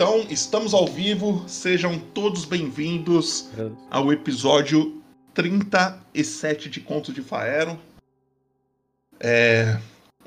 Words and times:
Então, 0.00 0.24
estamos 0.30 0.74
ao 0.74 0.86
vivo, 0.86 1.44
sejam 1.48 1.98
todos 1.98 2.44
bem-vindos 2.44 3.48
ao 3.90 4.12
episódio 4.12 5.02
37 5.34 6.70
de 6.70 6.80
Contos 6.80 7.12
de 7.12 7.20
Faero. 7.20 7.76
É 9.18 9.76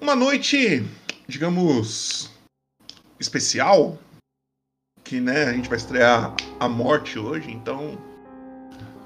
uma 0.02 0.14
noite, 0.14 0.86
digamos, 1.26 2.30
especial, 3.18 3.98
que 5.06 5.22
né, 5.22 5.46
a 5.46 5.54
gente 5.54 5.70
vai 5.70 5.78
estrear 5.78 6.36
a 6.60 6.68
morte 6.68 7.18
hoje, 7.18 7.50
então 7.50 7.98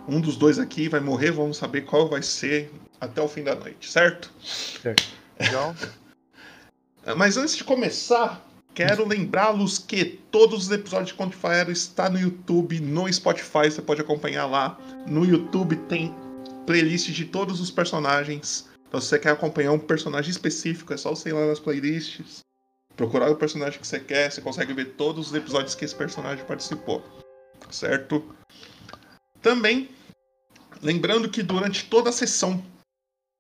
um 0.08 0.20
dos 0.20 0.36
dois 0.36 0.58
aqui 0.58 0.90
vai 0.90 1.00
morrer, 1.00 1.30
vamos 1.30 1.58
saber 1.58 1.82
qual 1.82 2.10
vai 2.10 2.24
ser 2.24 2.74
até 3.00 3.22
o 3.22 3.28
fim 3.28 3.44
da 3.44 3.54
noite, 3.54 3.92
certo? 3.92 4.32
Certo. 4.44 5.04
Legal. 5.40 5.76
Mas 7.16 7.38
antes 7.38 7.56
de 7.56 7.64
começar, 7.64 8.44
Quero 8.76 9.08
lembrá-los 9.08 9.80
que 9.80 10.04
todos 10.04 10.66
os 10.66 10.72
episódios 10.72 11.16
de 11.16 11.26
de 11.28 11.36
Faero 11.38 11.72
está 11.72 12.10
no 12.10 12.20
YouTube, 12.20 12.82
no 12.82 13.12
Spotify, 13.12 13.72
você 13.72 13.82
pode 13.82 14.02
acompanhar 14.02 14.46
lá. 14.48 14.78
No 15.08 15.24
YouTube 15.24 15.78
tem 15.88 16.14
playlist 16.68 17.10
de 17.12 17.24
todos 17.24 17.62
os 17.62 17.72
personagens. 17.72 18.68
Então, 18.86 19.00
se 19.00 19.08
você 19.08 19.18
quer 19.18 19.30
acompanhar 19.30 19.72
um 19.72 19.80
personagem 19.80 20.30
específico, 20.30 20.94
é 20.94 20.98
só 20.98 21.12
você 21.12 21.30
ir 21.30 21.32
lá 21.32 21.48
nas 21.48 21.58
playlists, 21.58 22.40
procurar 22.98 23.32
o 23.32 23.38
personagem 23.38 23.80
que 23.80 23.88
você 23.88 23.98
quer, 23.98 24.30
você 24.30 24.42
consegue 24.42 24.74
ver 24.74 24.96
todos 24.98 25.28
os 25.28 25.34
episódios 25.34 25.74
que 25.74 25.86
esse 25.86 25.96
personagem 25.96 26.44
participou. 26.44 27.02
Certo? 27.72 28.36
Também, 29.42 29.90
lembrando 30.82 31.30
que 31.30 31.42
durante 31.42 31.86
toda 31.86 32.10
a 32.10 32.14
sessão 32.14 32.62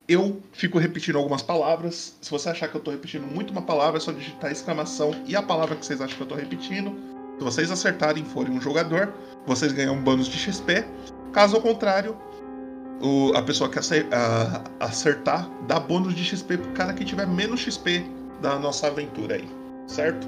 eu 0.07 0.41
fico 0.53 0.77
repetindo 0.77 1.17
algumas 1.17 1.41
palavras. 1.41 2.15
Se 2.21 2.29
você 2.29 2.49
achar 2.49 2.67
que 2.67 2.75
eu 2.75 2.81
tô 2.81 2.91
repetindo 2.91 3.25
muito 3.25 3.51
uma 3.51 3.61
palavra, 3.61 3.97
é 3.97 3.99
só 3.99 4.11
digitar 4.11 4.51
exclamação 4.51 5.15
e 5.25 5.35
a 5.35 5.41
palavra 5.41 5.75
que 5.75 5.85
vocês 5.85 5.99
acham 6.01 6.15
que 6.15 6.23
eu 6.23 6.27
tô 6.27 6.35
repetindo. 6.35 6.95
Se 7.37 7.43
vocês 7.43 7.71
acertarem 7.71 8.23
e 8.23 8.25
forem 8.25 8.53
um 8.53 8.61
jogador, 8.61 9.13
vocês 9.45 9.71
ganham 9.71 9.95
um 9.95 10.01
bônus 10.01 10.27
de 10.27 10.37
XP. 10.37 10.85
Caso 11.33 11.55
ao 11.55 11.61
contrário, 11.61 12.15
o, 13.01 13.33
a 13.35 13.41
pessoa 13.41 13.69
que 13.69 13.79
acertar 14.79 15.49
dá 15.67 15.79
bônus 15.79 16.15
de 16.15 16.23
XP 16.23 16.57
pro 16.57 16.71
cara 16.71 16.93
que 16.93 17.03
tiver 17.03 17.27
menos 17.27 17.59
XP 17.59 18.05
da 18.41 18.57
nossa 18.57 18.87
aventura 18.87 19.35
aí, 19.35 19.49
certo? 19.87 20.27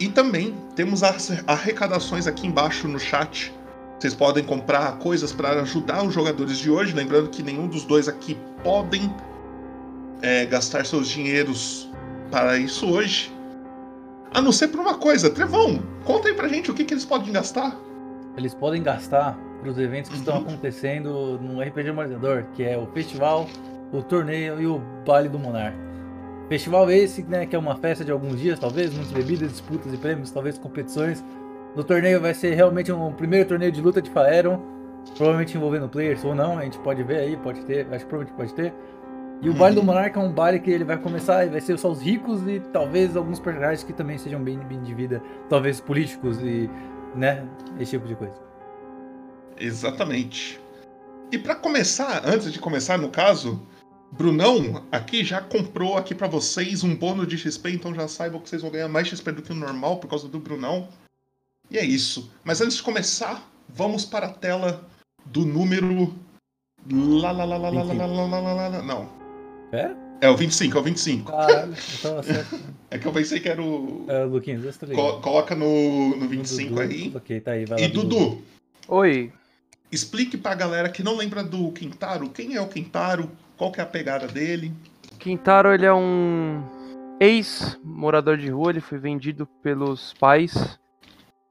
E 0.00 0.08
também 0.08 0.54
temos 0.74 1.02
as 1.02 1.30
arrecadações 1.46 2.26
aqui 2.26 2.46
embaixo 2.46 2.88
no 2.88 2.98
chat 2.98 3.52
vocês 3.98 4.14
podem 4.14 4.44
comprar 4.44 4.98
coisas 4.98 5.32
para 5.32 5.60
ajudar 5.62 6.04
os 6.04 6.12
jogadores 6.12 6.58
de 6.58 6.70
hoje. 6.70 6.94
Lembrando 6.94 7.28
que 7.28 7.42
nenhum 7.42 7.66
dos 7.66 7.84
dois 7.84 8.08
aqui 8.08 8.36
podem 8.62 9.12
é, 10.20 10.44
gastar 10.46 10.84
seus 10.84 11.08
dinheiros 11.08 11.88
para 12.30 12.58
isso 12.58 12.90
hoje. 12.90 13.32
A 14.32 14.42
não 14.42 14.52
ser 14.52 14.68
por 14.68 14.80
uma 14.80 14.94
coisa. 14.94 15.30
Trevão, 15.30 15.82
conta 16.04 16.28
aí 16.28 16.34
pra 16.34 16.48
gente 16.48 16.70
o 16.70 16.74
que, 16.74 16.84
que 16.84 16.92
eles 16.92 17.04
podem 17.04 17.32
gastar. 17.32 17.78
Eles 18.36 18.52
podem 18.52 18.82
gastar 18.82 19.38
para 19.60 19.70
os 19.70 19.78
eventos 19.78 20.10
que 20.10 20.16
uhum. 20.16 20.22
estão 20.22 20.38
acontecendo 20.38 21.38
no 21.40 21.62
RPG 21.62 21.92
Mordedor, 21.92 22.44
que 22.54 22.64
é 22.64 22.76
o 22.76 22.86
festival, 22.88 23.48
o 23.92 24.02
torneio 24.02 24.60
e 24.60 24.66
o 24.66 24.80
baile 25.06 25.28
do 25.28 25.38
Monarca. 25.38 25.78
Festival 26.48 26.90
esse, 26.90 27.22
né, 27.22 27.46
que 27.46 27.56
é 27.56 27.58
uma 27.58 27.76
festa 27.76 28.04
de 28.04 28.10
alguns 28.10 28.38
dias, 28.38 28.58
talvez, 28.58 28.92
muitas 28.92 29.12
bebidas, 29.12 29.50
disputas 29.50 29.94
e 29.94 29.96
prêmios, 29.96 30.30
talvez 30.30 30.58
competições 30.58 31.24
no 31.74 31.82
torneio 31.82 32.20
vai 32.20 32.34
ser 32.34 32.54
realmente 32.54 32.92
um 32.92 33.12
primeiro 33.12 33.48
torneio 33.48 33.72
de 33.72 33.80
luta 33.80 34.00
de 34.00 34.10
Faeron, 34.10 34.60
provavelmente 35.16 35.56
envolvendo 35.56 35.88
players 35.88 36.24
ou 36.24 36.34
não, 36.34 36.58
a 36.58 36.62
gente 36.62 36.78
pode 36.78 37.02
ver 37.02 37.18
aí, 37.18 37.36
pode 37.36 37.64
ter, 37.64 37.86
acho 37.92 38.04
que 38.04 38.10
provavelmente 38.10 38.36
pode 38.36 38.54
ter. 38.54 38.72
E 39.42 39.48
o 39.48 39.52
uhum. 39.52 39.58
baile 39.58 39.76
do 39.76 39.82
Monarca 39.82 40.20
é 40.20 40.22
um 40.22 40.32
baile 40.32 40.60
que 40.60 40.70
ele 40.70 40.84
vai 40.84 40.96
começar 40.96 41.44
e 41.44 41.50
vai 41.50 41.60
ser 41.60 41.78
só 41.78 41.90
os 41.90 42.00
ricos 42.00 42.40
e 42.46 42.60
talvez 42.72 43.16
alguns 43.16 43.40
personagens 43.40 43.82
que 43.82 43.92
também 43.92 44.16
sejam 44.16 44.42
bem, 44.42 44.58
bem 44.58 44.80
de 44.82 44.94
vida, 44.94 45.22
talvez 45.48 45.80
políticos 45.80 46.38
e, 46.40 46.70
né, 47.14 47.46
esse 47.78 47.90
tipo 47.90 48.06
de 48.06 48.14
coisa. 48.14 48.34
Exatamente. 49.58 50.60
E 51.30 51.38
para 51.38 51.54
começar, 51.56 52.22
antes 52.24 52.52
de 52.52 52.58
começar 52.58 52.96
no 52.96 53.08
caso, 53.08 53.60
Brunão 54.12 54.84
aqui 54.92 55.24
já 55.24 55.40
comprou 55.40 55.96
aqui 55.96 56.14
para 56.14 56.28
vocês 56.28 56.84
um 56.84 56.94
bônus 56.94 57.26
de 57.26 57.36
XP, 57.36 57.70
então 57.70 57.92
já 57.94 58.06
saibam 58.06 58.40
que 58.40 58.48
vocês 58.48 58.62
vão 58.62 58.70
ganhar 58.70 58.88
mais 58.88 59.08
XP 59.08 59.32
do 59.32 59.42
que 59.42 59.52
o 59.52 59.54
normal 59.54 59.98
por 59.98 60.08
causa 60.08 60.28
do 60.28 60.38
Brunão. 60.38 60.88
E 61.70 61.78
é 61.78 61.84
isso. 61.84 62.30
Mas 62.44 62.60
antes 62.60 62.76
de 62.76 62.82
começar, 62.82 63.48
vamos 63.68 64.04
para 64.04 64.26
a 64.26 64.32
tela 64.32 64.86
do 65.26 65.44
número. 65.44 66.14
Lá, 66.90 67.32
lá, 67.32 67.44
lá, 67.44 67.56
lá, 67.56 67.70
lá, 67.70 67.82
lá, 67.82 67.94
lá, 67.94 68.06
lá, 68.06 68.40
lá, 68.40 68.68
lá, 68.68 68.82
Não. 68.82 69.08
É? 69.72 70.04
É 70.20 70.28
o 70.28 70.36
25, 70.36 70.76
é 70.76 70.80
o 70.80 70.84
25. 70.84 71.30
Caralho, 71.30 71.74
então 71.98 72.22
certo. 72.22 72.58
é 72.90 72.98
que 72.98 73.06
eu 73.06 73.12
pensei 73.12 73.40
que 73.40 73.48
era 73.48 73.60
o. 73.60 74.06
É, 74.08 74.24
Luquinhas, 74.24 74.76
tá 74.76 74.86
Co 74.86 75.20
coloca 75.20 75.54
no, 75.54 76.16
no 76.16 76.28
25 76.28 76.72
no 76.72 76.80
aí. 76.80 77.12
Ok, 77.14 77.40
tá 77.40 77.52
aí, 77.52 77.64
vai 77.64 77.80
lá. 77.80 77.84
E 77.84 77.88
Dudu. 77.88 78.42
Oi. 78.88 79.32
Explique 79.90 80.36
pra 80.36 80.54
galera 80.54 80.88
que 80.88 81.02
não 81.02 81.16
lembra 81.16 81.42
do 81.42 81.70
Quintaro. 81.72 82.30
Quem 82.30 82.54
é 82.54 82.60
o 82.60 82.68
Quintaro? 82.68 83.30
Qual 83.56 83.70
que 83.70 83.80
é 83.80 83.82
a 83.82 83.86
pegada 83.86 84.26
dele? 84.26 84.72
Quintaro, 85.18 85.72
ele 85.72 85.86
é 85.86 85.92
um 85.92 86.62
ex-morador 87.20 88.36
de 88.36 88.48
rua. 88.48 88.70
Ele 88.70 88.80
foi 88.80 88.98
vendido 88.98 89.46
pelos 89.62 90.14
pais 90.14 90.78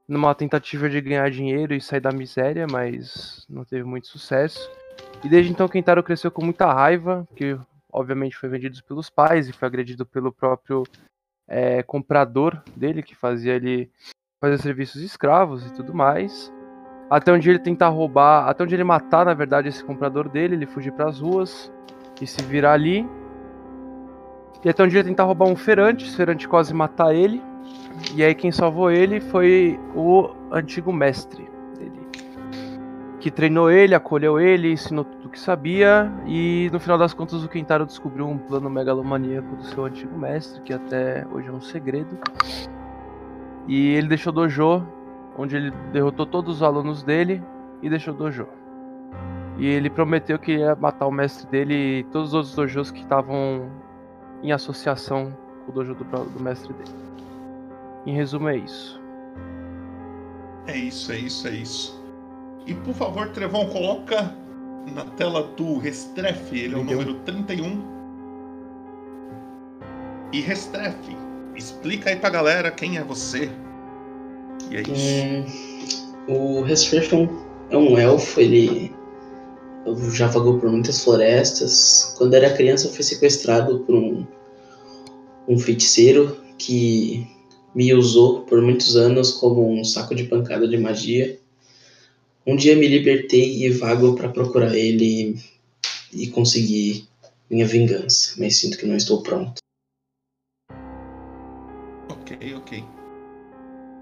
numa 0.08 0.34
tentativa 0.34 0.88
de 0.88 1.00
ganhar 1.00 1.30
dinheiro 1.30 1.74
e 1.74 1.80
sair 1.80 2.00
da 2.00 2.12
miséria, 2.12 2.66
mas 2.70 3.46
não 3.48 3.64
teve 3.64 3.84
muito 3.84 4.06
sucesso. 4.06 4.70
E 5.24 5.28
desde 5.28 5.50
então 5.50 5.68
Kentaro 5.68 6.02
cresceu 6.02 6.30
com 6.30 6.44
muita 6.44 6.72
raiva, 6.72 7.26
que 7.34 7.58
obviamente 7.90 8.36
foi 8.36 8.48
vendido 8.48 8.82
pelos 8.86 9.08
pais 9.08 9.48
e 9.48 9.52
foi 9.52 9.66
agredido 9.66 10.04
pelo 10.04 10.32
próprio 10.32 10.82
é, 11.48 11.82
comprador 11.82 12.62
dele, 12.76 13.02
que 13.02 13.14
fazia 13.14 13.54
ele 13.54 13.90
fazer 14.40 14.58
serviços 14.58 15.00
escravos 15.00 15.66
e 15.66 15.72
tudo 15.72 15.94
mais. 15.94 16.52
Até 17.08 17.32
onde 17.32 17.48
ele 17.48 17.58
tentar 17.58 17.88
roubar, 17.88 18.48
até 18.48 18.64
onde 18.64 18.74
ele 18.74 18.84
matar, 18.84 19.24
na 19.24 19.34
verdade, 19.34 19.68
esse 19.68 19.84
comprador 19.84 20.28
dele, 20.28 20.54
ele 20.54 20.66
fugir 20.66 20.92
para 20.92 21.08
as 21.08 21.20
ruas 21.20 21.72
e 22.20 22.26
se 22.26 22.42
virar 22.42 22.72
ali. 22.72 23.06
E 24.64 24.68
até 24.68 24.82
onde 24.82 24.96
ele 24.96 25.08
tentar 25.08 25.24
roubar 25.24 25.46
um 25.46 25.56
ferante, 25.56 26.10
ferante 26.16 26.48
quase 26.48 26.74
matar 26.74 27.14
ele. 27.14 27.42
E 28.14 28.22
aí 28.22 28.34
quem 28.34 28.50
salvou 28.52 28.90
ele 28.90 29.20
foi 29.20 29.78
o 29.94 30.30
antigo 30.50 30.92
mestre 30.92 31.48
dele. 31.78 32.00
Que 33.20 33.30
treinou 33.30 33.70
ele, 33.70 33.94
acolheu 33.94 34.38
ele, 34.38 34.72
ensinou 34.72 35.04
tudo 35.04 35.26
o 35.26 35.30
que 35.30 35.38
sabia. 35.38 36.12
E 36.26 36.68
no 36.72 36.80
final 36.80 36.98
das 36.98 37.14
contas 37.14 37.44
o 37.44 37.48
Kentaro 37.48 37.86
descobriu 37.86 38.26
um 38.26 38.38
plano 38.38 38.68
megalomaníaco 38.68 39.56
do 39.56 39.64
seu 39.64 39.84
antigo 39.84 40.16
mestre, 40.18 40.60
que 40.62 40.72
até 40.72 41.26
hoje 41.32 41.48
é 41.48 41.52
um 41.52 41.60
segredo. 41.60 42.18
E 43.66 43.94
ele 43.94 44.08
deixou 44.08 44.32
dojo, 44.32 44.86
onde 45.38 45.56
ele 45.56 45.70
derrotou 45.92 46.26
todos 46.26 46.56
os 46.56 46.62
alunos 46.62 47.02
dele 47.02 47.42
e 47.82 47.88
deixou 47.88 48.12
dojo. 48.12 48.46
E 49.56 49.66
ele 49.66 49.88
prometeu 49.88 50.38
que 50.38 50.56
ia 50.56 50.74
matar 50.74 51.06
o 51.06 51.12
mestre 51.12 51.46
dele 51.46 52.00
e 52.00 52.04
todos 52.04 52.28
os 52.28 52.34
outros 52.34 52.54
dojos 52.54 52.90
que 52.90 53.00
estavam 53.00 53.70
em 54.42 54.52
associação 54.52 55.36
com 55.64 55.72
o 55.72 55.74
dojo 55.74 55.94
do, 55.94 56.04
do 56.04 56.42
mestre 56.42 56.72
dele. 56.74 57.13
Em 58.06 58.14
resumo, 58.14 58.48
é 58.48 58.56
isso. 58.56 59.00
É 60.66 60.76
isso, 60.76 61.12
é 61.12 61.18
isso, 61.18 61.48
é 61.48 61.50
isso. 61.52 62.04
E 62.66 62.74
por 62.74 62.94
favor, 62.94 63.28
Trevão, 63.30 63.66
coloca 63.66 64.34
na 64.92 65.04
tela 65.04 65.42
do 65.56 65.78
Restrefe, 65.78 66.58
ele 66.58 66.74
é 66.74 66.78
o 66.78 66.84
número 66.84 67.14
31. 67.20 67.82
E 70.32 70.40
Restrefe, 70.40 71.16
explica 71.54 72.10
aí 72.10 72.16
pra 72.16 72.30
galera 72.30 72.70
quem 72.70 72.98
é 72.98 73.04
você. 73.04 73.50
E 74.70 74.76
é 74.76 74.82
isso. 74.82 75.48
Hum, 76.28 76.58
o 76.58 76.62
Restrefe 76.62 77.14
é 77.14 77.18
um, 77.18 77.28
é 77.70 77.76
um 77.76 77.98
elfo, 77.98 78.40
ele 78.40 78.94
já 80.12 80.26
vagou 80.28 80.58
por 80.58 80.70
muitas 80.70 81.04
florestas. 81.04 82.14
Quando 82.16 82.34
era 82.34 82.54
criança, 82.54 82.88
foi 82.88 83.02
sequestrado 83.02 83.80
por 83.80 83.94
um, 83.94 84.26
um 85.46 85.58
feiticeiro 85.58 86.38
que 86.56 87.33
me 87.74 87.92
usou 87.92 88.42
por 88.42 88.62
muitos 88.62 88.96
anos 88.96 89.32
como 89.32 89.68
um 89.68 89.84
saco 89.84 90.14
de 90.14 90.24
pancada 90.24 90.68
de 90.68 90.76
magia. 90.76 91.38
Um 92.46 92.56
dia 92.56 92.76
me 92.76 92.86
libertei 92.86 93.64
e 93.64 93.70
vago 93.70 94.14
para 94.14 94.28
procurar 94.28 94.74
ele 94.76 95.36
e 96.12 96.26
conseguir 96.28 97.08
minha 97.50 97.66
vingança, 97.66 98.34
mas 98.38 98.56
sinto 98.56 98.78
que 98.78 98.86
não 98.86 98.96
estou 98.96 99.22
pronto. 99.22 99.58
Ok, 102.08 102.54
ok. 102.54 102.84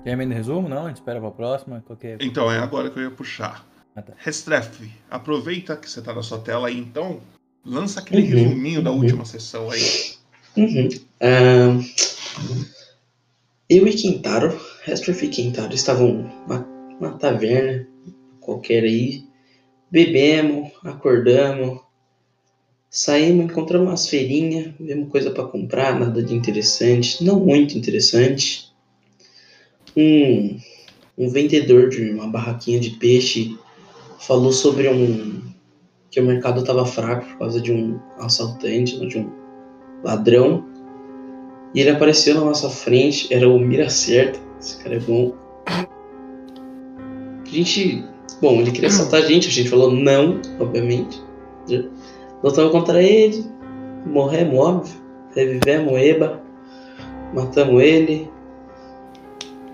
Quer 0.04 0.16
meio 0.16 0.30
resumo? 0.30 0.68
Não? 0.68 0.86
A 0.86 0.88
gente 0.88 0.96
espera 0.96 1.20
para 1.20 1.28
a 1.28 1.32
próxima? 1.32 1.82
Qualquer... 1.86 2.18
Então, 2.20 2.50
é 2.50 2.58
agora 2.58 2.90
que 2.90 2.98
eu 2.98 3.04
ia 3.04 3.10
puxar. 3.10 3.66
Ah, 3.94 4.02
tá. 4.02 4.14
Restrefe, 4.16 4.90
aproveita 5.10 5.76
que 5.76 5.88
você 5.88 6.00
está 6.00 6.12
na 6.14 6.22
sua 6.22 6.38
tela 6.38 6.68
aí, 6.68 6.78
então, 6.78 7.20
lança 7.64 8.00
aquele 8.00 8.22
uhum, 8.22 8.42
resuminho 8.42 8.78
uhum. 8.78 8.84
da 8.84 8.90
última 8.90 9.24
sessão 9.24 9.70
aí. 9.70 10.14
Uhum. 10.56 10.88
Uh... 11.20 12.81
Eu 13.74 13.88
e 13.88 13.94
Quintaro, 13.94 14.60
Restreff 14.82 15.24
e 15.24 15.28
Quintaro, 15.30 15.74
estavam 15.74 16.30
numa 16.46 17.12
taverna 17.12 17.88
qualquer 18.38 18.84
aí. 18.84 19.24
Bebemos, 19.90 20.72
acordamos, 20.84 21.80
saímos, 22.90 23.46
encontramos 23.46 23.88
umas 23.88 24.08
feirinhas, 24.10 24.74
vimos 24.78 25.08
coisa 25.10 25.30
para 25.30 25.44
comprar, 25.44 25.98
nada 25.98 26.22
de 26.22 26.34
interessante, 26.34 27.24
não 27.24 27.40
muito 27.40 27.78
interessante. 27.78 28.70
um, 29.96 30.58
um 31.16 31.30
vendedor 31.30 31.88
de 31.88 32.10
uma 32.10 32.26
barraquinha 32.26 32.78
de 32.78 32.90
peixe 32.90 33.56
falou 34.20 34.52
sobre 34.52 34.86
um 34.90 35.40
que 36.10 36.20
o 36.20 36.26
mercado 36.26 36.60
estava 36.60 36.84
fraco 36.84 37.24
por 37.24 37.38
causa 37.38 37.58
de 37.58 37.72
um 37.72 37.98
assaltante, 38.18 39.00
de 39.06 39.16
um 39.16 39.32
ladrão. 40.04 40.70
E 41.74 41.80
ele 41.80 41.90
apareceu 41.90 42.34
na 42.34 42.44
nossa 42.44 42.68
frente, 42.68 43.32
era 43.32 43.48
o 43.48 43.58
Mira 43.58 43.88
Certa. 43.88 44.38
Esse 44.60 44.78
cara 44.82 44.96
é 44.96 45.00
bom. 45.00 45.32
A 45.66 45.86
gente. 47.46 48.04
Bom, 48.40 48.60
ele 48.60 48.72
queria 48.72 48.88
assaltar 48.88 49.22
a 49.22 49.26
gente, 49.26 49.48
a 49.48 49.50
gente 49.50 49.68
falou 49.68 49.90
não, 49.90 50.40
obviamente. 50.58 51.22
Lutamos 52.42 52.72
contra 52.72 53.02
ele, 53.02 53.44
morremos, 54.04 54.58
óbvio. 54.58 55.02
Revivemos 55.34 55.92
Eba, 55.94 56.42
matamos 57.32 57.82
ele. 57.82 58.30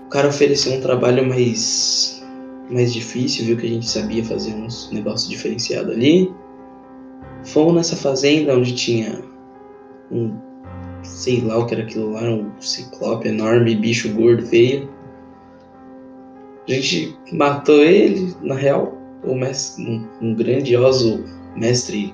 O 0.05 0.09
cara 0.09 0.29
ofereceu 0.29 0.73
um 0.73 0.81
trabalho 0.81 1.27
mais, 1.27 2.23
mais 2.69 2.93
difícil, 2.93 3.45
viu 3.45 3.57
que 3.57 3.65
a 3.65 3.69
gente 3.69 3.89
sabia 3.89 4.23
fazer 4.23 4.53
uns 4.53 4.89
negócios 4.91 5.29
diferenciados 5.29 5.93
ali. 5.93 6.33
Fomos 7.43 7.73
nessa 7.73 7.95
fazenda 7.95 8.55
onde 8.55 8.73
tinha 8.73 9.21
um, 10.11 10.35
sei 11.03 11.41
lá 11.41 11.57
o 11.57 11.65
que 11.65 11.73
era 11.73 11.83
aquilo 11.83 12.11
lá, 12.11 12.23
um 12.23 12.49
ciclope 12.59 13.27
enorme, 13.27 13.75
bicho 13.75 14.13
gordo, 14.13 14.45
feio. 14.45 14.89
A 16.67 16.71
gente 16.71 17.17
matou 17.31 17.83
ele, 17.83 18.35
na 18.41 18.55
real, 18.55 18.97
o 19.23 19.35
mestre, 19.35 19.83
um, 19.83 20.07
um 20.21 20.35
grandioso 20.35 21.23
mestre 21.55 22.13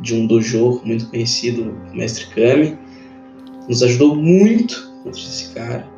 de 0.00 0.14
um 0.14 0.26
dojo 0.26 0.80
muito 0.84 1.08
conhecido, 1.08 1.74
o 1.92 1.96
mestre 1.96 2.26
Kami, 2.26 2.78
nos 3.68 3.82
ajudou 3.82 4.14
muito 4.14 4.92
contra 5.02 5.20
esse 5.20 5.54
cara. 5.54 5.88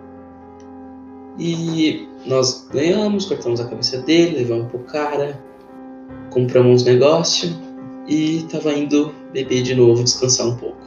E 1.38 2.08
nós 2.24 2.66
ganhamos, 2.72 3.26
cortamos 3.26 3.60
a 3.60 3.68
cabeça 3.68 3.98
dele, 3.98 4.38
levamos 4.38 4.70
pro 4.70 4.80
cara, 4.80 5.38
compramos 6.30 6.82
uns 6.82 6.84
negócios 6.84 7.52
e 8.08 8.46
tava 8.50 8.72
indo 8.72 9.12
beber 9.32 9.62
de 9.62 9.74
novo, 9.74 10.02
descansar 10.02 10.46
um 10.46 10.56
pouco. 10.56 10.85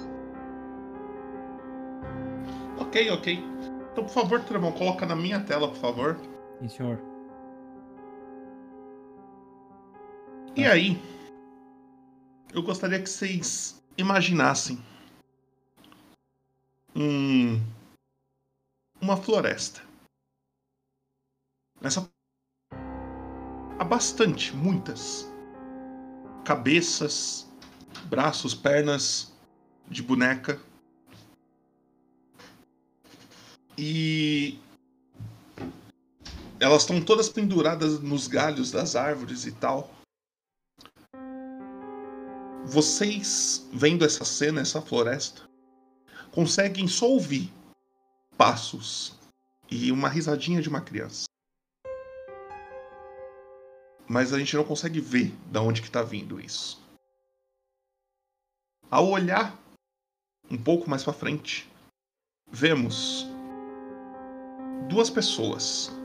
Ok, 2.90 3.12
ok. 3.12 3.40
Então, 3.92 4.04
por 4.04 4.10
favor, 4.10 4.44
Tremão, 4.44 4.72
coloca 4.72 5.06
na 5.06 5.16
minha 5.16 5.40
tela, 5.40 5.68
por 5.68 5.78
favor. 5.78 6.20
Sim, 6.60 6.70
senhor. 6.70 7.00
E 10.56 10.66
aí, 10.66 11.00
eu 12.52 12.64
gostaria 12.64 13.00
que 13.00 13.08
vocês 13.08 13.80
imaginassem 13.96 14.84
um, 16.96 17.62
uma 19.00 19.16
floresta. 19.16 19.84
Nessa 21.80 22.10
há 23.78 23.84
bastante, 23.84 24.56
muitas 24.56 25.32
cabeças, 26.44 27.48
braços, 28.06 28.56
pernas 28.56 29.32
de 29.88 30.02
boneca. 30.02 30.60
E 33.82 34.60
elas 36.60 36.82
estão 36.82 37.02
todas 37.02 37.30
penduradas 37.30 38.02
nos 38.02 38.28
galhos 38.28 38.72
das 38.72 38.94
árvores 38.94 39.46
e 39.46 39.54
tal. 39.54 39.90
Vocês, 42.66 43.66
vendo 43.72 44.04
essa 44.04 44.26
cena, 44.26 44.60
essa 44.60 44.82
floresta, 44.82 45.50
conseguem 46.30 46.90
só 46.90 47.08
ouvir 47.08 47.54
passos 48.38 49.18
e 49.72 49.94
uma 49.94 50.10
risadinha 50.10 50.62
de 50.62 50.68
uma 50.68 50.82
criança. 50.82 51.24
Mas 54.10 54.34
a 54.34 54.40
gente 54.40 54.58
não 54.58 54.66
consegue 54.66 55.00
ver 55.00 55.34
da 55.50 55.62
onde 55.62 55.82
que 55.82 55.90
tá 55.90 56.04
vindo 56.04 56.38
isso. 56.38 56.86
Ao 58.92 59.08
olhar 59.08 59.58
um 60.52 60.62
pouco 60.62 60.90
mais 60.90 61.02
para 61.02 61.14
frente, 61.14 61.72
vemos 62.52 63.39
duas 64.90 65.10
pessoas. 65.10 65.96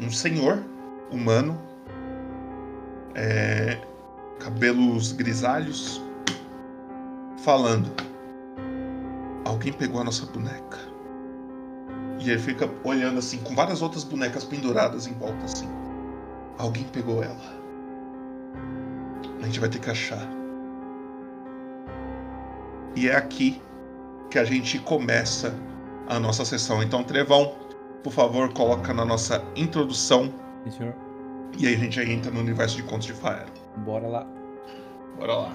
Um 0.00 0.10
senhor 0.10 0.64
humano, 1.10 1.60
é, 3.14 3.78
cabelos 4.40 5.12
grisalhos, 5.12 6.02
falando: 7.44 7.92
Alguém 9.44 9.72
pegou 9.72 10.00
a 10.00 10.04
nossa 10.04 10.26
boneca. 10.26 10.78
E 12.18 12.30
ele 12.30 12.40
fica 12.40 12.70
olhando 12.84 13.18
assim, 13.18 13.38
com 13.38 13.54
várias 13.54 13.82
outras 13.82 14.04
bonecas 14.04 14.44
penduradas 14.44 15.06
em 15.06 15.12
volta 15.12 15.44
assim. 15.44 15.68
Alguém 16.56 16.84
pegou 16.84 17.22
ela. 17.22 17.62
A 19.40 19.44
gente 19.44 19.60
vai 19.60 19.68
ter 19.68 19.80
que 19.80 19.90
achar. 19.90 20.26
E 22.94 23.08
é 23.08 23.16
aqui 23.16 23.60
que 24.30 24.38
a 24.38 24.44
gente 24.44 24.78
começa 24.78 25.52
a 26.16 26.20
nossa 26.20 26.44
sessão. 26.44 26.82
Então, 26.82 27.02
Trevão, 27.02 27.54
por 28.02 28.12
favor, 28.12 28.52
coloca 28.52 28.92
na 28.92 29.04
nossa 29.04 29.44
introdução. 29.56 30.32
Sim, 30.64 30.70
senhor. 30.70 30.94
E 31.58 31.66
aí 31.66 31.74
a 31.74 31.78
gente 31.78 31.96
já 31.96 32.04
entra 32.04 32.30
no 32.30 32.40
universo 32.40 32.76
de 32.76 32.82
contos 32.82 33.06
de 33.06 33.12
Faero. 33.12 33.50
Bora 33.78 34.06
lá. 34.08 34.26
Bora 35.18 35.34
lá. 35.34 35.52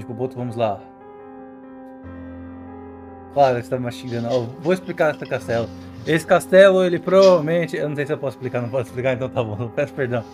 Grande 0.00 0.06
Popoto, 0.06 0.36
vamos 0.36 0.56
lá. 0.56 0.80
Claro, 3.34 3.62
você 3.62 3.68
tá 3.68 3.76
me 3.76 3.84
mastigando. 3.84 4.28
Ó, 4.30 4.40
vou 4.60 4.72
explicar 4.72 5.14
esse 5.14 5.26
castelo. 5.26 5.68
Esse 6.06 6.26
castelo, 6.26 6.82
ele 6.82 6.98
provavelmente. 6.98 7.76
Eu 7.76 7.88
não 7.88 7.96
sei 7.96 8.06
se 8.06 8.12
eu 8.12 8.18
posso 8.18 8.36
explicar, 8.36 8.62
não 8.62 8.70
posso 8.70 8.88
explicar, 8.88 9.12
então 9.14 9.28
tá 9.28 9.42
bom, 9.42 9.68
peço 9.68 9.92
perdão. 9.92 10.24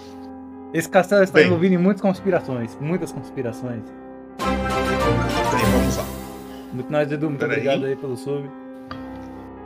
Esse 0.72 0.88
castelo 0.88 1.22
está 1.24 1.38
Bem. 1.38 1.46
envolvido 1.46 1.74
em 1.74 1.78
muitas 1.78 2.00
conspirações. 2.00 2.76
Muitas 2.80 3.12
conspirações. 3.12 3.82
Bem, 4.38 5.64
vamos 5.72 5.96
lá. 5.96 6.04
Muito 6.72 6.92
nós, 6.92 7.10
Edu, 7.10 7.28
muito 7.28 7.40
Peraí. 7.40 7.56
obrigado 7.58 7.84
aí 7.86 7.96
pelo 7.96 8.16
sub. 8.16 8.48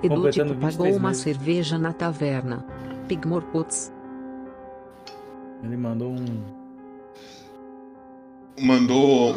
Edu 0.02 0.30
tipo 0.30 0.49
23 0.49 0.76
pagou 0.76 0.97
uma 0.97 1.09
meses. 1.09 1.23
cerveja 1.23 1.78
na 1.78 1.92
taverna. 1.92 2.64
Pigmore 3.07 3.45
Putz. 3.52 3.92
Ele 5.62 5.76
mandou 5.76 6.11
um. 6.11 6.42
Mandou 8.61 9.37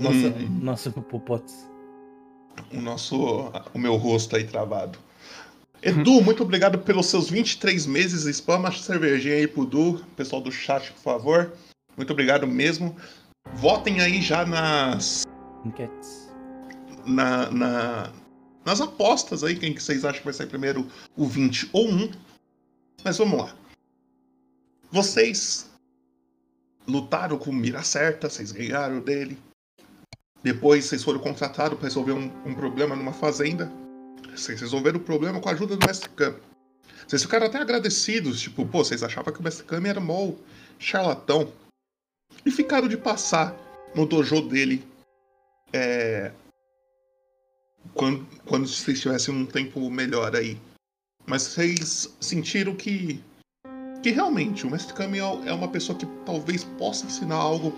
Nossa, 0.00 0.16
um, 0.16 0.48
nosso 0.62 0.92
Popotes. 0.92 1.68
o 2.72 2.80
nosso. 2.80 3.50
o 3.74 3.78
meu 3.78 3.96
rosto 3.96 4.36
aí 4.36 4.44
travado. 4.44 4.98
Edu, 5.82 6.20
muito 6.22 6.42
obrigado 6.42 6.78
pelos 6.80 7.06
seus 7.06 7.30
23 7.30 7.86
meses. 7.86 8.24
Spama 8.36 8.68
a 8.68 8.72
cervejinha 8.72 9.34
aí 9.36 9.46
pro 9.46 9.64
Du. 9.64 10.04
Pessoal 10.16 10.42
do 10.42 10.50
chat, 10.50 10.92
por 10.92 11.00
favor. 11.00 11.52
Muito 11.96 12.12
obrigado 12.12 12.46
mesmo. 12.46 12.96
Votem 13.54 14.00
aí 14.00 14.20
já 14.20 14.44
nas. 14.44 15.24
Enquetes. 15.64 16.28
na, 17.06 17.50
na- 17.50 18.12
nas 18.64 18.80
apostas 18.82 19.42
aí, 19.42 19.56
quem 19.56 19.72
que 19.72 19.82
vocês 19.82 20.04
acham 20.04 20.18
que 20.18 20.24
vai 20.26 20.34
sair 20.34 20.46
primeiro, 20.46 20.86
o 21.16 21.26
20 21.26 21.70
ou 21.72 21.88
1. 21.88 22.10
Mas 23.02 23.16
vamos 23.16 23.38
lá. 23.40 23.54
Vocês 24.90 25.70
lutaram 26.86 27.38
com 27.38 27.50
mira 27.52 27.82
certa, 27.82 28.28
vocês 28.28 28.52
ganharam 28.52 29.00
dele. 29.00 29.38
Depois 30.42 30.84
vocês 30.84 31.02
foram 31.02 31.18
contratados 31.18 31.78
para 31.78 31.88
resolver 31.88 32.12
um, 32.12 32.30
um 32.46 32.54
problema 32.54 32.94
numa 32.94 33.12
fazenda. 33.12 33.70
Vocês 34.34 34.60
resolveram 34.60 34.98
o 34.98 35.02
problema 35.02 35.40
com 35.40 35.48
a 35.48 35.52
ajuda 35.52 35.76
do 35.76 35.86
Mestre 35.86 36.08
Kami. 36.10 36.36
Vocês 37.06 37.22
ficaram 37.22 37.46
até 37.46 37.58
agradecidos, 37.58 38.40
tipo, 38.40 38.66
pô, 38.66 38.84
vocês 38.84 39.02
achavam 39.02 39.32
que 39.32 39.40
o 39.40 39.42
Mestre 39.42 39.64
Kami 39.64 39.88
era 39.88 40.00
mó 40.00 40.32
charlatão. 40.78 41.52
E 42.44 42.50
ficaram 42.50 42.86
de 42.86 42.96
passar 42.96 43.56
no 43.94 44.06
dojo 44.06 44.42
dele 44.42 44.86
é, 45.72 46.32
quando, 47.94 48.26
quando 48.46 48.66
vocês 48.66 49.00
tivessem 49.00 49.34
um 49.34 49.46
tempo 49.46 49.90
melhor 49.90 50.36
aí. 50.36 50.60
Mas 51.26 51.42
vocês 51.42 52.14
sentiram 52.20 52.74
que 52.74 53.22
que 54.02 54.10
realmente 54.10 54.64
o 54.64 54.70
Mestre 54.70 54.94
Kami 54.94 55.18
é 55.18 55.48
é 55.48 55.52
uma 55.52 55.68
pessoa 55.68 55.98
que 55.98 56.06
talvez 56.24 56.62
possa 56.62 57.04
ensinar 57.04 57.34
algo 57.34 57.72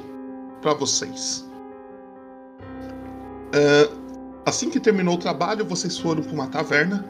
pra 0.61 0.75
vocês. 0.75 1.50
Ah, 3.53 3.91
assim 4.47 4.71
que 4.71 4.79
terminou 4.79 5.15
o 5.15 5.19
trabalho, 5.19 5.65
vocês 5.65 5.99
foram 5.99 6.23
pra 6.23 6.33
uma 6.33 6.47
taverna. 6.47 7.05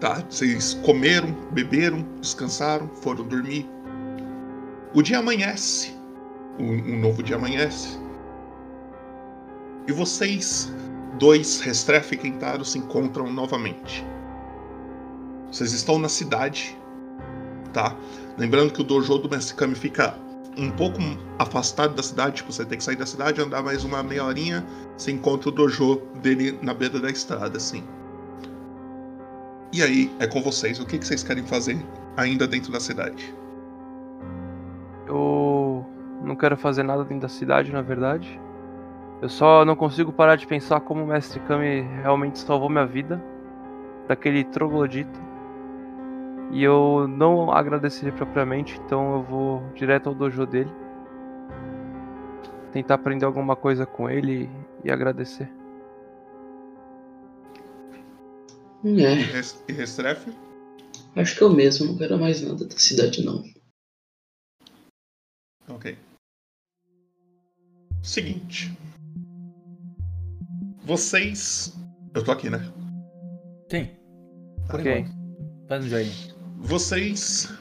Tá? 0.00 0.22
Vocês 0.28 0.74
comeram, 0.84 1.32
beberam, 1.52 2.04
descansaram, 2.20 2.88
foram 2.88 3.24
dormir. 3.24 3.68
O 4.92 5.02
dia 5.02 5.18
amanhece. 5.18 5.94
Um, 6.58 6.72
um 6.72 7.00
novo 7.00 7.22
dia 7.22 7.36
amanhece. 7.36 7.98
E 9.86 9.92
vocês, 9.92 10.72
dois, 11.18 11.60
Restrefe 11.60 12.14
e 12.14 12.18
Kentaro, 12.18 12.64
se 12.64 12.78
encontram 12.78 13.32
novamente. 13.32 14.04
Vocês 15.50 15.72
estão 15.72 15.98
na 15.98 16.08
cidade, 16.08 16.76
tá? 17.72 17.96
Lembrando 18.36 18.72
que 18.72 18.80
o 18.80 18.84
dojo 18.84 19.18
do 19.18 19.28
Mestre 19.28 19.54
Kami 19.54 19.74
fica 19.74 20.18
um 20.56 20.70
pouco 20.70 20.98
afastado 21.38 21.94
da 21.94 22.02
cidade, 22.02 22.36
tipo, 22.36 22.52
você 22.52 22.64
tem 22.64 22.78
que 22.78 22.84
sair 22.84 22.96
da 22.96 23.06
cidade, 23.06 23.40
andar 23.40 23.62
mais 23.62 23.84
uma 23.84 24.02
meia 24.02 24.24
horinha, 24.24 24.64
você 24.96 25.10
encontra 25.10 25.48
o 25.48 25.52
dojo 25.52 26.02
dele 26.22 26.58
na 26.62 26.72
beira 26.72 27.00
da 27.00 27.10
estrada, 27.10 27.56
assim. 27.56 27.82
E 29.72 29.82
aí, 29.82 30.14
é 30.20 30.26
com 30.26 30.40
vocês. 30.40 30.78
O 30.78 30.86
que, 30.86 30.98
que 30.98 31.06
vocês 31.06 31.22
querem 31.22 31.44
fazer 31.44 31.76
ainda 32.16 32.46
dentro 32.46 32.70
da 32.70 32.78
cidade? 32.78 33.34
Eu 35.06 35.84
não 36.22 36.36
quero 36.36 36.56
fazer 36.56 36.82
nada 36.82 37.02
dentro 37.02 37.22
da 37.22 37.28
cidade, 37.28 37.72
na 37.72 37.82
verdade. 37.82 38.40
Eu 39.20 39.28
só 39.28 39.64
não 39.64 39.74
consigo 39.74 40.12
parar 40.12 40.36
de 40.36 40.46
pensar 40.46 40.80
como 40.80 41.02
o 41.02 41.06
Mestre 41.06 41.40
Kami 41.40 41.80
realmente 42.02 42.38
salvou 42.38 42.68
minha 42.68 42.86
vida 42.86 43.22
daquele 44.06 44.44
troglodita. 44.44 45.23
E 46.54 46.62
eu 46.62 47.08
não 47.08 47.50
agradeci 47.52 48.04
ele 48.04 48.12
propriamente, 48.16 48.80
então 48.86 49.16
eu 49.16 49.22
vou 49.24 49.72
direto 49.74 50.08
ao 50.08 50.14
dojo 50.14 50.46
dele. 50.46 50.70
Tentar 52.72 52.94
aprender 52.94 53.24
alguma 53.24 53.56
coisa 53.56 53.84
com 53.84 54.08
ele 54.08 54.48
e 54.84 54.90
agradecer. 54.90 55.50
E 58.84 59.02
É, 59.04 59.14
E 59.68 59.72
Restrefe? 59.72 60.32
acho 61.16 61.36
que 61.36 61.42
eu 61.42 61.50
mesmo 61.52 61.86
não 61.86 61.98
quero 61.98 62.18
mais 62.18 62.40
nada 62.40 62.64
da 62.64 62.78
cidade, 62.78 63.24
não. 63.24 63.42
Ok. 65.68 65.98
Seguinte. 68.00 68.76
Vocês. 70.84 71.74
Eu 72.14 72.22
tô 72.22 72.30
aqui, 72.30 72.48
né? 72.48 72.58
Sim. 73.70 73.90
Por 74.70 74.78
Ok. 74.78 74.98
enquanto. 74.98 75.14
Faz 75.66 75.84
um 75.84 75.88
joinha. 75.88 76.33
Vocês 76.64 77.52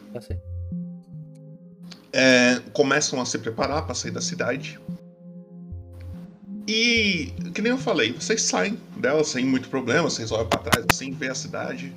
é, 2.13 2.62
começam 2.72 3.19
a 3.19 3.25
se 3.25 3.38
preparar 3.38 3.86
para 3.86 3.93
sair 3.93 4.12
da 4.12 4.22
cidade. 4.22 4.79
E, 6.65 7.33
que 7.53 7.62
nem 7.62 7.74
eu 7.74 7.77
falei, 7.77 8.13
vocês 8.13 8.41
saem 8.41 8.79
dela 8.95 9.22
sem 9.25 9.45
muito 9.45 9.67
problema, 9.67 10.10
vocês 10.10 10.31
olham 10.31 10.48
para 10.48 10.60
trás 10.60 10.86
assim, 10.89 11.12
vê 11.12 11.27
a 11.27 11.36
cidade. 11.36 11.93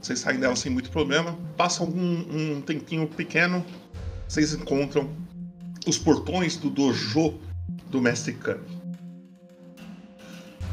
Vocês 0.00 0.20
saem 0.20 0.40
dela 0.40 0.56
sem 0.56 0.72
muito 0.72 0.90
problema. 0.90 1.38
Passam 1.58 1.86
um, 1.86 2.54
um 2.56 2.62
tempinho 2.62 3.06
pequeno, 3.06 3.64
vocês 4.26 4.54
encontram 4.54 5.14
os 5.86 5.98
portões 5.98 6.56
do 6.56 6.70
dojo 6.70 7.38
do 7.90 8.00
Mestre 8.00 8.32
Kami. 8.32 8.80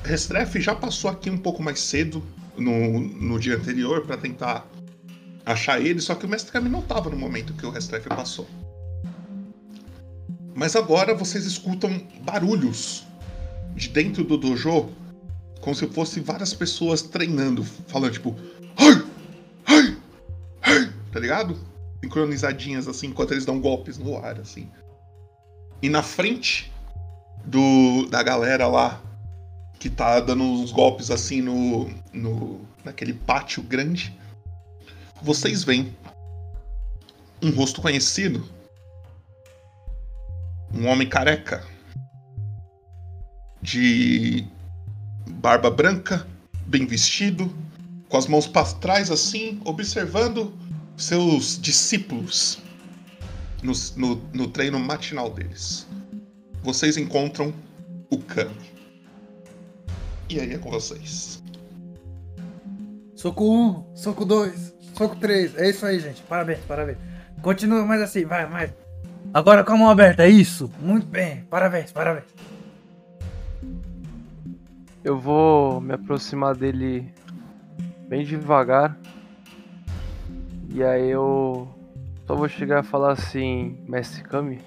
Restrefe 0.06 0.62
já 0.62 0.74
passou 0.74 1.10
aqui 1.10 1.30
um 1.30 1.38
pouco 1.38 1.62
mais 1.62 1.82
cedo 1.82 2.24
no, 2.58 3.02
no 3.02 3.38
dia 3.38 3.58
anterior 3.58 4.06
para 4.06 4.16
tentar 4.16 4.66
achar 5.48 5.80
ele, 5.80 6.02
só 6.02 6.14
que 6.14 6.26
o 6.26 6.30
Mestre 6.30 6.52
Kami 6.52 6.68
não 6.68 6.80
estava 6.80 7.10
no 7.10 7.16
momento 7.16 7.54
que 7.54 7.66
o 7.66 7.70
Restrefe 7.70 8.10
passou. 8.10 8.48
Mas 10.54 10.76
agora 10.76 11.16
vocês 11.16 11.46
escutam 11.46 12.02
barulhos 12.22 13.06
de 13.74 13.88
dentro 13.88 14.26
do 14.26 14.38
dojo, 14.38 14.90
como 15.62 15.74
se 15.74 15.88
fossem 15.88 16.22
várias 16.22 16.54
pessoas 16.54 17.02
treinando, 17.02 17.64
falando 17.64 18.12
tipo, 18.12 18.36
ai, 18.76 19.06
ai, 19.66 19.98
ai, 20.64 20.94
tá 21.14 21.20
ligado? 21.20 21.58
Sincronizadinhas 22.04 22.88
assim, 22.88 23.08
enquanto 23.08 23.32
eles 23.32 23.46
dão 23.46 23.62
golpes 23.62 23.98
no 23.98 24.18
ar, 24.18 24.40
assim. 24.40 24.70
E 25.82 25.88
na 25.88 26.04
frente 26.04 26.74
do 27.46 28.06
da 28.10 28.22
galera 28.22 28.68
lá 28.68 29.02
que 29.80 29.90
tá 29.90 30.20
dando 30.20 30.44
uns 30.44 30.72
golpes 30.72 31.10
assim 31.10 31.42
no, 31.42 31.90
no 32.12 32.60
naquele 32.84 33.14
pátio 33.14 33.62
grande, 33.62 34.18
vocês 35.22 35.64
veem 35.64 35.96
um 37.42 37.52
rosto 37.52 37.82
conhecido. 37.82 38.48
Um 40.74 40.88
homem 40.88 41.08
careca. 41.08 41.64
De 43.62 44.48
barba 45.28 45.70
branca, 45.70 46.26
bem 46.66 46.86
vestido, 46.86 47.54
com 48.08 48.18
as 48.18 48.28
mãos 48.28 48.48
para 48.48 48.66
trás 48.76 49.12
assim, 49.12 49.60
observando 49.66 50.54
seus 50.96 51.60
discípulos 51.60 52.60
no, 53.62 53.74
no, 53.96 54.16
no 54.34 54.48
treino 54.48 54.80
matinal 54.80 55.30
deles. 55.30 55.88
Vocês 56.64 56.98
encontram 56.98 57.54
o 58.10 58.18
Kami. 58.18 58.78
E 60.30 60.40
aí 60.40 60.54
é 60.54 60.58
com 60.58 60.70
vocês. 60.70 61.42
Soco 63.16 63.46
1, 63.46 63.70
um, 63.70 63.96
soco 63.96 64.26
2, 64.26 64.76
soco 64.98 65.16
3. 65.16 65.56
É 65.58 65.70
isso 65.70 65.86
aí, 65.86 66.00
gente. 66.00 66.22
Parabéns, 66.24 66.60
parabéns. 66.68 66.98
Continua 67.42 67.86
mais 67.86 68.02
assim, 68.02 68.26
vai, 68.26 68.48
mais. 68.48 68.74
Agora 69.34 69.64
com 69.64 69.74
a 69.74 69.78
mão 69.78 69.90
aberta, 69.90 70.24
é 70.24 70.30
isso. 70.30 70.72
Muito 70.80 71.06
bem, 71.06 71.44
parabéns, 71.50 71.92
parabéns. 71.92 72.26
Eu 75.04 75.20
vou 75.20 75.80
me 75.80 75.94
aproximar 75.94 76.56
dele 76.56 77.14
bem 78.08 78.26
devagar. 78.26 78.98
E 80.74 80.84
aí 80.84 81.10
eu 81.10 81.68
só 82.26 82.36
vou 82.36 82.50
chegar 82.50 82.84
e 82.84 82.88
falar 82.88 83.14
assim, 83.14 83.78
Mestre 83.88 84.24
Kami, 84.24 84.60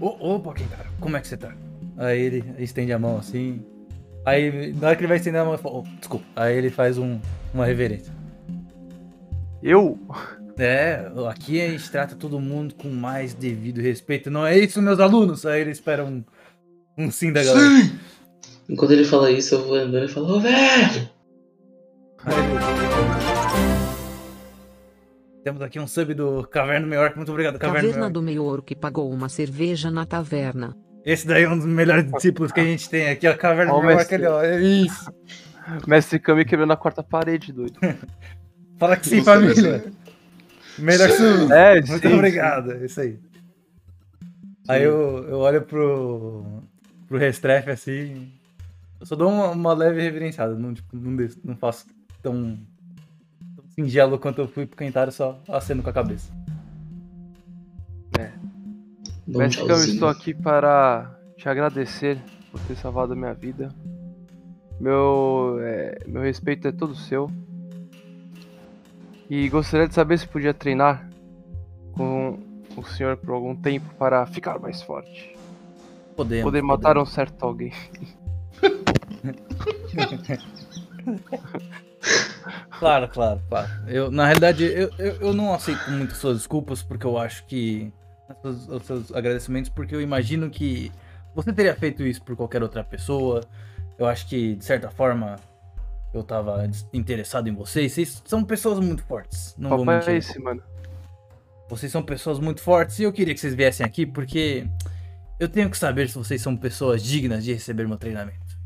Ô, 0.00 0.34
opa, 0.36 0.54
Kentaro, 0.54 0.88
como 0.98 1.16
é 1.16 1.20
que 1.20 1.28
você 1.28 1.36
tá? 1.36 1.52
Aí 1.98 2.18
ele 2.18 2.54
estende 2.58 2.90
a 2.90 2.98
mão 2.98 3.18
assim. 3.18 3.62
Aí, 4.24 4.72
na 4.72 4.88
hora 4.88 4.96
que 4.96 5.02
ele 5.02 5.08
vai 5.08 5.18
estender 5.18 5.40
a 5.40 5.44
mão, 5.44 5.52
ele 5.52 5.62
fala, 5.62 5.78
"Oh, 5.78 5.82
desculpa. 5.98 6.24
Aí 6.34 6.56
ele 6.56 6.70
faz 6.70 6.96
um, 6.96 7.20
uma 7.52 7.66
reverência. 7.66 8.19
Eu? 9.62 9.98
É, 10.58 11.10
aqui 11.28 11.60
a 11.60 11.68
gente 11.70 11.90
trata 11.90 12.14
todo 12.14 12.38
mundo 12.38 12.74
com 12.74 12.90
mais 12.90 13.32
devido 13.32 13.80
respeito. 13.80 14.30
Não 14.30 14.46
é 14.46 14.58
isso, 14.58 14.82
meus 14.82 15.00
alunos? 15.00 15.46
Aí 15.46 15.62
eles 15.62 15.78
esperam 15.78 16.06
um, 16.06 16.24
um 17.06 17.10
sim 17.10 17.32
da 17.32 17.42
galera. 17.42 17.66
Sim! 17.66 17.98
Enquanto 18.68 18.90
ele 18.92 19.04
fala 19.04 19.30
isso, 19.30 19.54
eu 19.54 19.64
vou 19.64 19.74
andando 19.74 20.04
e 20.04 20.08
falo, 20.08 20.36
ô 20.36 20.40
velho! 20.40 21.08
Temos 25.42 25.62
aqui 25.62 25.80
um 25.80 25.86
sub 25.86 26.12
do 26.12 26.46
Caverna 26.46 26.86
do 26.86 26.94
York. 26.94 27.16
Muito 27.16 27.30
obrigado, 27.30 27.58
Caverna, 27.58 27.88
Caverna 27.88 28.10
do 28.10 28.22
Meio 28.22 28.62
que 28.62 28.76
pagou 28.76 29.10
uma 29.10 29.28
cerveja 29.28 29.90
na 29.90 30.04
taverna. 30.04 30.76
Esse 31.04 31.26
daí 31.26 31.44
é 31.44 31.48
um 31.48 31.56
dos 31.56 31.66
melhores 31.66 32.10
discípulos 32.12 32.52
que 32.52 32.60
a 32.60 32.64
gente 32.64 32.88
tem 32.90 33.08
aqui, 33.08 33.26
ó. 33.26 33.34
Caverna 33.34 33.72
Ó, 33.72 33.80
do 33.80 33.86
York, 33.86 33.96
mestre. 33.96 34.16
ali, 34.16 34.26
ó. 34.26 34.42
É 34.42 34.60
Isso. 34.60 35.10
Mestre 35.86 36.18
Kami 36.18 36.44
quebrando 36.44 36.72
a 36.72 36.76
quarta 36.76 37.02
parede, 37.02 37.52
doido. 37.52 37.78
Fala 38.80 38.96
que 38.96 39.06
sim, 39.06 39.22
família. 39.22 39.92
Melhor 40.78 41.10
sub. 41.10 41.52
É, 41.52 41.82
Muito 41.82 42.08
sim, 42.08 42.14
obrigado, 42.14 42.72
é 42.72 42.86
isso 42.86 43.00
aí. 43.00 43.20
Aí 44.66 44.82
eu, 44.82 45.26
eu 45.28 45.38
olho 45.38 45.60
pro, 45.62 46.44
pro 47.06 47.18
Restrefe 47.18 47.70
assim. 47.70 48.32
Eu 48.98 49.04
só 49.04 49.14
dou 49.14 49.28
uma, 49.30 49.50
uma 49.50 49.72
leve 49.74 50.00
reverenciada. 50.00 50.54
Não, 50.54 50.72
tipo, 50.72 50.96
não, 50.96 51.14
des- 51.14 51.36
não 51.44 51.54
faço 51.56 51.84
tão, 52.22 52.58
tão 53.54 53.64
singelo 53.74 54.18
quanto 54.18 54.40
eu 54.40 54.48
fui 54.48 54.64
pro 54.64 54.78
Quentário, 54.78 55.12
só 55.12 55.38
aceno 55.48 55.82
com 55.82 55.90
a 55.90 55.92
cabeça. 55.92 56.32
Dá 59.26 59.38
um 59.38 59.42
Mestre 59.42 59.66
tchauzinho. 59.66 59.94
estou 59.94 60.08
aqui 60.08 60.34
para 60.34 61.14
te 61.36 61.48
agradecer 61.48 62.18
por 62.50 62.60
ter 62.62 62.76
salvado 62.76 63.12
a 63.12 63.16
minha 63.16 63.34
vida. 63.34 63.68
Meu, 64.80 65.58
é, 65.60 65.98
meu 66.06 66.22
respeito 66.22 66.66
é 66.66 66.72
todo 66.72 66.94
seu. 66.94 67.30
E 69.30 69.48
gostaria 69.48 69.86
de 69.86 69.94
saber 69.94 70.18
se 70.18 70.26
podia 70.26 70.52
treinar 70.52 71.08
com 71.92 72.36
o 72.76 72.82
senhor 72.82 73.16
por 73.16 73.32
algum 73.32 73.54
tempo 73.54 73.94
para 73.94 74.26
ficar 74.26 74.58
mais 74.58 74.82
forte. 74.82 75.36
Podemos. 76.16 76.42
Poder 76.42 76.62
matar 76.62 76.98
um 76.98 77.06
certo 77.06 77.42
alguém. 77.44 77.72
Claro, 82.78 83.08
claro, 83.08 83.42
claro. 83.46 83.68
Eu, 83.86 84.10
na 84.10 84.24
realidade, 84.24 84.64
eu, 84.64 84.90
eu, 84.98 85.12
eu 85.20 85.34
não 85.34 85.52
aceito 85.52 85.90
muito 85.90 86.14
suas 86.14 86.38
desculpas, 86.38 86.82
porque 86.82 87.06
eu 87.06 87.18
acho 87.18 87.44
que. 87.44 87.92
Os 88.42 88.68
os 88.68 88.82
seus 88.84 89.12
agradecimentos, 89.12 89.68
porque 89.68 89.94
eu 89.94 90.00
imagino 90.00 90.48
que 90.48 90.90
você 91.34 91.52
teria 91.52 91.74
feito 91.74 92.02
isso 92.02 92.22
por 92.22 92.34
qualquer 92.34 92.62
outra 92.62 92.82
pessoa. 92.82 93.42
Eu 93.98 94.06
acho 94.06 94.26
que, 94.26 94.54
de 94.54 94.64
certa 94.64 94.90
forma, 94.90 95.36
eu 96.12 96.22
tava 96.22 96.68
interessado 96.92 97.48
em 97.48 97.54
vocês. 97.54 97.92
Vocês 97.92 98.22
são 98.24 98.42
pessoas 98.44 98.80
muito 98.80 99.02
fortes. 99.04 99.54
Não 99.58 99.70
vou 99.70 99.78
Papai 99.80 99.96
mentir. 99.96 100.12
é 100.14 100.16
esse, 100.16 100.38
mano. 100.38 100.62
Vocês 101.68 101.90
são 101.92 102.02
pessoas 102.02 102.38
muito 102.40 102.60
fortes 102.62 102.98
e 102.98 103.04
eu 103.04 103.12
queria 103.12 103.32
que 103.32 103.38
vocês 103.40 103.54
viessem 103.54 103.86
aqui 103.86 104.04
porque 104.04 104.66
eu 105.38 105.48
tenho 105.48 105.70
que 105.70 105.78
saber 105.78 106.08
se 106.08 106.16
vocês 106.16 106.42
são 106.42 106.56
pessoas 106.56 107.02
dignas 107.02 107.44
de 107.44 107.52
receber 107.52 107.86
meu 107.86 107.96
treinamento. 107.96 108.58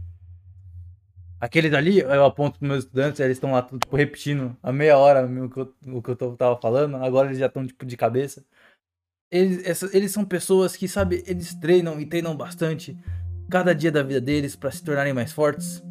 Aqueles 1.40 1.74
ali, 1.74 1.98
eu 2.00 2.24
aponto 2.24 2.58
pros 2.58 2.66
meus 2.68 2.84
estudantes, 2.84 3.20
eles 3.20 3.36
estão 3.36 3.52
lá 3.52 3.60
tipo, 3.62 3.94
repetindo 3.94 4.56
a 4.62 4.72
meia 4.72 4.96
hora 4.96 5.26
o 5.26 5.50
que 5.50 5.58
eu, 5.60 5.74
o 5.88 6.00
que 6.02 6.10
eu 6.10 6.16
tava 6.36 6.58
falando, 6.58 6.96
agora 6.96 7.26
eles 7.28 7.38
já 7.38 7.46
estão 7.46 7.66
tipo 7.66 7.84
de 7.84 7.96
cabeça. 7.96 8.42
Eles, 9.30 9.62
essa- 9.66 9.90
eles 9.94 10.10
são 10.10 10.24
pessoas 10.24 10.74
que, 10.74 10.88
sabe, 10.88 11.22
eles 11.26 11.54
treinam 11.54 12.00
e 12.00 12.06
treinam 12.06 12.34
bastante 12.34 12.96
cada 13.50 13.74
dia 13.74 13.92
da 13.92 14.02
vida 14.02 14.20
deles 14.22 14.56
para 14.56 14.70
se 14.70 14.82
tornarem 14.82 15.12
mais 15.12 15.32
fortes. 15.32 15.82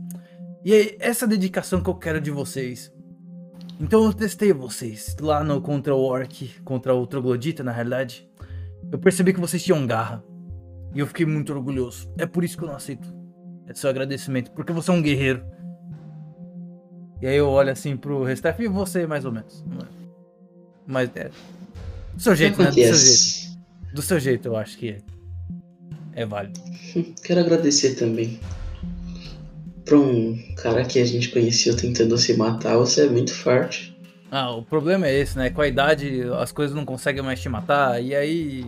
E 0.66 0.74
é 0.74 0.96
essa 1.00 1.28
dedicação 1.28 1.82
que 1.82 1.90
eu 1.90 1.96
quero 1.96 2.22
de 2.22 2.32
vocês. 2.32 2.92
Então 3.80 4.06
eu 4.06 4.14
testei 4.14 4.54
vocês 4.54 5.16
lá 5.20 5.44
no 5.44 5.62
contra 5.62 5.94
o 5.94 6.00
Orc, 6.00 6.62
contra 6.64 6.96
o 6.96 7.06
Troglodita, 7.06 7.64
na 7.64 7.72
realidade. 7.72 8.30
Eu 8.92 8.98
percebi 9.00 9.34
que 9.34 9.40
vocês 9.40 9.64
tinham 9.64 9.86
garra. 9.86 10.24
E 10.94 11.00
eu 11.00 11.08
fiquei 11.08 11.26
muito 11.26 11.52
orgulhoso. 11.52 12.14
É 12.18 12.26
por 12.26 12.44
isso 12.44 12.58
que 12.58 12.64
eu 12.64 12.68
não 12.68 12.76
aceito. 12.76 13.08
É 13.68 13.74
seu 13.74 13.90
agradecimento, 13.90 14.52
porque 14.52 14.72
você 14.72 14.92
é 14.92 14.94
um 14.94 15.02
guerreiro. 15.02 15.44
E 17.22 17.28
aí 17.28 17.36
eu 17.36 17.50
olho 17.50 17.72
assim 17.72 17.98
pro 17.98 18.24
Restef 18.24 18.62
e 18.62 18.68
você, 18.68 19.08
mais 19.08 19.26
ou 19.26 19.32
menos. 19.32 19.64
Mas 20.86 21.10
é. 21.16 21.32
Do 22.14 22.22
seu 22.22 22.36
jeito, 22.36 22.62
né? 22.62 22.70
Do 22.70 22.74
seu 22.74 22.94
jeito. 22.94 23.58
Do 23.94 24.02
seu 24.02 24.20
jeito, 24.20 24.48
eu 24.48 24.56
acho 24.56 24.78
que 24.78 24.90
é. 24.90 25.02
É 26.16 26.26
válido. 26.26 26.60
Quero 27.24 27.40
agradecer 27.40 27.96
também. 27.96 28.40
Pra 29.86 29.98
um 29.98 30.38
cara 30.56 30.86
que 30.86 31.00
a 31.00 31.06
gente 31.06 31.30
conheceu 31.30 31.76
tentando 31.76 32.18
se 32.18 32.36
matar, 32.38 32.78
você 32.78 33.06
é 33.06 33.10
muito 33.10 33.34
forte. 33.34 33.94
Ah, 34.32 34.52
o 34.52 34.64
problema 34.64 35.08
é 35.08 35.20
esse, 35.20 35.38
né? 35.38 35.50
Com 35.50 35.62
a 35.62 35.68
idade, 35.68 36.24
as 36.40 36.52
coisas 36.52 36.76
não 36.76 36.86
conseguem 36.86 37.22
mais 37.22 37.42
te 37.42 37.50
matar, 37.50 38.02
e 38.02 38.16
aí. 38.16 38.66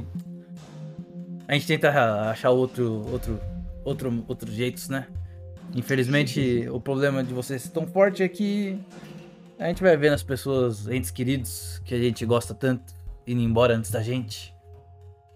A 1.47 1.53
gente 1.53 1.67
tenta 1.67 1.89
achar 2.29 2.51
outro. 2.51 3.05
outro. 3.11 3.39
outro. 3.83 4.23
outros 4.27 4.53
jeitos, 4.53 4.89
né? 4.89 5.07
Infelizmente, 5.73 6.67
o 6.69 6.79
problema 6.79 7.23
de 7.23 7.33
você 7.33 7.57
ser 7.57 7.69
tão 7.69 7.87
forte 7.87 8.21
é 8.21 8.27
que 8.27 8.79
a 9.57 9.67
gente 9.67 9.81
vai 9.81 9.95
vendo 9.95 10.13
as 10.13 10.23
pessoas, 10.23 10.87
entes 10.87 11.11
queridos, 11.11 11.81
que 11.85 11.95
a 11.95 11.97
gente 11.97 12.25
gosta 12.25 12.53
tanto, 12.53 12.93
indo 13.25 13.41
embora 13.41 13.75
antes 13.75 13.89
da 13.89 14.01
gente. 14.01 14.53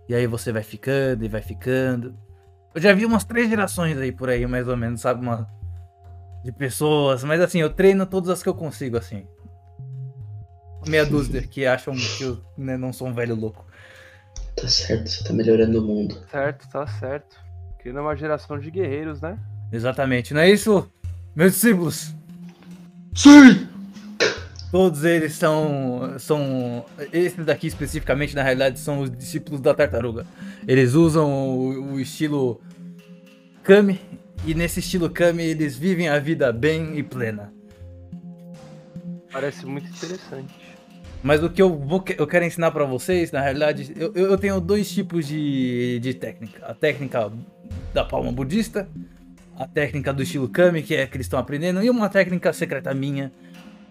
E 0.08 0.15
aí 0.15 0.28
você 0.28 0.52
vai 0.52 0.63
ficando 0.63 1.24
e 1.24 1.28
vai 1.28 1.42
ficando. 1.42 2.13
Eu 2.74 2.82
já 2.82 2.94
vi 2.94 3.06
umas 3.06 3.24
três 3.24 3.50
gerações 3.50 3.98
aí 3.98 4.12
por 4.12 4.30
aí, 4.30 4.46
mais 4.46 4.68
ou 4.68 4.76
menos, 4.76 5.02
sabe? 5.02 5.22
Uma, 5.22 5.48
de 6.43 6.52
pessoas. 6.52 7.23
Mas 7.23 7.41
assim, 7.41 7.60
eu 7.60 7.69
treino 7.69 8.06
todas 8.06 8.30
as 8.30 8.43
que 8.43 8.49
eu 8.49 8.54
consigo, 8.54 8.97
assim. 8.97 9.25
Meia 10.88 11.06
dúzia 11.06 11.41
que 11.41 11.65
acham 11.65 11.93
que 11.93 12.23
eu 12.23 12.41
né, 12.58 12.78
não 12.78 12.93
sou 12.93 13.08
um 13.08 13.13
velho 13.13 13.36
louco. 13.36 13.65
Tá 14.56 14.67
certo, 14.67 15.08
você 15.10 15.23
tá 15.23 15.34
melhorando 15.34 15.80
o 15.80 15.82
mundo. 15.86 16.17
Certo, 16.30 16.69
tá 16.69 16.88
certo. 16.88 17.38
Criando 17.80 18.02
uma 18.02 18.15
geração 18.15 18.60
de 18.60 18.69
guerreiros, 18.71 19.21
né? 19.21 19.38
Exatamente, 19.71 20.34
não 20.34 20.41
é 20.41 20.49
isso? 20.49 20.89
Meus 21.36 21.54
discípulos, 21.54 22.13
Sim! 23.15 23.67
todos 24.71 25.04
eles 25.04 25.34
são. 25.34 26.15
são. 26.17 26.86
Esses 27.13 27.45
daqui 27.45 27.67
especificamente, 27.67 28.36
na 28.36 28.43
realidade, 28.43 28.80
são 28.80 28.99
os 29.02 29.12
discípulos 29.12 29.62
da 29.62 29.73
tartaruga. 29.73 30.25
Eles 30.67 30.93
usam 30.93 31.30
o, 31.30 31.93
o 31.93 31.99
estilo 31.99 32.62
Kami, 33.63 33.99
e 34.45 34.54
nesse 34.54 34.80
estilo 34.80 35.10
Kami 35.10 35.43
eles 35.43 35.78
vivem 35.78 36.10
a 36.10 36.19
vida 36.19 36.52
bem 36.52 36.97
e 36.97 37.04
plena. 37.04 37.54
Parece 39.32 39.65
muito 39.65 39.88
interessante. 39.88 40.54
Mas 41.21 41.43
o 41.43 41.49
que 41.49 41.62
eu, 41.62 41.78
vou, 41.78 42.04
eu 42.17 42.25
quero 42.25 42.45
ensinar 42.45 42.71
pra 42.71 42.86
vocês, 42.86 43.32
na 43.32 43.41
realidade, 43.41 43.93
eu, 43.97 44.13
eu 44.13 44.38
tenho 44.38 44.60
dois 44.62 44.89
tipos 44.89 45.28
de, 45.28 45.99
de 45.99 46.13
técnica. 46.13 46.65
A 46.65 46.73
técnica 46.73 47.30
da 47.93 48.06
palma 48.06 48.32
budista, 48.32 48.88
a 49.58 49.67
técnica 49.67 50.13
do 50.13 50.23
estilo 50.23 50.47
Kami, 50.47 50.82
que 50.82 50.95
é 50.95 51.06
que 51.06 51.17
eles 51.17 51.25
estão 51.25 51.38
aprendendo, 51.38 51.84
e 51.84 51.89
uma 51.89 52.08
técnica 52.08 52.54
secreta 52.54 52.93
minha, 52.93 53.34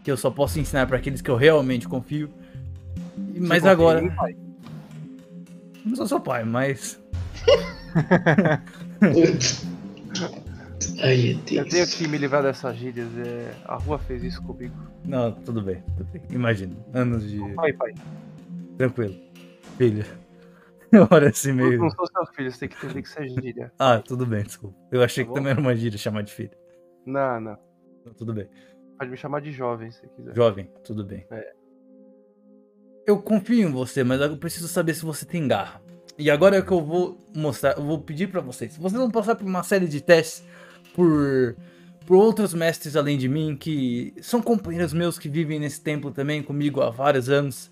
que 0.02 0.11
eu 0.11 0.16
só 0.16 0.30
posso 0.30 0.58
ensinar 0.58 0.87
pra 0.87 0.96
aqueles 0.96 1.20
que 1.20 1.30
eu 1.30 1.37
realmente 1.37 1.87
confio. 1.87 2.30
Mas 3.37 3.62
Você 3.62 3.68
confia 3.68 3.70
agora. 3.70 4.00
em 4.00 4.04
mim, 4.04 4.16
pai? 4.16 4.37
Não 5.84 5.96
sou 5.96 6.06
seu 6.06 6.20
pai, 6.20 6.44
mas. 6.44 6.98
Ai, 11.02 11.33
Eu 11.33 11.64
Deus. 11.64 11.68
tenho 11.68 11.87
que 11.87 12.09
me 12.09 12.18
livrar 12.18 12.42
dessas 12.42 12.76
gírias. 12.76 13.09
É... 13.18 13.54
A 13.64 13.76
rua 13.76 13.98
fez 13.98 14.22
isso 14.22 14.42
comigo. 14.42 14.74
Não, 15.04 15.33
tudo 15.33 15.61
bem, 15.62 15.83
tudo 15.96 16.04
bem. 16.12 16.22
Imagino. 16.31 16.76
Anos 16.92 17.28
de. 17.28 17.38
Pai, 17.54 17.72
pai. 17.72 17.94
Tranquilo. 18.76 19.14
Filho. 19.76 20.04
Olha 21.11 21.28
assim 21.28 21.50
Eu 21.50 21.57
meio. 21.57 21.78
não 21.81 21.90
sou 21.90 22.07
seu 22.07 22.26
filho, 22.35 22.50
você 22.50 22.61
tem 22.61 22.68
que 22.68 22.76
entender 22.76 23.02
que 23.02 23.09
isso 23.09 23.18
é 23.20 23.28
gíria. 23.28 23.72
Ah, 23.78 23.98
tudo 24.00 24.24
bem, 24.24 24.42
desculpa. 24.42 24.76
Eu 24.90 25.02
achei 25.02 25.24
Tá 25.24 25.28
que 25.31 25.35
também 25.35 25.50
era 25.52 25.61
uma 25.61 25.74
gíria 25.76 25.98
chamar 25.98 26.22
de 26.22 26.33
filho. 26.33 26.57
Não, 27.04 27.40
não. 27.40 27.59
Então, 28.00 28.14
tudo 28.14 28.33
bem. 28.35 28.48
Pode 28.98 29.11
me 29.11 29.16
chamar 29.16 29.40
de 29.40 29.52
jovem 29.52 29.90
se 29.90 30.07
quiser. 30.09 30.35
Jovem, 30.35 30.70
tudo 30.85 31.04
bem. 31.04 31.26
É. 31.31 31.52
Eu 33.07 33.20
confio 33.22 33.68
em 33.68 33.72
você, 33.72 34.02
mas 34.04 34.20
eu 34.20 34.37
preciso 34.37 34.68
saber 34.68 34.94
se 34.94 35.04
você 35.04 35.24
tem 35.24 35.46
garra. 35.48 35.81
E 36.18 36.31
agora 36.31 36.57
é 36.57 36.62
que 36.62 36.72
eu 36.72 36.85
vou 36.85 37.24
mostrar, 37.35 37.78
eu 37.78 37.85
vou 37.85 38.00
pedir 38.00 38.26
pra 38.26 38.40
vocês. 38.40 38.76
Vocês 38.76 39.00
vão 39.00 39.11
passar 39.11 39.37
por 39.37 39.46
uma 39.46 39.62
série 39.62 39.87
de 39.87 40.00
testes 40.00 40.44
por 40.94 41.57
por 42.04 42.16
outros 42.16 42.54
mestres 42.54 42.96
além 42.96 43.18
de 43.18 43.28
mim 43.28 43.54
que 43.54 44.14
são 44.22 44.40
companheiros 44.40 44.94
meus 44.94 45.18
que 45.18 45.28
vivem 45.28 45.61
nesse 45.61 45.78
templo 45.81 46.11
também 46.11 46.42
comigo 46.42 46.81
há 46.81 46.90
vários 46.90 47.28
anos. 47.28 47.70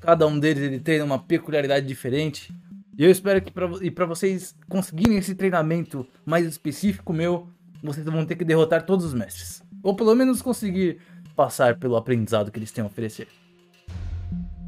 Cada 0.00 0.26
um 0.26 0.38
deles 0.38 0.62
ele 0.62 0.78
tem 0.78 1.02
uma 1.02 1.18
peculiaridade 1.18 1.86
diferente. 1.86 2.54
E 2.96 3.02
eu 3.02 3.10
espero 3.10 3.40
que 3.42 3.50
para 3.50 3.66
para 3.94 4.06
vocês 4.06 4.54
conseguirem 4.68 5.16
esse 5.16 5.34
treinamento 5.34 6.06
mais 6.24 6.46
específico 6.46 7.12
meu, 7.12 7.48
vocês 7.82 8.06
vão 8.06 8.24
ter 8.24 8.36
que 8.36 8.44
derrotar 8.44 8.86
todos 8.86 9.04
os 9.04 9.14
mestres. 9.14 9.62
Ou 9.82 9.96
pelo 9.96 10.14
menos 10.14 10.42
conseguir 10.42 11.00
passar 11.34 11.76
pelo 11.76 11.96
aprendizado 11.96 12.52
que 12.52 12.58
eles 12.58 12.70
têm 12.70 12.84
a 12.84 12.86
oferecer. 12.86 13.26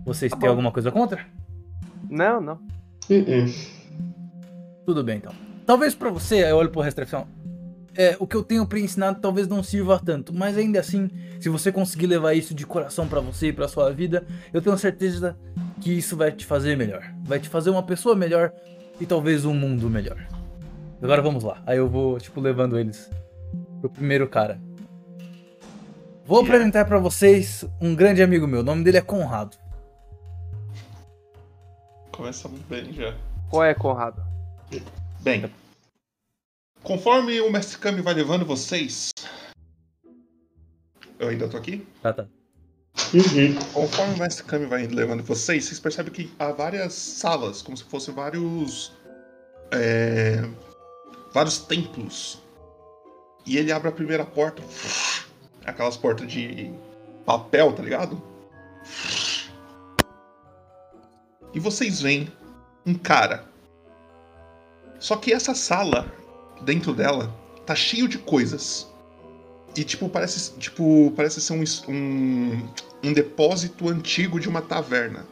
Vocês 0.05 0.33
Tá 0.33 0.39
têm 0.39 0.49
alguma 0.49 0.73
coisa 0.73 0.91
contra? 0.91 1.25
Não, 2.11 2.41
não. 2.41 2.82
Uh-uh. 3.12 4.85
Tudo 4.87 5.05
bem 5.05 5.18
então. 5.18 5.33
Talvez 5.66 5.94
pra 5.94 6.11
você, 6.11 6.42
eu 6.51 6.57
olho 6.57 6.70
pro 6.70 6.81
Restrição. 6.81 7.27
é, 7.96 8.16
o 8.18 8.27
que 8.27 8.35
eu 8.35 8.42
tenho 8.42 8.66
pra 8.66 8.79
ensinar 8.79 9.14
talvez 9.16 9.46
não 9.46 9.62
sirva 9.62 10.01
tanto, 10.03 10.35
mas 10.35 10.57
ainda 10.57 10.81
assim, 10.81 11.11
se 11.38 11.48
você 11.48 11.70
conseguir 11.70 12.07
levar 12.07 12.33
isso 12.33 12.55
de 12.55 12.66
coração 12.66 13.07
pra 13.07 13.20
você 13.20 13.48
e 13.48 13.53
pra 13.53 13.68
sua 13.68 13.92
vida, 13.92 14.25
eu 14.53 14.62
tenho 14.62 14.77
certeza 14.79 15.37
que 15.81 15.92
isso 15.92 16.16
vai 16.16 16.33
te 16.33 16.46
fazer 16.46 16.77
melhor. 16.77 17.03
Vai 17.25 17.38
te 17.38 17.48
fazer 17.48 17.70
uma 17.70 17.83
pessoa 17.83 18.16
melhor 18.16 18.53
e 19.01 19.07
talvez 19.07 19.44
um 19.44 19.55
mundo 19.55 19.90
melhor. 19.90 20.27
Agora 21.03 21.20
vamos 21.20 21.44
lá. 21.44 21.62
Aí 21.66 21.79
eu 21.79 21.88
vou, 21.88 22.18
tipo, 22.18 22.40
levando 22.40 22.79
eles 22.79 23.11
pro 23.81 23.90
primeiro 23.90 24.29
cara. 24.29 24.61
Vou 26.25 26.40
apresentar 26.40 26.85
pra 26.85 26.98
vocês 26.98 27.64
um 27.81 27.94
grande 27.94 28.22
amigo 28.22 28.46
meu. 28.46 28.61
O 28.61 28.64
nome 28.64 28.85
dele 28.85 28.98
é 28.98 29.03
Conrado. 29.03 29.57
Começa 32.12 32.48
muito 32.48 32.66
bem 32.68 32.92
já. 32.92 33.16
Qual 33.51 33.64
é, 33.64 33.75
Conrado? 33.75 34.22
Bem, 35.20 35.51
conforme 36.83 37.40
o 37.40 37.51
Mestre 37.51 37.79
Kami 37.79 38.01
vai 38.01 38.14
levando 38.14 38.44
vocês. 38.44 39.11
Eu 41.18 41.29
ainda 41.29 41.48
tô 41.48 41.57
aqui? 41.57 41.87
Tá, 42.03 42.12
tá. 42.12 42.27
Uhum. 43.14 43.55
Conforme 43.72 44.14
o 44.14 44.18
Mestre 44.18 44.44
Kami 44.44 44.66
vai 44.66 44.87
levando 44.87 45.22
vocês, 45.22 45.64
vocês 45.64 45.79
percebem 45.81 46.12
que 46.12 46.33
há 46.38 46.51
várias 46.53 46.92
salas, 46.92 47.62
como 47.62 47.77
se 47.77 47.85
fossem 47.85 48.14
vários. 48.14 48.92
é, 49.70 50.42
vários 51.33 51.59
templos. 51.59 52.40
E 53.46 53.57
ele 53.57 53.72
abre 53.72 53.88
a 53.88 53.92
primeira 53.92 54.25
porta. 54.25 54.62
Aquelas 55.64 55.96
portas 55.96 56.31
de 56.31 56.72
papel, 57.25 57.72
tá 57.72 57.83
ligado? 57.83 58.20
E 61.55 61.61
vocês 61.61 62.01
veem 62.01 62.31
um 62.87 62.95
cara. 62.95 63.47
Só 64.99 65.17
que 65.17 65.33
essa 65.33 65.55
sala, 65.55 66.12
dentro 66.62 66.95
dela, 66.95 67.35
tá 67.67 67.75
cheio 67.75 68.09
de 68.09 68.19
coisas. 68.19 68.91
E 69.77 69.85
tipo, 69.85 70.09
parece, 70.09 70.53
tipo, 70.59 71.12
parece 71.17 71.41
ser 71.41 71.53
um, 71.55 71.65
um, 71.93 72.69
um 73.03 73.12
depósito 73.12 73.88
antigo 73.88 74.38
de 74.38 74.49
uma 74.49 74.62
taverna. 74.62 75.27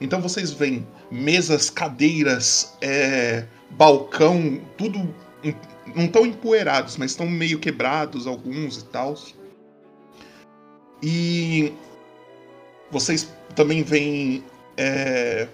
Então 0.00 0.20
vocês 0.20 0.50
veem 0.52 0.86
mesas, 1.10 1.70
cadeiras, 1.70 2.76
é, 2.80 3.46
balcão, 3.70 4.60
tudo 4.76 5.14
não 5.94 6.04
estão 6.04 6.26
empoeirados, 6.26 6.96
mas 6.96 7.12
estão 7.12 7.26
meio 7.26 7.58
quebrados 7.58 8.26
alguns 8.26 8.78
e 8.78 8.84
tal. 8.86 9.14
E 11.02 11.72
vocês 12.90 13.28
também 13.54 13.82
veem 13.82 14.44
é, 14.78 15.48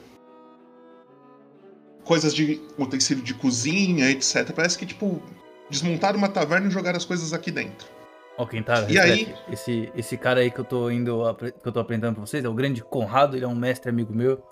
coisas 2.05 2.35
de 2.35 2.61
utensílio 2.79 3.25
de 3.25 3.33
cozinha, 3.35 4.11
etc. 4.11 4.53
Parece 4.55 4.79
que 4.79 4.85
tipo 4.85 5.23
desmontaram 5.71 6.19
uma 6.19 6.29
taverna 6.29 6.69
e 6.69 6.71
jogaram 6.71 6.99
as 6.99 7.05
coisas 7.05 7.33
aqui 7.33 7.51
dentro. 7.51 7.89
Ó, 8.37 8.45
quem 8.47 8.63
tá. 8.63 8.85
E 8.89 8.99
aí? 8.99 9.35
Esse, 9.51 9.91
esse 9.97 10.17
cara 10.17 10.41
aí 10.41 10.51
que 10.51 10.59
eu 10.59 10.65
tô 10.65 10.91
indo. 10.91 11.23
que 11.39 11.67
eu 11.67 11.73
tô 11.73 11.81
apresentando 11.81 12.17
pra 12.17 12.27
vocês 12.27 12.45
é 12.45 12.49
o 12.49 12.55
grande 12.55 12.83
Conrado, 12.83 13.37
ele 13.37 13.45
é 13.45 13.49
um 13.49 13.55
mestre 13.55 13.89
amigo 13.89 14.13
meu. 14.13 14.43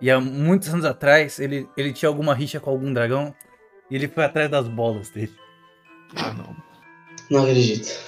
E 0.00 0.10
há 0.10 0.20
muitos 0.20 0.68
anos 0.68 0.84
atrás, 0.84 1.38
ele, 1.38 1.68
ele 1.76 1.92
tinha 1.92 2.08
alguma 2.08 2.34
rixa 2.34 2.60
com 2.60 2.70
algum 2.70 2.92
dragão. 2.92 3.34
E 3.90 3.94
ele 3.94 4.08
foi 4.08 4.24
atrás 4.24 4.50
das 4.50 4.66
bolas 4.68 5.10
dele. 5.10 5.34
Ah, 6.16 6.32
não. 6.32 6.56
Não 7.30 7.42
acredito. 7.42 7.98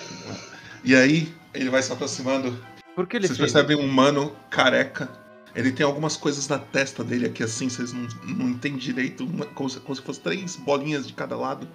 E 0.85 0.95
aí 0.95 1.33
ele 1.53 1.71
vai 1.71 1.83
se 1.83 1.93
aproximando 1.93 2.57
Por 2.95 3.07
que 3.07 3.17
ele 3.17 3.27
Vocês 3.27 3.39
fez? 3.39 3.53
percebem 3.53 3.77
um 3.77 3.89
humano 3.89 4.35
careca. 4.51 5.09
Ele 5.55 5.73
tem 5.73 5.85
algumas 5.85 6.17
coisas 6.17 6.47
na 6.49 6.59
testa 6.59 7.03
dele 7.03 7.27
aqui 7.27 7.43
assim, 7.43 7.69
vocês 7.69 7.93
não, 7.93 8.03
não 8.25 8.49
entendem 8.51 8.79
direito, 8.79 9.25
uma- 9.25 9.47
como, 9.47 9.69
se, 9.69 9.81
como 9.81 9.95
se 9.97 10.03
fosse 10.03 10.21
três 10.21 10.57
bolinhas 10.57 11.07
de 11.07 11.13
cada 11.13 11.37
lado. 11.37 11.69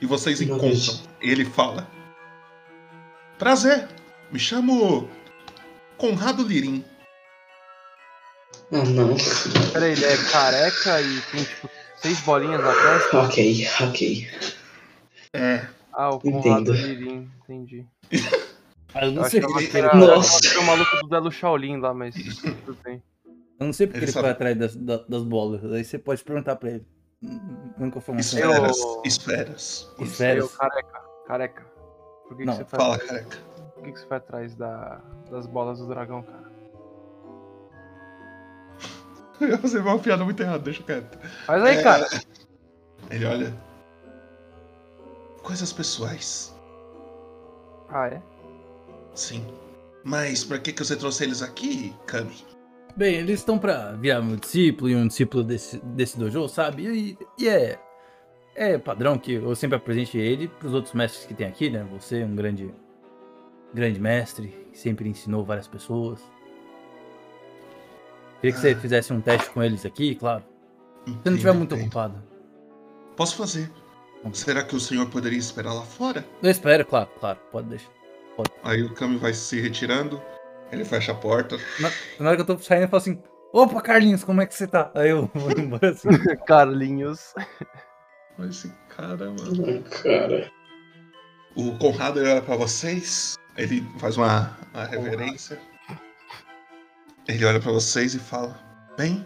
E 0.00 0.06
vocês 0.06 0.40
Não 0.40 0.56
encontram. 0.56 0.68
acredito. 0.70 1.08
Ele 1.20 1.44
fala: 1.44 1.88
Prazer, 3.38 3.88
me 4.32 4.38
chamo 4.38 5.08
Conrado 5.96 6.42
Lirim. 6.46 6.84
Ah, 8.72 8.84
não. 8.84 9.14
Peraí, 9.72 9.92
ele 9.92 10.04
é 10.04 10.16
careca 10.30 11.00
e 11.00 11.20
tem 11.30 11.44
tipo 11.44 11.70
seis 11.96 12.20
bolinhas 12.20 12.60
na 12.62 12.72
testa? 12.74 13.18
Ok, 13.20 13.66
ok. 13.80 14.28
É, 15.32 15.66
Ah, 15.92 16.10
o 16.10 16.16
Entendo. 16.16 16.40
Conrado 16.42 16.72
Lirim, 16.72 17.30
entendi. 17.42 17.86
Ah, 18.94 19.06
eu 19.06 19.12
não 19.12 19.24
Eu 19.24 19.30
sei 19.30 19.40
porque 19.40 19.66
que 19.66 19.76
ele, 19.76 19.86
era, 19.86 19.96
Nossa. 19.96 20.40
que 20.40 20.46
era 20.48 20.60
o 20.60 20.66
maluco 20.66 20.96
do 21.02 21.08
Delo 21.08 21.32
Shaolin 21.32 21.78
lá, 21.78 21.92
mas 21.92 22.14
tudo 22.64 22.78
bem. 22.84 23.02
eu 23.58 23.66
não 23.66 23.72
sei 23.72 23.86
porque 23.86 23.98
Ele 23.98 24.04
ele, 24.06 24.12
foi 24.12 24.28
atrás 24.30 24.56
das, 24.56 24.76
da- 24.76 25.04
das 25.08 25.22
bolas. 25.24 25.64
Aí 25.72 25.84
você 25.84 25.98
pode 25.98 26.22
perguntar 26.22 26.56
pra 26.56 26.70
ele. 26.70 26.86
Nunca 27.78 28.00
foi 28.00 28.14
uma 28.14 28.20
esferas, 28.20 28.78
Eu- 28.78 29.02
esferas. 29.04 29.92
Esferas. 29.98 30.56
careca, 30.56 31.00
careca. 31.26 31.62
Por 32.28 32.36
que, 32.36 32.42
que 32.42 32.44
Não, 32.44 32.54
você 32.54 32.64
faz 32.64 32.82
Fala, 32.82 32.94
atrás- 32.96 33.10
careca. 33.10 33.36
Por 33.74 33.82
que, 33.84 33.92
que 33.92 33.98
você 34.00 34.06
foi 34.06 34.16
atrás 34.16 34.54
da, 34.54 35.00
das 35.30 35.46
bolas 35.46 35.78
do 35.78 35.86
dragão, 35.88 36.22
cara? 36.22 36.44
Eu 39.40 39.48
ia 39.48 39.58
fazer 39.58 39.80
uma 39.80 39.98
piada 39.98 40.24
muito 40.24 40.40
errada, 40.40 40.60
deixa 40.60 40.82
quieto. 40.82 41.18
Faz 41.46 41.62
aí, 41.64 41.76
É. 41.78 41.82
cara. 41.82 42.06
Ele 43.10 43.26
olha. 43.26 43.54
Coisas 45.42 45.72
pessoais. 45.72 46.54
Ah, 47.88 48.06
é? 48.08 48.22
Sim. 49.14 49.44
Mas 50.02 50.44
pra 50.44 50.58
que, 50.58 50.72
que 50.72 50.84
você 50.84 50.96
trouxe 50.96 51.24
eles 51.24 51.40
aqui, 51.42 51.94
Kami? 52.06 52.34
Bem, 52.96 53.16
eles 53.16 53.40
estão 53.40 53.58
pra 53.58 53.92
virar 53.92 54.20
meu 54.22 54.36
discípulo 54.36 54.88
e 54.90 54.94
um 54.96 55.06
discípulo 55.08 55.42
desse, 55.42 55.78
desse 55.78 56.18
dojo, 56.18 56.48
sabe? 56.48 56.86
E, 56.86 57.18
e 57.38 57.48
é. 57.48 57.78
É 58.56 58.78
padrão 58.78 59.18
que 59.18 59.32
eu 59.32 59.54
sempre 59.56 59.76
apresente 59.76 60.16
ele 60.16 60.46
pros 60.46 60.72
outros 60.74 60.94
mestres 60.94 61.26
que 61.26 61.34
tem 61.34 61.46
aqui, 61.46 61.70
né? 61.70 61.84
Você, 61.92 62.22
um 62.22 62.36
grande. 62.36 62.72
Grande 63.72 63.98
mestre, 63.98 64.48
que 64.70 64.78
sempre 64.78 65.08
ensinou 65.08 65.44
várias 65.44 65.66
pessoas. 65.66 66.20
Queria 68.40 68.54
que 68.54 68.60
você 68.60 68.70
Ah. 68.70 68.76
fizesse 68.78 69.12
um 69.12 69.20
teste 69.20 69.50
com 69.50 69.60
eles 69.62 69.84
aqui, 69.84 70.14
claro. 70.14 70.42
Se 70.42 70.46
você 70.46 71.10
não 71.10 71.16
Entendo, 71.18 71.34
estiver 71.34 71.52
muito 71.54 71.74
entendo. 71.74 71.86
ocupado. 71.86 72.22
Posso 73.16 73.36
fazer. 73.36 73.70
Será 74.32 74.62
que 74.62 74.74
o 74.76 74.80
senhor 74.80 75.08
poderia 75.10 75.38
esperar 75.38 75.72
lá 75.74 75.82
fora? 75.82 76.24
Eu 76.42 76.50
espero, 76.50 76.84
claro, 76.86 77.10
claro, 77.18 77.38
pode 77.50 77.68
deixar. 77.68 77.90
Aí 78.62 78.82
o 78.82 78.94
Kami 78.94 79.16
vai 79.16 79.32
se 79.32 79.60
retirando, 79.60 80.20
ele 80.72 80.84
fecha 80.84 81.12
a 81.12 81.14
porta. 81.14 81.56
Na, 81.78 81.90
na 82.18 82.28
hora 82.28 82.36
que 82.36 82.42
eu 82.42 82.56
tô 82.56 82.62
saindo, 82.62 82.84
eu 82.84 82.88
falo 82.88 83.02
assim: 83.02 83.22
Opa, 83.52 83.80
Carlinhos, 83.80 84.24
como 84.24 84.40
é 84.40 84.46
que 84.46 84.54
você 84.54 84.66
tá? 84.66 84.90
Aí 84.94 85.10
eu 85.10 85.30
vou 85.32 85.50
embora 85.52 85.90
assim. 85.90 86.08
Carlinhos. 86.46 87.34
Olha 88.38 88.48
esse 88.48 88.72
cara, 88.88 89.30
mano. 89.30 89.82
Cara. 90.02 90.50
O 91.54 91.78
Conrado 91.78 92.18
ele 92.18 92.30
olha 92.30 92.42
pra 92.42 92.56
vocês, 92.56 93.36
ele 93.56 93.86
faz 93.98 94.16
uma, 94.16 94.58
uma 94.72 94.84
reverência. 94.84 95.60
Ele 97.28 97.44
olha 97.44 97.60
pra 97.60 97.70
vocês 97.70 98.14
e 98.14 98.18
fala: 98.18 98.58
Bem, 98.96 99.24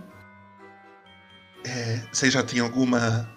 é, 1.67 1.97
vocês 2.13 2.33
já 2.33 2.43
têm 2.43 2.61
alguma 2.61 3.29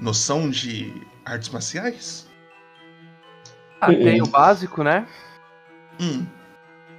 noção 0.00 0.48
de 0.48 0.92
artes 1.24 1.50
marciais? 1.50 2.25
Ah, 3.86 3.94
tem 3.94 4.20
o 4.20 4.26
básico, 4.26 4.82
né? 4.82 5.06
Hum, 6.00 6.26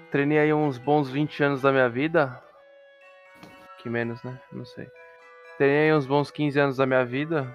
Treinei 0.10 0.40
aí 0.40 0.54
uns 0.54 0.78
bons 0.78 1.10
20 1.10 1.44
anos 1.44 1.62
da 1.62 1.72
minha 1.72 1.90
vida. 1.90 2.42
Que 3.78 3.90
menos, 3.90 4.24
né? 4.24 4.40
Não 4.52 4.64
sei. 4.66 4.88
Treinei 5.58 5.94
uns 5.94 6.06
bons 6.06 6.32
15 6.32 6.58
anos 6.58 6.78
da 6.78 6.86
minha 6.86 7.06
vida. 7.06 7.54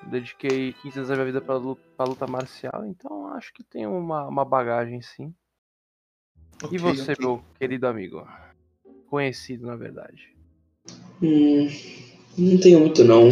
Dediquei 0.00 0.72
15 0.74 0.98
anos 0.98 1.08
da 1.08 1.16
minha 1.16 1.26
vida 1.26 1.40
pra 1.40 1.56
luta, 1.56 1.82
pra 1.96 2.06
luta 2.06 2.26
marcial. 2.28 2.86
Então 2.86 3.26
acho 3.34 3.52
que 3.52 3.64
tem 3.64 3.84
uma, 3.84 4.28
uma 4.28 4.44
bagagem 4.44 5.02
sim. 5.02 5.34
ok, 6.62 6.72
e 6.72 6.78
você, 6.78 7.12
ok. 7.12 7.26
meu 7.26 7.42
querido 7.58 7.88
amigo? 7.88 8.24
Conhecido, 9.10 9.66
na 9.66 9.74
verdade. 9.74 10.36
Hum, 11.20 11.66
não 12.38 12.60
tenho 12.60 12.78
muito 12.78 13.02
não. 13.02 13.28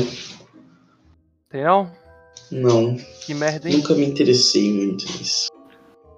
Tem 1.48 1.62
não? 1.62 2.03
Não. 2.50 2.96
Que 2.96 3.34
merda, 3.34 3.68
hein? 3.68 3.78
Nunca 3.78 3.94
me 3.94 4.04
interessei 4.04 4.72
muito 4.72 5.04
nisso. 5.12 5.48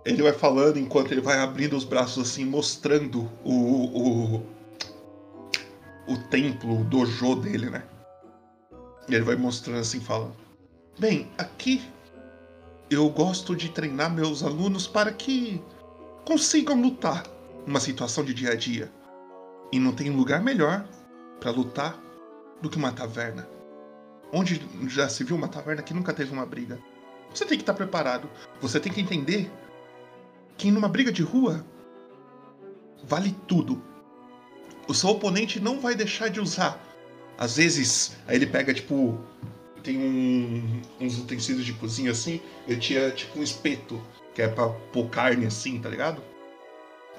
Ele 0.05 0.22
vai 0.22 0.33
falando 0.33 0.79
enquanto 0.79 1.12
ele 1.12 1.20
vai 1.20 1.38
abrindo 1.38 1.76
os 1.76 1.85
braços 1.85 2.29
assim, 2.31 2.44
mostrando 2.44 3.29
o. 3.44 3.52
o, 3.52 4.42
o 6.09 6.16
templo, 6.31 6.81
o 6.81 6.85
dojo 6.85 7.37
dele, 7.37 7.70
né? 7.70 7.85
E 9.09 9.14
ele 9.14 9.24
vai 9.24 9.37
mostrando 9.37 9.81
assim, 9.81 10.00
fala: 10.00 10.31
Bem, 10.98 11.29
aqui 11.37 11.83
eu 12.90 13.09
gosto 13.09 13.57
de 13.57 13.68
treinar 13.68 14.12
meus 14.12 14.42
alunos 14.42 14.87
para 14.87 15.12
que 15.12 15.61
consigam 16.24 16.81
lutar 16.81 17.24
numa 17.66 17.81
situação 17.81 18.24
de 18.24 18.33
dia 18.33 18.50
a 18.50 18.55
dia. 18.55 18.90
E 19.72 19.79
não 19.79 19.92
tem 19.92 20.11
lugar 20.11 20.40
melhor 20.40 20.87
para 21.40 21.50
lutar 21.50 22.00
do 22.62 22.70
que 22.70 22.76
uma 22.76 22.92
taverna. 22.92 23.56
Onde 24.33 24.61
já 24.89 25.09
se 25.09 25.25
viu 25.25 25.37
uma 25.37 25.49
taverna 25.49 25.83
que 25.83 25.95
nunca 25.95 26.12
teve 26.12 26.33
uma 26.33 26.45
briga. 26.45 26.79
Você 27.33 27.45
tem 27.45 27.57
que 27.57 27.62
estar 27.62 27.75
preparado. 27.75 28.29
Você 28.61 28.81
tem 28.81 28.93
que 28.93 29.01
entender 29.01 29.51
que 30.57 30.71
numa 30.71 30.89
briga 30.89 31.12
de 31.12 31.23
rua 31.23 31.65
vale 33.05 33.37
tudo. 33.47 33.83
O 34.89 34.95
seu 34.95 35.11
oponente 35.11 35.61
não 35.61 35.81
vai 35.81 35.95
deixar 35.95 36.29
de 36.29 36.41
usar. 36.41 36.81
Às 37.39 37.57
vezes, 37.57 38.17
aí 38.27 38.37
ele 38.37 38.47
pega 38.47 38.73
tipo 38.73 39.19
tem 39.83 39.99
um- 39.99 40.83
uns 41.01 41.17
utensílios 41.19 41.65
de 41.65 41.73
cozinha 41.75 42.11
assim. 42.11 42.41
Ele 42.67 42.81
tinha 42.81 43.11
tipo 43.12 43.39
um 43.39 43.43
espeto, 43.43 44.03
que 44.35 44.43
é 44.43 44.49
pra 44.49 44.69
pôr 44.69 45.09
carne 45.09 45.47
assim, 45.47 45.81
tá 45.81 45.89
ligado? 45.89 46.21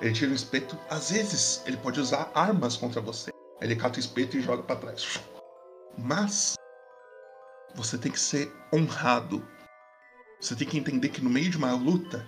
Ele 0.01 0.11
tira 0.13 0.31
o 0.31 0.35
espeto. 0.35 0.77
Às 0.89 1.11
vezes, 1.11 1.63
ele 1.65 1.77
pode 1.77 1.99
usar 1.99 2.29
armas 2.35 2.75
contra 2.75 2.99
você. 2.99 3.31
Ele 3.61 3.75
cata 3.75 3.97
o 3.97 3.99
espeto 3.99 4.37
e 4.37 4.41
joga 4.41 4.63
pra 4.63 4.75
trás. 4.75 5.19
Mas 5.97 6.56
você 7.75 7.97
tem 7.97 8.11
que 8.11 8.19
ser 8.19 8.51
honrado. 8.73 9.45
Você 10.39 10.55
tem 10.55 10.67
que 10.67 10.77
entender 10.77 11.09
que 11.09 11.23
no 11.23 11.29
meio 11.29 11.49
de 11.49 11.57
uma 11.57 11.71
luta, 11.73 12.25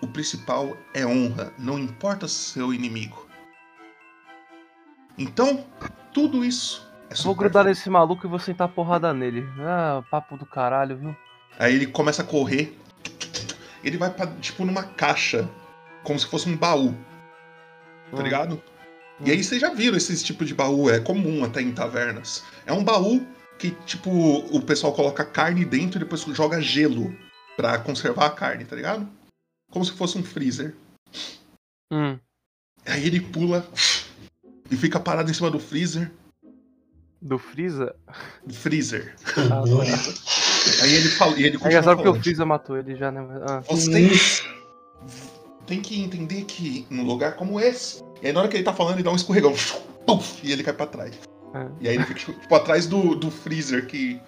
o 0.00 0.06
principal 0.06 0.76
é 0.94 1.04
honra, 1.06 1.52
não 1.58 1.78
importa 1.78 2.28
seu 2.28 2.72
inimigo. 2.72 3.26
Então, 5.18 5.66
tudo 6.12 6.44
isso 6.44 6.86
é 7.10 7.14
Vou 7.22 7.34
grudar 7.34 7.64
nesse 7.64 7.88
maluco 7.88 8.26
e 8.26 8.30
vou 8.30 8.38
sentar 8.38 8.68
porrada 8.68 9.12
nele. 9.14 9.46
Ah, 9.60 10.02
papo 10.10 10.36
do 10.36 10.44
caralho, 10.44 10.96
viu? 10.98 11.16
Aí 11.58 11.74
ele 11.74 11.86
começa 11.86 12.22
a 12.22 12.26
correr. 12.26 12.76
Ele 13.82 13.96
vai 13.96 14.10
pra, 14.10 14.26
tipo, 14.26 14.64
numa 14.64 14.82
caixa. 14.82 15.48
Como 16.02 16.18
se 16.18 16.26
fosse 16.26 16.48
um 16.48 16.56
baú. 16.56 16.92
Tá 18.10 18.16
Hum. 18.18 18.22
ligado? 18.22 18.62
E 19.24 19.30
aí 19.30 19.42
vocês 19.42 19.60
já 19.60 19.72
viram 19.72 19.96
esse 19.96 20.22
tipo 20.22 20.44
de 20.44 20.54
baú, 20.54 20.90
é 20.90 21.00
comum 21.00 21.42
até 21.44 21.62
em 21.62 21.72
tavernas. 21.72 22.44
É 22.66 22.72
um 22.72 22.84
baú 22.84 23.26
que, 23.58 23.70
tipo, 23.86 24.10
o 24.10 24.60
pessoal 24.60 24.92
coloca 24.92 25.24
carne 25.24 25.64
dentro 25.64 25.98
e 25.98 26.04
depois 26.04 26.22
joga 26.22 26.60
gelo 26.60 27.16
pra 27.56 27.78
conservar 27.78 28.26
a 28.26 28.30
carne, 28.30 28.64
tá 28.64 28.76
ligado? 28.76 29.08
Como 29.70 29.84
se 29.84 29.92
fosse 29.92 30.18
um 30.18 30.22
freezer. 30.22 30.74
Hum. 31.92 32.18
Aí 32.84 33.06
ele 33.06 33.20
pula 33.20 33.66
e 34.70 34.76
fica 34.76 35.00
parado 35.00 35.30
em 35.30 35.34
cima 35.34 35.50
do 35.50 35.58
freezer. 35.58 36.10
Do 37.20 37.38
Freeza? 37.38 37.94
Freezer. 38.48 39.16
Ah, 39.36 39.64
Não. 39.66 39.80
Aí 39.80 40.94
ele 40.94 41.08
fala. 41.08 41.36
E 41.38 41.44
ele 41.44 41.56
É 41.56 41.66
engraçado 41.66 41.96
porque 41.96 42.08
o. 42.08 42.22
Freeza 42.22 42.44
matou 42.44 42.76
ele 42.76 42.94
já, 42.94 43.10
né? 43.10 43.26
Ah. 43.48 43.60
Você 43.68 43.90
tem, 43.90 44.10
tem 45.66 45.80
que 45.80 46.00
entender 46.00 46.44
que 46.44 46.86
num 46.90 47.04
lugar 47.04 47.34
como 47.34 47.58
esse. 47.58 48.02
E 48.22 48.26
aí 48.26 48.32
na 48.32 48.40
hora 48.40 48.48
que 48.48 48.56
ele 48.56 48.64
tá 48.64 48.72
falando, 48.72 48.96
ele 48.96 49.02
dá 49.02 49.10
um 49.10 49.16
escorregão. 49.16 49.54
Puf, 50.06 50.46
e 50.46 50.52
ele 50.52 50.62
cai 50.62 50.74
pra 50.74 50.86
trás. 50.86 51.18
É. 51.62 51.68
E 51.80 51.88
aí 51.88 51.94
ele 51.96 52.04
fica 52.04 52.32
tipo 52.32 52.54
atrás 52.54 52.86
do, 52.86 53.14
do 53.14 53.30
freezer 53.30 53.86
que. 53.86 54.20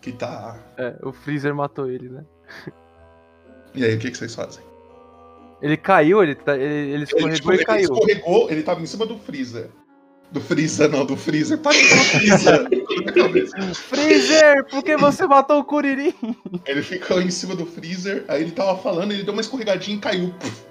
que 0.00 0.12
tá. 0.12 0.56
É, 0.78 0.96
o 1.02 1.12
Freezer 1.12 1.54
matou 1.54 1.90
ele, 1.90 2.08
né? 2.08 2.24
E 3.74 3.84
aí, 3.84 3.94
o 3.94 3.98
que, 3.98 4.10
que 4.10 4.16
vocês 4.18 4.34
fazem? 4.34 4.64
Ele 5.62 5.76
caiu, 5.76 6.22
ele, 6.22 6.34
tá- 6.34 6.56
ele, 6.56 6.64
ele 6.64 6.92
Ele, 6.94 7.04
escorregou 7.04 7.34
tipo, 7.34 7.52
e 7.52 7.54
ele 7.56 7.64
caiu. 7.64 7.82
escorregou, 7.82 8.50
ele 8.50 8.62
tava 8.62 8.80
em 8.80 8.86
cima 8.86 9.04
do 9.06 9.18
freezer. 9.18 9.68
Do 10.32 10.40
freezer, 10.40 10.88
não, 10.90 11.04
do 11.04 11.16
freezer. 11.16 11.58
Falar 11.58 11.74
freezer. 11.74 12.68
Freezer, 13.74 14.64
por 14.66 14.82
que 14.82 14.96
você 14.96 15.26
matou 15.26 15.58
o 15.60 15.64
Kuririn? 15.64 16.14
ele 16.66 16.82
ficou 16.82 17.20
em 17.20 17.30
cima 17.30 17.54
do 17.54 17.66
freezer, 17.66 18.24
aí 18.28 18.42
ele 18.42 18.52
tava 18.52 18.78
falando, 18.80 19.12
ele 19.12 19.22
deu 19.24 19.32
uma 19.32 19.40
escorregadinha 19.40 19.96
e 19.96 20.00
caiu. 20.00 20.32
Puf, 20.38 20.62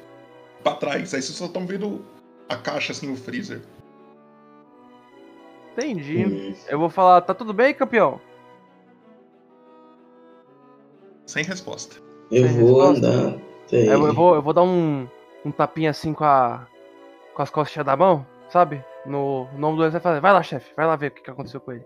pra 0.63 0.73
trás. 0.75 1.13
Aí 1.13 1.21
vocês 1.21 1.37
só 1.37 1.45
estão 1.45 1.65
vendo 1.67 2.03
a 2.47 2.55
caixa 2.55 2.91
assim, 2.93 3.11
o 3.11 3.15
freezer. 3.15 3.61
Entendi. 5.79 6.25
Hum, 6.25 6.55
Eu 6.67 6.79
vou 6.79 6.89
falar, 6.89 7.21
tá 7.21 7.33
tudo 7.33 7.53
bem, 7.53 7.73
campeão? 7.73 8.19
Sem 11.25 11.43
resposta. 11.43 11.97
Eu 12.31 12.47
Sem 12.47 12.57
vou 12.59 12.89
resposta? 12.91 13.07
andar 13.07 13.39
É, 13.71 13.87
Eu, 13.87 14.07
eu 14.07 14.13
vou, 14.13 14.35
eu 14.35 14.41
vou 14.41 14.53
dar 14.53 14.63
um, 14.63 15.07
um 15.45 15.51
tapinha 15.51 15.91
assim 15.91 16.13
com 16.13 16.23
a. 16.23 16.67
com 17.35 17.41
as 17.41 17.49
costas 17.49 17.85
da 17.85 17.95
mão, 17.95 18.25
sabe? 18.49 18.83
No 19.05 19.47
nome 19.57 19.77
do 19.77 19.83
exército 19.83 20.03
fazer. 20.03 20.21
Vai 20.21 20.33
lá, 20.33 20.41
chefe, 20.43 20.71
vai 20.75 20.85
lá 20.87 20.95
ver 20.95 21.07
o 21.07 21.11
que, 21.11 21.21
que 21.21 21.29
aconteceu 21.31 21.61
com 21.61 21.71
ele. 21.71 21.85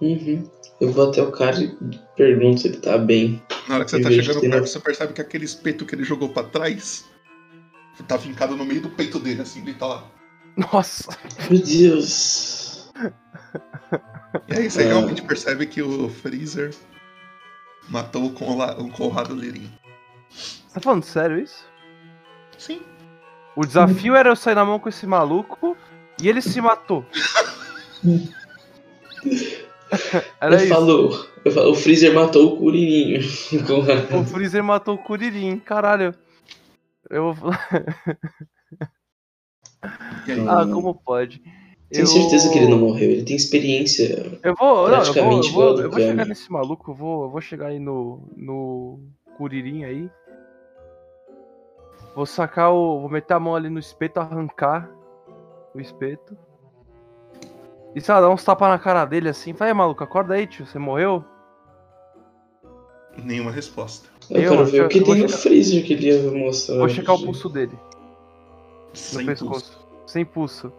Uhum. 0.00 0.48
Eu 0.80 0.90
vou 0.92 1.08
até 1.10 1.22
o 1.22 1.30
cara 1.30 1.56
e 1.60 1.76
pergunto 2.16 2.60
se 2.60 2.68
ele 2.68 2.78
tá 2.78 2.98
bem. 2.98 3.42
Na 3.68 3.76
hora 3.76 3.84
que 3.84 3.90
você 3.90 3.98
Eu 3.98 4.02
tá 4.02 4.10
chegando 4.10 4.40
perto, 4.40 4.54
na- 4.54 4.60
você 4.66 4.80
percebe 4.80 5.12
que 5.12 5.20
aquele 5.20 5.44
espeto 5.44 5.84
que 5.86 5.94
ele 5.94 6.02
jogou 6.04 6.28
pra 6.28 6.42
trás 6.44 7.04
tá 8.08 8.18
fincado 8.18 8.56
no 8.56 8.64
meio 8.64 8.80
do 8.82 8.88
peito 8.90 9.20
dele, 9.20 9.42
assim, 9.42 9.60
ele 9.62 9.74
tá 9.74 9.86
lá. 9.86 10.04
Nossa! 10.56 11.16
Meu 11.50 11.62
Deus. 11.62 12.61
E 14.48 14.54
aí 14.54 14.70
você 14.70 14.82
Ah. 14.84 14.86
realmente 14.88 15.22
percebe 15.22 15.66
que 15.66 15.82
o 15.82 16.08
Freezer 16.08 16.74
matou 17.88 18.26
o, 18.26 18.32
Conla- 18.32 18.80
o 18.80 18.90
Conrado 18.90 19.34
Lirin. 19.34 19.70
Você 20.30 20.74
tá 20.74 20.80
falando 20.80 21.02
sério 21.04 21.38
isso? 21.38 21.64
Sim. 22.58 22.80
O 23.54 23.66
desafio 23.66 24.14
era 24.16 24.30
eu 24.30 24.36
sair 24.36 24.54
na 24.54 24.64
mão 24.64 24.78
com 24.78 24.88
esse 24.88 25.06
maluco 25.06 25.76
e 26.20 26.28
ele 26.28 26.40
se 26.40 26.60
matou. 26.60 27.04
Era 30.40 30.54
eu 30.54 30.58
isso. 30.60 30.68
falo, 30.68 31.26
eu 31.44 31.52
falo, 31.52 31.70
o 31.70 31.74
Freezer 31.74 32.14
matou 32.14 32.54
o 32.54 32.56
Curirinho. 32.56 33.20
O 34.18 34.24
Freezer 34.24 34.64
matou 34.64 34.94
o 34.94 34.98
Kuririn, 34.98 35.58
caralho. 35.58 36.14
Eu 37.10 37.34
vou. 37.34 37.52
Aí? 39.82 40.48
Ah, 40.48 40.64
como 40.64 40.94
pode? 40.94 41.42
Tenho 41.92 42.04
Eu- 42.04 42.06
certeza 42.06 42.50
que 42.50 42.58
ele 42.58 42.68
não 42.68 42.78
morreu, 42.78 43.10
ele 43.10 43.22
tem 43.24 43.36
experiência. 43.36 44.38
Eu 44.42 44.54
vou, 44.58 44.68
não, 44.68 44.74
eu 44.74 44.76
vou, 44.76 44.86
eu 44.88 44.90
Praticamente 45.02 45.50
vou, 45.52 45.74
do 45.74 45.82
eu 45.82 45.90
vou 45.90 46.00
chegar 46.00 46.26
nesse 46.26 46.50
maluco, 46.50 46.90
eu 46.90 46.94
vou, 46.94 47.22
eu 47.24 47.30
vou 47.30 47.40
chegar 47.40 47.66
aí 47.66 47.78
no, 47.78 48.22
no 48.36 48.98
Kuririn 49.36 49.84
aí. 49.84 50.10
Vou 52.14 52.26
sacar 52.26 52.72
o. 52.72 53.00
Vou 53.00 53.08
meter 53.10 53.34
a 53.34 53.40
mão 53.40 53.54
ali 53.54 53.68
no 53.70 53.78
espeto, 53.78 54.20
arrancar 54.20 54.90
o 55.74 55.80
espeto. 55.80 56.36
E 57.94 58.00
sei 58.00 58.14
lá, 58.14 58.20
dar 58.22 58.30
uns 58.30 58.42
tapas 58.44 58.68
na 58.68 58.78
cara 58.78 59.04
dele 59.04 59.28
assim. 59.28 59.52
Fala 59.52 59.70
aí, 59.70 59.74
maluco, 59.74 60.02
acorda 60.02 60.34
aí, 60.34 60.46
tio, 60.46 60.66
você 60.66 60.78
morreu? 60.78 61.24
Nenhuma 63.22 63.50
resposta. 63.50 64.08
Eu, 64.30 64.40
Eu 64.42 64.50
quero 64.50 64.64
ver 64.66 64.84
o 64.84 64.88
que 64.88 65.00
tem 65.02 65.14
no 65.22 65.28
chegar- 65.28 65.38
Freezer 65.42 65.84
que 65.84 65.92
ele 65.92 66.06
ia 66.10 66.30
mostrar. 66.30 66.76
Vou 66.78 66.88
checar 66.88 67.14
o 67.14 67.22
pulso 67.22 67.48
dele, 67.50 67.78
Sem 68.94 69.26
pescoço. 69.26 69.50
pulso. 69.72 69.88
Sem 70.06 70.24
pulso. 70.24 70.72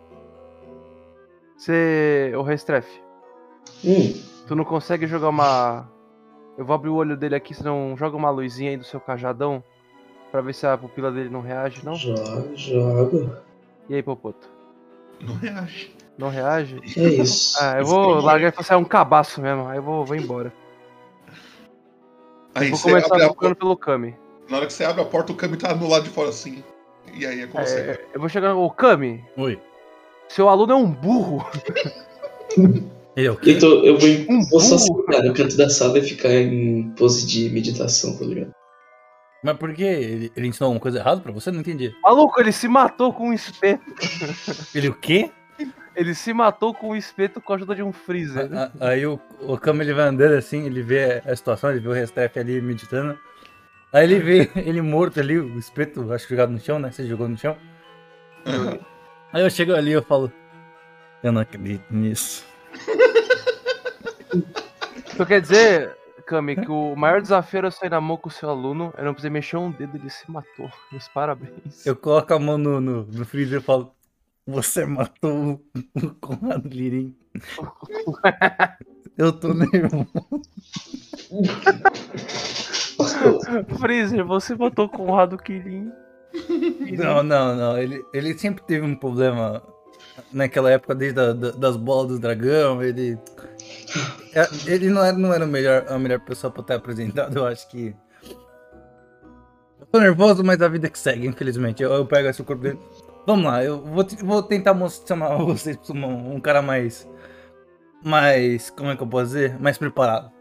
Você. 1.63 2.33
Ô 2.35 2.41
Restrefe, 2.41 3.01
Hum, 3.85 4.21
tu 4.45 4.53
não 4.53 4.65
consegue 4.65 5.07
jogar 5.07 5.29
uma. 5.29 5.89
Eu 6.57 6.65
vou 6.65 6.73
abrir 6.75 6.89
o 6.89 6.95
olho 6.95 7.15
dele 7.15 7.35
aqui, 7.35 7.53
você 7.53 7.63
não 7.63 7.95
joga 7.95 8.17
uma 8.17 8.29
luzinha 8.29 8.71
aí 8.71 8.77
do 8.77 8.83
seu 8.83 8.99
cajadão? 8.99 9.63
Pra 10.29 10.41
ver 10.41 10.53
se 10.53 10.67
a 10.67 10.77
pupila 10.77 11.09
dele 11.09 11.29
não 11.29 11.39
reage, 11.39 11.85
não? 11.85 11.95
joga, 11.95 12.53
joga. 12.53 13.41
E 13.87 13.95
aí, 13.95 14.03
Popoto? 14.03 14.49
Não 15.21 15.35
reage. 15.35 15.95
Não 16.17 16.27
reage? 16.27 16.81
É 16.97 17.09
isso. 17.09 17.53
Ah, 17.61 17.79
eu 17.79 17.85
vou 17.85 18.19
largar 18.19 18.53
e 18.53 18.59
assim, 18.59 18.73
é 18.73 18.77
um 18.77 18.83
cabaço 18.83 19.41
mesmo. 19.41 19.65
Aí 19.67 19.77
eu 19.77 19.83
vou, 19.83 20.03
vou 20.03 20.17
embora. 20.17 20.51
Aí 22.55 22.71
vou 22.71 22.77
você 22.77 22.89
começar 22.89 23.09
tocando 23.09 23.35
porta. 23.35 23.55
pelo 23.55 23.77
Kami. 23.77 24.15
Na 24.49 24.57
hora 24.57 24.65
que 24.67 24.73
você 24.73 24.83
abre 24.83 25.01
a 25.01 25.05
porta, 25.05 25.31
o 25.31 25.35
Kami 25.35 25.55
tá 25.55 25.73
no 25.73 25.87
lado 25.87 26.03
de 26.03 26.09
fora 26.09 26.27
assim. 26.27 26.61
E 27.13 27.25
aí 27.25 27.41
é 27.41 27.47
com 27.47 27.57
você. 27.57 27.79
É, 27.79 28.05
eu 28.13 28.19
vou 28.19 28.27
chegar. 28.27 28.53
Ô, 28.53 28.69
Kami, 28.69 29.23
Oi. 29.37 29.61
Seu 30.33 30.49
aluno 30.49 30.73
é 30.73 30.75
um 30.75 30.89
burro. 30.91 31.45
Ele 33.15 33.27
é 33.27 33.31
o 33.31 33.35
quê? 33.37 33.51
Então 33.53 33.69
eu 33.85 33.97
vou, 33.97 34.09
Um 34.29 34.43
vou 34.49 34.59
só 34.59 34.77
sentar 34.77 35.23
no 35.23 35.33
canto 35.33 35.55
da 35.55 35.69
sala 35.69 35.99
e 35.99 36.01
ficar 36.03 36.31
em 36.33 36.89
pose 36.97 37.25
de 37.27 37.49
meditação, 37.49 38.17
tá 38.17 38.25
ligado? 38.25 38.51
Mas 39.43 39.57
por 39.57 39.73
que? 39.73 39.83
Ele, 39.83 40.31
ele 40.35 40.47
ensinou 40.47 40.67
alguma 40.67 40.81
coisa 40.81 40.99
errada 40.99 41.19
pra 41.21 41.31
você? 41.31 41.51
Não 41.51 41.59
entendi. 41.59 41.93
Maluco, 42.01 42.39
ele 42.39 42.51
se 42.51 42.67
matou 42.67 43.11
com 43.13 43.29
um 43.29 43.33
espeto. 43.33 43.83
Ele 44.73 44.87
o 44.89 44.93
quê? 44.93 45.29
Ele 45.95 46.15
se 46.15 46.33
matou 46.33 46.73
com 46.73 46.89
um 46.91 46.95
espeto 46.95 47.39
com 47.41 47.53
a 47.53 47.55
ajuda 47.57 47.75
de 47.75 47.83
um 47.83 47.91
freezer. 47.91 48.49
A- 48.51 48.71
a- 48.81 48.87
Aí 48.89 49.05
o, 49.05 49.19
o 49.41 49.57
Kama 49.57 49.83
ele 49.83 49.93
vai 49.93 50.07
andando 50.07 50.33
assim, 50.33 50.65
ele 50.65 50.81
vê 50.81 51.21
a 51.25 51.35
situação, 51.35 51.69
ele 51.69 51.81
vê 51.81 51.87
o 51.89 51.93
Restrefe 51.93 52.39
ali 52.39 52.59
meditando. 52.61 53.17
Aí 53.91 54.05
ele 54.05 54.19
vê 54.19 54.49
ele 54.55 54.81
morto 54.81 55.19
ali, 55.19 55.37
o 55.37 55.59
espeto, 55.59 56.11
acho 56.13 56.25
que 56.25 56.33
jogado 56.33 56.49
no 56.51 56.59
chão, 56.59 56.79
né? 56.79 56.89
Você 56.91 57.05
jogou 57.05 57.27
no 57.27 57.37
chão. 57.37 57.55
Aí 59.33 59.41
eu 59.41 59.49
chego 59.49 59.73
ali 59.73 59.89
e 59.89 59.93
eu 59.93 60.03
falo, 60.03 60.31
eu 61.23 61.31
não 61.31 61.41
acredito 61.41 61.91
nisso. 61.91 62.45
Então 65.13 65.27
quer 65.27 65.41
dizer, 65.41 65.95
Kami, 66.25 66.55
que 66.55 66.71
o 66.71 66.95
maior 66.95 67.21
desafio 67.21 67.59
era 67.59 67.67
eu 67.67 67.71
sair 67.71 67.89
na 67.89 68.01
mão 68.01 68.17
com 68.17 68.29
o 68.29 68.31
seu 68.31 68.49
aluno, 68.49 68.91
eu 68.97 69.05
não 69.05 69.13
precisei 69.13 69.29
mexer 69.29 69.57
um 69.57 69.69
dedo, 69.69 69.95
ele 69.95 70.09
se 70.09 70.29
matou. 70.29 70.71
Meus 70.91 71.07
parabéns. 71.07 71.85
Eu 71.85 71.95
coloco 71.95 72.33
a 72.33 72.39
mão 72.39 72.57
no, 72.57 72.81
no, 72.81 73.03
no 73.03 73.23
freezer 73.23 73.59
e 73.59 73.63
falo, 73.63 73.93
você 74.45 74.87
matou 74.87 75.61
o, 75.95 76.09
Conrado 76.19 76.67
Lirim. 76.67 77.15
eu 79.15 79.31
tô 79.31 79.53
nervoso. 79.53 80.07
Freezer, 83.79 84.25
você 84.25 84.55
matou 84.55 84.85
o 84.85 84.89
Conrado 84.89 85.37
Kirin. 85.37 85.91
Não, 86.97 87.21
não, 87.23 87.55
não. 87.55 87.77
Ele, 87.77 88.03
ele 88.13 88.37
sempre 88.37 88.63
teve 88.63 88.85
um 88.85 88.95
problema 88.95 89.61
naquela 90.31 90.71
época, 90.71 90.95
desde 90.95 91.19
a, 91.19 91.31
da- 91.33 91.51
das 91.51 91.77
bolas 91.77 92.07
do 92.07 92.19
dragão. 92.19 92.81
Ele. 92.81 93.17
é, 94.33 94.47
Ele 94.65 94.89
não 94.89 95.03
era, 95.03 95.17
não 95.17 95.33
era 95.33 95.45
o 95.45 95.47
melhor, 95.47 95.85
a 95.87 95.97
melhor 95.99 96.19
pessoa 96.21 96.51
pra 96.51 96.61
estar 96.61 96.75
apresentado, 96.75 97.37
eu 97.37 97.45
acho 97.45 97.67
que. 97.69 97.95
Tô 99.91 99.99
nervoso, 99.99 100.43
mas 100.43 100.59
a 100.61 100.67
vida 100.67 100.89
que 100.89 100.97
segue, 100.97 101.27
infelizmente. 101.27 101.83
Eu, 101.83 101.91
eu 101.93 102.05
pego 102.05 102.27
esse 102.27 102.41
corpo 102.43 102.63
dele. 102.63 102.79
Vamos 103.27 103.45
lá, 103.45 103.63
eu 103.63 103.81
vou, 103.83 104.05
vou 104.23 104.41
tentar 104.43 104.75
chamar 105.07 105.37
vocês 105.37 105.77
pra 105.77 105.95
um, 105.95 106.35
um 106.35 106.39
cara 106.41 106.61
mais. 106.63 107.07
mais. 108.03 108.69
Como 108.71 108.89
é 108.89 108.95
que 108.95 109.03
eu 109.03 109.07
posso 109.07 109.25
dizer? 109.27 109.59
Mais 109.59 109.77
preparado. 109.77 110.31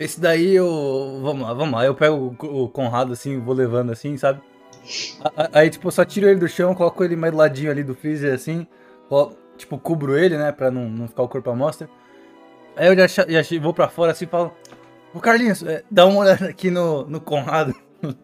Esse 0.00 0.18
daí 0.18 0.56
eu. 0.56 1.20
Vamos 1.22 1.46
lá, 1.46 1.52
vamos 1.52 1.74
lá. 1.74 1.84
Eu 1.84 1.94
pego 1.94 2.34
o, 2.42 2.68
Conrado 2.70 3.12
assim, 3.12 3.38
vou 3.38 3.54
levando 3.54 3.92
assim, 3.92 4.16
sabe? 4.16 4.40
Aí, 5.52 5.68
tipo, 5.68 5.88
eu 5.88 5.92
só 5.92 6.06
tiro 6.06 6.26
ele 6.26 6.40
do 6.40 6.48
chão, 6.48 6.74
coloco 6.74 7.04
ele 7.04 7.14
mais 7.14 7.32
do 7.32 7.38
ladinho 7.38 7.70
ali 7.70 7.84
do 7.84 7.94
freezer 7.94 8.32
assim. 8.32 8.66
Tipo, 9.58 9.78
cubro 9.78 10.16
ele, 10.16 10.38
né? 10.38 10.52
Pra 10.52 10.70
não, 10.70 10.88
não 10.88 11.06
ficar 11.06 11.22
o 11.22 11.28
corpo 11.28 11.50
à 11.50 11.54
mostra. 11.54 11.86
Aí 12.74 12.88
eu 12.88 12.96
já, 12.96 13.26
já 13.28 13.60
vou 13.60 13.74
pra 13.74 13.88
fora 13.88 14.12
assim 14.12 14.24
e 14.24 14.28
falo. 14.28 14.54
Ô 15.12 15.20
Carlinhos, 15.20 15.62
é, 15.62 15.84
dá 15.90 16.06
uma 16.06 16.20
olhada 16.20 16.46
aqui 16.46 16.70
no, 16.70 17.04
no 17.04 17.20
Conrado. 17.20 17.74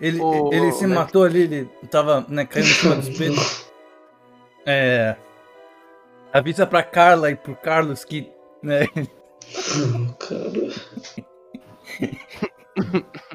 Ele, 0.00 0.20
Ô, 0.20 0.52
ele 0.52 0.70
se 0.70 0.86
Neto. 0.86 0.96
matou 0.96 1.24
ali, 1.24 1.40
ele 1.40 1.64
tava 1.90 2.24
né, 2.28 2.46
caindo 2.46 2.68
em 2.68 2.72
cima 2.72 2.94
do 2.94 3.10
espelho. 3.10 3.34
É. 4.64 5.16
Avisa 6.30 6.66
pra 6.66 6.82
Carla 6.82 7.30
e 7.30 7.34
pro 7.34 7.56
Carlos 7.56 8.04
que. 8.04 8.30
Né, 8.62 8.86
Ah, 9.56 10.14
cara. 10.18 10.68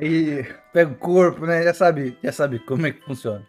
aí 0.00 0.44
pega 0.72 0.90
o 0.90 0.96
corpo, 0.96 1.46
né? 1.46 1.62
Já 1.62 1.74
sabe, 1.74 2.18
já 2.22 2.32
sabe 2.32 2.58
como 2.60 2.86
é 2.86 2.92
que 2.92 3.04
funciona. 3.04 3.46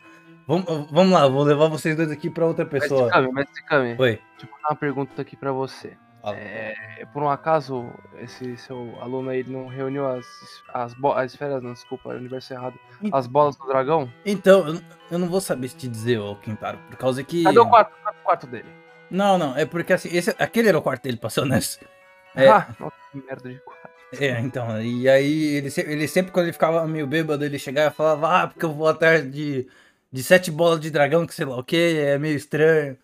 Vamos, 0.47 0.65
vamos 0.91 1.11
lá, 1.11 1.27
vou 1.27 1.43
levar 1.43 1.67
vocês 1.67 1.95
dois 1.95 2.11
aqui 2.11 2.29
pra 2.29 2.45
outra 2.45 2.65
Mestre 2.65 2.81
pessoa. 2.81 3.09
Kami, 3.09 3.31
Mestre 3.31 3.63
Kami, 3.63 3.95
Oi. 3.97 3.97
deixa 3.97 4.21
eu 4.43 4.49
fazer 4.49 4.65
uma 4.69 4.75
pergunta 4.75 5.21
aqui 5.21 5.37
pra 5.37 5.51
você. 5.51 5.97
É, 6.23 7.03
por 7.13 7.23
um 7.23 7.29
acaso, 7.29 7.89
esse 8.19 8.55
seu 8.57 8.95
aluno 9.01 9.31
aí 9.31 9.43
não 9.43 9.67
reuniu 9.67 10.07
as, 10.07 10.25
as, 10.71 10.95
as 11.15 11.31
esferas, 11.31 11.63
não, 11.63 11.73
desculpa, 11.73 12.09
o 12.09 12.11
universo 12.11 12.53
errado. 12.53 12.77
As 13.11 13.25
bolas 13.25 13.55
do 13.55 13.65
dragão? 13.65 14.11
Então, 14.23 14.67
eu, 14.67 14.81
eu 15.09 15.19
não 15.19 15.27
vou 15.27 15.41
saber 15.41 15.69
te 15.69 15.87
dizer, 15.87 16.19
ô 16.19 16.35
Quintaro, 16.35 16.77
por 16.89 16.97
causa 16.97 17.23
que. 17.23 17.43
Cadê 17.43 17.59
o 17.59 17.67
quarto, 17.67 17.91
cadê 18.03 18.17
o 18.17 18.23
quarto 18.23 18.47
dele? 18.47 18.80
Não, 19.11 19.37
não, 19.37 19.55
é 19.55 19.65
porque 19.65 19.93
assim, 19.93 20.09
esse, 20.15 20.33
aquele 20.39 20.69
era 20.69 20.77
o 20.77 20.81
quarto 20.81 21.03
dele, 21.03 21.19
ser 21.29 21.41
honesto. 21.41 21.85
É. 22.33 22.47
Ah, 22.47 22.67
nossa, 22.79 22.95
que 23.11 23.17
merda 23.21 23.49
de 23.49 23.59
quarto. 23.59 23.81
É, 24.19 24.39
então, 24.39 24.81
e 24.81 25.07
aí 25.07 25.55
ele, 25.55 25.69
ele 25.77 26.07
sempre 26.07 26.31
quando 26.31 26.45
ele 26.45 26.53
ficava 26.53 26.85
meio 26.87 27.05
bêbado, 27.07 27.45
ele 27.45 27.59
chegava 27.59 27.93
e 27.93 27.95
falava, 27.95 28.41
ah, 28.43 28.47
porque 28.47 28.65
eu 28.65 28.73
vou 28.73 28.87
atrás 28.87 29.29
de, 29.29 29.67
de 30.11 30.23
sete 30.23 30.49
bolas 30.51 30.79
de 30.79 30.89
dragão, 30.89 31.25
que 31.25 31.33
sei 31.33 31.45
lá 31.45 31.57
o 31.57 31.63
que, 31.63 31.97
é 31.97 32.17
meio 32.17 32.35
estranho. 32.35 32.97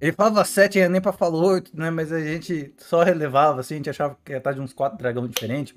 Ele 0.00 0.12
falava 0.12 0.44
sete, 0.44 0.86
nem 0.88 1.00
pra 1.00 1.12
falar 1.12 1.38
oito, 1.38 1.70
né, 1.74 1.90
mas 1.90 2.12
a 2.12 2.20
gente 2.20 2.74
só 2.78 3.02
relevava, 3.02 3.60
assim, 3.60 3.74
a 3.74 3.76
gente 3.78 3.90
achava 3.90 4.16
que 4.24 4.32
ia 4.32 4.38
estar 4.38 4.52
de 4.52 4.60
uns 4.60 4.72
quatro 4.72 4.98
dragões 4.98 5.30
diferentes, 5.30 5.74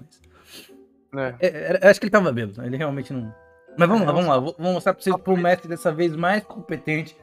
mas... 1.11 1.33
É, 1.39 1.47
era- 1.69 1.89
acho 1.89 1.99
que 1.99 2.05
ele 2.05 2.11
tava 2.11 2.31
bêbado, 2.31 2.63
ele 2.63 2.77
realmente 2.77 3.13
não... 3.13 3.33
Mas 3.77 3.87
vamos 3.87 4.05
lá, 4.07 4.11
vamos 4.11 4.27
lá, 4.27 4.39
vou, 4.39 4.55
vou 4.57 4.73
mostrar 4.73 4.93
pra 4.93 5.03
vocês 5.03 5.15
pro 5.17 5.37
mestre 5.37 5.67
dessa 5.69 5.91
vez 5.91 6.15
mais 6.15 6.43
competente. 6.43 7.15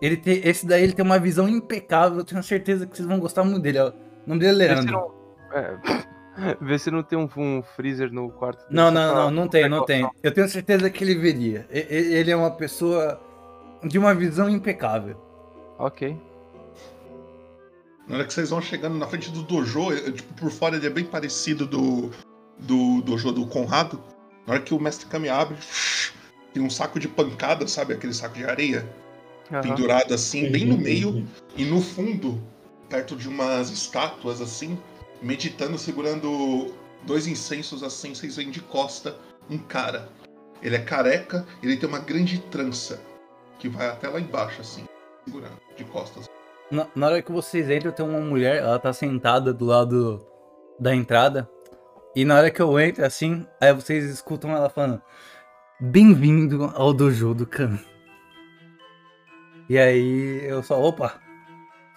Ele 0.00 0.16
tem, 0.16 0.40
esse 0.44 0.66
daí 0.66 0.82
ele 0.82 0.92
tem 0.92 1.04
uma 1.04 1.18
visão 1.18 1.48
impecável, 1.48 2.18
eu 2.18 2.24
tenho 2.24 2.42
certeza 2.42 2.86
que 2.86 2.96
vocês 2.96 3.06
vão 3.06 3.18
gostar 3.18 3.44
muito 3.44 3.60
dele, 3.60 3.80
ó. 3.80 3.88
O 3.88 4.28
nome 4.28 4.40
dele 4.40 4.64
é 4.64 4.74
Leandro. 4.74 4.92
não, 4.92 5.12
é, 5.52 6.56
vê 6.60 6.78
se 6.78 6.90
não 6.90 7.02
tem 7.02 7.18
um, 7.18 7.28
um 7.36 7.62
freezer 7.62 8.12
no 8.12 8.30
quarto 8.30 8.60
dele. 8.60 8.74
Não, 8.74 8.90
não, 8.90 9.14
não, 9.14 9.30
não 9.30 9.48
tem, 9.48 9.68
não 9.68 9.84
tem. 9.84 10.08
Eu 10.22 10.32
tenho 10.32 10.48
certeza 10.48 10.88
que 10.88 11.04
ele 11.04 11.14
veria. 11.14 11.66
Ele 11.70 12.30
é 12.30 12.36
uma 12.36 12.50
pessoa 12.50 13.20
de 13.84 13.98
uma 13.98 14.14
visão 14.14 14.48
impecável. 14.48 15.16
Ok. 15.78 16.16
Na 18.06 18.16
hora 18.16 18.24
que 18.24 18.32
vocês 18.32 18.50
vão 18.50 18.60
chegando 18.60 18.96
na 18.96 19.06
frente 19.06 19.30
do 19.30 19.42
dojo, 19.42 19.94
tipo, 20.12 20.34
por 20.34 20.50
fora 20.50 20.76
ele 20.76 20.86
é 20.86 20.90
bem 20.90 21.04
parecido 21.04 21.66
do, 21.66 22.10
do 22.58 23.00
dojo 23.02 23.32
do 23.32 23.46
Conrado. 23.46 24.02
Na 24.46 24.54
hora 24.54 24.62
que 24.62 24.74
o 24.74 24.80
mestre 24.80 25.06
Kami 25.06 25.28
abre, 25.28 25.56
tem 26.52 26.62
um 26.62 26.70
saco 26.70 26.98
de 26.98 27.06
pancada, 27.06 27.66
sabe? 27.68 27.92
Aquele 27.94 28.12
saco 28.12 28.34
de 28.34 28.44
areia 28.44 28.88
Aham. 29.50 29.62
pendurado 29.62 30.14
assim, 30.14 30.50
bem 30.50 30.64
no 30.66 30.74
Uhum, 30.74 30.80
meio. 30.80 31.08
uhum. 31.10 31.26
E 31.56 31.64
no 31.64 31.80
fundo, 31.80 32.40
perto 32.88 33.16
de 33.16 33.28
umas 33.28 33.70
estátuas 33.70 34.40
assim, 34.40 34.78
meditando, 35.22 35.76
segurando 35.78 36.72
dois 37.04 37.26
incensos 37.26 37.82
assim, 37.82 38.14
vocês 38.14 38.36
veem 38.36 38.50
de 38.50 38.60
costa 38.60 39.16
um 39.48 39.58
cara. 39.58 40.08
Ele 40.62 40.76
é 40.76 40.80
careca, 40.80 41.46
ele 41.62 41.76
tem 41.76 41.88
uma 41.88 41.98
grande 41.98 42.38
trança 42.38 43.00
que 43.58 43.68
vai 43.68 43.88
até 43.88 44.08
lá 44.08 44.20
embaixo 44.20 44.60
assim, 44.60 44.84
segurando 45.24 45.56
de 45.76 45.84
costas. 45.84 46.26
Na, 46.70 46.86
na 46.94 47.06
hora 47.06 47.22
que 47.22 47.32
vocês 47.32 47.68
entram, 47.68 47.90
tem 47.90 48.06
uma 48.06 48.20
mulher, 48.20 48.58
ela 48.58 48.78
tá 48.78 48.92
sentada 48.92 49.52
do 49.52 49.64
lado 49.64 50.24
da 50.78 50.94
entrada. 50.94 51.48
E 52.14 52.24
na 52.24 52.36
hora 52.36 52.50
que 52.50 52.60
eu 52.60 52.78
entro, 52.78 53.04
assim, 53.04 53.46
aí 53.60 53.72
vocês 53.72 54.04
escutam 54.04 54.50
ela 54.50 54.68
falando: 54.68 55.00
Bem-vindo 55.80 56.70
ao 56.74 56.92
dojo 56.92 57.34
do 57.34 57.46
Khan. 57.46 57.78
E 59.70 59.78
aí 59.78 60.44
eu 60.44 60.62
só, 60.64 60.80
opa, 60.82 61.20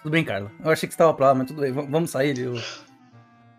tudo 0.00 0.12
bem, 0.12 0.24
Carla? 0.24 0.50
Eu 0.64 0.70
achei 0.70 0.86
que 0.88 0.94
você 0.94 0.98
tava 0.98 1.12
pra 1.12 1.26
lá, 1.26 1.34
mas 1.34 1.48
tudo 1.48 1.60
bem, 1.60 1.72
v- 1.72 1.86
vamos 1.90 2.10
sair. 2.10 2.38
eu- 2.38 2.54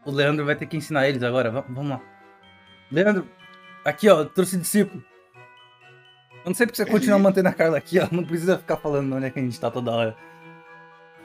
O 0.05 0.11
Leandro 0.11 0.45
vai 0.45 0.55
ter 0.55 0.67
que 0.67 0.77
ensinar 0.77 1.09
eles 1.09 1.21
agora, 1.21 1.51
va- 1.51 1.65
vamos 1.67 1.89
lá. 1.89 2.01
Leandro, 2.91 3.27
aqui 3.83 4.07
ó, 4.07 4.23
trouxe 4.23 4.55
discípulo. 4.57 5.03
Eu 6.43 6.49
não 6.49 6.53
sei 6.53 6.65
porque 6.65 6.77
você 6.77 6.83
Ele- 6.83 6.91
continua 6.91 7.19
mantendo 7.19 7.49
a 7.49 7.53
Carla 7.53 7.77
aqui, 7.77 7.99
ó. 7.99 8.07
Não 8.11 8.23
precisa 8.23 8.57
ficar 8.57 8.77
falando 8.77 9.13
onde 9.15 9.25
é 9.25 9.29
que 9.31 9.39
a 9.39 9.41
gente 9.41 9.59
tá 9.59 9.69
toda 9.69 9.91
hora. 9.91 10.15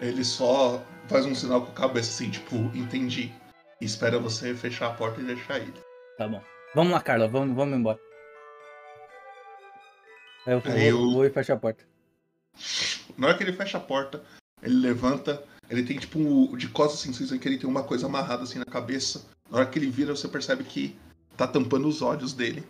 Ele 0.00 0.24
só 0.24 0.82
faz 1.06 1.26
um 1.26 1.34
sinal 1.34 1.60
com 1.62 1.70
a 1.70 1.74
cabeça 1.74 2.10
assim, 2.10 2.30
tipo, 2.30 2.56
entendi. 2.74 3.32
E 3.80 3.84
espera 3.84 4.18
você 4.18 4.52
fechar 4.54 4.86
a 4.88 4.94
porta 4.94 5.20
e 5.20 5.24
deixar 5.24 5.58
ele. 5.58 5.74
Tá 6.18 6.26
bom. 6.26 6.42
Vamos 6.74 6.92
lá, 6.92 7.00
Carla, 7.00 7.28
vamos, 7.28 7.54
vamos 7.54 7.78
embora. 7.78 7.98
Aí 10.46 10.54
eu 10.54 10.60
vou, 10.60 10.72
eu- 10.74 11.10
vou 11.12 11.26
e 11.26 11.30
fecho 11.30 11.52
a 11.52 11.56
porta. 11.56 11.84
Na 13.16 13.28
hora 13.28 13.36
que 13.36 13.42
ele 13.44 13.52
fecha 13.52 13.78
a 13.78 13.80
porta, 13.80 14.22
ele 14.62 14.74
levanta, 14.76 15.42
ele 15.68 15.82
tem 15.82 15.98
tipo 15.98 16.18
um, 16.18 16.56
de 16.56 16.68
costas 16.68 17.00
assim, 17.00 17.12
vocês 17.12 17.30
veem 17.30 17.40
que 17.40 17.48
ele 17.48 17.58
tem 17.58 17.68
uma 17.68 17.82
coisa 17.82 18.06
amarrada 18.06 18.42
assim 18.42 18.58
na 18.58 18.64
cabeça. 18.64 19.24
Na 19.50 19.58
hora 19.58 19.66
que 19.66 19.78
ele 19.78 19.90
vira, 19.90 20.14
você 20.14 20.28
percebe 20.28 20.64
que 20.64 20.96
tá 21.36 21.46
tampando 21.46 21.88
os 21.88 22.02
olhos 22.02 22.32
dele. 22.32 22.64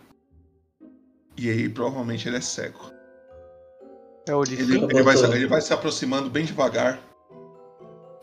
E 1.37 1.49
aí 1.49 1.69
provavelmente 1.69 2.27
ele 2.27 2.37
é 2.37 2.41
cego. 2.41 2.91
É 4.27 4.35
o 4.35 4.43
Ele, 4.43 4.77
ele 4.77 5.03
vai, 5.03 5.15
ele 5.17 5.47
vai 5.47 5.61
se 5.61 5.73
aproximando 5.73 6.29
bem 6.29 6.45
devagar. 6.45 6.99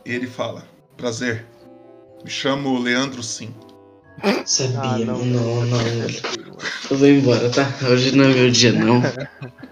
E 0.04 0.12
ele 0.12 0.26
fala: 0.26 0.66
Prazer, 0.96 1.44
me 2.24 2.30
chamo 2.30 2.78
Leandro 2.78 3.22
Sim. 3.22 3.54
Sabia, 4.44 4.80
Ah, 4.80 4.98
não. 4.98 5.24
não, 5.24 5.66
não, 5.66 5.66
não. 5.66 5.78
Eu 6.90 6.96
vou 6.96 7.08
embora, 7.08 7.50
tá? 7.50 7.68
Hoje 7.88 8.16
não 8.16 8.24
é 8.24 8.34
meu 8.34 8.50
dia, 8.50 8.72
não. 8.72 9.00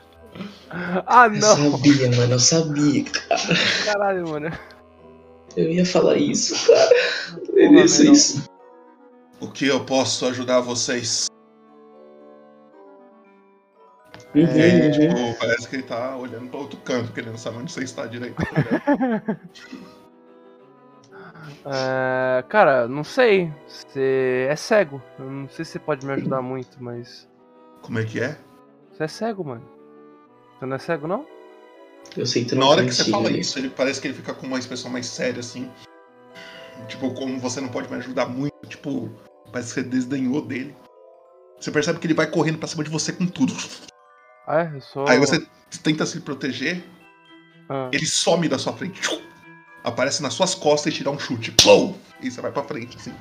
Ah, 1.07 1.27
Eu 1.27 1.31
não! 1.33 1.71
sabia, 1.73 2.11
mano, 2.17 2.33
eu 2.35 2.39
sabia, 2.39 3.05
cara. 3.05 3.41
Caralho, 3.85 4.29
mano. 4.29 4.51
Eu 5.57 5.71
ia 5.71 5.87
falar 5.87 6.17
isso, 6.17 6.55
cara. 6.67 6.91
Eu 7.55 7.73
ia 7.73 7.85
isso, 7.85 8.05
não. 8.05 8.13
isso. 8.13 8.45
O 9.41 9.51
que 9.51 9.67
eu 9.67 9.85
posso 9.85 10.27
ajudar 10.27 10.61
vocês? 10.61 11.27
Uhum, 14.35 14.43
E 14.43 14.63
aí, 14.63 14.83
uhum. 14.83 14.91
tipo, 14.91 15.39
parece 15.39 15.69
que 15.69 15.77
ele 15.77 15.83
tá 15.85 16.15
olhando 16.17 16.51
pra 16.51 16.61
outro 16.61 16.79
canto, 16.81 17.13
querendo 17.13 17.39
saber 17.39 17.59
onde 17.59 17.73
você 17.73 17.85
está 17.85 18.07
direito. 18.07 18.37
É, 21.65 22.43
cara, 22.49 22.89
não 22.89 23.05
sei. 23.05 23.53
Você 23.67 24.47
é 24.51 24.57
cego. 24.57 25.03
Eu 25.19 25.31
não 25.31 25.49
sei 25.49 25.65
se 25.65 25.73
você 25.73 25.79
pode 25.79 26.05
me 26.07 26.13
ajudar 26.13 26.43
muito, 26.43 26.83
mas. 26.83 27.29
Como 27.83 27.99
é 27.99 28.05
que 28.05 28.21
é? 28.21 28.37
Você 28.93 29.05
é 29.05 29.09
cego, 29.09 29.45
mano. 29.45 29.63
Você 30.59 30.67
não 30.67 30.77
é 30.77 30.79
cego, 30.79 31.07
não? 31.07 31.27
Eu 32.17 32.25
sei 32.27 32.45
que 32.45 32.51
tu 32.51 32.57
Na 32.57 32.67
hora 32.67 32.85
que 32.85 32.93
você 32.93 33.11
fala 33.11 33.31
né? 33.31 33.39
isso, 33.39 33.59
ele 33.59 33.69
parece 33.69 34.01
que 34.01 34.09
ele 34.09 34.15
fica 34.15 34.33
com 34.33 34.47
uma 34.47 34.59
expressão 34.59 34.91
mais 34.91 35.07
séria, 35.07 35.41
assim. 35.41 35.71
Tipo, 36.89 37.13
como 37.15 37.39
você 37.39 37.61
não 37.61 37.69
pode 37.69 37.91
me 37.91 37.97
ajudar 37.97 38.27
muito, 38.27 38.55
tipo, 38.67 39.11
parece 39.53 39.75
que 39.75 39.81
você 39.81 39.87
desdenhou 39.87 40.41
dele. 40.41 40.75
Você 41.61 41.71
percebe 41.71 41.99
que 41.99 42.07
ele 42.07 42.15
vai 42.15 42.27
correndo 42.27 42.59
pra 42.59 42.69
cima 42.69 42.85
de 42.85 42.91
você 42.91 43.13
com 43.13 43.27
tudo. 43.27 43.55
Ah, 44.47 44.63
é? 44.63 44.77
Eu 44.77 44.81
sou. 44.81 45.09
Aí 45.09 45.19
você 45.19 45.47
tenta 45.83 46.07
se 46.07 46.21
proteger, 46.21 46.85
Ah, 47.69 47.91
ele 47.93 48.07
some 48.07 48.49
da 48.49 48.59
sua 48.59 48.73
frente. 48.73 49.01
Aparece 49.83 50.23
nas 50.23 50.35
suas 50.35 50.55
costas 50.55 50.93
e 50.93 50.97
te 50.97 51.05
dá 51.05 51.11
um 51.11 51.19
chute. 51.19 51.53
Plou! 51.53 51.99
E 52.21 52.31
você 52.31 52.41
vai 52.41 52.53
pra 52.53 52.63
frente, 52.63 52.97
assim. 52.97 53.15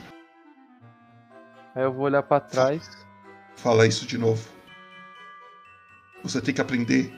Aí 1.75 1.83
eu 1.83 1.93
vou 1.93 2.05
olhar 2.05 2.23
pra 2.23 2.39
trás. 2.39 2.87
Fala 3.55 3.85
isso 3.87 4.05
de 4.05 4.17
novo. 4.17 4.47
Você 6.23 6.41
tem 6.41 6.53
que 6.53 6.61
aprender 6.61 7.13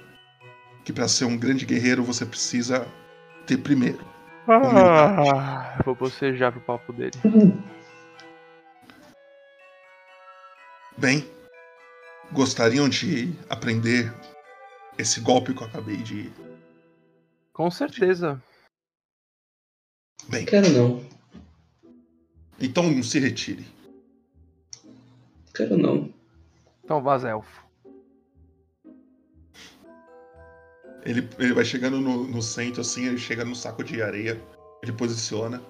que 0.88 0.94
pra 0.94 1.10
ser 1.10 1.26
um 1.26 1.38
grande 1.38 1.66
guerreiro 1.66 2.02
você 2.02 2.26
precisa 2.26 2.88
ter 3.46 3.58
primeiro. 3.58 4.00
Ah, 4.48 5.82
vou 5.84 5.94
bocejar 5.94 6.54
pro 6.54 6.62
papo 6.62 6.94
dele. 6.94 7.12
Bem, 10.98 11.30
gostariam 12.32 12.88
de 12.88 13.36
aprender 13.50 14.14
esse 14.98 15.20
golpe 15.20 15.54
que 15.54 15.62
eu 15.62 15.68
acabei 15.68 15.98
de. 15.98 16.32
Com 17.52 17.70
certeza. 17.70 18.42
Bem, 20.30 20.46
Quero 20.46 20.70
não. 20.70 21.06
então 22.62 23.04
se 23.04 23.20
retire. 23.20 23.68
Quero 25.54 25.78
não. 25.78 26.14
Então 26.82 27.04
vaza, 27.04 27.28
elfo. 27.28 27.67
Ele, 31.04 31.30
ele 31.40 31.54
vai 31.54 31.64
chegando 31.64 32.00
no, 32.00 32.26
no 32.28 32.42
centro, 32.42 32.82
assim, 32.82 33.06
ele 33.06 33.18
chega 33.18 33.46
no 33.46 33.56
saco 33.56 33.84
de 33.84 34.02
areia, 34.02 34.42
ele 34.84 34.92
posiciona. 34.92 35.62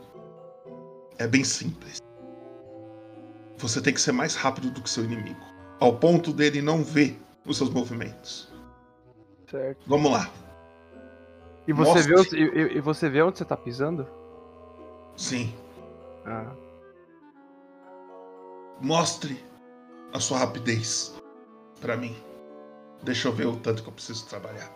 É 1.17 1.27
bem 1.27 1.43
simples. 1.43 1.99
Você 3.57 3.81
tem 3.81 3.93
que 3.93 4.01
ser 4.01 4.11
mais 4.11 4.35
rápido 4.35 4.69
do 4.69 4.81
que 4.81 4.89
seu 4.89 5.03
inimigo. 5.03 5.39
Ao 5.79 5.95
ponto 5.97 6.31
dele 6.31 6.61
não 6.61 6.83
ver 6.83 7.19
os 7.45 7.57
seus 7.57 7.69
movimentos. 7.69 8.51
Certo. 9.49 9.79
Vamos 9.87 10.11
lá. 10.11 10.29
E 11.67 11.73
você, 11.73 12.01
vê, 12.03 12.19
onde- 12.19 12.35
e, 12.37 12.77
e- 12.77 12.81
você 12.81 13.09
vê 13.09 13.21
onde 13.21 13.37
você 13.37 13.45
tá 13.45 13.57
pisando? 13.57 14.07
Sim. 15.15 15.53
Ah. 16.25 16.51
Mostre 18.79 19.43
a 20.13 20.19
sua 20.19 20.37
rapidez 20.39 21.15
pra 21.81 21.97
mim. 21.97 22.15
Deixa 23.03 23.27
eu 23.27 23.31
ver 23.33 23.47
o 23.47 23.55
tanto 23.57 23.83
que 23.83 23.89
eu 23.89 23.93
preciso 23.93 24.25
trabalhar 24.27 24.71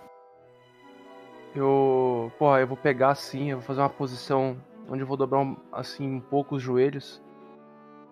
eu, 1.56 2.32
porra, 2.38 2.62
eu 2.62 2.68
vou 2.68 2.78
pegar 2.78 3.10
assim, 3.10 3.52
eu 3.52 3.58
vou 3.58 3.66
fazer 3.66 3.82
uma 3.82 3.90
posição 3.90 4.58
onde 4.90 5.02
eu 5.02 5.08
vou 5.08 5.18
dobrar 5.18 5.46
assim 5.72 6.16
um 6.16 6.20
pouco 6.20 6.56
os 6.56 6.64
joelhos. 6.64 7.22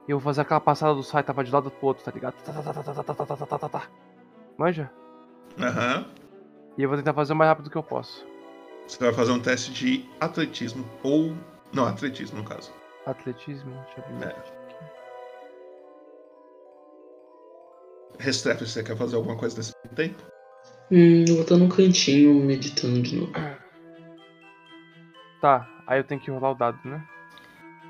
E 0.07 0.11
eu 0.11 0.17
vou 0.17 0.23
fazer 0.23 0.41
aquela 0.41 0.59
passada 0.59 0.93
do 0.93 1.03
sai 1.03 1.23
tava 1.23 1.43
de 1.43 1.51
lado 1.51 1.69
pro 1.69 1.87
outro, 1.87 2.03
tá 2.03 2.11
ligado? 2.11 2.35
Manja? 4.57 4.91
Aham. 5.59 6.05
E 6.77 6.83
eu 6.83 6.89
vou 6.89 6.97
tentar 6.97 7.13
fazer 7.13 7.33
o 7.33 7.35
mais 7.35 7.49
rápido 7.49 7.69
que 7.69 7.75
eu 7.75 7.83
posso. 7.83 8.25
Você 8.87 8.97
vai 9.03 9.13
fazer 9.13 9.31
um 9.31 9.39
teste 9.39 9.71
de 9.71 10.09
atletismo 10.19 10.83
ou. 11.03 11.35
Não, 11.71 11.85
atletismo 11.85 12.39
no 12.39 12.43
caso. 12.43 12.73
Atletismo? 13.05 13.71
Deixa 13.71 13.99
eu 13.99 14.17
ver. 14.17 14.35
Restrefe, 18.17 18.67
você 18.67 18.83
quer 18.83 18.97
fazer 18.97 19.15
alguma 19.15 19.37
coisa 19.37 19.57
nesse 19.57 19.73
tempo? 19.95 20.23
Hum, 20.91 21.25
eu 21.27 21.35
vou 21.35 21.43
estar 21.43 21.57
num 21.57 21.69
cantinho 21.69 22.33
meditando 22.33 23.01
de 23.01 23.15
novo. 23.15 23.31
Tá, 25.39 25.67
aí 25.85 25.99
eu 25.99 26.03
tenho 26.03 26.19
que 26.19 26.31
rolar 26.31 26.51
o 26.51 26.55
dado, 26.55 26.79
né? 26.83 27.03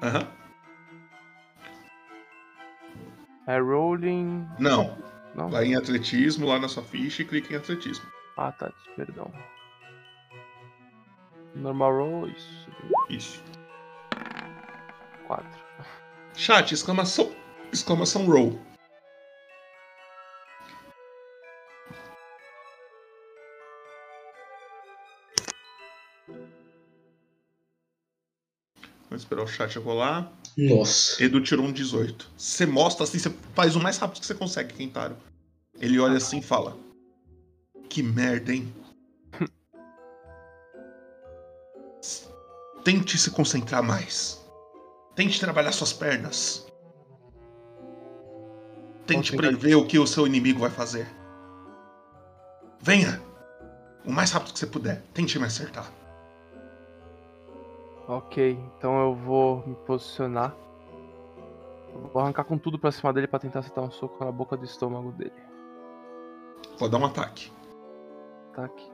Aham. 0.03 0.27
É 3.47 3.59
rolling. 3.59 4.45
Não. 4.59 4.97
Não? 5.33 5.49
Vai 5.49 5.65
em 5.65 5.75
atletismo 5.75 6.45
lá 6.45 6.59
na 6.59 6.67
sua 6.67 6.83
ficha 6.83 7.21
e 7.21 7.25
clica 7.25 7.53
em 7.53 7.57
atletismo. 7.57 8.05
Ah, 8.37 8.51
tá, 8.51 8.71
perdão. 8.95 9.31
Normal 11.55 11.91
roll, 11.91 12.27
isso. 12.27 12.69
Isso. 13.09 13.43
4. 15.27 15.45
Chat, 16.35 16.73
exclamação. 16.73 17.31
Exclamação 17.71 18.25
roll. 18.25 18.59
Vamos 29.09 29.23
esperar 29.23 29.43
o 29.43 29.47
chat 29.47 29.77
rolar. 29.79 30.31
Nossa. 30.55 31.21
Edu 31.23 31.41
tirou 31.41 31.65
um 31.65 31.71
18. 31.71 32.29
Você 32.37 32.65
mostra 32.65 33.03
assim, 33.05 33.17
você 33.17 33.33
faz 33.55 33.75
o 33.75 33.79
mais 33.79 33.97
rápido 33.97 34.19
que 34.19 34.25
você 34.27 34.35
consegue, 34.35 34.73
Kentaro. 34.73 35.17
Ele 35.79 35.99
olha 35.99 36.17
assim 36.17 36.37
e 36.39 36.43
fala: 36.43 36.77
Que 37.89 38.03
merda, 38.03 38.53
hein? 38.53 38.71
Tente 42.83 43.17
se 43.17 43.31
concentrar 43.31 43.81
mais. 43.81 44.39
Tente 45.15 45.39
trabalhar 45.39 45.71
suas 45.71 45.91
pernas. 45.91 46.67
Tente 49.07 49.35
prever 49.35 49.73
o 49.75 49.87
que 49.87 49.97
o 49.97 50.05
seu 50.05 50.27
inimigo 50.27 50.59
vai 50.59 50.69
fazer. 50.69 51.07
Venha! 52.79 53.19
O 54.05 54.11
mais 54.11 54.31
rápido 54.31 54.53
que 54.53 54.59
você 54.59 54.67
puder. 54.67 55.01
Tente 55.13 55.39
me 55.39 55.45
acertar. 55.45 55.91
Ok, 58.09 58.59
então 58.75 58.99
eu 58.99 59.13
vou 59.13 59.63
me 59.67 59.75
posicionar. 59.85 60.55
Vou 62.11 62.19
arrancar 62.19 62.43
com 62.43 62.57
tudo 62.57 62.79
pra 62.79 62.91
cima 62.91 63.13
dele 63.13 63.27
pra 63.27 63.37
tentar 63.37 63.59
acertar 63.59 63.83
um 63.83 63.91
soco 63.91 64.25
na 64.25 64.31
boca 64.31 64.57
do 64.57 64.65
estômago 64.65 65.11
dele. 65.11 65.31
Vou 66.79 66.89
dar 66.89 66.97
um 66.97 67.05
ataque. 67.05 67.51
Aqui. 68.57 68.91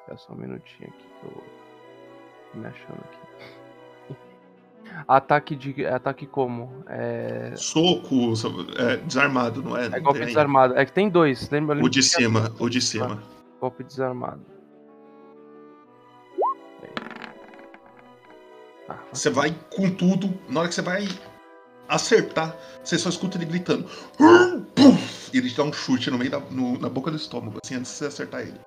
Espera 0.00 0.18
só 0.18 0.32
um 0.32 0.36
minutinho 0.36 0.88
aqui 0.88 1.06
que 1.20 1.26
eu 1.26 1.30
vou 1.30 2.60
me 2.62 2.66
achando 2.66 2.98
aqui. 2.98 4.16
Ataque 5.06 5.54
de. 5.54 5.86
Ataque 5.86 6.26
como? 6.26 6.82
É. 6.88 7.52
Soco, 7.54 8.32
é, 8.76 8.96
desarmado, 8.96 9.62
não 9.62 9.76
é? 9.76 9.86
É 9.86 10.00
golpe 10.00 10.18
tem. 10.18 10.26
desarmado. 10.26 10.76
É 10.76 10.84
que 10.84 10.92
tem 10.92 11.08
dois, 11.08 11.48
lembra? 11.48 11.78
O 11.80 11.88
de 11.88 12.02
cima, 12.02 12.52
o 12.58 12.68
de 12.68 12.80
cima. 12.80 13.22
Golpe 13.60 13.84
desarmado. 13.84 14.57
Você 19.12 19.30
vai 19.30 19.54
com 19.70 19.90
tudo, 19.90 20.38
na 20.48 20.60
hora 20.60 20.68
que 20.68 20.74
você 20.74 20.82
vai 20.82 21.06
acertar, 21.88 22.56
você 22.82 22.98
só 22.98 23.08
escuta 23.08 23.36
ele 23.38 23.44
gritando. 23.46 23.88
E 25.32 25.38
ele 25.38 25.50
te 25.50 25.56
dá 25.56 25.62
um 25.62 25.72
chute 25.72 26.10
no 26.10 26.18
meio 26.18 26.30
da 26.30 26.40
no- 26.40 26.78
na 26.78 26.88
boca 26.88 27.10
do 27.10 27.16
estômago, 27.16 27.58
assim, 27.62 27.74
antes 27.74 27.92
de 27.92 27.98
você 27.98 28.06
acertar 28.06 28.40
ele. 28.42 28.58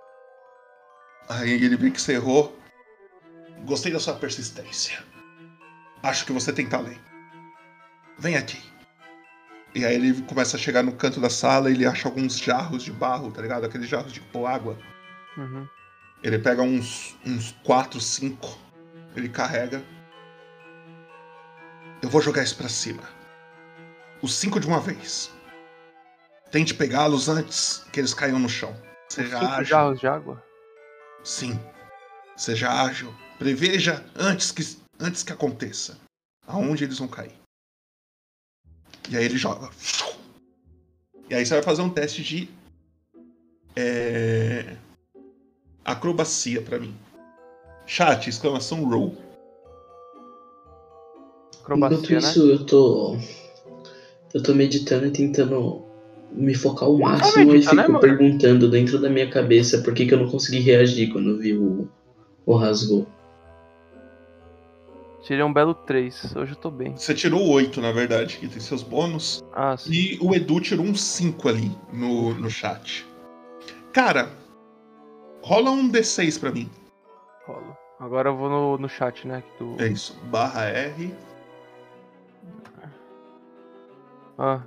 Aí 1.30 1.52
ele 1.52 1.76
vê 1.76 1.90
que 1.92 2.02
você 2.02 2.14
errou. 2.14 2.58
Gostei 3.66 3.92
da 3.92 4.00
sua 4.00 4.14
persistência. 4.16 5.04
Acho 6.04 6.26
que 6.26 6.32
você 6.32 6.52
tem 6.52 6.68
talento. 6.68 7.02
Vem 8.18 8.36
aqui. 8.36 8.60
E 9.74 9.86
aí 9.86 9.96
ele 9.96 10.22
começa 10.24 10.58
a 10.58 10.60
chegar 10.60 10.84
no 10.84 10.92
canto 10.92 11.20
da 11.20 11.30
sala 11.30 11.70
e 11.70 11.74
ele 11.74 11.86
acha 11.86 12.08
alguns 12.08 12.38
jarros 12.38 12.84
de 12.84 12.92
barro, 12.92 13.32
tá 13.32 13.42
ligado? 13.42 13.66
Aqueles 13.66 13.88
jarros 13.88 14.12
de 14.12 14.20
pôr 14.20 14.46
água. 14.46 14.78
Uhum. 15.38 15.66
Ele 16.22 16.38
pega 16.38 16.62
uns, 16.62 17.16
uns 17.26 17.56
4, 17.64 18.00
5. 18.02 18.58
Ele 19.16 19.30
carrega. 19.30 19.82
Eu 22.02 22.10
vou 22.10 22.22
jogar 22.22 22.44
isso 22.44 22.56
pra 22.58 22.70
cima. 22.70 23.04
Os 24.22 24.34
cinco 24.36 24.60
de 24.60 24.68
uma 24.68 24.80
vez. 24.80 25.32
Tente 26.52 26.74
pegá-los 26.74 27.30
antes 27.30 27.84
que 27.92 28.00
eles 28.00 28.14
caiam 28.14 28.40
no 28.40 28.50
chão. 28.50 28.76
Seja 29.10 29.40
Cinco 29.40 29.52
ágil. 29.52 29.66
jarros 29.66 30.00
de 30.00 30.08
água? 30.08 30.44
Sim. 31.24 31.60
Seja 32.36 32.70
ágil. 32.72 33.14
Preveja 33.38 34.04
antes 34.16 34.52
que, 34.52 34.64
antes 35.00 35.24
que 35.24 35.32
aconteça. 35.34 35.98
Aonde 36.48 36.84
eles 36.84 36.98
vão 36.98 37.08
cair. 37.08 37.34
E 39.10 39.18
aí 39.18 39.24
ele 39.24 39.38
joga. 39.38 39.70
E 41.30 41.36
aí 41.36 41.46
você 41.46 41.54
vai 41.56 41.64
fazer 41.64 41.82
um 41.82 41.90
teste 41.90 42.24
de. 42.24 42.50
é, 43.76 44.76
acrobacia 45.86 46.62
pra 46.62 46.80
mim. 46.80 46.98
Chat, 47.86 48.30
exclamação 48.30 48.84
roll. 48.86 49.18
Enquanto 51.64 51.84
Acrobacia, 51.84 52.20
né? 52.20 52.28
isso, 52.30 52.50
eu 52.50 52.66
tô. 52.66 53.18
Eu 54.34 54.42
tô 54.44 54.54
meditando 54.54 55.06
e 55.06 55.12
tentando 55.12 55.84
me 56.32 56.56
focar 56.56 56.88
ao 56.88 56.98
máximo 56.98 57.44
e 57.52 57.54
medita, 57.54 57.72
fico 57.72 57.92
né, 57.92 58.00
perguntando 58.00 58.70
dentro 58.70 59.00
da 59.00 59.10
minha 59.10 59.30
cabeça 59.30 59.82
por 59.82 59.94
que, 59.94 60.06
que 60.06 60.14
eu 60.14 60.20
não 60.20 60.30
consegui 60.30 60.60
reagir 60.60 61.12
quando 61.12 61.38
vi 61.38 61.54
o, 61.54 61.88
o 62.46 62.56
rasgo. 62.56 63.06
Tirei 65.24 65.44
um 65.44 65.54
belo 65.54 65.74
3. 65.76 66.36
Hoje 66.36 66.54
eu 66.54 66.56
tô 66.56 66.72
bem. 66.72 66.96
Você 66.98 67.14
tirou 67.14 67.48
8, 67.48 67.80
na 67.80 67.92
verdade, 67.92 68.38
que 68.38 68.48
tem 68.48 68.60
seus 68.60 68.82
bônus. 68.82 69.44
Ah, 69.54 69.78
sim. 69.78 69.92
E 69.92 70.18
o 70.22 70.34
Edu 70.34 70.60
tirou 70.60 70.86
um 70.86 70.96
5 70.96 71.48
ali 71.48 71.72
no, 71.94 72.34
no 72.34 72.50
chat. 72.50 73.06
Cara, 73.94 74.30
rola 75.44 75.70
um 75.70 75.92
D6 75.92 76.40
pra 76.40 76.52
mim. 76.52 76.70
Rolo. 77.46 77.78
Agora 78.00 78.30
eu 78.30 78.36
vou 78.36 78.50
no, 78.50 78.78
no 78.80 78.90
chat, 78.90 79.28
né? 79.28 79.44
do- 79.60 79.76
É 79.80 79.88
isso. 79.90 80.18
Barra 80.24 80.64
R, 80.66 81.14
Ah, 84.38 84.64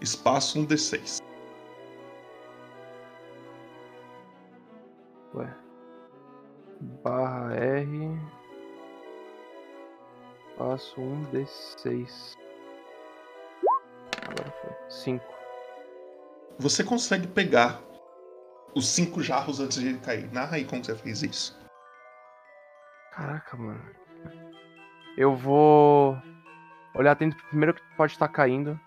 espaço 0.00 0.58
um 0.58 0.66
D6. 0.66 1.18
ué. 5.34 5.54
Barra 7.02 7.54
R. 7.54 8.18
Faço 10.56 11.00
um 11.00 11.24
D6. 11.26 12.34
Agora 14.22 14.50
foi. 14.50 14.90
5. 14.90 15.24
Você 16.58 16.82
consegue 16.82 17.26
pegar 17.28 17.80
os 18.74 18.88
cinco 18.88 19.22
jarros 19.22 19.60
antes 19.60 19.80
de 19.80 19.88
ele 19.88 19.98
cair. 19.98 20.32
Narra 20.32 20.56
aí 20.56 20.64
como 20.64 20.84
você 20.84 20.94
fez 20.96 21.22
isso. 21.22 21.58
Caraca, 23.12 23.56
mano. 23.56 23.84
Eu 25.16 25.34
vou 25.34 26.16
olhar 26.94 27.12
atento 27.12 27.36
pro 27.36 27.46
primeiro 27.48 27.74
que 27.74 27.82
pode 27.96 28.12
estar 28.12 28.28
caindo. 28.28 28.78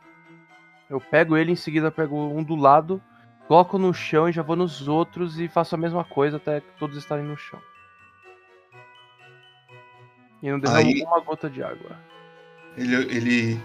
Eu 0.90 1.00
pego 1.00 1.38
ele, 1.38 1.52
em 1.52 1.56
seguida 1.56 1.90
pego 1.92 2.16
um 2.16 2.44
do 2.44 2.56
lado, 2.56 3.02
coloco 3.48 3.78
no 3.78 3.94
chão 3.94 4.28
e 4.28 4.32
já 4.32 4.42
vou 4.42 4.56
nos 4.56 4.88
outros 4.88 5.40
e 5.40 5.48
faço 5.48 5.76
a 5.76 5.78
mesma 5.78 6.04
coisa 6.04 6.38
até 6.38 6.62
que 6.62 6.68
todos 6.78 6.98
estarem 6.98 7.26
no 7.26 7.38
chão. 7.38 7.62
E 10.42 10.50
não 10.50 10.60
derramo 10.60 10.80
Aí- 10.80 11.04
uma 11.04 11.20
gota 11.20 11.50
de 11.50 11.64
água. 11.64 11.98
Ele, 12.76 12.96
ele, 12.96 13.62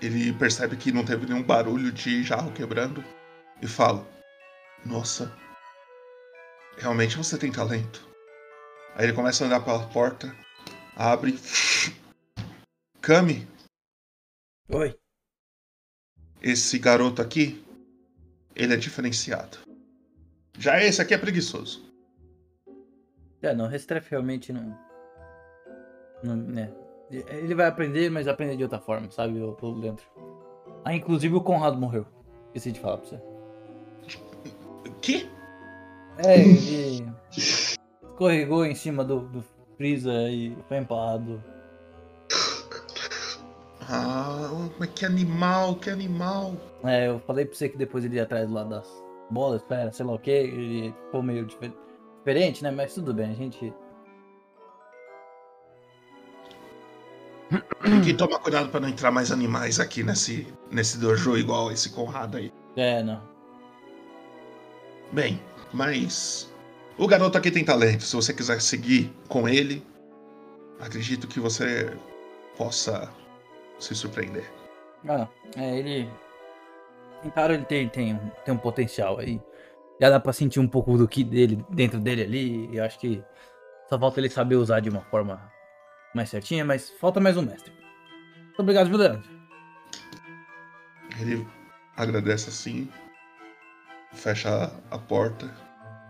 ele 0.00 0.32
percebe 0.32 0.76
que 0.76 0.90
não 0.90 1.04
teve 1.04 1.26
nenhum 1.26 1.42
barulho 1.42 1.92
de 1.92 2.22
jarro 2.22 2.50
quebrando 2.52 3.04
e 3.62 3.66
fala: 3.68 4.06
Nossa, 4.84 5.30
Realmente 6.76 7.16
você 7.16 7.38
tem 7.38 7.52
talento. 7.52 8.06
Aí 8.96 9.06
ele 9.06 9.12
começa 9.12 9.44
a 9.44 9.46
andar 9.46 9.60
pela 9.60 9.86
porta, 9.86 10.34
abre. 10.96 11.38
Kami, 13.04 13.46
Oi. 14.70 14.98
esse 16.40 16.78
garoto 16.78 17.20
aqui, 17.20 17.62
ele 18.56 18.72
é 18.72 18.78
diferenciado. 18.78 19.58
Já 20.58 20.82
esse 20.82 21.02
aqui 21.02 21.12
é 21.12 21.18
preguiçoso. 21.18 21.84
É, 23.42 23.54
não, 23.54 23.66
Restrefe 23.66 24.12
realmente 24.12 24.54
não. 24.54 24.74
não 26.22 26.34
né. 26.34 26.72
Ele 27.10 27.54
vai 27.54 27.66
aprender, 27.66 28.10
mas 28.10 28.26
aprender 28.26 28.56
de 28.56 28.62
outra 28.62 28.80
forma, 28.80 29.10
sabe, 29.10 29.38
o, 29.38 29.54
o 29.60 29.74
Leandro? 29.74 30.06
Ah, 30.82 30.94
inclusive 30.94 31.34
o 31.34 31.42
Conrado 31.42 31.76
morreu. 31.76 32.06
Esqueci 32.46 32.72
de 32.72 32.80
falar 32.80 32.96
pra 32.96 33.06
você. 33.06 33.16
O 34.88 34.94
quê? 35.02 35.28
É, 36.24 36.40
ele 36.40 37.06
escorregou 37.36 38.64
em 38.64 38.74
cima 38.74 39.04
do, 39.04 39.28
do 39.28 39.44
Freeza 39.76 40.10
e 40.30 40.56
foi 40.68 40.78
empalado. 40.78 41.44
Ah, 43.88 44.50
mas 44.78 44.90
que 44.90 45.04
animal, 45.04 45.76
que 45.76 45.90
animal. 45.90 46.54
É, 46.82 47.08
eu 47.08 47.20
falei 47.20 47.44
pra 47.44 47.54
você 47.54 47.68
que 47.68 47.76
depois 47.76 48.04
ele 48.04 48.16
ia 48.16 48.22
atrás 48.22 48.50
lá 48.50 48.64
das 48.64 48.88
bolas, 49.30 49.62
espera, 49.62 49.92
sei 49.92 50.06
lá 50.06 50.12
o 50.14 50.18
que, 50.18 50.30
ele 50.30 50.94
ficou 51.06 51.22
meio 51.22 51.44
difer- 51.46 51.72
diferente, 52.18 52.62
né? 52.62 52.70
Mas 52.70 52.94
tudo 52.94 53.12
bem, 53.12 53.30
a 53.30 53.34
gente. 53.34 53.72
Tem 57.82 58.00
que 58.00 58.14
tomar 58.14 58.38
cuidado 58.38 58.68
pra 58.70 58.80
não 58.80 58.88
entrar 58.88 59.10
mais 59.10 59.30
animais 59.30 59.78
aqui 59.78 60.02
nesse, 60.02 60.46
nesse 60.70 60.98
dojo 60.98 61.36
igual 61.36 61.70
esse 61.70 61.90
Conrado 61.90 62.36
aí. 62.38 62.52
É, 62.76 63.02
não. 63.02 63.22
Bem, 65.12 65.40
mas 65.72 66.52
o 66.96 67.06
garoto 67.06 67.36
aqui 67.38 67.50
tem 67.50 67.64
talento. 67.64 68.02
Se 68.02 68.16
você 68.16 68.32
quiser 68.32 68.60
seguir 68.60 69.12
com 69.28 69.48
ele, 69.48 69.86
acredito 70.80 71.28
que 71.28 71.38
você 71.38 71.96
possa 72.56 73.12
se 73.78 73.94
surpreender. 73.94 74.50
Ah, 75.06 75.18
não. 75.18 75.28
É, 75.56 75.78
ele. 75.78 76.10
Claro, 77.32 77.54
ele 77.54 77.64
tem, 77.64 77.88
tem, 77.88 78.20
tem 78.44 78.54
um 78.54 78.58
potencial 78.58 79.18
aí. 79.18 79.40
Já 80.00 80.10
dá 80.10 80.20
pra 80.20 80.32
sentir 80.32 80.60
um 80.60 80.68
pouco 80.68 80.96
do 80.98 81.08
que 81.08 81.24
dele 81.24 81.64
dentro 81.70 81.98
dele 81.98 82.22
ali. 82.22 82.70
E 82.70 82.76
eu 82.76 82.84
acho 82.84 82.98
que 82.98 83.22
só 83.88 83.98
falta 83.98 84.20
ele 84.20 84.28
saber 84.28 84.56
usar 84.56 84.80
de 84.80 84.90
uma 84.90 85.02
forma 85.02 85.52
mais 86.14 86.28
certinha, 86.28 86.64
mas 86.64 86.90
falta 87.00 87.20
mais 87.20 87.36
um 87.36 87.42
mestre. 87.42 87.72
Muito 88.44 88.60
obrigado, 88.60 88.88
viu, 88.88 88.98
Leandro? 88.98 89.28
Ele 91.20 91.46
agradece 91.96 92.48
assim, 92.48 92.88
fecha 94.12 94.72
a 94.90 94.98
porta 94.98 95.52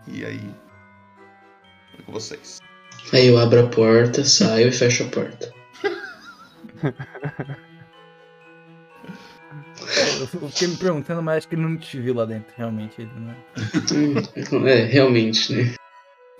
e 0.07 0.25
aí 0.25 0.55
é 1.97 2.01
com 2.03 2.11
vocês. 2.11 2.59
Aí 3.13 3.27
eu 3.27 3.37
abro 3.37 3.65
a 3.65 3.69
porta, 3.69 4.23
saio 4.23 4.69
e 4.69 4.71
fecho 4.71 5.03
a 5.03 5.07
porta. 5.09 5.53
Eu, 10.19 10.27
fiquei 10.49 10.67
me 10.67 10.77
perguntando, 10.77 11.21
mas 11.21 11.37
acho 11.37 11.47
que 11.47 11.55
ele 11.55 11.61
não 11.61 11.77
te 11.77 11.99
viu 11.99 12.13
lá 12.13 12.25
dentro, 12.25 12.53
realmente. 12.55 13.01
Ele 13.01 13.11
não... 13.15 13.35
Hum, 13.93 14.65
é, 14.67 14.85
realmente, 14.85 15.53
né? 15.53 15.75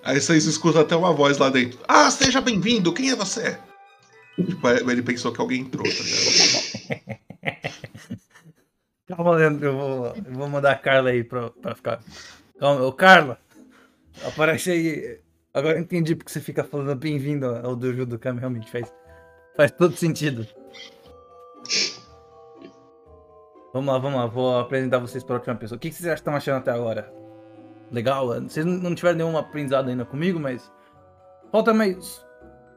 Aí 0.03 0.19
vocês 0.19 0.45
escutam 0.45 0.81
até 0.81 0.95
uma 0.95 1.13
voz 1.13 1.37
lá 1.37 1.49
dentro. 1.49 1.79
Ah, 1.87 2.09
seja 2.11 2.39
bem-vindo, 2.41 2.93
quem 2.93 3.09
é 3.09 3.15
você? 3.15 3.57
Tipo, 4.35 4.69
ele 4.69 5.01
pensou 5.01 5.31
que 5.31 5.39
alguém 5.39 5.61
entrou, 5.61 5.83
tá 5.83 6.03
ligado? 6.03 7.25
Calma, 9.07 9.35
Leandro, 9.35 9.65
eu 9.65 9.77
vou, 9.77 10.05
eu 10.07 10.33
vou 10.33 10.49
mandar 10.49 10.71
a 10.71 10.77
Carla 10.77 11.11
aí 11.11 11.23
pra, 11.23 11.49
pra 11.49 11.75
ficar. 11.75 12.01
Calma, 12.59 12.83
ô 12.83 12.91
Carla! 12.91 13.39
Aparece 14.23 14.71
aí. 14.71 15.19
Agora 15.53 15.77
eu 15.77 15.81
entendi 15.81 16.15
porque 16.15 16.31
você 16.31 16.41
fica 16.41 16.63
falando 16.63 16.95
bem-vindo 16.95 17.45
ao 17.45 17.75
dojo 17.75 18.05
do 18.05 18.19
Kami, 18.19 18.39
realmente 18.39 18.69
faz, 18.69 18.91
faz 19.55 19.71
todo 19.71 19.95
sentido. 19.95 20.45
Vamos 23.73 23.93
lá, 23.93 23.99
vamos 23.99 24.19
lá, 24.19 24.25
vou 24.25 24.59
apresentar 24.59 24.99
vocês 24.99 25.23
para 25.23 25.35
a 25.35 25.39
última 25.39 25.55
pessoa. 25.55 25.75
O 25.75 25.79
que 25.79 25.91
vocês 25.91 26.13
estão 26.13 26.35
achando 26.35 26.59
até 26.59 26.71
agora? 26.71 27.13
Legal? 27.91 28.27
Vocês 28.41 28.65
não 28.65 28.95
tiveram 28.95 29.17
nenhum 29.17 29.37
aprendizado 29.37 29.89
ainda 29.89 30.05
comigo, 30.05 30.39
mas. 30.39 30.71
Falta 31.51 31.73
mais. 31.73 32.25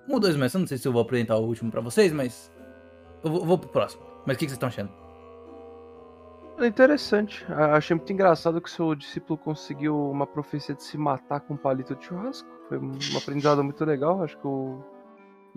Um 0.08 0.14
ou 0.14 0.20
dois 0.20 0.36
meses. 0.36 0.54
Eu 0.54 0.60
não 0.60 0.66
sei 0.66 0.76
se 0.76 0.86
eu 0.86 0.92
vou 0.92 1.02
apresentar 1.02 1.36
o 1.36 1.46
último 1.46 1.70
pra 1.70 1.80
vocês, 1.80 2.12
mas. 2.12 2.52
Eu 3.22 3.30
vou, 3.30 3.44
vou 3.44 3.58
pro 3.58 3.68
próximo. 3.68 4.02
Mas 4.26 4.36
o 4.36 4.38
que 4.38 4.46
vocês 4.46 4.52
estão 4.52 4.68
achando? 4.68 4.90
É 6.58 6.66
interessante. 6.66 7.46
Achei 7.48 7.94
muito 7.94 8.12
engraçado 8.12 8.60
que 8.60 8.68
seu 8.68 8.94
discípulo 8.94 9.38
conseguiu 9.38 10.10
uma 10.10 10.26
profecia 10.26 10.74
de 10.74 10.82
se 10.82 10.98
matar 10.98 11.40
com 11.40 11.54
um 11.54 11.56
palito 11.56 11.94
de 11.94 12.04
churrasco. 12.04 12.48
Foi 12.68 12.78
um 12.78 12.98
aprendizado 13.16 13.62
muito 13.62 13.84
legal. 13.84 14.22
Acho 14.22 14.36
que 14.36 14.44
eu 14.44 14.84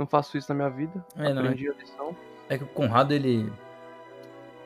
não 0.01 0.07
faço 0.07 0.37
isso 0.37 0.49
na 0.49 0.55
minha 0.55 0.69
vida. 0.69 1.05
É, 1.15 1.33
não 1.33 1.41
é? 1.41 1.45
Aprendi 1.45 1.69
a 1.69 1.73
lição. 1.73 2.15
É 2.49 2.57
que 2.57 2.63
o 2.63 2.67
Conrado, 2.67 3.13
ele. 3.13 3.51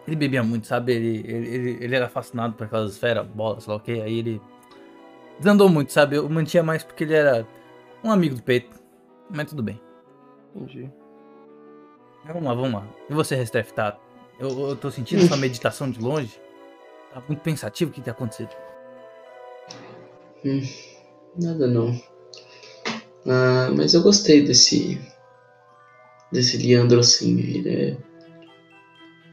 Ele 0.07 0.15
bebia 0.15 0.43
muito, 0.43 0.67
sabe? 0.67 0.93
Ele, 0.93 1.23
ele, 1.27 1.47
ele, 1.47 1.83
ele 1.83 1.95
era 1.95 2.07
fascinado 2.07 2.53
por 2.53 2.65
aquelas 2.65 2.91
esferas, 2.91 3.25
bolas, 3.27 3.63
sei 3.63 3.71
lá 3.71 3.77
o 3.77 3.79
que. 3.79 4.01
Aí 4.01 4.19
ele. 4.19 4.41
Desandou 5.39 5.67
muito, 5.67 5.91
sabe? 5.91 6.15
Eu 6.15 6.29
mantinha 6.29 6.63
mais 6.63 6.83
porque 6.83 7.03
ele 7.03 7.13
era 7.13 7.45
um 8.03 8.11
amigo 8.11 8.35
do 8.35 8.43
peito. 8.43 8.79
Mas 9.29 9.49
tudo 9.49 9.61
bem. 9.61 9.81
Entendi. 10.55 10.89
Vamos 12.25 12.43
lá, 12.43 12.53
vamos 12.53 12.73
lá. 12.73 12.87
E 13.09 13.13
você, 13.13 13.35
Restef, 13.35 13.73
tá? 13.73 13.97
Eu, 14.39 14.69
eu 14.69 14.75
tô 14.75 14.89
sentindo 14.89 15.23
essa 15.23 15.35
meditação 15.37 15.89
de 15.89 15.99
longe. 15.99 16.39
Tá 17.13 17.21
muito 17.27 17.41
pensativo 17.41 17.91
o 17.91 17.93
que 17.93 18.01
tá 18.01 18.11
acontecendo. 18.11 18.49
Hum, 20.45 20.61
nada 21.37 21.67
não. 21.67 21.99
Ah, 23.27 23.71
mas 23.75 23.93
eu 23.93 24.03
gostei 24.03 24.43
desse. 24.43 25.01
Desse 26.35 26.57
Leandro 26.57 26.99
assim. 26.99 27.39
Ele 27.39 27.69
é. 27.69 27.97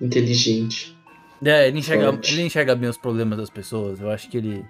inteligente. 0.00 0.96
É, 1.44 1.66
ele 1.68 1.80
enxerga, 1.80 2.12
Forte. 2.12 2.32
ele 2.32 2.42
enxerga 2.42 2.76
bem 2.76 2.88
os 2.88 2.96
problemas 2.96 3.36
das 3.36 3.50
pessoas. 3.50 4.00
Eu 4.00 4.10
acho 4.10 4.28
que 4.28 4.36
ele. 4.36 4.64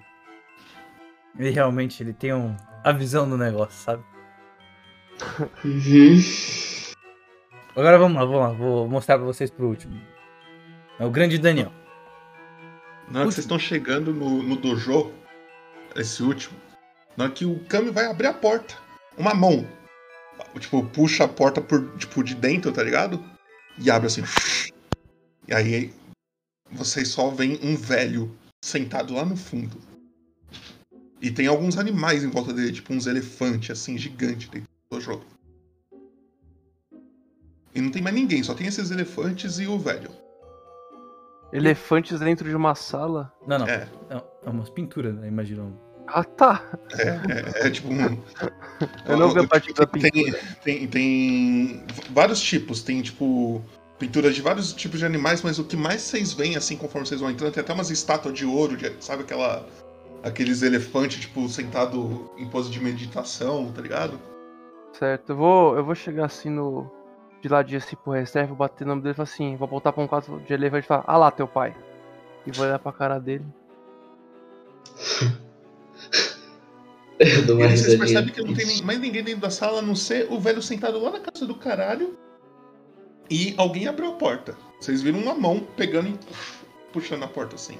Ele 1.37 1.49
realmente 1.49 2.01
ele 2.01 2.13
tem 2.13 2.33
um, 2.33 2.55
a 2.83 2.91
visão 2.91 3.29
do 3.29 3.37
negócio, 3.37 3.79
sabe? 3.79 4.03
Uhum. 5.63 6.19
Agora 7.75 7.97
vamos 7.97 8.17
lá, 8.17 8.25
vamos 8.25 8.39
lá. 8.41 8.51
Vou 8.51 8.87
mostrar 8.87 9.17
pra 9.17 9.25
vocês 9.25 9.49
pro 9.49 9.67
último. 9.67 9.99
É 10.99 11.05
o 11.05 11.09
grande 11.09 11.37
Daniel. 11.37 11.71
Na 13.09 13.19
hora 13.19 13.29
que 13.29 13.35
vocês 13.35 13.45
estão 13.45 13.59
chegando 13.59 14.13
no, 14.13 14.43
no 14.43 14.55
dojo, 14.55 15.11
esse 15.95 16.21
último, 16.21 16.55
na 17.17 17.25
hora 17.25 17.33
que 17.33 17.45
o 17.45 17.59
Kami 17.67 17.91
vai 17.91 18.05
abrir 18.05 18.27
a 18.27 18.33
porta, 18.33 18.75
uma 19.17 19.33
mão, 19.33 19.67
tipo, 20.59 20.83
puxa 20.85 21.25
a 21.25 21.27
porta 21.27 21.61
por, 21.61 21.97
tipo, 21.97 22.23
de 22.23 22.35
dentro, 22.35 22.71
tá 22.71 22.83
ligado? 22.83 23.23
E 23.79 23.89
abre 23.89 24.07
assim. 24.07 24.21
E 25.47 25.53
aí 25.53 25.93
vocês 26.71 27.09
só 27.09 27.29
veem 27.29 27.59
um 27.63 27.75
velho 27.75 28.35
sentado 28.63 29.13
lá 29.13 29.25
no 29.25 29.35
fundo. 29.35 29.77
E 31.21 31.31
tem 31.31 31.47
alguns 31.47 31.77
animais 31.77 32.23
em 32.23 32.29
volta 32.29 32.53
dele, 32.53 32.73
tipo 32.73 32.93
uns 32.93 33.07
elefantes, 33.07 33.71
assim, 33.71 33.97
gigantes 33.97 34.49
dentro 34.49 34.67
do 34.89 34.97
dojo. 34.97 35.21
E 37.73 37.81
não 37.81 37.89
tem 37.89 38.01
mais 38.01 38.15
ninguém, 38.15 38.43
só 38.43 38.53
tem 38.53 38.67
esses 38.67 38.91
elefantes 38.91 39.57
e 39.57 39.67
o 39.67 39.79
velho. 39.79 40.11
Elefantes 41.51 42.19
dentro 42.19 42.49
de 42.49 42.55
uma 42.55 42.75
sala. 42.75 43.31
Não, 43.47 43.59
não. 43.59 43.67
É. 43.67 43.87
É, 44.09 44.23
é 44.45 44.49
umas 44.49 44.69
pinturas, 44.69 45.15
né? 45.15 45.27
Imagino. 45.27 45.79
Ah, 46.07 46.23
tá. 46.23 46.63
É, 46.97 47.63
é, 47.63 47.67
é 47.67 47.69
tipo 47.69 47.89
um. 47.89 48.21
Eu 49.07 49.17
não 49.17 49.29
vi 49.33 49.39
a 49.39 49.47
parte 49.47 49.73
da 49.73 49.87
pintura. 49.87 50.37
Tem, 50.63 50.85
tem, 50.85 50.87
tem 50.87 51.83
vários 52.11 52.41
tipos, 52.41 52.83
tem 52.83 53.01
tipo 53.01 53.61
pinturas 53.97 54.35
de 54.35 54.41
vários 54.41 54.73
tipos 54.73 54.99
de 54.99 55.05
animais, 55.05 55.41
mas 55.41 55.59
o 55.59 55.63
que 55.63 55.77
mais 55.77 56.01
vocês 56.01 56.33
veem 56.33 56.57
assim 56.57 56.75
conforme 56.75 57.07
vocês 57.07 57.21
vão 57.21 57.29
entrando, 57.31 57.53
tem 57.53 57.61
até 57.61 57.71
umas 57.71 57.89
estátuas 57.89 58.33
de 58.33 58.45
ouro, 58.45 58.75
de- 58.75 58.93
sabe 58.99 59.23
aquela 59.23 59.65
aqueles 60.23 60.61
elefantes 60.61 61.21
tipo 61.21 61.47
sentado 61.47 62.29
em 62.37 62.47
pose 62.49 62.69
de 62.69 62.81
meditação, 62.81 63.71
tá 63.71 63.81
ligado? 63.81 64.19
Certo. 64.93 65.31
Eu 65.31 65.35
vou, 65.37 65.77
eu 65.77 65.85
vou 65.85 65.95
chegar 65.95 66.25
assim 66.25 66.49
no. 66.49 66.91
De 67.41 67.49
ladinho 67.49 67.77
assim 67.77 67.95
pro 67.97 68.13
Restef, 68.13 68.47
vou 68.47 68.55
bater 68.55 68.85
o 68.85 68.87
nome 68.87 69.01
dele 69.01 69.11
e 69.13 69.15
falar 69.15 69.23
assim, 69.25 69.55
vou 69.57 69.67
voltar 69.67 69.91
pra 69.91 70.01
um 70.01 70.07
quadro 70.07 70.39
de 70.41 70.53
elefante 70.53 70.85
e 70.85 70.87
falar, 70.87 71.03
ah 71.05 71.17
lá, 71.17 71.31
teu 71.31 71.45
pai. 71.47 71.75
E 72.45 72.51
vou 72.51 72.65
olhar 72.65 72.79
pra 72.79 72.91
cara 72.93 73.19
dele. 73.19 73.45
Eu 77.19 77.45
dou 77.45 77.59
E 77.59 77.63
uma 77.63 77.69
vocês 77.77 77.97
percebem 77.97 78.33
que 78.33 78.41
não 78.41 78.53
tem 78.53 78.65
nem- 78.65 78.81
mais 78.83 78.99
ninguém 78.99 79.23
dentro 79.23 79.41
da 79.41 79.49
sala, 79.49 79.79
a 79.79 79.81
não 79.81 79.95
ser 79.95 80.27
o 80.31 80.39
velho 80.39 80.61
sentado 80.61 80.99
lá 80.99 81.11
na 81.11 81.19
casa 81.19 81.45
do 81.45 81.55
caralho. 81.55 82.17
E 83.29 83.53
alguém 83.57 83.87
abriu 83.87 84.09
a 84.09 84.15
porta. 84.15 84.57
Vocês 84.79 85.01
viram 85.01 85.19
uma 85.19 85.33
mão 85.35 85.59
pegando 85.77 86.09
e 86.09 86.19
puxando 86.91 87.23
a 87.23 87.27
porta 87.27 87.55
assim. 87.55 87.77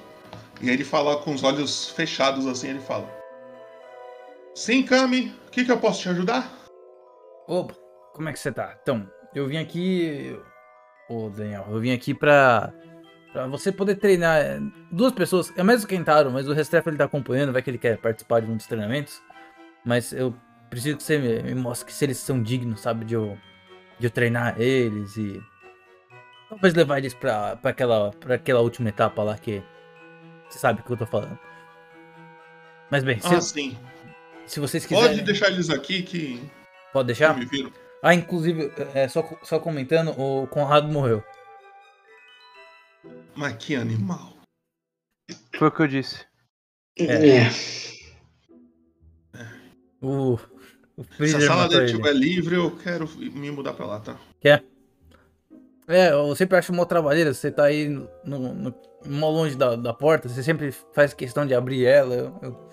E 0.62 0.68
aí 0.68 0.74
ele 0.74 0.84
fala 0.84 1.18
com 1.18 1.34
os 1.34 1.42
olhos 1.42 1.90
fechados 1.90 2.46
assim, 2.46 2.70
ele 2.70 2.80
fala. 2.80 3.10
Sim, 4.54 4.84
Kami, 4.84 5.34
o 5.48 5.50
que, 5.50 5.64
que 5.64 5.72
eu 5.72 5.78
posso 5.78 6.00
te 6.00 6.08
ajudar? 6.08 6.50
Opa, 7.48 7.74
como 8.14 8.28
é 8.28 8.32
que 8.32 8.38
você 8.38 8.52
tá? 8.52 8.78
Então, 8.80 9.06
eu 9.34 9.46
vim 9.48 9.58
aqui. 9.58 10.38
Ô, 11.10 11.28
Daniel, 11.28 11.66
eu 11.70 11.80
vim 11.80 11.92
aqui 11.92 12.14
pra. 12.14 12.72
Pra 13.34 13.48
você 13.48 13.72
poder 13.72 13.96
treinar 13.96 14.40
é, 14.40 14.60
duas 14.92 15.12
pessoas. 15.12 15.52
É 15.56 15.62
mais 15.64 15.82
o 15.82 15.88
Kentaro, 15.88 16.30
mas 16.30 16.46
o 16.46 16.52
Restrepo 16.52 16.88
ele 16.88 16.96
tá 16.96 17.02
acompanhando, 17.04 17.52
vai 17.52 17.60
que 17.62 17.68
ele 17.68 17.78
quer 17.78 17.98
participar 17.98 18.40
de 18.40 18.48
um 18.48 18.56
dos 18.56 18.66
treinamentos. 18.68 19.20
Mas 19.84 20.12
eu 20.12 20.32
preciso 20.70 20.96
que 20.96 21.02
você 21.02 21.18
me, 21.18 21.42
me 21.42 21.54
mostre 21.56 21.84
que 21.86 21.92
se 21.92 22.04
eles 22.04 22.16
são 22.18 22.40
dignos, 22.40 22.80
sabe? 22.80 23.04
De 23.04 23.14
eu, 23.14 23.36
de 23.98 24.06
eu 24.06 24.10
treinar 24.12 24.54
eles 24.60 25.16
e. 25.16 25.42
Talvez 26.48 26.74
levar 26.74 26.98
eles 26.98 27.12
pra, 27.12 27.56
pra, 27.56 27.72
aquela, 27.72 28.12
pra 28.12 28.36
aquela 28.36 28.60
última 28.60 28.88
etapa 28.90 29.20
lá 29.24 29.36
que. 29.36 29.60
Você 30.48 30.60
sabe 30.60 30.80
o 30.80 30.84
que 30.84 30.92
eu 30.92 30.96
tô 30.96 31.06
falando. 31.06 31.36
Mas 32.88 33.02
bem, 33.02 33.18
se, 33.18 33.34
Ah, 33.34 33.40
sim. 33.40 33.76
se 34.46 34.60
vocês 34.60 34.86
Pode 34.86 35.00
quiserem. 35.08 35.24
deixar 35.24 35.48
eles 35.48 35.70
aqui 35.70 36.02
que 36.04 36.40
Pode 36.92 37.06
deixar? 37.08 37.36
Ah, 38.00 38.14
inclusive, 38.14 38.70
é, 38.94 39.08
só, 39.08 39.28
só 39.42 39.58
comentando, 39.58 40.10
o 40.16 40.46
Conrado 40.46 40.86
morreu. 40.86 41.24
Mas 43.34 43.56
que 43.56 43.74
animal. 43.74 44.32
Foi 45.58 45.68
o 45.68 45.72
que 45.72 45.82
eu 45.82 45.88
disse. 45.88 46.24
É. 46.98 47.42
É. 47.42 47.48
O 50.00 50.38
Se 51.26 51.36
a 51.36 51.40
sala 51.40 51.66
ele. 51.74 51.84
estiver 51.86 52.12
livre, 52.12 52.54
eu 52.56 52.76
quero 52.76 53.08
me 53.18 53.50
mudar 53.50 53.72
pra 53.72 53.86
lá, 53.86 54.00
tá? 54.00 54.16
É, 55.86 56.12
eu 56.12 56.34
sempre 56.34 56.56
acho 56.56 56.72
mó 56.72 56.84
trabalheira, 56.86 57.34
você 57.34 57.50
tá 57.50 57.64
aí 57.64 57.88
no, 57.88 58.08
no, 58.24 58.54
no- 58.54 58.74
mó 59.06 59.28
longe 59.28 59.54
da, 59.54 59.76
da 59.76 59.92
porta, 59.92 60.28
você 60.30 60.42
sempre 60.42 60.72
faz 60.94 61.12
questão 61.12 61.46
de 61.46 61.54
abrir 61.54 61.84
ela. 61.84 62.14
Eu, 62.14 62.38
eu, 62.42 62.68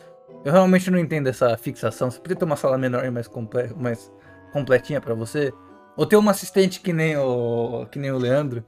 eu 0.45 0.51
realmente 0.51 0.89
não 0.89 0.97
entendo 0.97 1.27
essa 1.27 1.57
fixação. 1.57 2.09
Você 2.09 2.19
podia 2.19 2.37
ter 2.37 2.45
uma 2.45 2.55
sala 2.55 2.77
menor 2.77 3.03
e 3.03 3.11
mais, 3.11 3.27
comple 3.27 3.73
mais 3.75 4.09
completinha 4.53 5.01
pra 5.01 5.13
você? 5.13 5.51
Ou 5.97 6.05
ter 6.05 6.15
uma 6.15 6.31
assistente 6.31 6.79
que 6.79 6.93
nem 6.93 7.17
o, 7.17 7.85
que 7.91 7.99
nem 7.99 8.11
o 8.11 8.17
Leandro? 8.17 8.63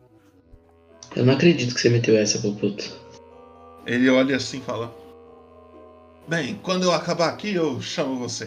Eu 1.16 1.26
não 1.26 1.34
acredito 1.34 1.76
que 1.76 1.82
você 1.82 1.90
meteu 1.90 2.18
essa, 2.18 2.40
Popoto. 2.40 2.92
Ele 3.86 4.10
olha 4.10 4.36
assim 4.36 4.58
e 4.58 4.62
fala: 4.62 4.94
Bem, 6.28 6.60
quando 6.64 6.84
eu 6.84 6.92
acabar 6.92 7.30
aqui, 7.30 7.54
eu 7.54 7.80
chamo 7.82 8.18
você. 8.18 8.46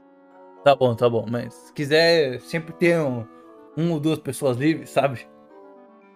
Tá 0.64 0.74
bom, 0.74 0.94
tá 0.94 1.08
bom, 1.08 1.26
mas 1.30 1.54
se 1.54 1.72
quiser 1.72 2.40
sempre 2.40 2.72
ter 2.72 2.98
um, 2.98 3.24
um 3.76 3.92
ou 3.92 4.00
duas 4.00 4.18
pessoas 4.18 4.56
livres, 4.56 4.90
sabe? 4.90 5.26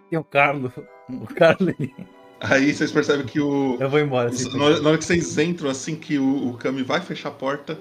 Tem 0.09 0.19
o 0.19 0.25
Carlos, 0.25 0.73
o 1.09 1.27
Carlos 1.35 1.73
ali. 1.79 1.95
Aí 2.41 2.75
vocês 2.75 2.91
percebem 2.91 3.27
que 3.27 3.39
o. 3.39 3.77
Eu 3.79 3.89
vou 3.89 4.01
embora. 4.01 4.31
assim, 4.31 4.57
Na 4.57 4.65
hora, 4.65 4.81
na 4.81 4.89
hora 4.89 4.99
que 4.99 5.05
vocês 5.05 5.39
entram, 5.39 5.71
assim 5.71 5.95
que 5.95 6.19
o, 6.19 6.49
o 6.49 6.55
Kami 6.57 6.83
vai 6.83 7.01
fechar 7.01 7.29
a 7.29 7.33
porta, 7.33 7.79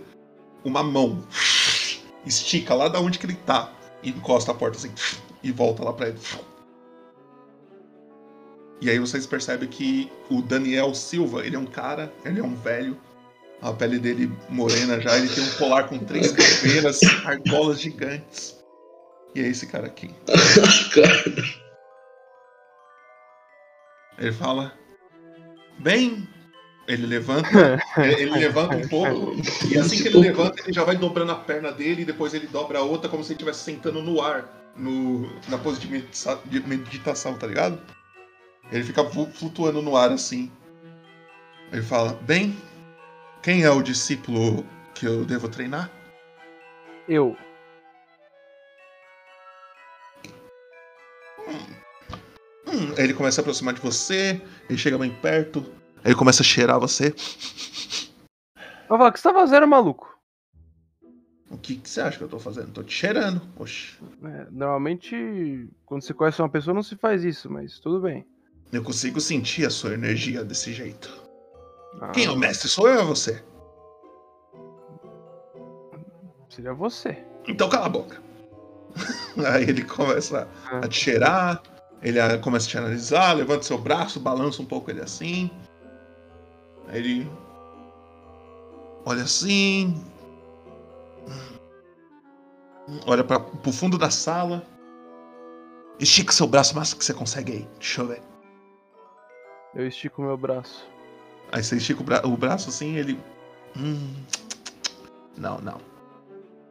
uma 0.64 0.84
mão 0.84 1.24
estica 2.26 2.76
lá 2.76 2.88
da 2.88 3.00
onde 3.00 3.18
que 3.18 3.26
ele 3.26 3.36
tá 3.46 3.72
e 4.04 4.10
encosta 4.10 4.52
a 4.52 4.56
porta 4.56 4.78
assim 4.78 4.92
e 5.42 5.52
volta 5.52 5.84
lá 5.84 5.94
pra 5.94 6.10
ele. 6.10 6.20
E 8.82 8.90
aí 8.90 8.98
vocês 8.98 9.26
percebem 9.26 9.68
que 9.68 10.10
o 10.30 10.42
Daniel 10.42 10.94
Silva, 10.94 11.46
ele 11.46 11.56
é 11.56 11.60
um 11.60 11.66
cara, 11.66 12.12
ele 12.24 12.40
é 12.40 12.44
um 12.44 12.56
velho, 12.56 12.98
a 13.62 13.74
pele 13.74 14.00
dele 14.00 14.32
morena 14.50 15.00
já, 15.02 15.18
ele 15.18 15.28
tem 15.28 15.44
um 15.44 15.52
colar 15.58 15.84
com 15.84 16.00
três 16.00 16.32
caveiras, 16.32 17.02
argolas 17.26 17.82
gigantes. 17.82 18.58
E 19.36 19.42
é 19.42 19.48
esse 19.48 19.68
cara 19.68 19.88
aqui. 19.88 20.10
Ele 24.18 24.32
fala: 24.32 24.74
Bem, 25.80 26.28
ele 26.88 27.06
levanta, 27.06 27.80
ele 27.98 28.32
levanta 28.32 28.78
um 28.78 28.88
pouco, 28.88 29.36
e 29.70 29.78
assim 29.78 30.02
que 30.02 30.08
ele 30.08 30.20
levanta, 30.20 30.62
ele 30.62 30.74
já 30.74 30.84
vai 30.84 30.96
dobrando 30.98 31.32
a 31.32 31.36
perna 31.36 31.72
dele, 31.72 32.02
e 32.02 32.06
depois 32.06 32.34
ele 32.34 32.48
dobra 32.48 32.80
a 32.80 32.84
outra, 32.84 33.10
como 33.10 33.24
se 33.24 33.34
ele 33.34 33.36
estivesse 33.36 33.64
sentando 33.64 34.02
no 34.02 34.22
ar, 34.22 34.74
no, 34.76 35.30
na 35.48 35.58
pose 35.58 35.80
de 35.80 36.62
meditação, 36.66 37.38
tá 37.38 37.46
ligado? 37.46 37.82
Ele 38.72 38.84
fica 38.84 39.04
flutuando 39.06 39.82
no 39.82 39.96
ar 39.96 40.12
assim. 40.12 40.52
Ele 41.72 41.82
fala: 41.82 42.14
Bem, 42.22 42.56
quem 43.42 43.64
é 43.64 43.70
o 43.70 43.82
discípulo 43.82 44.66
que 44.94 45.06
eu 45.06 45.26
devo 45.26 45.50
treinar? 45.50 45.90
Eu. 47.08 47.36
Hum, 52.68 52.94
aí 52.98 53.04
ele 53.04 53.14
começa 53.14 53.40
a 53.40 53.42
aproximar 53.42 53.74
de 53.74 53.82
você, 53.82 54.40
ele 54.70 54.78
chega 54.78 54.98
bem 54.98 55.12
perto, 55.12 55.66
aí 55.98 56.12
ele 56.12 56.16
começa 56.16 56.44
a 56.44 56.46
cheirar 56.46 56.80
você. 56.80 57.08
Eu 58.90 58.98
falo, 58.98 59.08
o 59.08 59.12
que 59.12 59.20
você 59.20 59.28
tá 59.28 59.34
fazendo, 59.34 59.68
maluco? 59.68 60.20
O 61.50 61.58
que, 61.58 61.76
que 61.76 61.90
você 61.90 62.02
acha 62.02 62.18
que 62.18 62.24
eu 62.24 62.30
tô 62.30 62.40
fazendo? 62.40 62.72
Tô 62.72 62.84
te 62.84 62.94
cheirando. 62.94 63.42
Oxi. 63.58 63.98
É, 64.24 64.48
normalmente, 64.52 65.68
quando 65.86 66.04
você 66.04 66.14
conhece 66.14 66.42
uma 66.42 66.50
pessoa, 66.50 66.74
não 66.74 66.84
se 66.84 66.96
faz 66.96 67.24
isso, 67.24 67.50
mas 67.50 67.80
tudo 67.80 68.02
bem. 68.02 68.26
Eu 68.72 68.84
consigo 68.84 69.20
sentir 69.20 69.66
a 69.66 69.70
sua 69.70 69.94
energia 69.94 70.44
desse 70.44 70.72
jeito. 70.74 71.10
Ah, 72.00 72.10
Quem 72.10 72.26
é 72.26 72.32
o 72.32 72.38
mestre? 72.38 72.70
Sou 72.70 72.88
eu 72.88 72.98
ou 72.98 73.02
é 73.02 73.06
você? 73.06 73.44
Seria 76.50 76.74
você. 76.74 77.18
Então 77.48 77.68
cala 77.70 77.88
a 77.88 77.90
boca. 77.90 78.22
Aí 79.54 79.64
ele 79.64 79.84
começa 79.84 80.48
a 80.66 80.88
te 80.88 81.00
cheirar, 81.00 81.64
ele 82.02 82.20
ah, 82.20 82.38
começa 82.38 82.68
a 82.68 82.70
te 82.70 82.78
analisar, 82.78 83.34
levanta 83.34 83.64
seu 83.64 83.78
braço, 83.78 84.20
balança 84.20 84.62
um 84.62 84.66
pouco 84.66 84.92
ele 84.92 85.02
assim. 85.02 85.50
Aí 86.88 87.00
ele 87.00 87.32
olha 89.06 89.24
assim. 89.24 89.96
Olha 93.06 93.24
para 93.24 93.40
pro 93.40 93.72
fundo 93.72 93.98
da 93.98 94.12
sala. 94.12 94.64
Estica 96.00 96.32
seu 96.32 96.48
braço 96.48 96.74
o 96.74 96.76
máximo 96.78 97.00
que 97.00 97.06
você 97.06 97.14
consegue 97.14 97.52
aí. 97.52 97.68
Deixa 97.80 98.02
eu 98.02 98.08
ver. 98.08 98.29
Eu 99.76 99.88
estico 99.88 100.22
meu 100.22 100.38
braço. 100.38 100.88
Aí 101.52 101.64
você 101.64 101.78
estica 101.78 102.02
o, 102.02 102.04
bra- 102.04 102.22
o 102.26 102.36
braço 102.38 102.70
assim 102.70 102.96
ele. 102.96 103.20
Hum, 103.78 104.14
não, 105.38 105.60
não. 105.60 105.80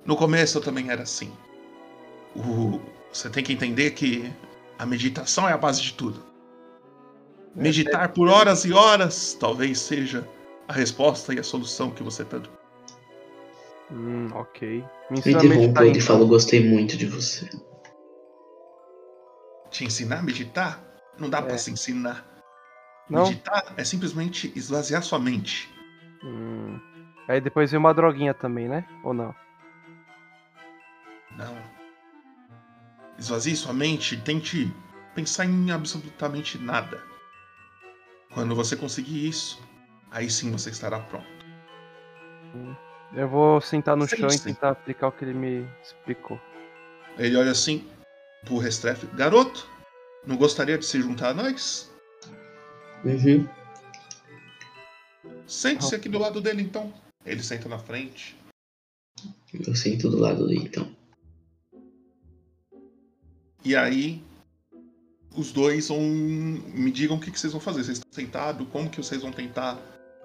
No 0.05 0.16
começo 0.16 0.59
eu 0.59 0.62
também 0.62 0.90
era 0.90 1.03
assim. 1.03 1.32
O- 2.36 2.80
você 3.12 3.28
tem 3.30 3.42
que 3.42 3.53
entender 3.53 3.92
que 3.92 4.32
a 4.78 4.84
meditação 4.86 5.49
é 5.49 5.53
a 5.53 5.59
base 5.59 5.80
de 5.82 5.94
tudo. 5.94 6.22
Meditar 7.55 8.12
por 8.12 8.28
horas 8.28 8.64
e 8.64 8.72
horas 8.72 9.34
talvez 9.34 9.80
seja 9.80 10.28
a 10.68 10.72
resposta 10.72 11.34
e 11.34 11.38
a 11.40 11.42
solução 11.42 11.90
que 11.90 12.03
você 12.03 12.24
tanto. 12.24 12.51
Hum, 13.90 14.28
ok. 14.34 14.84
Me 15.11 15.20
me 15.24 15.44
ele 15.44 15.64
e 15.64 15.64
então. 15.64 16.01
falo, 16.03 16.26
gostei 16.26 16.62
muito 16.68 16.96
de 16.96 17.07
você. 17.07 17.49
Te 19.70 19.84
ensinar 19.84 20.18
a 20.18 20.22
meditar? 20.22 20.84
Não 21.18 21.28
dá 21.28 21.40
pra 21.42 21.55
É. 21.55 21.59
se 21.59 21.70
ensinar. 21.70 22.24
Não? 23.09 23.24
Meditar 23.24 23.74
é 23.76 23.84
simplesmente 23.84 24.52
esvaziar 24.54 25.02
sua 25.02 25.18
mente. 25.18 25.72
Hum. 26.22 26.78
Aí 27.26 27.40
depois 27.40 27.70
vem 27.70 27.78
uma 27.78 27.94
droguinha 27.94 28.34
também, 28.34 28.68
né? 28.68 28.86
Ou 29.02 29.12
não? 29.12 29.34
Não. 31.36 31.56
Esvazie 33.18 33.56
sua 33.56 33.72
mente 33.72 34.14
e 34.14 34.20
tente 34.20 34.72
pensar 35.14 35.44
em 35.44 35.70
absolutamente 35.70 36.59
nada. 36.59 37.02
Quando 38.32 38.54
você 38.54 38.76
conseguir 38.76 39.28
isso, 39.28 39.61
aí 40.11 40.30
sim 40.30 40.50
você 40.52 40.70
estará 40.70 41.00
pronto. 41.00 41.26
Eu 43.12 43.28
vou 43.28 43.61
sentar 43.61 43.96
no 43.96 44.06
chão 44.06 44.28
e 44.28 44.38
tentar 44.38 44.70
aplicar 44.70 45.09
o 45.09 45.12
que 45.12 45.24
ele 45.24 45.34
me 45.34 45.68
explicou. 45.82 46.40
Ele 47.18 47.36
olha 47.36 47.50
assim 47.50 47.86
pro 48.44 48.59
Restrefe. 48.59 49.06
Garoto, 49.09 49.68
não 50.26 50.36
gostaria 50.36 50.78
de 50.78 50.86
se 50.86 51.00
juntar 51.00 51.30
a 51.30 51.34
nós? 51.34 51.90
Uhum. 53.05 53.49
Sente-se 55.46 55.94
aqui 55.94 56.09
do 56.09 56.18
lado 56.18 56.40
dele 56.40 56.62
então. 56.62 56.92
Ele 57.24 57.42
senta 57.42 57.68
na 57.68 57.78
frente. 57.78 58.36
Eu 59.53 59.74
sento 59.74 60.11
do 60.11 60.18
lado 60.18 60.46
dele, 60.46 60.64
então. 60.66 60.88
E 63.64 63.74
aí, 63.74 64.22
os 65.36 65.53
dois 65.53 65.88
vão. 65.88 66.01
Me 66.01 66.90
digam 66.90 67.16
o 67.16 67.20
que, 67.20 67.30
que 67.30 67.38
vocês 67.38 67.53
vão 67.53 67.61
fazer. 67.61 67.84
Vocês 67.84 67.99
estão 67.99 68.12
sentados? 68.12 68.66
Como 68.68 68.90
que 68.90 68.99
vocês 69.03 69.22
vão 69.22 69.32
tentar 69.32 69.78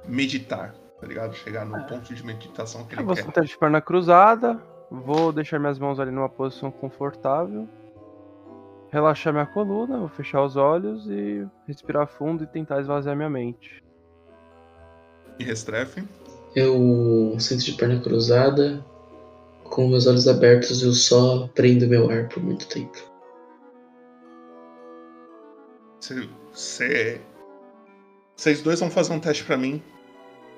meditar? 0.05 0.73
Tá 0.99 1.07
ligado? 1.07 1.35
Chegar 1.35 1.65
no 1.65 1.83
ponto 1.85 2.13
de 2.13 2.25
meditação 2.25 2.85
que 2.85 2.95
Eu 2.95 2.99
ele 2.99 3.05
vou 3.05 3.15
quer. 3.15 3.23
sentar 3.23 3.43
de 3.43 3.57
perna 3.57 3.81
cruzada, 3.81 4.61
vou 4.89 5.31
deixar 5.33 5.59
minhas 5.59 5.79
mãos 5.79 5.99
ali 5.99 6.11
numa 6.11 6.29
posição 6.29 6.71
confortável, 6.71 7.67
relaxar 8.93 9.33
minha 9.33 9.45
coluna, 9.47 9.97
vou 9.97 10.07
fechar 10.07 10.43
os 10.43 10.55
olhos 10.55 11.07
e 11.09 11.45
respirar 11.67 12.07
fundo 12.07 12.43
e 12.43 12.47
tentar 12.47 12.79
esvaziar 12.79 13.15
minha 13.15 13.29
mente. 13.29 13.83
E 15.39 15.43
Restrefe. 15.43 16.03
Eu 16.55 17.35
sento 17.39 17.63
de 17.63 17.71
perna 17.73 17.99
cruzada, 17.99 18.85
com 19.63 19.87
meus 19.87 20.05
olhos 20.05 20.27
abertos, 20.27 20.83
eu 20.83 20.93
só 20.93 21.47
prendo 21.55 21.87
meu 21.87 22.11
ar 22.11 22.29
por 22.29 22.43
muito 22.43 22.67
tempo. 22.67 22.95
Cê- 25.99 26.29
cê- 26.53 27.21
Vocês 28.35 28.61
dois 28.61 28.79
vão 28.79 28.91
fazer 28.91 29.13
um 29.13 29.19
teste 29.19 29.43
pra 29.43 29.57
mim 29.57 29.81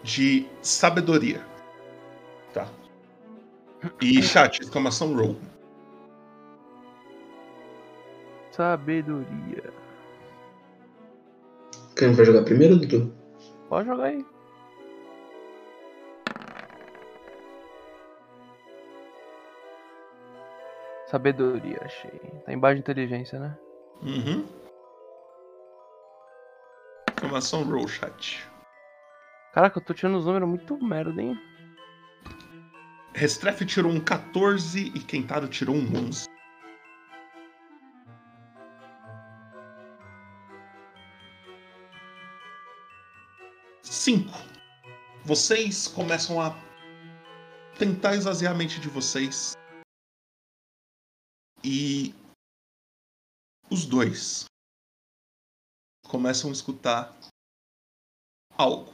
de 0.03 0.45
sabedoria. 0.61 1.41
Tá. 2.53 2.67
E 4.01 4.21
chat, 4.21 4.59
exclamação 4.61 5.15
roll. 5.15 5.37
Sabedoria. 8.55 9.73
Quem 11.97 12.13
vai 12.13 12.23
jogar 12.23 12.43
primeiro, 12.43 12.77
Dudu? 12.77 13.13
Pode 13.67 13.85
jogar 13.85 14.05
aí. 14.05 14.25
Sabedoria, 21.07 21.81
achei. 21.81 22.17
Tá 22.45 22.53
embaixo 22.53 22.75
de 22.75 22.79
inteligência, 22.79 23.37
né? 23.39 23.57
Uhum. 24.01 24.45
Informação 27.17 27.63
roll 27.63 27.89
chat. 27.89 28.49
Caraca, 29.53 29.79
eu 29.79 29.83
tô 29.83 29.93
tirando 29.93 30.17
os 30.17 30.25
números 30.25 30.47
muito 30.47 30.81
merda, 30.81 31.21
hein? 31.21 31.37
Restreff 33.13 33.65
tirou 33.65 33.91
um 33.91 33.99
14 33.99 34.93
e 34.95 34.99
Kentaro 35.01 35.49
tirou 35.49 35.75
um 35.75 36.07
11. 36.07 36.34
Cinco. 44.05 44.37
Vocês 45.23 45.87
começam 45.87 46.39
a 46.39 46.51
tentar 47.75 48.15
esvaziar 48.15 48.53
a 48.53 48.55
mente 48.55 48.79
de 48.79 48.87
vocês. 48.87 49.53
E 51.63 52.13
os 53.67 53.83
dois 53.83 54.45
começam 56.07 56.51
a 56.51 56.53
escutar 56.53 57.17
algo. 58.55 58.93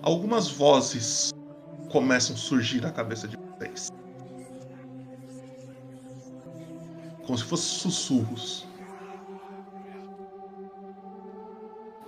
Algumas 0.00 0.48
vozes 0.48 1.32
começam 1.90 2.36
a 2.36 2.38
surgir 2.38 2.80
na 2.80 2.92
cabeça 2.92 3.26
de 3.26 3.36
vocês. 3.36 3.88
Como 7.26 7.36
se 7.36 7.44
fossem 7.44 7.80
sussurros. 7.80 8.67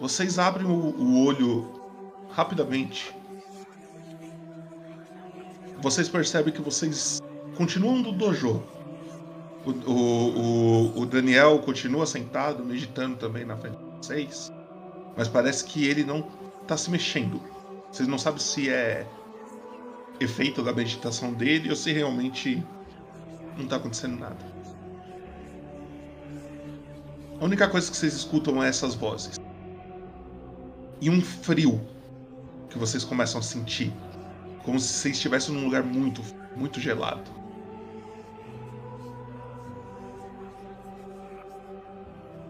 Vocês 0.01 0.38
abrem 0.38 0.66
o, 0.66 0.70
o 0.70 1.26
olho 1.26 1.68
rapidamente. 2.30 3.14
Vocês 5.82 6.09
percebem 6.09 6.55
que 6.55 6.62
vocês 6.62 7.20
continuam 7.55 7.98
no 7.98 8.12
dojo. 8.12 8.62
O, 9.66 9.70
o, 9.70 11.01
o 11.01 11.07
Daniel 11.07 11.59
continua 11.59 12.07
sentado, 12.07 12.64
meditando 12.64 13.16
também 13.16 13.44
na 13.44 13.59
frente 13.59 13.76
de 13.76 13.84
vocês. 13.98 14.51
Mas 15.18 15.28
parece 15.28 15.64
que 15.64 15.86
ele 15.86 16.03
não 16.03 16.26
está 16.62 16.78
se 16.78 16.90
mexendo. 16.90 17.38
Vocês 17.92 18.09
não 18.09 18.16
sabem 18.16 18.40
se 18.40 18.70
é 18.70 19.07
efeito 20.18 20.62
da 20.62 20.72
meditação 20.72 21.34
dele 21.34 21.68
ou 21.68 21.76
se 21.76 21.92
realmente 21.92 22.64
não 23.55 23.64
está 23.64 23.76
acontecendo 23.76 24.18
nada. 24.18 24.38
A 27.38 27.44
única 27.44 27.68
coisa 27.68 27.90
que 27.90 27.96
vocês 27.96 28.14
escutam 28.14 28.62
é 28.62 28.68
essas 28.68 28.94
vozes. 28.94 29.38
E 31.01 31.09
um 31.09 31.20
frio 31.20 31.80
que 32.68 32.78
vocês 32.78 33.05
começam 33.05 33.40
a 33.40 33.42
sentir. 33.42 33.92
Como 34.64 34.78
se 34.78 34.88
vocês 34.88 35.16
estivessem 35.16 35.55
num 35.55 35.64
lugar 35.64 35.82
muito, 35.82 36.22
muito 36.55 36.78
gelado. 36.78 37.30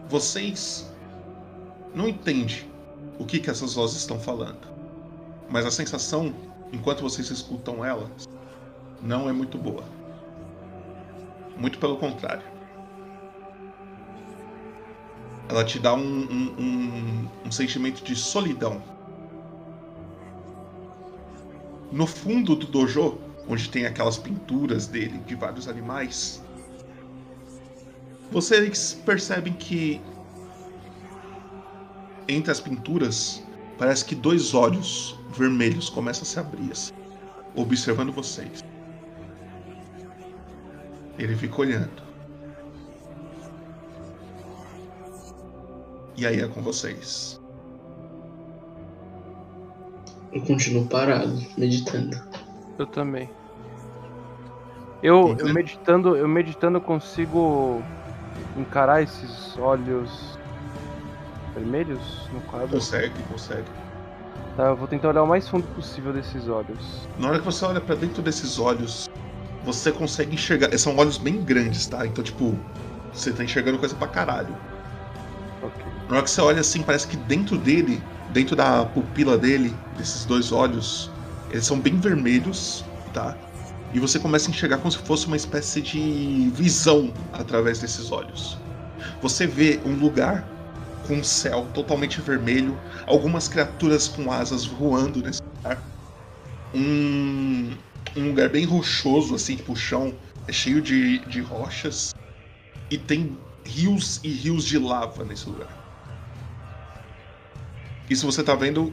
Vocês 0.09 0.91
não 1.95 2.07
entendem 2.07 2.69
o 3.17 3.25
que, 3.25 3.39
que 3.39 3.49
essas 3.49 3.75
vozes 3.75 3.97
estão 3.97 4.19
falando. 4.19 4.67
Mas 5.49 5.65
a 5.65 5.71
sensação, 5.71 6.33
enquanto 6.71 7.01
vocês 7.01 7.29
escutam 7.29 7.83
elas, 7.83 8.27
não 9.01 9.29
é 9.29 9.33
muito 9.33 9.57
boa. 9.57 9.83
Muito 11.57 11.79
pelo 11.79 11.97
contrário. 11.97 12.50
Ela 15.51 15.65
te 15.65 15.77
dá 15.79 15.93
um, 15.93 15.99
um, 15.99 16.55
um, 16.57 17.29
um 17.45 17.51
sentimento 17.51 18.01
de 18.05 18.15
solidão. 18.15 18.81
No 21.91 22.07
fundo 22.07 22.55
do 22.55 22.65
dojo, 22.65 23.19
onde 23.49 23.69
tem 23.69 23.85
aquelas 23.85 24.17
pinturas 24.17 24.87
dele 24.87 25.19
de 25.27 25.35
vários 25.35 25.67
animais, 25.67 26.41
vocês 28.31 28.97
percebem 29.05 29.51
que 29.51 29.99
entre 32.29 32.49
as 32.49 32.61
pinturas 32.61 33.43
parece 33.77 34.05
que 34.05 34.15
dois 34.15 34.53
olhos 34.53 35.19
vermelhos 35.35 35.89
começam 35.89 36.23
a 36.23 36.25
se 36.27 36.39
abrir, 36.39 36.71
assim, 36.71 36.93
observando 37.53 38.13
vocês. 38.13 38.63
Ele 41.19 41.35
fica 41.35 41.59
olhando. 41.59 42.10
E 46.17 46.25
aí 46.25 46.41
é 46.41 46.47
com 46.47 46.61
vocês. 46.61 47.39
Eu 50.31 50.41
continuo 50.41 50.87
parado, 50.87 51.41
meditando. 51.57 52.17
Eu 52.77 52.85
também. 52.85 53.29
Eu, 55.03 55.35
eu 55.39 55.53
meditando, 55.53 56.15
eu 56.15 56.27
meditando 56.27 56.79
consigo 56.79 57.81
encarar 58.57 59.01
esses 59.01 59.57
olhos 59.57 60.37
vermelhos 61.55 62.29
no 62.31 62.39
quadro. 62.41 62.69
Consegue, 62.69 63.13
consegue. 63.23 63.65
Tá, 64.55 64.67
eu 64.67 64.75
vou 64.75 64.87
tentar 64.87 65.09
olhar 65.09 65.23
o 65.23 65.27
mais 65.27 65.47
fundo 65.49 65.65
possível 65.75 66.13
desses 66.13 66.47
olhos. 66.47 67.07
Na 67.17 67.29
hora 67.29 67.39
que 67.39 67.45
você 67.45 67.65
olha 67.65 67.81
pra 67.81 67.95
dentro 67.95 68.21
desses 68.21 68.59
olhos, 68.59 69.09
você 69.63 69.91
consegue 69.91 70.35
enxergar. 70.35 70.77
São 70.77 70.97
olhos 70.97 71.17
bem 71.17 71.41
grandes, 71.41 71.87
tá? 71.87 72.05
Então, 72.05 72.23
tipo, 72.23 72.55
você 73.13 73.31
tá 73.31 73.43
enxergando 73.43 73.79
coisa 73.79 73.95
pra 73.95 74.07
caralho. 74.07 74.55
Na 76.11 76.17
hora 76.17 76.25
que 76.25 76.31
você 76.31 76.41
olha 76.41 76.59
assim, 76.59 76.83
parece 76.83 77.07
que 77.07 77.15
dentro 77.15 77.57
dele, 77.57 78.03
dentro 78.33 78.53
da 78.53 78.83
pupila 78.83 79.37
dele, 79.37 79.69
desses 79.95 80.25
dois 80.25 80.51
olhos, 80.51 81.09
eles 81.49 81.65
são 81.65 81.79
bem 81.79 81.95
vermelhos, 81.97 82.83
tá? 83.13 83.33
E 83.93 83.97
você 83.97 84.19
começa 84.19 84.49
a 84.49 84.51
enxergar 84.51 84.79
como 84.79 84.91
se 84.91 84.97
fosse 84.97 85.25
uma 85.27 85.37
espécie 85.37 85.81
de 85.81 86.49
visão 86.49 87.13
através 87.31 87.79
desses 87.79 88.11
olhos. 88.11 88.57
Você 89.21 89.47
vê 89.47 89.79
um 89.85 89.95
lugar 89.95 90.45
com 91.07 91.15
um 91.15 91.23
céu 91.23 91.65
totalmente 91.73 92.19
vermelho, 92.19 92.77
algumas 93.07 93.47
criaturas 93.47 94.09
com 94.09 94.29
asas 94.29 94.65
voando 94.65 95.21
nesse 95.21 95.39
lugar. 95.63 95.81
Um, 96.73 97.69
um 98.17 98.27
lugar 98.27 98.49
bem 98.49 98.65
rochoso, 98.65 99.33
assim, 99.33 99.55
tipo 99.55 99.71
o 99.71 99.77
chão 99.77 100.13
é 100.45 100.51
cheio 100.51 100.81
de, 100.81 101.19
de 101.19 101.39
rochas. 101.39 102.09
E 102.91 102.97
tem 102.97 103.37
rios 103.65 104.19
e 104.25 104.27
rios 104.27 104.65
de 104.65 104.77
lava 104.77 105.23
nesse 105.23 105.47
lugar. 105.47 105.80
Isso 108.11 108.25
você 108.25 108.43
tá 108.43 108.53
vendo, 108.53 108.91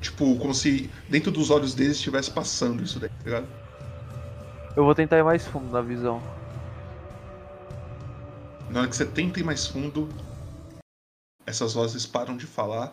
tipo, 0.00 0.36
como 0.40 0.52
se 0.52 0.88
dentro 1.08 1.30
dos 1.30 1.50
olhos 1.50 1.72
deles 1.72 1.98
estivesse 1.98 2.32
passando 2.32 2.82
isso 2.82 2.98
daí, 2.98 3.08
tá 3.08 3.24
ligado? 3.24 3.46
Eu 4.74 4.84
vou 4.84 4.92
tentar 4.92 5.18
ir 5.18 5.22
mais 5.22 5.46
fundo 5.46 5.70
na 5.70 5.80
visão. 5.80 6.18
Na 8.68 8.80
hora 8.80 8.88
que 8.88 8.96
você 8.96 9.06
tenta 9.06 9.38
ir 9.38 9.44
mais 9.44 9.68
fundo, 9.68 10.08
essas 11.46 11.74
vozes 11.74 12.04
param 12.06 12.36
de 12.36 12.44
falar. 12.44 12.92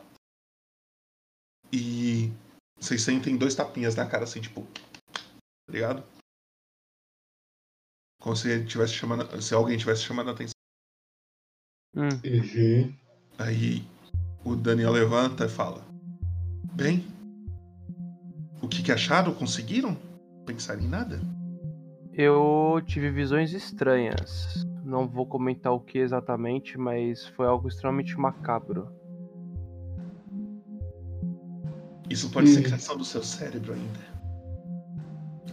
E 1.71 2.29
vocês 2.79 3.01
sentem 3.01 3.35
dois 3.35 3.55
tapinhas 3.55 3.95
na 3.95 4.07
cara, 4.07 4.25
assim, 4.25 4.41
tipo. 4.41 4.61
Tá 5.65 5.73
ligado? 5.73 6.03
Como 8.21 8.35
se 8.35 8.63
tivesse 8.67 8.93
chamando. 8.93 9.41
Se 9.41 9.55
alguém 9.55 9.75
tivesse 9.75 10.03
chamando 10.03 10.29
a 10.29 10.33
atenção. 10.33 10.53
Hum, 11.95 12.09
Uhum. 12.23 12.95
Aí 13.39 13.92
o 14.43 14.55
Daniel 14.55 14.91
levanta 14.91 15.45
e 15.45 15.49
fala: 15.49 15.81
Bem, 16.73 17.05
o 18.61 18.67
que, 18.67 18.81
que 18.83 18.91
acharam? 18.91 19.33
Conseguiram? 19.33 19.97
Pensar 20.45 20.79
em 20.81 20.87
nada? 20.87 21.19
eu 22.15 22.79
tive 22.85 23.09
visões 23.09 23.53
estranhas. 23.53 24.63
Não 24.83 25.07
vou 25.07 25.25
comentar 25.25 25.73
o 25.73 25.79
que 25.79 25.97
exatamente, 25.97 26.77
mas 26.77 27.25
foi 27.29 27.47
algo 27.47 27.67
extremamente 27.67 28.15
macabro. 28.19 28.87
Isso 32.09 32.29
pode 32.29 32.49
ser 32.49 32.59
Hum. 32.59 32.63
criação 32.63 32.97
do 32.97 33.03
seu 33.05 33.23
cérebro 33.23 33.73
ainda. 33.73 33.99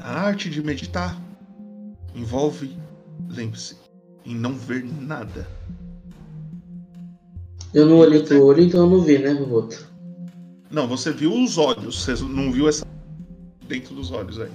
A 0.01 0.21
arte 0.21 0.51
de 0.51 0.63
meditar 0.63 1.17
envolve, 2.15 2.77
lembre-se, 3.29 3.77
em 4.25 4.35
não 4.35 4.55
ver 4.55 4.85
nada. 4.85 5.47
Eu 7.73 7.87
não 7.87 7.99
olhei 7.99 8.23
pro 8.23 8.45
olho, 8.45 8.63
então 8.63 8.81
eu 8.81 8.91
não 8.91 9.01
vi, 9.01 9.19
né, 9.19 9.33
Boboto? 9.35 9.89
Não, 10.71 10.89
você 10.89 11.13
viu 11.13 11.33
os 11.33 11.57
olhos, 11.57 12.03
você 12.03 12.15
não 12.25 12.51
viu 12.51 12.69
essa 12.69 12.85
dentro 13.67 13.95
dos 13.95 14.11
olhos 14.11 14.41
aí. 14.41 14.51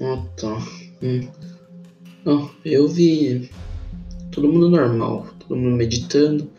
Ah, 0.00 0.22
tá. 0.36 0.58
Hum. 1.02 1.28
Não, 2.24 2.50
eu 2.64 2.86
vi 2.86 3.50
todo 4.30 4.48
mundo 4.52 4.68
normal, 4.68 5.26
todo 5.40 5.56
mundo 5.56 5.76
meditando. 5.76 6.50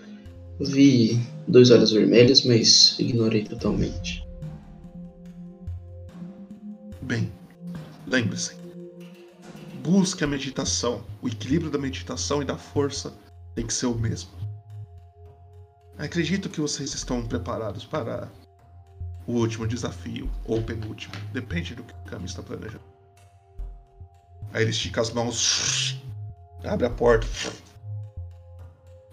Eu 0.60 0.66
vi 0.66 1.20
dois 1.48 1.70
olhos 1.70 1.92
vermelhos, 1.92 2.44
mas 2.46 2.98
ignorei 3.00 3.44
totalmente. 3.44 4.26
Bem, 7.02 7.32
lembre-se. 8.08 8.56
Busque 9.84 10.24
a 10.24 10.28
meditação. 10.28 11.04
O 11.22 11.28
equilíbrio 11.28 11.72
da 11.72 11.78
meditação 11.78 12.42
e 12.42 12.46
da 12.46 12.58
força 12.58 13.14
tem 13.56 13.66
que 13.66 13.74
ser 13.74 13.88
o 13.88 13.96
mesmo. 13.96 14.41
Acredito 16.02 16.50
que 16.50 16.60
vocês 16.60 16.96
estão 16.96 17.24
preparados 17.24 17.86
para 17.86 18.28
o 19.28 19.34
último 19.34 19.68
desafio, 19.68 20.28
ou 20.46 20.58
o 20.58 20.64
penúltimo. 20.64 21.14
Depende 21.32 21.76
do 21.76 21.84
que 21.84 21.94
o 21.94 22.10
Kami 22.10 22.26
está 22.26 22.42
planejando. 22.42 22.84
Aí 24.52 24.64
ele 24.64 24.72
estica 24.72 25.00
as 25.00 25.12
mãos, 25.12 26.02
abre 26.64 26.88
a 26.88 26.90
porta, 26.90 27.28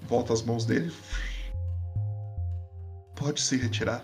volta 0.01 0.33
as 0.33 0.41
mãos 0.41 0.65
dele. 0.65 0.91
Pode 3.15 3.43
se 3.43 3.59
retirar. 3.59 4.03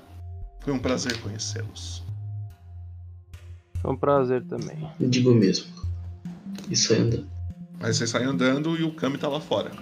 Foi 0.60 0.74
um 0.74 0.78
prazer 0.78 1.18
conhecê-los. 1.22 2.04
Foi 3.80 3.92
um 3.92 3.96
prazer 3.96 4.44
também. 4.46 4.86
Digo 5.00 5.32
mesmo. 5.32 5.72
Isso 6.68 6.92
aí 6.92 7.00
anda. 7.00 7.24
Aí 7.80 7.94
vocês 7.94 8.10
saem 8.10 8.26
andando 8.26 8.76
e 8.76 8.82
o 8.82 8.94
Kami 8.94 9.16
tá 9.16 9.26
lá 9.26 9.40
fora. 9.40 9.72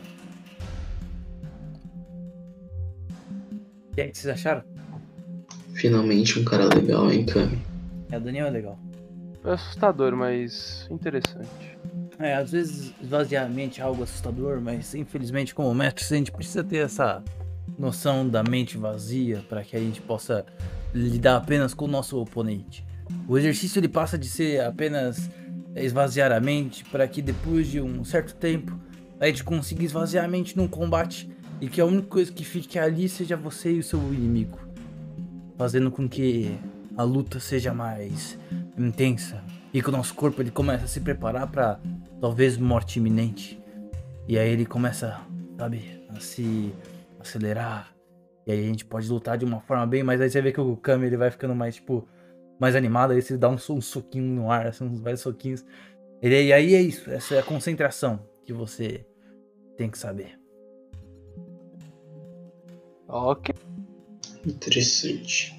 E 3.97 4.01
aí, 4.01 4.09
o 4.09 4.13
que 4.13 4.19
vocês 4.19 4.33
acharam? 4.33 4.63
Finalmente 5.75 6.39
um 6.39 6.45
cara 6.45 6.65
legal, 6.75 7.11
hein, 7.13 7.27
Kami? 7.27 7.59
É, 8.11 8.17
o 8.17 8.21
Daniel 8.21 8.47
é 8.47 8.51
legal. 8.51 8.79
É 9.45 9.53
assustador, 9.53 10.17
mas 10.17 10.87
interessante. 10.91 11.79
É, 12.19 12.35
às 12.35 12.53
vezes 12.53 12.95
esvaziar 13.03 13.45
a 13.45 13.49
mente 13.49 13.81
é 13.81 13.85
algo 13.85 14.03
assustador, 14.03 14.61
mas 14.61 14.95
infelizmente, 14.95 15.55
como 15.55 15.75
mestre, 15.75 16.05
a 16.11 16.17
gente 16.17 16.33
precisa 16.33 16.63
ter 16.65 16.79
essa 16.79 17.23
noção 17.79 18.29
da 18.29 18.43
mente 18.43 18.79
vazia 18.79 19.45
para 19.49 19.63
que 19.63 19.77
a 19.77 19.81
gente 19.81 20.01
possa 20.01 20.47
lidar 20.95 21.37
apenas 21.37 21.75
com 21.75 21.85
o 21.85 21.89
nosso 21.89 22.19
oponente. 22.21 22.85
O 23.29 23.37
exercício 23.37 23.79
ele 23.79 23.89
passa 23.89 24.17
de 24.17 24.29
ser 24.29 24.63
apenas 24.63 25.31
esvaziar 25.77 26.33
a 26.33 26.41
mente 26.41 26.85
para 26.85 27.07
que 27.09 27.21
depois 27.21 27.67
de 27.67 27.81
um 27.81 28.05
certo 28.05 28.35
tempo 28.35 28.79
a 29.19 29.27
gente 29.27 29.45
consiga 29.45 29.85
esvaziar 29.85 30.25
a 30.25 30.29
mente 30.29 30.57
num 30.57 30.69
combate 30.69 31.31
e 31.63 31.69
que 31.69 31.81
a 31.81 31.87
única 31.87 32.09
coisa 32.09 32.33
que 32.33 32.45
fique 32.45 32.77
ali 32.77 33.09
seja 33.09 33.37
você 33.37 33.71
e 33.71 33.79
o 33.79 33.85
seu 33.85 34.01
inimigo, 34.13 34.59
fazendo 35.57 35.93
com 35.93 36.09
que 36.09 36.59
a 36.97 37.05
luta 37.05 37.39
seja 37.39 37.73
mais 37.73 38.37
intensa 38.77 39.41
e 39.73 39.81
que 39.81 39.89
o 39.89 39.93
nosso 39.93 40.13
corpo 40.13 40.43
ele 40.43 40.51
começa 40.51 40.87
a 40.87 40.89
se 40.89 41.01
preparar 41.01 41.49
para 41.49 41.79
talvez 42.21 42.59
morte 42.59 42.99
iminente. 42.99 43.63
E 44.27 44.37
aí 44.37 44.51
ele 44.51 44.67
começa, 44.67 45.21
sabe, 45.57 46.05
a 46.09 46.19
se 46.19 46.75
acelerar. 47.21 47.95
E 48.45 48.51
aí 48.51 48.59
a 48.59 48.67
gente 48.67 48.85
pode 48.85 49.09
lutar 49.09 49.39
de 49.39 49.45
uma 49.45 49.61
forma 49.61 49.87
bem, 49.87 50.03
mas 50.03 50.21
aí 50.21 50.29
você 50.29 50.43
vê 50.43 50.51
que 50.51 50.61
o 50.61 50.77
Kami 50.77 51.07
ele 51.07 51.17
vai 51.17 51.31
ficando 51.31 51.55
mais 51.55 51.77
tipo 51.77 52.09
mais 52.59 52.75
animado, 52.75 53.13
aí 53.13 53.23
você 53.23 53.37
dá 53.39 53.49
um, 53.49 53.55
um 53.55 53.81
soquinho 53.81 54.35
no 54.35 54.51
ar, 54.51 54.67
assim, 54.67 54.85
uns 54.85 54.99
vários 54.99 55.21
soquinhos. 55.21 55.65
E 56.21 56.53
aí 56.53 56.75
é 56.75 56.83
isso, 56.83 57.09
essa 57.09 57.37
é 57.37 57.39
a 57.39 57.43
concentração 57.43 58.19
que 58.45 58.53
você 58.53 59.07
tem 59.77 59.89
que 59.89 59.99
saber. 59.99 60.42
Ok. 63.13 63.55
Interessante. 64.47 65.55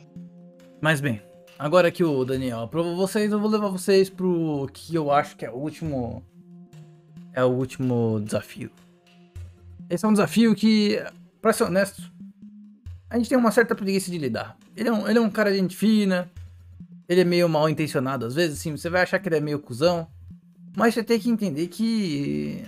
Mas 0.81 0.99
bem, 0.99 1.21
agora 1.57 1.91
que 1.91 2.03
o 2.03 2.25
Daniel 2.25 2.61
aprovou 2.61 2.95
vocês, 2.95 3.31
eu 3.31 3.39
vou 3.39 3.49
levar 3.49 3.69
vocês 3.69 4.09
pro 4.09 4.67
que 4.73 4.95
eu 4.95 5.11
acho 5.11 5.37
que 5.37 5.45
é 5.45 5.51
o 5.51 5.55
último. 5.55 6.23
É 7.31 7.43
o 7.43 7.49
último 7.49 8.19
desafio. 8.25 8.71
Esse 9.87 10.03
é 10.03 10.07
um 10.07 10.13
desafio 10.13 10.55
que, 10.55 10.99
pra 11.41 11.53
ser 11.53 11.65
honesto, 11.65 12.11
a 13.07 13.17
gente 13.17 13.29
tem 13.29 13.37
uma 13.37 13.51
certa 13.51 13.75
preguiça 13.75 14.09
de 14.09 14.17
lidar. 14.17 14.57
Ele 14.75 14.89
é 14.89 14.91
um, 14.91 15.07
ele 15.07 15.19
é 15.19 15.21
um 15.21 15.29
cara 15.29 15.51
de 15.51 15.59
gente 15.59 15.77
fina, 15.77 16.29
ele 17.07 17.21
é 17.21 17.23
meio 17.23 17.47
mal 17.47 17.69
intencionado 17.69 18.25
às 18.25 18.33
vezes, 18.33 18.59
assim, 18.59 18.75
você 18.75 18.89
vai 18.89 19.03
achar 19.03 19.19
que 19.19 19.29
ele 19.29 19.37
é 19.37 19.39
meio 19.39 19.59
cuzão, 19.59 20.07
mas 20.75 20.95
você 20.95 21.03
tem 21.03 21.19
que 21.19 21.29
entender 21.29 21.67
que. 21.67 22.65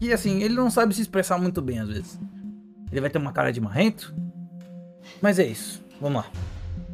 Que 0.00 0.12
assim, 0.12 0.42
ele 0.42 0.54
não 0.54 0.70
sabe 0.70 0.92
se 0.94 1.02
expressar 1.02 1.38
muito 1.38 1.62
bem 1.62 1.78
às 1.78 1.88
vezes. 1.88 2.18
Ele 2.94 3.00
vai 3.00 3.10
ter 3.10 3.18
uma 3.18 3.32
cara 3.32 3.52
de 3.52 3.60
marrento, 3.60 4.14
mas 5.20 5.40
é 5.40 5.44
isso, 5.44 5.82
vamos 6.00 6.22
lá. 6.22 6.30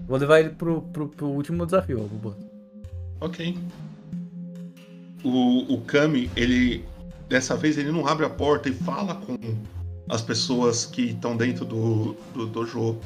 Vou 0.08 0.16
levar 0.16 0.40
ele 0.40 0.48
pro, 0.48 0.80
pro, 0.80 1.08
pro 1.10 1.26
último 1.26 1.66
desafio, 1.66 1.98
Bubu. 2.04 2.34
Ok. 3.20 3.58
O, 5.22 5.74
o 5.74 5.80
Kami, 5.82 6.30
ele. 6.34 6.86
Dessa 7.28 7.54
vez 7.54 7.76
ele 7.76 7.92
não 7.92 8.06
abre 8.06 8.24
a 8.24 8.30
porta 8.30 8.70
e 8.70 8.72
fala 8.72 9.14
com 9.14 9.36
as 10.08 10.22
pessoas 10.22 10.86
que 10.86 11.10
estão 11.10 11.36
dentro 11.36 11.66
do, 11.66 12.16
do 12.32 12.46
dojo. 12.46 12.96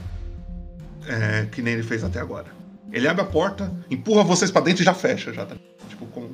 é, 1.08 1.46
que 1.46 1.60
nem 1.62 1.74
ele 1.74 1.82
fez 1.82 2.04
até 2.04 2.20
agora. 2.20 2.46
Ele 2.92 3.08
abre 3.08 3.22
a 3.22 3.26
porta, 3.26 3.72
empurra 3.90 4.22
vocês 4.22 4.52
pra 4.52 4.62
dentro 4.62 4.82
e 4.82 4.84
já 4.84 4.94
fecha, 4.94 5.32
já 5.32 5.44
tá. 5.44 5.56
Tipo, 5.88 6.06
com. 6.06 6.30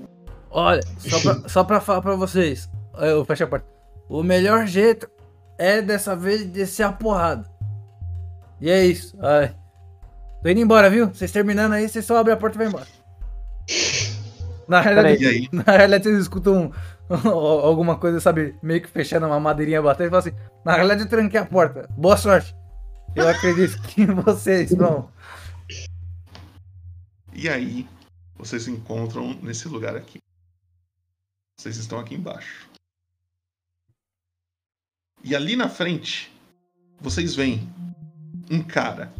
Olha, 0.50 0.82
só 0.98 1.20
pra, 1.20 1.48
só 1.48 1.64
pra 1.64 1.80
falar 1.80 2.02
pra 2.02 2.16
vocês, 2.16 2.68
eu 2.98 3.24
fecho 3.24 3.44
a 3.44 3.46
porta. 3.46 3.66
O 4.10 4.22
melhor 4.22 4.66
jeito 4.66 5.08
é 5.60 5.82
dessa 5.82 6.16
vez 6.16 6.46
descer 6.46 6.84
a 6.84 6.92
porrada. 6.92 7.44
E 8.58 8.70
é 8.70 8.84
isso. 8.84 9.14
Ai. 9.20 9.54
Tô 10.42 10.48
indo 10.48 10.60
embora, 10.60 10.88
viu? 10.88 11.08
Vocês 11.08 11.30
terminando 11.30 11.74
aí, 11.74 11.86
vocês 11.86 12.04
só 12.04 12.16
abrem 12.16 12.34
a 12.34 12.38
porta 12.38 12.56
e 12.56 12.58
vai 12.58 12.66
embora. 12.66 12.86
Na 14.66 14.80
realidade, 14.80 15.50
na 15.52 15.62
realidade 15.64 16.04
vocês 16.04 16.22
escutam 16.22 16.72
alguma 17.12 17.98
coisa, 17.98 18.18
sabe, 18.20 18.56
meio 18.62 18.80
que 18.80 18.88
fechando 18.88 19.26
uma 19.26 19.38
madeirinha 19.38 19.82
batendo 19.82 20.06
e 20.06 20.10
falam 20.10 20.26
assim: 20.26 20.36
Na 20.64 20.72
realidade 20.72 21.02
eu 21.02 21.08
tranquei 21.10 21.38
a 21.38 21.44
porta. 21.44 21.86
Boa 21.90 22.16
sorte. 22.16 22.56
Eu 23.14 23.28
acredito 23.28 23.82
que 23.82 24.06
vocês 24.24 24.72
vão. 24.72 25.10
E 27.34 27.50
aí, 27.50 27.86
vocês 28.38 28.62
se 28.62 28.70
encontram 28.70 29.34
nesse 29.42 29.68
lugar 29.68 29.94
aqui. 29.94 30.20
Vocês 31.58 31.76
estão 31.76 31.98
aqui 31.98 32.14
embaixo. 32.14 32.69
E 35.22 35.34
ali 35.34 35.54
na 35.54 35.68
frente, 35.68 36.32
vocês 37.00 37.34
veem 37.34 37.68
um 38.50 38.62
cara. 38.62 39.12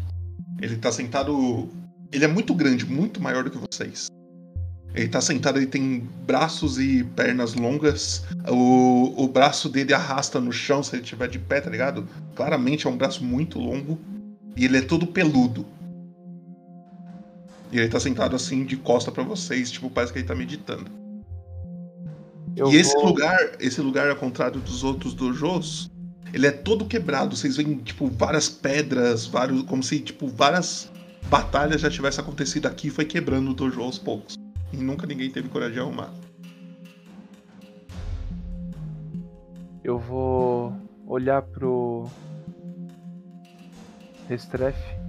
Ele 0.61 0.77
tá 0.77 0.91
sentado. 0.91 1.69
Ele 2.13 2.25
é 2.25 2.29
muito 2.29 2.55
grande, 2.55 2.87
muito 2.87 3.21
maior 3.21 3.45
do 3.45 3.51
que 3.51 3.59
vocês. 3.59 4.09
Ele 4.95 5.09
tá 5.09 5.21
sentado, 5.21 5.59
ele 5.59 5.67
tem 5.67 6.09
braços 6.27 6.79
e 6.79 7.05
pernas 7.05 7.55
longas. 7.55 8.25
O, 8.49 9.25
o 9.25 9.29
braço 9.29 9.69
dele 9.69 9.95
arrasta 9.95 10.41
no 10.41 10.53
chão 10.53 10.83
se 10.83 10.97
ele 10.97 11.03
estiver 11.03 11.29
de 11.29 11.39
pé, 11.39 11.61
tá 11.61 11.71
ligado? 11.71 12.09
Claramente 12.35 12.87
é 12.87 12.91
um 12.91 12.97
braço 12.97 13.23
muito 13.25 13.59
longo. 13.59 13.99
E 14.57 14.65
ele 14.65 14.79
é 14.79 14.83
todo 14.83 15.07
peludo. 15.07 15.65
E 17.71 17.79
ele 17.79 17.89
tá 17.89 18.01
sentado 18.01 18.35
assim, 18.35 18.65
de 18.65 18.77
costa 18.77 19.13
pra 19.13 19.23
vocês, 19.23 19.71
tipo, 19.71 19.89
parece 19.89 20.13
que 20.13 20.19
ele 20.19 20.27
tá 20.27 20.35
meditando. 20.35 21.00
Eu 22.61 22.71
e 22.71 22.77
esse 22.77 22.93
vou- 22.93 23.07
lugar, 23.07 23.39
esse 23.59 23.81
lugar, 23.81 24.11
ao 24.11 24.17
contrário 24.17 24.61
dos 24.61 24.85
outros 24.85 25.15
dojos, 25.15 25.91
ele 26.31 26.47
é 26.47 26.51
todo 26.51 26.85
quebrado. 26.85 27.35
Vocês 27.35 27.57
veem, 27.57 27.79
tipo, 27.79 28.07
várias 28.07 28.51
pedras, 28.51 29.25
vários. 29.27 29.63
Como 29.63 29.83
se, 29.83 29.99
tipo, 29.99 30.29
várias 30.29 30.93
batalhas 31.31 31.81
já 31.81 31.89
tivessem 31.89 32.23
acontecido 32.23 32.67
aqui 32.67 32.89
e 32.89 32.91
foi 32.91 33.07
quebrando 33.07 33.51
o 33.51 33.55
dojo 33.55 33.81
aos 33.81 33.99
poucos. 33.99 34.37
E 34.75 34.77
nunca 34.77 35.07
ninguém 35.07 35.31
teve 35.31 35.49
coragem 35.49 35.73
de 35.75 35.81
arrumar. 35.81 36.13
Eu 39.83 39.99
vou 39.99 40.77
olhar 41.07 41.41
pro 41.41 42.07
Restrefe. 44.29 45.01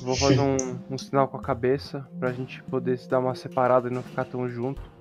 Vou 0.00 0.14
fazer 0.14 0.38
um, 0.40 0.78
um 0.90 0.96
sinal 0.96 1.26
com 1.26 1.36
a 1.38 1.42
cabeça 1.42 2.06
pra 2.20 2.30
gente 2.32 2.62
poder 2.64 2.96
se 2.98 3.08
dar 3.08 3.18
uma 3.18 3.34
separada 3.34 3.88
e 3.88 3.92
não 3.92 4.02
ficar 4.02 4.24
tão 4.26 4.48
junto. 4.48 4.93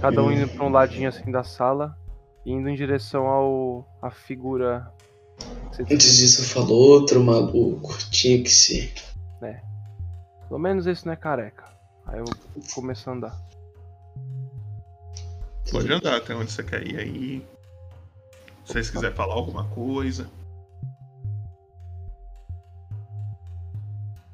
Cada 0.00 0.22
um 0.22 0.32
indo 0.32 0.48
pra 0.48 0.64
um 0.64 0.70
ladinho 0.70 1.08
assim 1.08 1.30
da 1.30 1.44
sala 1.44 1.96
e 2.44 2.52
indo 2.52 2.68
em 2.68 2.74
direção 2.74 3.26
ao 3.26 3.88
a 4.00 4.10
figura. 4.10 4.90
Antes 5.78 6.16
disso, 6.16 6.44
falou 6.44 7.00
outro 7.00 7.22
maluco. 7.22 7.96
Tinha 8.10 8.42
que 8.42 8.50
ser. 8.50 8.92
Pelo 10.52 10.60
menos 10.60 10.86
esse 10.86 11.06
não 11.06 11.14
é 11.14 11.16
careca. 11.16 11.64
Aí 12.04 12.18
eu 12.18 12.26
começo 12.74 13.08
a 13.08 13.14
andar. 13.14 13.40
Pode 15.70 15.90
andar 15.90 16.16
até 16.16 16.34
onde 16.34 16.52
você 16.52 16.62
quer 16.62 16.86
ir 16.86 16.98
aí. 16.98 17.46
Se 18.62 18.74
vocês 18.74 18.90
quiserem 18.90 19.16
falar 19.16 19.32
alguma 19.32 19.64
coisa. 19.70 20.30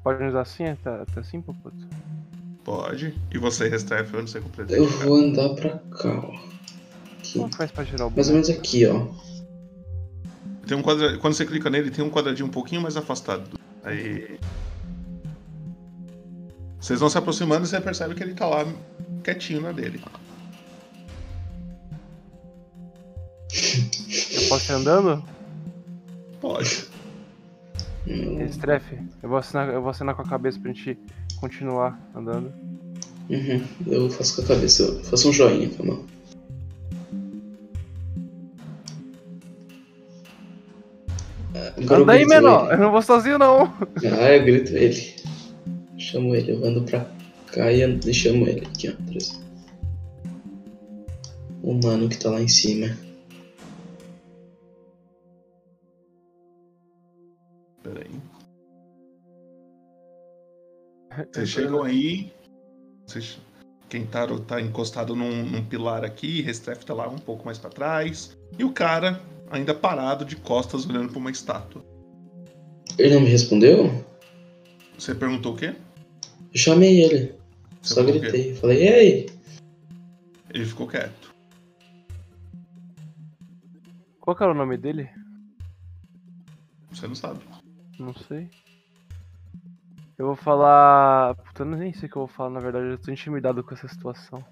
Pode 0.03 0.21
nos 0.21 0.33
dar 0.33 0.41
assim 0.41 0.65
até, 0.65 0.89
até 0.89 1.21
assim, 1.21 1.41
Popoto? 1.41 1.87
Pode. 2.69 3.15
E 3.33 3.37
você, 3.39 3.67
Restrefe, 3.67 4.15
onde 4.15 4.29
você 4.29 4.39
completa? 4.39 4.75
Eu 4.75 4.85
vou 4.85 5.15
andar 5.15 5.55
pra 5.55 5.79
cá, 5.79 6.19
ó. 6.23 6.35
Aqui. 7.17 7.39
Como 7.39 7.55
faz 7.55 7.71
pra 7.71 7.83
girar 7.83 8.07
o 8.07 8.11
Mais 8.11 8.27
ou 8.27 8.35
menos 8.35 8.47
aqui, 8.47 8.85
ó. 8.85 9.07
Tem 10.67 10.77
um 10.77 10.83
quadra... 10.83 11.17
Quando 11.17 11.33
você 11.33 11.47
clica 11.47 11.67
nele, 11.67 11.89
tem 11.89 12.05
um 12.05 12.11
quadradinho 12.11 12.47
um 12.47 12.51
pouquinho 12.51 12.79
mais 12.79 12.95
afastado. 12.95 13.59
Aí. 13.83 14.39
Vocês 16.79 16.99
vão 16.99 17.09
se 17.09 17.17
aproximando 17.17 17.65
e 17.65 17.67
você 17.67 17.81
percebe 17.81 18.13
que 18.13 18.21
ele 18.21 18.35
tá 18.35 18.45
lá 18.45 18.63
quietinho 19.23 19.61
na 19.61 19.71
dele. 19.71 19.99
Eu 24.31 24.47
posso 24.47 24.71
ir 24.71 24.75
andando? 24.75 25.23
Pode. 26.39 26.87
Estrefe, 28.47 28.99
eu 29.23 29.29
vou 29.29 29.39
assinar, 29.39 29.69
eu 29.69 29.81
vou 29.81 29.89
assinar 29.89 30.13
com 30.13 30.21
a 30.21 30.25
cabeça 30.25 30.59
pra 30.59 30.71
gente 30.71 30.99
continuar 31.39 31.99
andando. 32.15 32.51
Uhum. 33.29 33.63
Eu 33.87 34.09
faço 34.09 34.35
com 34.37 34.41
a 34.41 34.45
cabeça. 34.55 34.83
Eu 34.83 35.03
faço 35.03 35.29
um 35.29 35.33
joinha 35.33 35.69
com 35.69 35.83
a 35.83 35.85
mão. 35.85 36.05
Ah, 41.55 41.73
agora 41.77 42.01
Anda 42.03 42.13
aí, 42.13 42.25
menor! 42.25 42.65
ele. 42.65 42.73
Eu 42.73 42.77
não 42.85 42.91
vou 42.91 43.01
sozinho, 43.01 43.37
não! 43.37 43.73
Ah, 44.19 44.31
eu 44.35 44.43
grito 44.43 44.71
ele. 44.75 45.15
Chamo 45.97 46.35
ele, 46.35 46.51
eu 46.51 46.63
ando 46.65 46.83
pra 46.83 47.09
cá 47.47 47.71
e 47.71 47.83
ando- 47.83 48.09
e 48.09 48.13
chamo 48.13 48.47
ele 48.47 48.65
aqui, 48.65 48.89
ó. 48.89 48.93
exemplo. 49.15 49.49
humano 51.61 52.07
que 52.09 52.17
tá 52.17 52.29
lá 52.31 52.41
em 52.41 52.47
cima. 52.47 52.95
Peraí. 57.83 58.09
Vocês 61.31 61.49
chegam 61.49 61.83
aí. 61.83 62.31
Vocês... 63.05 63.39
Kentaro 63.89 64.39
tá 64.39 64.61
encostado 64.61 65.15
num, 65.15 65.43
num 65.43 65.65
pilar 65.65 66.05
aqui, 66.05 66.43
Restreff 66.43 66.85
tá 66.85 66.93
lá 66.93 67.09
um 67.09 67.17
pouco 67.17 67.43
mais 67.43 67.57
pra 67.57 67.71
trás. 67.71 68.37
E 68.57 68.63
o 68.63 68.71
cara 68.71 69.19
ainda 69.49 69.73
parado 69.73 70.23
de 70.23 70.35
costas 70.35 70.85
olhando 70.85 71.09
pra 71.09 71.17
uma 71.17 71.31
estátua. 71.31 71.83
Ele 72.99 73.15
não 73.15 73.21
me 73.21 73.29
respondeu? 73.29 74.05
Você 74.97 75.15
perguntou 75.15 75.53
o 75.53 75.57
quê? 75.57 75.75
Eu 76.53 76.59
chamei 76.59 77.03
ele. 77.03 77.33
Você 77.81 77.95
Só 77.95 78.03
gritei. 78.03 78.53
Falei, 78.55 78.87
ei! 78.87 79.29
Ele 80.53 80.65
ficou 80.65 80.87
quieto. 80.87 81.33
Qual 84.19 84.35
que 84.35 84.43
era 84.43 84.51
o 84.51 84.55
nome 84.55 84.77
dele? 84.77 85.09
Você 86.91 87.07
não 87.07 87.15
sabe. 87.15 87.39
Não 87.97 88.13
sei. 88.13 88.49
Eu 90.19 90.25
vou 90.25 90.35
falar. 90.35 91.33
Puta, 91.35 91.63
eu 91.63 91.65
nem 91.65 91.93
sei 91.93 92.09
o 92.09 92.11
que 92.11 92.17
eu 92.17 92.23
vou 92.23 92.27
falar, 92.27 92.49
na 92.49 92.59
verdade. 92.59 92.87
Eu 92.87 92.97
tô 92.97 93.09
intimidado 93.09 93.63
com 93.63 93.73
essa 93.73 93.87
situação. 93.87 94.43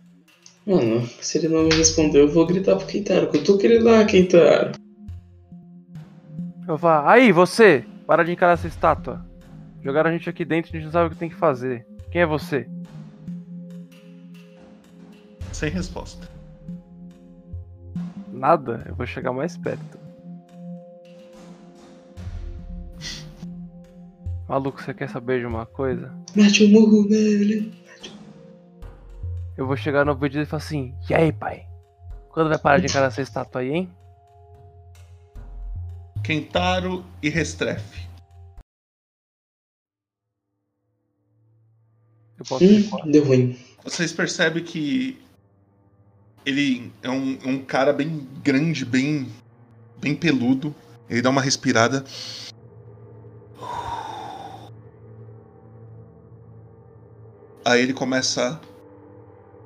Mano, 0.66 1.06
se 1.06 1.38
ele 1.38 1.50
não 1.50 1.64
me 1.64 1.76
respondeu, 1.76 2.26
eu 2.26 2.32
vou 2.32 2.48
gritar 2.48 2.78
pro 2.78 2.88
Kentaro. 2.88 3.30
Que 3.30 3.40
eu 3.40 3.44
tô 3.44 3.58
querendo 3.58 3.84
lá, 3.84 4.06
Kentaro. 4.06 4.72
Eu 6.62 6.68
vou 6.68 6.78
falar, 6.78 7.12
aí, 7.12 7.34
você! 7.34 7.86
Para 8.06 8.24
de 8.24 8.32
encarar 8.32 8.54
essa 8.54 8.68
estátua. 8.68 9.26
Jogaram 9.84 10.10
a 10.10 10.14
gente 10.14 10.30
aqui 10.30 10.46
dentro, 10.46 10.72
a 10.72 10.76
gente 10.76 10.86
não 10.86 10.92
sabe 10.92 11.08
o 11.08 11.10
que 11.10 11.18
tem 11.18 11.30
que 11.30 11.36
fazer. 11.36 11.86
Quem 12.12 12.22
é 12.22 12.26
você? 12.26 12.70
Sem 15.52 15.70
resposta. 15.70 16.30
Nada, 18.32 18.86
eu 18.88 18.96
vou 18.96 19.06
chegar 19.06 19.34
mais 19.34 19.58
perto. 19.58 20.07
Maluco, 24.48 24.82
você 24.82 24.94
quer 24.94 25.10
saber 25.10 25.42
de 25.42 25.46
uma 25.46 25.66
coisa? 25.66 26.14
Mete 26.34 26.64
o 26.64 26.70
murro 26.70 27.04
nele. 27.10 27.74
Eu 29.58 29.68
vou 29.68 29.76
chegar 29.76 30.06
no 30.06 30.16
vídeo 30.16 30.42
e 30.42 30.46
falar 30.46 30.64
assim: 30.64 30.96
E 31.10 31.14
aí, 31.14 31.34
pai? 31.34 31.68
Quando 32.30 32.50
vai 32.50 32.58
parar 32.58 32.78
de 32.78 32.86
encarar 32.86 33.08
essa 33.08 33.22
estátua 33.22 33.62
aí, 33.62 33.72
hein? 33.72 33.90
Kentaro 36.24 37.04
e 37.22 37.30
Restreff. 37.30 38.08
Eu 42.38 42.46
posso 42.48 42.64
Hum, 42.64 43.12
deu 43.12 43.26
ruim. 43.26 43.60
Vocês 43.84 44.14
percebem 44.14 44.64
que 44.64 45.20
ele 46.46 46.94
é 47.02 47.10
um, 47.10 47.38
um 47.46 47.66
cara 47.66 47.92
bem 47.92 48.26
grande, 48.42 48.86
bem, 48.86 49.28
bem 50.00 50.16
peludo. 50.16 50.74
Ele 51.10 51.22
dá 51.22 51.30
uma 51.30 51.42
respirada. 51.42 52.06
Aí 57.68 57.82
ele 57.82 57.94
começa 57.94 58.62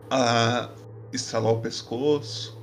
a 0.10 0.72
estralar 1.14 1.54
o 1.54 1.62
pescoço. 1.62 2.58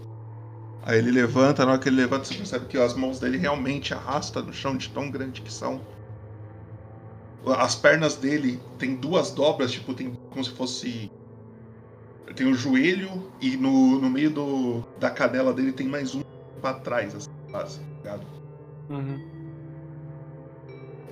Aí 0.83 0.99
ele 0.99 1.13
levanta, 1.13 1.65
na 1.65 1.73
hora 1.73 1.81
que 1.81 1.89
ele 1.89 1.95
levanta, 1.95 2.25
você 2.25 2.35
percebe 2.35 2.67
que 2.67 2.77
as 2.77 2.95
mãos 2.95 3.21
dele 3.21 3.39
realmente 3.39 3.95
arrastam 3.95 4.43
no 4.43 4.53
chão 4.53 4.77
de 4.77 4.89
tão 4.89 5.09
grande 5.09 5.41
que 5.41 5.53
são. 5.53 5.81
As 7.57 7.77
pernas 7.77 8.17
dele 8.17 8.61
tem 8.81 8.97
duas 8.97 9.31
dobras, 9.31 9.71
tipo, 9.71 9.95
tem 9.95 10.13
como 10.29 10.45
se 10.45 10.51
fosse. 10.51 11.09
Tem 12.35 12.49
o 12.49 12.55
joelho 12.55 13.31
e 13.41 13.57
no, 13.57 14.01
no 14.01 14.11
meio 14.11 14.33
do, 14.33 14.83
da 14.99 15.09
canela 15.09 15.55
dele 15.55 15.71
tem 15.71 15.87
mais 15.87 16.17
um 16.17 16.23
pra 16.61 16.75
trás, 16.75 17.15
assim, 17.15 17.31
quase, 17.53 17.79
tá 17.79 17.85
ligado? 18.03 18.27
Uhum. 18.91 19.29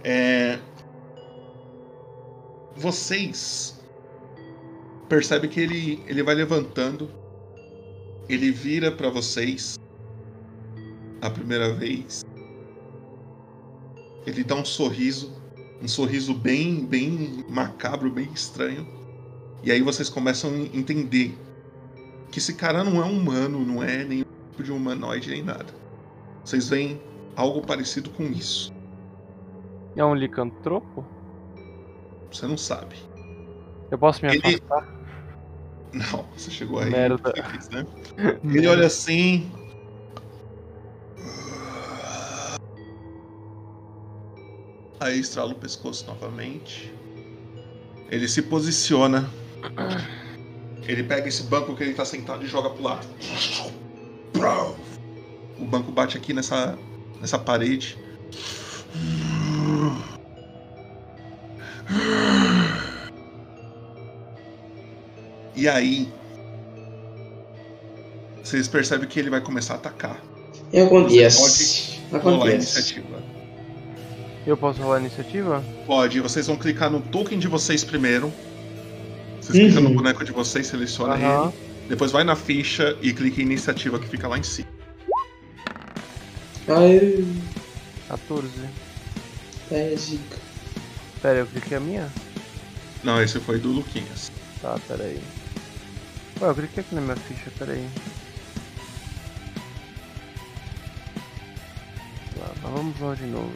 É... 0.02 0.58
Vocês 2.74 3.76
percebem 5.09 5.48
que 5.48 5.61
ele, 5.61 6.02
ele 6.07 6.22
vai 6.22 6.34
levantando, 6.34 7.09
ele 8.28 8.50
vira 8.50 8.90
pra 8.90 9.09
vocês 9.09 9.78
a 11.20 11.30
primeira 11.30 11.72
vez, 11.72 12.24
ele 14.26 14.42
dá 14.42 14.54
um 14.57 14.64
sorriso, 14.64 15.32
um 15.80 15.88
sorriso 15.88 16.34
bem, 16.34 16.84
bem 16.84 17.44
macabro, 17.48 18.11
bem 18.11 18.28
estranho, 18.34 18.86
e 19.62 19.70
aí 19.70 19.80
vocês 19.80 20.09
começam 20.09 20.50
a 20.50 20.76
entender 20.76 21.36
que 22.30 22.38
esse 22.38 22.54
cara 22.54 22.82
não 22.82 23.00
é 23.00 23.04
um 23.04 23.18
humano, 23.18 23.64
não 23.64 23.82
é 23.82 24.04
nenhum 24.04 24.24
tipo 24.50 24.62
de 24.62 24.72
humanoide 24.72 25.30
nem 25.30 25.42
nada. 25.42 25.66
Vocês 26.44 26.68
veem 26.68 27.00
algo 27.34 27.61
parecido 27.62 28.11
com 28.11 28.24
isso. 28.24 28.72
É 29.94 30.04
um 30.04 30.14
licantropo? 30.14 31.04
Você 32.30 32.46
não 32.46 32.57
sabe. 32.57 32.96
Eu 33.90 33.98
posso 33.98 34.24
me 34.24 34.32
Ele- 34.32 34.57
afastar? 34.57 34.95
Não, 35.93 36.24
você 36.37 36.51
chegou 36.51 36.80
aí. 36.80 36.91
Merda. 36.91 37.32
né? 37.72 37.87
Ele 38.45 38.66
olha 38.66 38.87
assim. 38.87 39.51
Aí 44.99 45.20
estrala 45.20 45.53
o 45.53 45.57
pescoço 45.57 46.07
novamente. 46.07 46.93
Ele 48.09 48.26
se 48.28 48.43
posiciona. 48.43 49.28
Ele 50.87 51.03
pega 51.03 51.28
esse 51.28 51.43
banco 51.45 51.74
que 51.74 51.82
ele 51.82 51.95
tá 51.95 52.05
sentado 52.05 52.45
e 52.45 52.49
joga 52.49 52.70
pro 52.70 52.82
lado. 52.82 53.07
O 55.59 55.64
banco 55.64 55.91
bate 55.91 56.16
aqui 56.16 56.32
nessa, 56.32 56.78
nessa 57.20 57.39
parede. 57.39 57.99
E 65.57 65.68
aí. 65.68 66.09
Vocês 68.42 68.68
percebem 68.68 69.09
que 69.09 69.18
ele 69.18 69.30
vai 69.30 69.40
começar 69.40 69.74
a 69.74 69.76
atacar. 69.76 70.22
E 70.72 70.80
acontece. 70.80 71.16
Você 71.38 71.76
Yes. 72.12 72.22
Rolar 72.22 72.46
a 72.46 72.54
iniciativa. 72.54 73.22
Eu 74.46 74.57
posso 74.57 74.80
rolar 74.80 74.96
a 74.98 75.00
iniciativa? 75.00 75.64
Pode, 75.86 76.20
vocês 76.20 76.46
vão 76.46 76.57
clicar 76.57 76.88
no 76.88 77.00
token 77.00 77.36
de 77.38 77.48
vocês 77.48 77.82
primeiro. 77.82 78.32
Vocês 79.40 79.59
clicam 79.59 79.82
no 79.82 79.88
Uhum. 79.90 79.96
boneco 79.96 80.24
de 80.24 80.30
vocês, 80.30 80.68
seleciona 80.68 81.14
Aham. 81.14 81.46
ele. 81.46 81.54
Depois 81.88 82.12
vai 82.12 82.22
na 82.22 82.36
ficha 82.36 82.96
e 83.02 83.12
clica 83.12 83.40
em 83.40 83.44
iniciativa 83.44 83.98
que 83.98 84.07
fica 84.09 84.28
lá 84.28 84.38
em 84.38 84.42
cima. 84.44 84.68
Ai, 86.68 87.24
14. 88.09 88.48
é 89.70 89.94
zica. 89.96 90.36
Pera, 91.22 91.38
eu 91.40 91.46
cliquei 91.46 91.76
a 91.76 91.80
minha? 91.80 92.09
Não, 93.02 93.20
esse 93.22 93.38
foi 93.40 93.59
do 93.59 93.68
Luquinhas. 93.70 94.30
Tá, 94.61 94.78
pera 94.86 95.04
aí. 95.04 95.20
Ué, 96.41 96.49
eu 96.51 96.55
cliquei 96.55 96.82
aqui 96.82 96.95
na 96.95 97.01
minha 97.01 97.16
ficha, 97.16 97.51
pera 97.59 97.72
aí. 97.72 97.89
Lá, 102.39 102.53
vamos 102.62 103.01
lá 103.01 103.14
de 103.14 103.24
novo. 103.24 103.53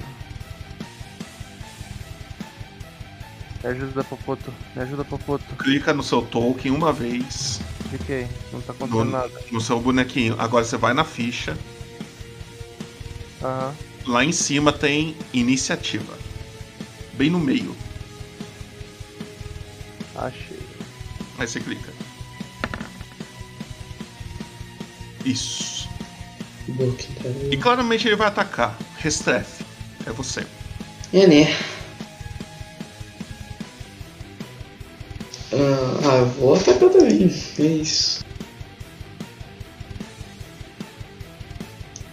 Me 3.62 3.68
ajuda, 3.70 4.02
Popoto. 4.04 4.52
Me 4.74 4.82
ajuda, 4.82 5.04
Popoto. 5.04 5.44
Clica 5.56 5.92
no 5.92 6.02
seu 6.02 6.22
token 6.22 6.72
uma 6.72 6.92
vez, 6.92 7.60
Cliquei. 7.90 8.26
Não 8.52 8.60
tá 8.62 8.72
acontecendo 8.72 9.04
No- 9.04 9.10
nada. 9.10 9.42
no 9.50 9.60
seu 9.60 9.78
bonequinho. 9.80 10.36
Agora 10.38 10.64
você 10.64 10.76
vai 10.78 10.94
na 10.94 11.04
ficha. 11.04 11.56
Aham. 13.42 13.74
Lá 14.06 14.24
em 14.24 14.32
cima 14.32 14.72
tem 14.72 15.14
iniciativa. 15.32 16.14
Bem 17.14 17.28
no 17.28 17.38
meio. 17.38 17.76
Achei. 20.16 20.58
Aí 21.38 21.46
você 21.46 21.60
clica. 21.60 21.92
Isso. 25.24 25.88
Kentaro. 26.66 27.52
E 27.52 27.56
claramente 27.56 28.06
ele 28.06 28.16
vai 28.16 28.28
atacar. 28.28 28.78
Restrefe. 28.98 29.64
É 30.06 30.10
você. 30.12 30.46
É, 31.12 31.26
né? 31.26 31.56
Ah, 35.52 36.00
ah, 36.04 36.24
vou 36.38 36.54
atacar 36.54 36.88
também. 36.90 37.30
É 37.58 37.62
isso. 37.62 38.24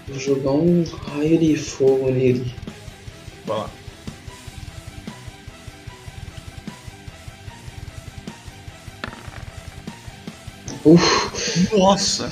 Vou 0.07 0.19
jogar 0.19 0.51
um 0.51 0.83
raio 0.83 1.37
de 1.37 1.55
fogo 1.55 2.11
nele. 2.11 2.53
Vai 3.45 3.57
lá. 3.57 3.69
Uf, 10.85 11.16
Nossa! 11.77 12.31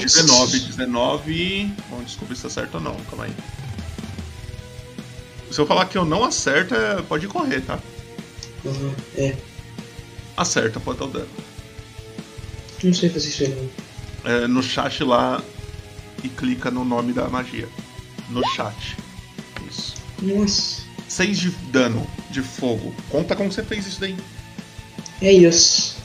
19, 0.00 0.60
19. 0.60 1.72
Vamos 1.90 2.06
descobrir 2.06 2.36
se 2.36 2.46
acerta 2.46 2.78
ou 2.78 2.82
não. 2.82 2.94
Calma 3.10 3.24
aí. 3.24 3.32
Se 5.50 5.60
eu 5.60 5.66
falar 5.66 5.86
que 5.86 5.96
eu 5.98 6.04
não 6.04 6.24
acerto, 6.24 6.74
é- 6.74 7.02
pode 7.02 7.26
correr, 7.28 7.60
tá? 7.62 7.78
Aham, 8.66 8.94
é. 9.16 9.36
Acerta, 10.36 10.78
pode 10.80 10.98
dar 10.98 11.04
o 11.06 11.08
dano. 11.08 11.28
Não 12.82 12.94
sei 12.94 13.08
fazer 13.10 13.28
isso 13.28 13.42
aí 13.42 13.48
não. 14.24 14.32
é, 14.32 14.46
no 14.46 14.62
chat 14.62 15.02
lá 15.02 15.42
e 16.22 16.28
clica 16.28 16.70
no 16.70 16.84
nome 16.84 17.12
da 17.12 17.28
magia. 17.28 17.68
No 18.30 18.42
chat. 18.54 18.96
Isso. 19.68 19.94
Nossa. 20.22 20.82
6 21.08 21.38
de 21.38 21.50
dano 21.72 22.06
de 22.30 22.42
fogo. 22.42 22.94
Conta 23.10 23.34
como 23.34 23.50
você 23.50 23.62
fez 23.62 23.86
isso 23.86 24.00
daí. 24.00 24.16
É 25.22 25.32
isso. 25.32 25.96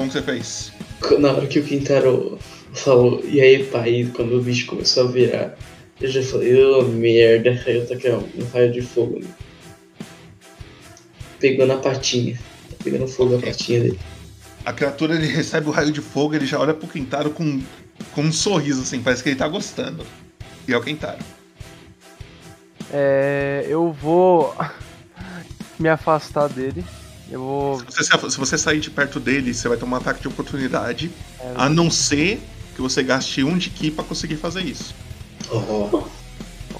Como 0.00 0.10
você 0.10 0.22
fez? 0.22 0.72
Na 1.18 1.30
hora 1.30 1.46
que 1.46 1.58
o 1.58 1.62
Quintaro 1.62 2.38
falou, 2.72 3.22
e 3.22 3.38
aí 3.38 3.64
pai, 3.64 4.10
quando 4.16 4.38
o 4.38 4.42
bicho 4.42 4.64
começou 4.64 5.06
a 5.06 5.10
virar, 5.10 5.54
eu 6.00 6.08
já 6.08 6.22
falei, 6.22 6.64
ô 6.64 6.84
merda, 6.84 7.50
aí 7.66 7.76
eu 7.76 7.86
taquei 7.86 8.10
um, 8.10 8.26
um 8.38 8.48
raio 8.50 8.72
de 8.72 8.80
fogo. 8.80 9.18
Né? 9.18 9.28
Pegou 11.38 11.66
na 11.66 11.76
patinha. 11.76 12.34
Tá 12.70 12.76
pegando 12.82 13.06
fogo 13.06 13.36
na 13.36 13.42
patinha 13.42 13.80
dele. 13.80 14.00
A 14.64 14.72
criatura 14.72 15.16
ele 15.16 15.26
recebe 15.26 15.68
o 15.68 15.70
raio 15.70 15.92
de 15.92 16.00
fogo, 16.00 16.34
ele 16.34 16.46
já 16.46 16.58
olha 16.58 16.72
pro 16.72 16.88
Quintaro 16.88 17.28
com, 17.28 17.60
com 18.14 18.22
um 18.22 18.32
sorriso 18.32 18.80
assim, 18.80 19.02
parece 19.02 19.22
que 19.22 19.28
ele 19.28 19.36
tá 19.36 19.48
gostando. 19.48 20.06
E 20.66 20.72
é 20.72 20.78
o 20.78 20.80
Quintaro. 20.80 21.22
É, 22.90 23.66
eu 23.68 23.92
vou 23.92 24.56
me 25.78 25.90
afastar 25.90 26.48
dele. 26.48 26.82
Eu 27.30 27.40
vou. 27.40 27.78
Se 27.78 27.84
você, 28.04 28.30
se 28.30 28.38
você 28.38 28.58
sair 28.58 28.80
de 28.80 28.90
perto 28.90 29.20
dele, 29.20 29.54
você 29.54 29.68
vai 29.68 29.76
tomar 29.78 29.98
um 29.98 30.00
ataque 30.00 30.20
de 30.20 30.28
oportunidade. 30.28 31.10
É, 31.38 31.52
A 31.56 31.68
não 31.68 31.90
ser 31.90 32.42
que 32.74 32.82
você 32.82 33.02
gaste 33.02 33.44
um 33.44 33.56
de 33.56 33.70
ki 33.70 33.90
pra 33.92 34.02
conseguir 34.04 34.36
fazer 34.36 34.62
isso. 34.62 34.94
Oh, 35.50 36.02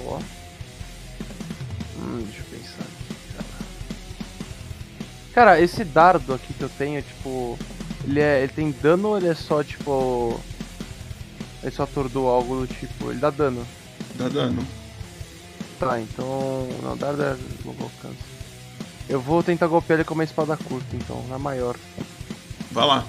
Ó. 0.06 0.18
Hum, 1.98 2.24
deixa 2.24 2.40
eu 2.40 2.58
pensar 2.58 2.82
aqui, 2.82 3.32
cara. 3.36 3.44
Cara, 5.32 5.60
esse 5.60 5.84
dardo 5.84 6.34
aqui 6.34 6.52
que 6.52 6.62
eu 6.62 6.70
tenho, 6.70 7.00
tipo. 7.02 7.58
Ele, 8.04 8.20
é, 8.20 8.42
ele 8.42 8.52
tem 8.52 8.70
dano 8.72 9.08
ou 9.10 9.16
ele 9.18 9.28
é 9.28 9.34
só 9.34 9.62
tipo. 9.62 10.40
Ele 11.62 11.70
só 11.70 11.84
atordoa 11.84 12.32
algo 12.32 12.60
do 12.60 12.66
tipo. 12.66 13.10
Ele 13.10 13.20
dá 13.20 13.30
dano. 13.30 13.64
Dá 14.16 14.28
dano. 14.28 14.66
Tá, 15.78 16.00
então. 16.00 16.68
Não, 16.82 16.96
dardo 16.96 17.22
é 17.22 17.36
longo 17.64 17.84
alcance. 17.84 18.29
Eu 19.10 19.20
vou 19.20 19.42
tentar 19.42 19.66
golpear 19.66 19.98
ele 19.98 20.04
com 20.04 20.14
uma 20.14 20.22
espada 20.22 20.56
curta, 20.56 20.94
então, 20.94 21.20
na 21.28 21.36
maior. 21.36 21.76
Vai 22.70 22.86
lá. 22.86 23.04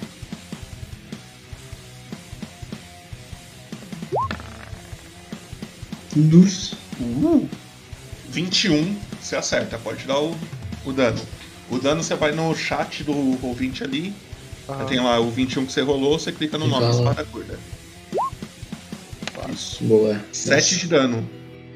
Uh, 6.16 7.48
21, 8.28 8.96
você 9.20 9.36
acerta, 9.36 9.78
pode 9.78 10.04
dar 10.04 10.18
o, 10.18 10.36
o 10.84 10.92
dano. 10.92 11.22
O 11.70 11.78
dano 11.78 12.02
você 12.02 12.16
vai 12.16 12.32
no 12.32 12.52
chat 12.52 13.04
do 13.04 13.38
ouvinte 13.46 13.84
ali, 13.84 14.12
Aham. 14.68 14.84
tem 14.86 14.98
lá 14.98 15.20
o 15.20 15.30
21 15.30 15.66
que 15.66 15.72
você 15.72 15.82
rolou, 15.82 16.18
você 16.18 16.32
clica 16.32 16.58
no 16.58 16.66
E 16.66 16.68
nome 16.68 16.90
espada 16.90 17.24
curta. 17.24 17.56
Isso. 19.48 19.84
Boa. 19.84 20.20
7 20.32 20.78
de 20.78 20.88
dano. 20.88 21.30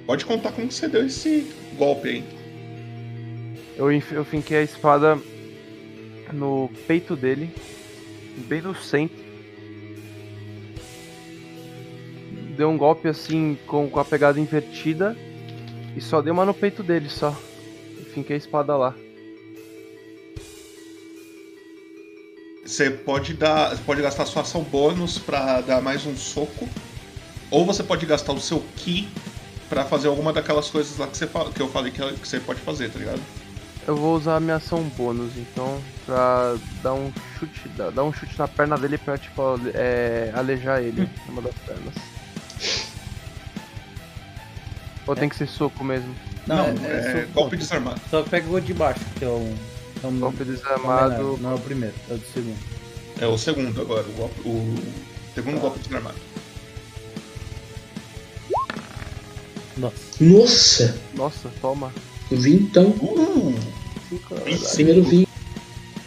Pode 0.04 0.24
contar 0.24 0.50
como 0.50 0.70
você 0.70 0.88
deu 0.88 1.06
esse 1.06 1.46
golpe 1.78 2.08
aí. 2.08 2.35
Eu, 3.76 3.92
eu 3.92 4.24
finquei 4.24 4.58
a 4.58 4.62
espada 4.62 5.18
no 6.32 6.70
peito 6.86 7.14
dele, 7.14 7.50
bem 8.48 8.62
no 8.62 8.74
centro. 8.74 9.24
Deu 12.56 12.70
um 12.70 12.78
golpe 12.78 13.06
assim 13.06 13.58
com, 13.66 13.88
com 13.88 14.00
a 14.00 14.04
pegada 14.04 14.40
invertida 14.40 15.14
e 15.94 16.00
só 16.00 16.22
dei 16.22 16.32
uma 16.32 16.46
no 16.46 16.54
peito 16.54 16.82
dele 16.82 17.10
só. 17.10 17.36
Eu 17.98 18.04
finquei 18.06 18.36
a 18.36 18.38
espada 18.38 18.74
lá. 18.76 18.94
Você 22.64 22.90
pode 22.90 23.34
dar, 23.34 23.76
pode 23.84 24.02
gastar 24.02 24.26
sua 24.26 24.42
ação 24.42 24.62
bônus 24.62 25.18
pra 25.18 25.60
dar 25.60 25.80
mais 25.80 26.04
um 26.04 26.16
soco, 26.16 26.68
ou 27.48 27.64
você 27.64 27.82
pode 27.82 28.04
gastar 28.06 28.32
o 28.32 28.40
seu 28.40 28.60
ki 28.74 29.08
pra 29.68 29.84
fazer 29.84 30.08
alguma 30.08 30.32
daquelas 30.32 30.68
coisas 30.68 30.96
lá 30.98 31.06
que, 31.06 31.16
você, 31.16 31.28
que 31.54 31.60
eu 31.60 31.68
falei 31.68 31.92
que, 31.92 32.02
que 32.14 32.26
você 32.26 32.40
pode 32.40 32.60
fazer, 32.60 32.90
tá 32.90 32.98
ligado? 32.98 33.20
Eu 33.86 33.94
vou 33.96 34.16
usar 34.16 34.36
a 34.36 34.40
minha 34.40 34.56
ação 34.56 34.82
bônus 34.96 35.36
então 35.36 35.80
pra 36.04 36.56
dar 36.82 36.94
um 36.94 37.12
chute, 37.38 37.68
dar, 37.68 38.02
um 38.02 38.12
chute 38.12 38.36
na 38.38 38.48
perna 38.48 38.76
dele 38.76 38.98
pra 38.98 39.16
tipo 39.16 39.42
é, 39.74 40.32
alejar 40.34 40.82
ele, 40.82 41.08
numa 41.28 41.40
das 41.40 41.54
pernas. 41.54 41.94
Ou 45.06 45.14
tem 45.14 45.28
que 45.28 45.36
ser 45.36 45.46
soco 45.46 45.84
mesmo? 45.84 46.12
Não, 46.48 46.72
Não, 46.74 46.84
é, 46.84 46.90
é, 46.90 47.18
é 47.20 47.28
golpe 47.32 47.56
desarmado. 47.56 48.00
Só 48.10 48.22
pega 48.24 48.50
o 48.50 48.60
de 48.60 48.74
baixo, 48.74 49.04
que 49.18 49.24
é 49.24 49.28
o. 49.28 49.54
É 50.02 50.06
um, 50.08 50.18
Golpe 50.18 50.42
é 50.42 50.44
desarmado. 50.44 51.38
não 51.40 51.52
é 51.52 51.54
o 51.54 51.58
primeiro, 51.60 51.94
é 52.10 52.14
o 52.14 52.18
do 52.18 52.26
segundo. 52.26 52.58
É 53.20 53.26
o 53.26 53.38
segundo 53.38 53.80
agora, 53.80 54.02
o, 54.02 54.12
golpe- 54.12 54.40
o 54.44 54.74
segundo 55.34 55.60
golpe 55.60 55.78
desarmado. 55.78 56.16
Nossa. 59.76 59.96
Nossa. 60.20 60.98
Nossa, 61.14 61.50
toma. 61.60 61.92
Vintão. 62.30 62.90
Uh, 62.90 63.54
Primeiro 64.74 65.02
vim. 65.04 65.26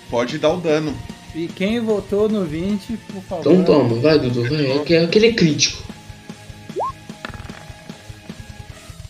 pode 0.10 0.38
dar 0.38 0.54
o 0.54 0.58
dano. 0.62 0.96
E 1.36 1.48
quem 1.48 1.80
votou 1.80 2.28
no 2.28 2.44
20, 2.46 2.98
por 3.12 3.22
favor. 3.24 3.40
Então 3.54 3.64
toma, 3.64 3.96
vai 4.02 4.18
Dudu, 4.20 4.44
vai. 4.50 4.66
É 4.72 4.84
que- 4.84 4.94
é 4.96 5.04
aquele 5.06 5.34
crítico. 5.34 5.84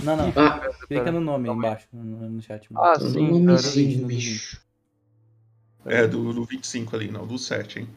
Não, 0.04 0.16
não. 0.16 0.34
Ah, 0.36 0.60
Clica 0.88 1.12
no 1.12 1.20
nome 1.20 1.50
aí 1.50 1.56
embaixo, 1.56 1.86
no, 1.94 2.30
no 2.30 2.42
chat. 2.42 2.72
mano. 2.72 2.86
Ah, 2.86 2.94
tá 2.98 3.04
no 3.04 3.10
sim, 3.12 3.20
cara. 3.20 3.32
nomezinho, 3.32 4.06
bicho. 4.08 4.60
É, 5.86 6.08
do, 6.08 6.34
do 6.34 6.44
25 6.46 6.96
ali, 6.96 7.10
não, 7.12 7.26
do 7.26 7.38
7, 7.38 7.80
hein? 7.80 7.88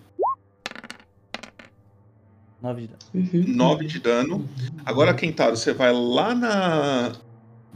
9 2.60 2.82
de 2.82 2.86
dano. 2.88 2.98
Uhum. 3.14 3.44
9 3.56 3.86
de 3.86 3.98
dano. 3.98 4.48
Agora, 4.84 5.14
Kentaro, 5.14 5.56
você 5.56 5.72
vai 5.72 5.92
lá 5.92 6.34
na. 6.34 7.12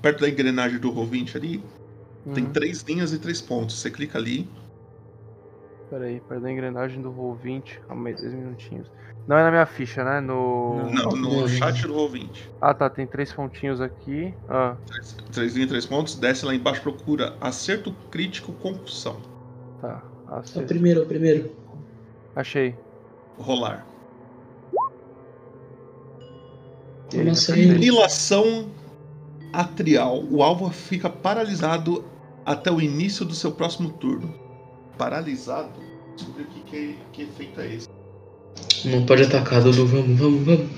Perto 0.07 0.20
da 0.20 0.28
engrenagem 0.28 0.78
do 0.78 0.92
Roll20 0.92 1.34
ali, 1.34 1.61
tem 2.32 2.44
Uhum. 2.44 2.52
três 2.52 2.82
linhas 2.82 3.12
e 3.12 3.18
três 3.18 3.40
pontos. 3.40 3.80
Você 3.80 3.90
clica 3.90 4.16
ali. 4.16 4.48
Peraí, 5.90 6.20
perdi 6.20 6.46
a 6.46 6.52
engrenagem 6.52 7.02
do 7.02 7.11
roll 7.11 7.34
20. 7.34 7.80
Calma 7.88 8.09
aí, 8.09 8.14
dois 8.14 8.32
minutinhos. 8.32 8.88
Não 9.26 9.36
é 9.36 9.42
na 9.42 9.50
minha 9.50 9.66
ficha, 9.66 10.04
né? 10.04 10.20
No. 10.20 10.88
Não. 10.92 11.11
No 11.16 11.48
chat 11.48 11.82
do 11.82 11.92
Roll20. 11.94 12.48
Ah 12.61 12.72
tá, 12.72 12.88
tem 12.88 13.04
três 13.04 13.32
pontinhos 13.32 13.80
aqui. 13.80 14.32
Ah, 14.48 14.76
Três, 14.86 15.16
três 15.32 15.54
linhas 15.54 15.66
e 15.66 15.70
três 15.70 15.86
pontos. 15.86 16.14
Desce 16.14 16.46
lá 16.46 16.54
embaixo, 16.54 16.82
procura 16.82 17.34
acerto 17.40 17.92
crítico 18.09 18.52
concussão. 18.52 19.16
tá. 19.80 20.04
É 20.28 20.32
o 20.32 20.34
Acerto. 20.36 20.68
primeiro, 20.68 21.00
é 21.00 21.02
o 21.02 21.07
primeiro. 21.07 21.50
Achei. 22.36 22.76
Rolar. 23.38 23.84
Aí, 27.53 27.70
Anilação 27.70 28.68
atrial. 29.61 30.22
O 30.30 30.42
alvo 30.42 30.70
fica 30.70 31.08
paralisado 31.08 32.04
até 32.45 32.70
o 32.70 32.80
início 32.80 33.24
do 33.24 33.34
seu 33.34 33.53
próximo 33.53 33.91
turno. 33.91 34.34
Paralisado? 34.99 35.80
Descobrir 36.14 36.45
o 36.45 36.46
que, 36.46 36.61
que, 36.61 36.99
que 37.12 37.22
efeito 37.22 37.61
é 37.61 37.74
esse. 37.74 37.88
Não 38.84 39.04
pode 39.04 39.24
atacar, 39.24 39.62
Dudu. 39.62 39.87
Vamos, 39.87 40.18
vamos, 40.18 40.45
vamos. 40.45 40.70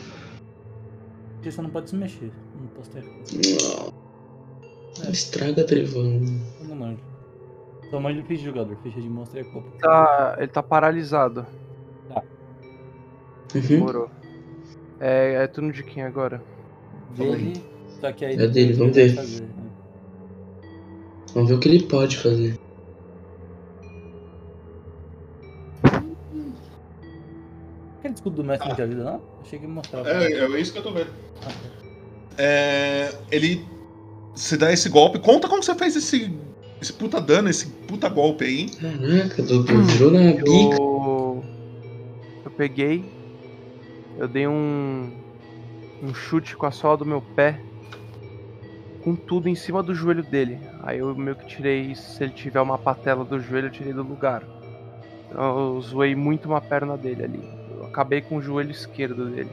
Porque 1.35 1.51
você 1.51 1.63
não 1.63 1.71
pode 1.71 1.91
se 1.91 1.97
mexer. 1.97 2.33
Não 2.61 2.67
posso 2.69 2.91
ter. 2.91 3.05
Não. 3.05 5.11
Estraga 5.11 5.65
trevão. 5.65 6.21
Não 6.63 6.75
manjo. 6.75 7.01
Só 7.91 8.01
manjo 8.01 8.23
ficha 8.23 8.41
de 8.41 8.47
jogador, 8.47 8.77
ficha 8.83 9.01
de 9.01 9.09
monstro 9.09 9.41
é 9.41 9.45
copa. 9.45 9.71
Tá, 9.79 10.37
ele 10.39 10.49
tá 10.49 10.63
paralisado. 10.63 11.47
Uhum. 13.55 13.61
Demorou. 13.61 14.11
É, 15.01 15.45
é 15.45 15.47
turno 15.47 15.73
de 15.73 15.83
quem 15.83 16.03
agora? 16.03 16.43
Dele, 17.17 17.63
só 18.01 18.13
que 18.13 18.25
aí. 18.25 18.35
É 18.35 18.47
dele, 18.47 18.73
vamos 18.73 18.97
ele 18.97 19.09
ver. 19.09 19.17
fazer, 19.17 19.43
né? 19.43 19.49
Vamos 21.35 21.49
ver 21.51 21.57
o 21.57 21.59
que 21.59 21.69
ele 21.69 21.83
pode 21.83 22.17
fazer. 22.17 22.59
Aquele 27.99 28.15
escudo 28.15 28.37
do 28.37 28.45
mestre 28.45 28.69
não 28.69 28.75
tinha 28.75 28.87
vida, 28.87 29.05
não? 29.05 29.21
Achei 29.43 29.59
que 29.59 29.67
mostrava. 29.67 30.09
É, 30.09 30.33
é 30.33 30.61
isso 30.61 30.73
que 30.73 30.79
eu 30.79 30.83
tô 30.83 30.93
vendo. 30.93 31.11
É, 32.37 33.13
ele. 33.31 33.65
Você 34.35 34.57
dá 34.57 34.73
esse 34.73 34.89
golpe. 34.89 35.19
Conta 35.19 35.49
como 35.49 35.63
você 35.63 35.75
fez 35.75 35.97
esse. 35.97 36.33
Esse 36.81 36.93
puta 36.93 37.21
dano, 37.21 37.51
esse 37.51 37.67
puta 37.67 38.09
golpe 38.09 38.45
aí. 38.45 38.71
Caraca, 38.71 39.43
Dudu, 39.43 39.83
virou 39.83 40.13
na 40.13 40.33
bica. 40.33 40.49
Eu. 40.49 41.45
Eu 42.45 42.51
peguei. 42.57 43.05
Eu 44.17 44.29
dei 44.29 44.47
um. 44.47 45.11
Um 46.01 46.15
chute 46.15 46.57
com 46.57 46.65
a 46.65 46.71
sola 46.71 46.97
do 46.97 47.05
meu 47.05 47.21
pé. 47.21 47.61
Com 49.03 49.15
tudo 49.15 49.49
em 49.49 49.55
cima 49.55 49.83
do 49.83 49.95
joelho 49.95 50.23
dele. 50.23 50.59
Aí 50.83 50.99
eu 50.99 51.15
meio 51.15 51.37
que 51.37 51.47
tirei. 51.47 51.95
Se 51.95 52.25
ele 52.25 52.33
tiver 52.33 52.61
uma 52.61 52.79
patela 52.79 53.25
do 53.25 53.41
joelho, 53.41 53.69
eu 53.69 53.73
tirei 53.73 53.93
do 53.93 54.03
lugar. 54.03 54.43
Então 55.31 55.75
eu 55.75 55.81
zoei 55.81 56.15
muito 56.15 56.47
uma 56.47 56.61
perna 56.61 56.97
dele 56.97 57.25
ali. 57.25 57.59
Eu 57.77 57.87
acabei 57.87 58.21
com 58.21 58.37
o 58.37 58.43
joelho 58.43 58.71
esquerdo 58.71 59.27
dele. 59.27 59.51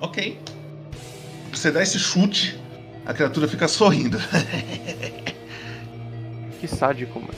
Ok. 0.00 0.38
Você 1.52 1.70
dá 1.70 1.82
esse 1.82 1.98
chute, 1.98 2.58
a 3.04 3.12
criatura 3.12 3.48
fica 3.48 3.68
sorrindo. 3.68 4.18
Que 6.60 6.66
sádico, 6.66 7.20
mano. 7.20 7.34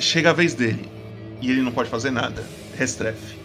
Chega 0.00 0.30
a 0.30 0.32
vez 0.32 0.54
dele. 0.54 0.90
E 1.40 1.50
ele 1.50 1.62
não 1.62 1.70
pode 1.70 1.88
fazer 1.88 2.10
nada. 2.10 2.44
Restrefe. 2.76 3.36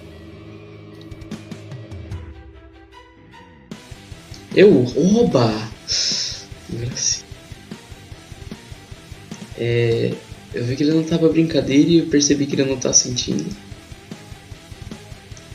Eu? 4.55 4.85
Oba! 5.19 5.51
É, 9.57 10.13
eu 10.53 10.63
vi 10.63 10.75
que 10.75 10.83
ele 10.83 10.93
não 10.93 11.03
tava 11.03 11.29
brincadeira 11.29 11.89
e 11.89 11.97
eu 11.97 12.05
percebi 12.07 12.45
que 12.45 12.55
ele 12.55 12.65
não 12.65 12.77
tá 12.77 12.93
sentindo. 12.93 13.45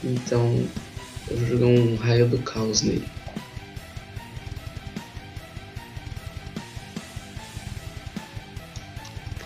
Então, 0.03 0.67
eu 1.31 1.37
vou 1.37 1.47
jogar 1.47 1.67
um 1.67 1.97
raio 1.97 2.29
do 2.29 2.39
caos 2.39 2.83
nele. 2.83 3.07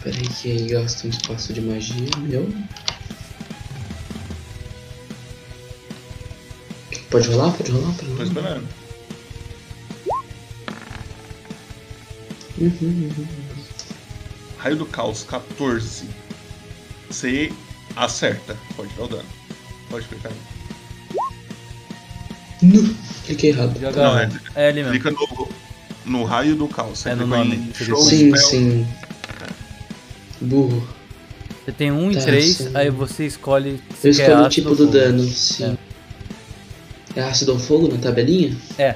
Peraí 0.02 0.22
que 0.22 0.50
aí 0.52 0.68
gasta 0.68 1.06
um 1.06 1.10
espaço 1.10 1.52
de 1.52 1.60
magia 1.60 2.08
meu. 2.20 2.50
Pode 7.10 7.28
rolar? 7.28 7.52
Pode 7.52 7.70
rolar? 7.70 7.92
Pode 7.92 7.98
Tô 7.98 8.12
rolar? 8.12 8.24
esperando. 8.24 8.75
Uhum, 12.58 12.70
uhum. 12.82 13.26
Raio 14.58 14.76
do 14.76 14.86
Caos, 14.86 15.24
14. 15.24 16.08
Você 17.10 17.52
acerta. 17.94 18.56
Pode 18.76 18.88
dar 18.94 19.04
o 19.04 19.08
dano. 19.08 19.24
Pode 19.90 20.06
clicar. 20.06 20.32
Nu! 22.62 22.94
Cliquei 23.26 23.50
errado. 23.50 23.78
Joga. 23.78 24.02
Não, 24.02 24.18
é- 24.18 24.30
é 24.54 24.68
ali 24.68 24.82
mesmo. 24.82 24.92
Clica 24.92 25.10
no, 25.10 25.48
no 26.04 26.24
raio 26.24 26.56
do 26.56 26.66
caos. 26.68 27.00
Você 27.00 27.10
É 27.10 27.14
no 27.14 27.26
nome, 27.26 27.70
show 27.74 27.96
Sim, 28.02 28.34
spell. 28.34 28.36
sim. 28.48 28.86
Burro. 30.40 30.86
Você 31.64 31.72
tem 31.72 31.90
um 31.90 32.10
e 32.10 32.14
Tá, 32.16 32.22
três, 32.22 32.56
sim. 32.58 32.70
aí 32.74 32.90
você 32.90 33.26
escolhe 33.26 33.80
Eu 34.02 34.10
escolho 34.10 34.44
o 34.44 34.48
tipo 34.48 34.70
do 34.70 34.76
fogo. 34.76 34.90
dano, 34.92 35.22
sim. 35.28 35.76
É. 37.16 37.22
ácido 37.22 37.52
ou 37.52 37.58
fogo 37.58 37.88
na 37.88 37.98
tabelinha? 37.98 38.56
É. 38.78 38.94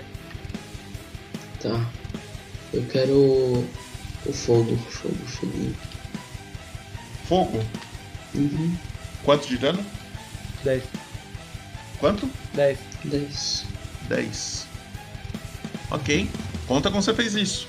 Tá. 1.62 1.84
Eu 2.72 2.84
quero 2.86 3.14
o, 3.14 4.32
fogo. 4.32 4.76
Fogo, 4.88 5.26
foguinho. 5.26 5.76
Fogo. 7.28 7.64
Uhum. 8.34 8.76
Quanto 9.24 9.48
de 9.48 9.58
dano? 9.58 9.84
10. 10.64 10.82
Quanto? 11.98 12.30
10. 12.54 12.78
10. 13.04 13.64
10. 14.08 14.66
Ok. 15.90 16.28
Conta 16.66 16.90
como 16.90 17.02
você 17.02 17.14
fez 17.14 17.34
isso. 17.34 17.68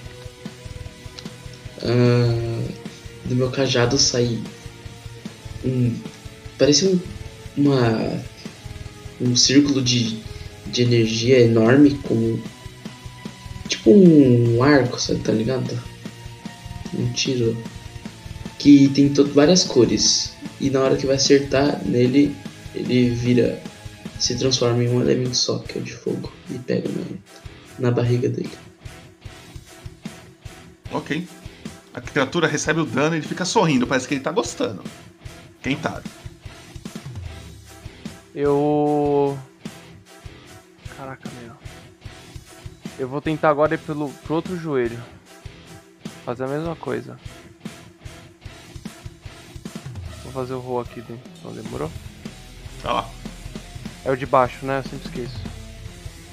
Ah, 1.84 2.68
do 3.26 3.36
meu 3.36 3.50
cajado 3.50 3.98
sai 3.98 4.40
um. 5.66 5.96
Parece 6.58 6.86
um. 6.86 7.00
Uma. 7.58 8.22
Um 9.20 9.36
círculo 9.36 9.82
de, 9.84 10.20
de 10.68 10.82
energia 10.82 11.40
enorme, 11.40 11.96
como. 12.04 12.42
Tipo 13.82 13.98
um 13.98 14.62
arco, 14.62 15.02
sabe, 15.02 15.22
tá 15.22 15.32
ligado? 15.32 15.78
Um 16.94 17.12
tiro. 17.14 17.58
Que 18.60 18.88
tem 18.90 19.12
várias 19.34 19.64
cores. 19.64 20.34
E 20.60 20.70
na 20.70 20.82
hora 20.82 20.96
que 20.96 21.08
vai 21.08 21.16
acertar 21.16 21.84
nele, 21.84 22.36
ele 22.76 23.10
vira. 23.10 23.62
Se 24.20 24.38
transforma 24.38 24.84
em 24.84 24.90
um 24.90 25.02
elemento 25.02 25.36
só, 25.36 25.58
que 25.58 25.80
é 25.80 25.82
o 25.82 25.84
de 25.84 25.94
fogo. 25.94 26.32
E 26.52 26.60
pega 26.60 26.88
na, 26.90 27.88
na 27.88 27.92
barriga 27.92 28.30
dele. 28.30 28.52
Ok. 30.92 31.28
A 31.92 32.00
criatura 32.00 32.48
recebe 32.48 32.82
o 32.82 32.86
dano 32.86 33.16
e 33.16 33.18
ele 33.18 33.28
fica 33.28 33.46
sorrindo. 33.46 33.88
Parece 33.88 34.08
que 34.08 34.14
ele 34.14 34.22
tá 34.22 34.32
gostando. 34.32 34.84
Quem 35.64 35.76
tá? 35.76 36.04
Eu. 38.36 39.38
Eu 43.02 43.08
vou 43.08 43.20
tentar 43.20 43.50
agora 43.50 43.74
ir 43.74 43.80
pelo, 43.80 44.10
pro 44.10 44.36
outro 44.36 44.56
joelho. 44.56 45.04
Fazer 46.24 46.44
a 46.44 46.48
mesma 46.48 46.76
coisa. 46.76 47.20
Vou 50.24 50.32
fazer 50.32 50.54
o 50.54 50.60
roll 50.60 50.82
aqui 50.82 51.02
dentro. 51.02 51.32
Não 51.44 51.52
demorou? 51.52 51.92
Tá 52.84 52.94
lá. 52.94 53.10
É 54.06 54.12
o 54.12 54.16
de 54.16 54.28
baixo, 54.28 54.68
né? 54.68 54.78
Eu 54.78 54.84
sempre 54.84 55.08
esqueço. 55.08 55.44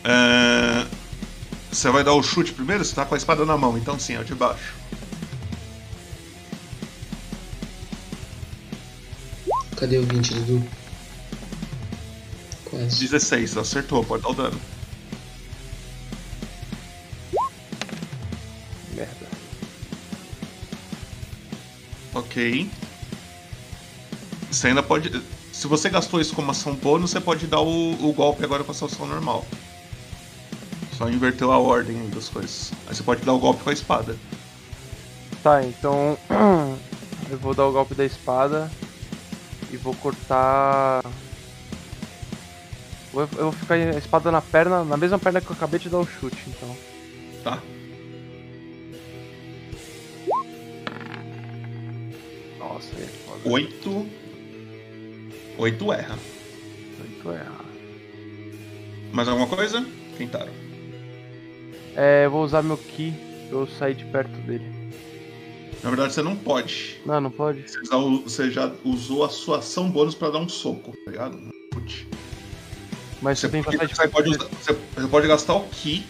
É, 0.04 0.86
Você 1.72 1.88
vai 1.88 2.04
dar 2.04 2.12
o 2.12 2.22
chute 2.22 2.52
primeiro? 2.52 2.84
Você 2.84 2.94
tá 2.94 3.06
com 3.06 3.14
a 3.14 3.16
espada 3.18 3.46
na 3.46 3.56
mão, 3.56 3.78
então 3.78 3.98
sim, 3.98 4.16
é 4.16 4.20
o 4.20 4.24
de 4.24 4.34
baixo. 4.34 4.74
Cadê 9.74 9.96
o 9.96 10.02
20, 10.02 10.34
Dudu? 10.34 10.68
Quase. 12.66 13.00
16, 13.08 13.56
acertou, 13.56 14.04
pode 14.04 14.22
dar 14.22 14.28
o 14.28 14.34
dano. 14.34 14.77
Ok. 22.14 22.70
Você 24.50 24.68
ainda 24.68 24.82
pode. 24.82 25.22
Se 25.52 25.66
você 25.66 25.90
gastou 25.90 26.20
isso 26.20 26.34
como 26.34 26.50
ação 26.50 26.74
bônus, 26.74 27.10
você 27.10 27.20
pode 27.20 27.46
dar 27.46 27.60
o, 27.60 27.92
o 27.92 28.12
golpe 28.12 28.44
agora 28.44 28.64
com 28.64 28.70
a 28.70 28.74
sua 28.74 28.88
ação 28.88 29.06
normal. 29.06 29.44
Só 30.96 31.08
inverteu 31.08 31.52
a 31.52 31.58
ordem 31.58 32.08
das 32.10 32.28
coisas. 32.28 32.72
Aí 32.86 32.94
você 32.94 33.02
pode 33.02 33.24
dar 33.24 33.32
o 33.32 33.38
golpe 33.38 33.62
com 33.62 33.70
a 33.70 33.72
espada. 33.72 34.16
Tá, 35.42 35.62
então. 35.62 36.18
Eu 37.30 37.38
vou 37.38 37.54
dar 37.54 37.66
o 37.66 37.72
golpe 37.72 37.94
da 37.94 38.04
espada. 38.04 38.70
E 39.70 39.76
vou 39.76 39.94
cortar. 39.94 41.04
Eu 43.12 43.26
vou 43.26 43.52
ficar 43.52 43.74
a 43.74 43.98
espada 43.98 44.30
na 44.30 44.40
perna, 44.40 44.82
na 44.84 44.96
mesma 44.96 45.18
perna 45.18 45.40
que 45.40 45.48
eu 45.48 45.56
acabei 45.56 45.80
de 45.80 45.88
dar 45.88 45.98
o 45.98 46.06
chute, 46.06 46.38
então. 46.46 46.76
Tá? 47.42 47.62
8. 53.44 54.06
8 55.58 55.92
erra. 55.92 56.18
Oito 57.00 57.30
é. 57.32 57.46
Mais 59.12 59.28
alguma 59.28 59.46
coisa? 59.46 59.84
Tentaram. 60.16 60.52
É, 61.96 62.26
eu 62.26 62.30
vou 62.30 62.44
usar 62.44 62.62
meu 62.62 62.76
ki 62.76 63.12
eu 63.50 63.66
sair 63.66 63.94
de 63.94 64.04
perto 64.04 64.30
dele. 64.42 64.64
Na 65.82 65.90
verdade, 65.90 66.12
você 66.12 66.22
não 66.22 66.36
pode. 66.36 67.00
Não, 67.06 67.20
não 67.20 67.30
pode? 67.30 67.62
Você 67.62 67.84
já, 67.84 67.96
você 67.96 68.50
já 68.50 68.72
usou 68.84 69.24
a 69.24 69.28
sua 69.28 69.58
ação 69.58 69.88
bônus 69.90 70.14
pra 70.14 70.28
dar 70.30 70.38
um 70.38 70.48
soco, 70.48 70.92
tá 71.04 71.10
ligado? 71.10 71.38
Chute. 71.72 72.06
Mas 73.22 73.38
Você 73.38 73.48
tem 73.48 73.62
que 73.62 73.76
pode, 73.76 73.88
de 73.90 73.96
você, 73.96 74.08
pode 74.08 74.30
usar- 74.30 74.44
você- 74.60 74.76
você 74.96 75.08
pode 75.08 75.26
gastar 75.28 75.54
o 75.54 75.64
Ki. 75.68 76.04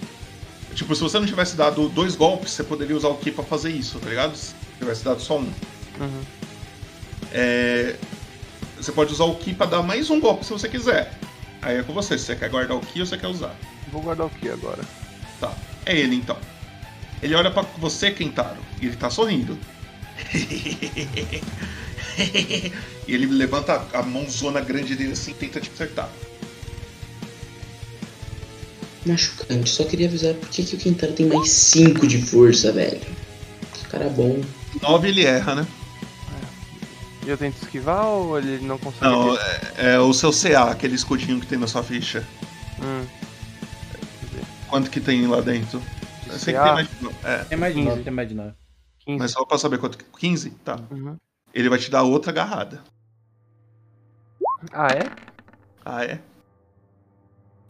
Tipo, 0.74 0.94
se 0.94 1.02
você 1.02 1.18
não 1.18 1.26
tivesse 1.26 1.56
dado 1.56 1.88
dois 1.88 2.14
golpes, 2.16 2.52
você 2.52 2.62
poderia 2.64 2.96
usar 2.96 3.09
o 3.09 3.16
Ki 3.16 3.30
pra 3.30 3.44
fazer 3.44 3.70
isso, 3.70 3.98
tá 3.98 4.09
ligado? 4.09 4.36
Se 4.36 4.55
tivesse 4.78 5.05
dado 5.05 5.20
só 5.20 5.38
um. 5.38 5.42
Uhum. 5.42 6.22
É, 7.32 7.96
Você 8.76 8.92
pode 8.92 9.12
usar 9.12 9.24
o 9.24 9.34
Ki 9.34 9.55
pra 9.55 9.66
dar 9.66 9.82
mais 9.82 10.09
um 10.10 10.20
golpe 10.20 10.44
se 10.44 10.52
você 10.52 10.68
quiser. 10.68 11.12
Aí 11.60 11.78
é 11.78 11.82
com 11.82 11.92
você, 11.92 12.16
se 12.16 12.26
você 12.26 12.36
quer 12.36 12.48
guardar 12.48 12.76
o 12.76 12.80
Ki 12.80 13.00
ou 13.00 13.06
você 13.06 13.18
quer 13.18 13.26
usar. 13.26 13.55
Vou 13.90 14.02
guardar 14.02 14.26
o 14.26 14.30
ki 14.30 14.50
agora. 14.50 14.82
Tá. 15.40 15.52
É 15.86 15.96
ele 15.96 16.16
então. 16.16 16.36
Ele 17.22 17.34
olha 17.34 17.50
pra 17.50 17.62
você, 17.78 18.10
Kentaro, 18.10 18.59
e 18.80 18.86
ele 18.86 18.96
tá 18.96 19.10
sorrindo. 19.10 19.59
e 23.06 23.09
ele 23.09 23.26
levanta 23.26 23.84
a 23.92 24.02
mãozona 24.02 24.60
grande 24.60 24.94
dele 24.94 25.12
assim 25.12 25.32
e 25.32 25.34
tenta 25.34 25.60
te 25.60 25.70
acertar. 25.72 26.09
Machucante. 29.06 29.70
Só 29.70 29.84
queria 29.84 30.06
avisar 30.06 30.34
por 30.34 30.48
que, 30.48 30.62
que 30.62 30.76
o 30.76 30.78
Kentaro 30.78 31.12
tem 31.12 31.26
mais 31.26 31.50
5 31.50 32.06
de 32.06 32.20
força, 32.22 32.72
velho. 32.72 33.00
Que 33.74 33.84
cara 33.88 34.09
bom. 34.09 34.40
9 34.82 35.09
ele 35.09 35.24
erra, 35.24 35.55
né? 35.55 35.66
E 37.28 37.30
eu 37.30 37.36
tento 37.36 37.56
esquivar 37.56 38.06
ou 38.06 38.38
ele 38.38 38.66
não 38.66 38.78
consegue? 38.78 39.05
Não, 39.05 39.36
é, 39.36 39.92
é 39.96 40.00
o 40.00 40.14
seu 40.14 40.32
CA, 40.32 40.70
aquele 40.70 40.94
escudinho 40.94 41.38
que 41.38 41.46
tem 41.46 41.59
na 41.59 41.66
sua 41.66 41.82
ficha. 41.82 42.24
Hum. 42.80 43.05
Quanto 44.66 44.90
que 44.90 44.98
tem 44.98 45.26
lá 45.26 45.42
dentro? 45.42 45.78
Eu 46.26 46.38
sei 46.38 46.55
que 46.55 46.62
tem 46.62 46.72
mais. 46.72 46.88
É, 47.24 47.44
Tem 47.44 47.59
mais 47.59 47.74
de 47.74 47.80
15. 47.80 47.90
9, 47.90 48.02
tem 48.02 48.12
mais 48.14 48.28
de 48.30 48.34
9. 48.34 48.55
15. 49.00 49.18
mas 49.18 49.30
só 49.30 49.44
pra 49.44 49.59
saber 49.59 49.76
quanto. 49.76 49.98
que- 49.98 50.05
15? 50.18 50.48
Tá. 50.64 50.76
Uhum. 50.90 51.16
Ele 51.52 51.68
vai 51.68 51.78
te 51.78 51.90
dar 51.90 52.02
outra 52.02 52.30
agarrada. 52.30 52.82
Ah, 54.72 54.88
é? 54.88 55.10
Ah, 55.84 56.05
é? 56.06 56.20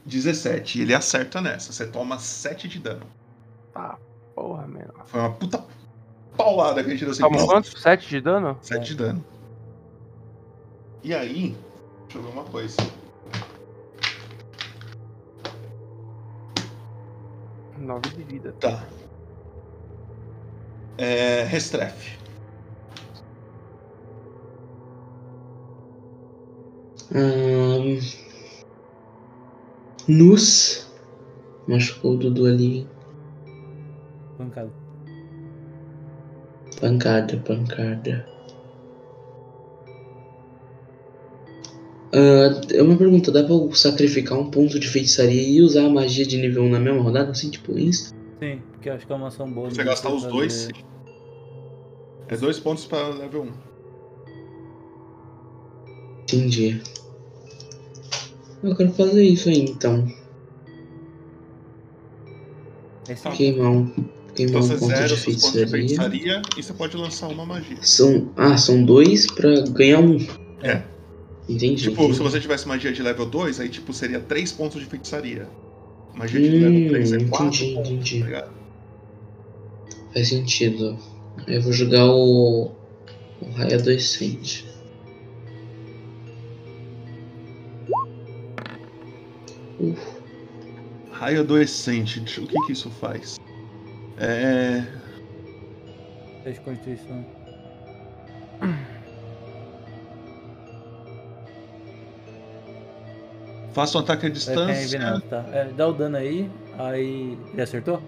17. 0.07 0.79
E 0.79 0.83
ele 0.83 0.95
acerta 0.95 1.41
nessa. 1.41 1.73
Você 1.73 1.85
toma 1.85 2.21
7 2.21 2.69
de 2.69 2.79
dano. 2.79 3.05
Ah, 3.75 3.99
porra, 4.37 4.69
meu. 4.69 4.89
Foi 5.07 5.19
uma 5.19 5.33
puta 5.33 5.65
paulada 6.37 6.81
que 6.85 6.91
a 6.91 6.93
gente 6.93 7.01
deu 7.01 7.11
assim. 7.11 7.23
Toma 7.23 7.45
quanto? 7.45 7.77
7 7.77 8.09
de 8.09 8.21
dano? 8.21 8.57
7 8.63 8.87
de 8.87 8.95
dano. 8.95 9.25
E 11.03 11.15
aí, 11.15 11.57
deixa 12.03 12.19
eu 12.19 12.23
ver 12.23 12.29
uma 12.31 12.45
coisa. 12.45 12.77
Nove 17.79 18.09
de 18.11 18.25
vida. 18.25 18.53
Tá. 18.61 18.89
É. 20.99 21.45
Restrefe. 21.45 22.19
Ahn, 27.15 28.01
Nus. 30.09 30.87
Machucou 31.69 32.15
o 32.15 32.17
Dudu 32.17 32.47
ali. 32.47 32.89
Pancada. 34.37 34.73
Pancada, 36.81 37.37
pancada. 37.39 38.38
Ah, 42.13 42.61
é 42.73 42.83
uma 42.83 42.97
pergunta, 42.97 43.31
dá 43.31 43.43
pra 43.45 43.53
eu 43.53 43.73
sacrificar 43.75 44.39
um 44.39 44.51
ponto 44.51 44.79
de 44.79 44.89
feitiçaria 44.89 45.43
e 45.43 45.61
usar 45.61 45.85
a 45.87 45.91
magia 45.91 46.25
de 46.27 46.39
nível 46.39 46.63
1 46.65 46.71
na 46.71 46.81
mesma 46.81 47.03
rodada? 47.03 47.31
Assim, 47.31 47.51
tipo, 47.51 47.79
insta? 47.79 48.15
Sim, 48.41 48.61
porque 48.73 48.89
eu 48.89 48.95
acho 48.95 49.07
que 49.07 49.13
é 49.13 49.17
uma 49.17 49.29
ação 49.29 49.51
boa. 49.51 49.69
Você 49.71 49.85
gastar 49.85 50.11
os 50.11 50.23
Fazer- 50.23 50.35
dois, 50.35 50.53
sim. 50.53 50.73
É 52.29 52.37
dois 52.37 52.59
pontos 52.59 52.85
pra 52.87 53.09
level 53.09 53.43
1. 53.43 53.69
Entendi. 56.23 56.81
Eu 58.63 58.75
quero 58.77 58.93
fazer 58.93 59.23
isso 59.25 59.49
aí, 59.49 59.61
então. 59.61 60.07
Tá. 63.23 63.31
Queimar 63.31 63.71
um, 63.71 63.87
queimar 64.35 64.63
Então 64.63 64.77
um 64.77 64.79
ponto 64.79 65.05
de 65.07 65.17
feitiçaria 65.17 66.43
e 66.59 66.63
você 66.63 66.73
pode 66.75 66.95
lançar 66.97 67.29
uma 67.29 67.47
magia. 67.47 67.79
São, 67.81 68.31
ah, 68.37 68.57
são 68.59 68.85
dois 68.85 69.27
pra 69.27 69.61
ganhar 69.71 70.01
um. 70.01 70.19
É. 70.63 70.83
Entendi. 71.49 71.83
Tipo, 71.85 72.03
entendi. 72.03 72.17
se 72.17 72.23
você 72.23 72.41
tivesse 72.41 72.69
magia 72.69 72.93
de 72.93 73.03
level 73.03 73.27
2, 73.27 73.59
aí 73.61 73.69
tipo 73.69 73.93
seria 73.93 74.21
3 74.21 74.53
pontos 74.53 74.81
de 74.81 74.87
feitiçaria. 74.87 75.49
Magia 76.15 76.41
de 76.41 76.49
Hum, 76.49 76.61
level 76.61 76.89
3 76.91 77.13
é 77.13 77.25
4 77.29 77.47
entendi, 77.65 77.75
pontos, 77.75 77.91
entendi. 78.13 78.31
tá? 78.31 78.49
Faz 80.13 80.29
sentido. 80.29 80.99
Eu 81.47 81.63
vou 81.63 81.73
jogar 81.73 82.07
o. 82.07 82.73
O 83.41 83.51
raio 83.57 83.77
adoecente. 83.79 84.67
Uf, 89.79 90.19
Raio 91.13 91.41
adoecente, 91.41 92.21
deixa- 92.21 92.41
o 92.41 92.47
que 92.47 92.55
que 92.67 92.73
isso 92.73 92.91
faz? 92.91 93.37
É. 94.19 94.85
Teste 96.45 96.61
Faça 103.73 103.99
um 103.99 104.01
ataque 104.01 104.27
à 104.27 104.29
distância. 104.29 104.85
envenenado, 104.85 105.21
tá? 105.23 105.45
É, 105.53 105.65
dá 105.77 105.87
o 105.89 105.93
dano 105.93 106.17
aí, 106.17 106.51
aí. 106.79 107.39
Ele 107.53 107.63
acertou? 107.63 108.03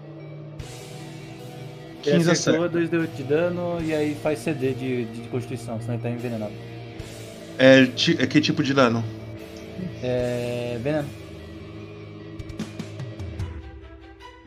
Ele 2.03 2.17
15 2.17 2.31
acertou, 2.31 2.61
acerta. 2.65 2.77
2 2.77 2.89
deu 2.89 3.05
de 3.07 3.23
dano 3.23 3.77
e 3.83 3.93
aí 3.93 4.17
faz 4.21 4.39
CD 4.39 4.73
de, 4.73 5.05
de 5.05 5.27
constituição, 5.29 5.79
senão 5.79 5.93
ele 5.93 6.03
tá 6.03 6.09
envenenado. 6.09 6.51
É, 7.57 7.85
ti- 7.85 8.17
é 8.19 8.25
que 8.25 8.41
tipo 8.41 8.63
de 8.63 8.73
dano? 8.73 9.03
É. 10.01 10.79
Veneno. 10.81 11.07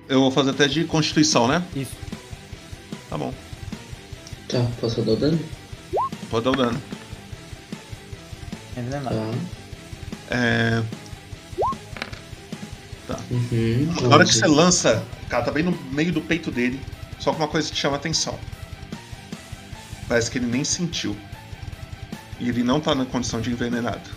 Eu 0.08 0.20
vou 0.20 0.30
fazer 0.30 0.52
teste 0.52 0.80
de 0.80 0.84
constituição, 0.86 1.48
né? 1.48 1.62
Isso. 1.74 1.92
Tá 3.08 3.16
bom. 3.16 3.32
tá, 4.48 4.66
posso 4.80 5.00
dar 5.02 5.12
o 5.12 5.16
dano? 5.16 5.38
Pode 6.30 6.44
dar 6.44 6.50
o 6.50 6.56
dano. 6.56 6.82
Envenenado. 8.76 9.14
Tá. 10.28 10.36
É. 10.36 10.82
Uhum. 13.30 13.94
Na 14.02 14.08
hora 14.08 14.24
que 14.24 14.30
onze. 14.30 14.40
você 14.40 14.46
lança, 14.46 15.04
cara, 15.28 15.44
tá 15.44 15.50
bem 15.50 15.62
no 15.62 15.72
meio 15.92 16.12
do 16.12 16.20
peito 16.20 16.50
dele. 16.50 16.80
Só 17.18 17.32
que 17.32 17.38
uma 17.38 17.48
coisa 17.48 17.70
que 17.70 17.76
chama 17.76 17.96
atenção. 17.96 18.38
Parece 20.08 20.30
que 20.30 20.38
ele 20.38 20.46
nem 20.46 20.64
sentiu. 20.64 21.16
E 22.40 22.48
ele 22.48 22.62
não 22.62 22.80
tá 22.80 22.94
na 22.94 23.04
condição 23.04 23.40
de 23.40 23.50
envenenado. 23.50 24.10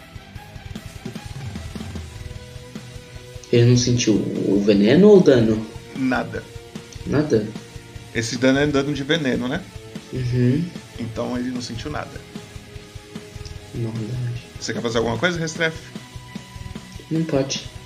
Ele 3.51 3.69
não 3.69 3.77
sentiu 3.77 4.15
o 4.15 4.61
veneno 4.65 5.07
ou 5.09 5.17
o 5.19 5.23
dano? 5.23 5.65
Nada. 5.95 6.43
Nada? 7.05 7.47
Esse 8.13 8.37
dano 8.37 8.59
é 8.59 8.67
dano 8.67 8.93
de 8.93 9.03
veneno, 9.03 9.47
né? 9.47 9.63
Uhum. 10.11 10.65
Então 10.99 11.37
ele 11.37 11.51
não 11.51 11.61
sentiu 11.61 11.91
nada. 11.91 12.19
Maldade. 13.75 14.47
Você 14.59 14.73
quer 14.73 14.81
fazer 14.81 14.97
alguma 14.97 15.17
coisa, 15.17 15.39
Restrefe? 15.39 15.93
Não 17.11 17.23
pode. 17.23 17.76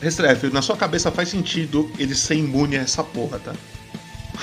Restrefe, 0.00 0.48
na 0.50 0.62
sua 0.62 0.76
cabeça 0.76 1.10
faz 1.10 1.28
sentido 1.28 1.90
ele 1.98 2.14
ser 2.14 2.36
imune 2.36 2.76
a 2.76 2.82
essa 2.82 3.02
porra, 3.02 3.38
tá? 3.38 3.54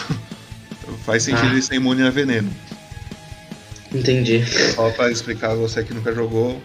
faz 1.05 1.23
sentido 1.23 1.47
Ah. 1.47 1.51
ele 1.51 1.61
ser 1.61 1.75
imune 1.75 2.03
a 2.03 2.09
veneno. 2.09 2.51
Entendi. 3.93 4.43
Só 4.73 4.89
pra 4.91 5.11
explicar 5.11 5.51
a 5.51 5.55
você 5.55 5.83
que 5.83 5.93
nunca 5.93 6.13
jogou, 6.13 6.61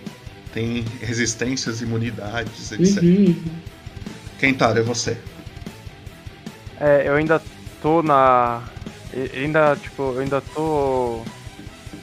tem 0.54 0.84
resistências, 1.00 1.82
imunidades, 1.82 2.72
etc. 2.72 3.02
Uhum. 3.02 3.36
Kentaro, 4.38 4.78
é 4.78 4.82
você. 4.82 5.16
É, 6.80 7.02
eu 7.06 7.14
ainda 7.16 7.42
tô 7.82 8.02
na. 8.02 8.62
e- 9.12 9.38
Ainda, 9.40 9.76
tipo, 9.76 10.14
eu 10.14 10.20
ainda 10.20 10.40
tô 10.40 11.22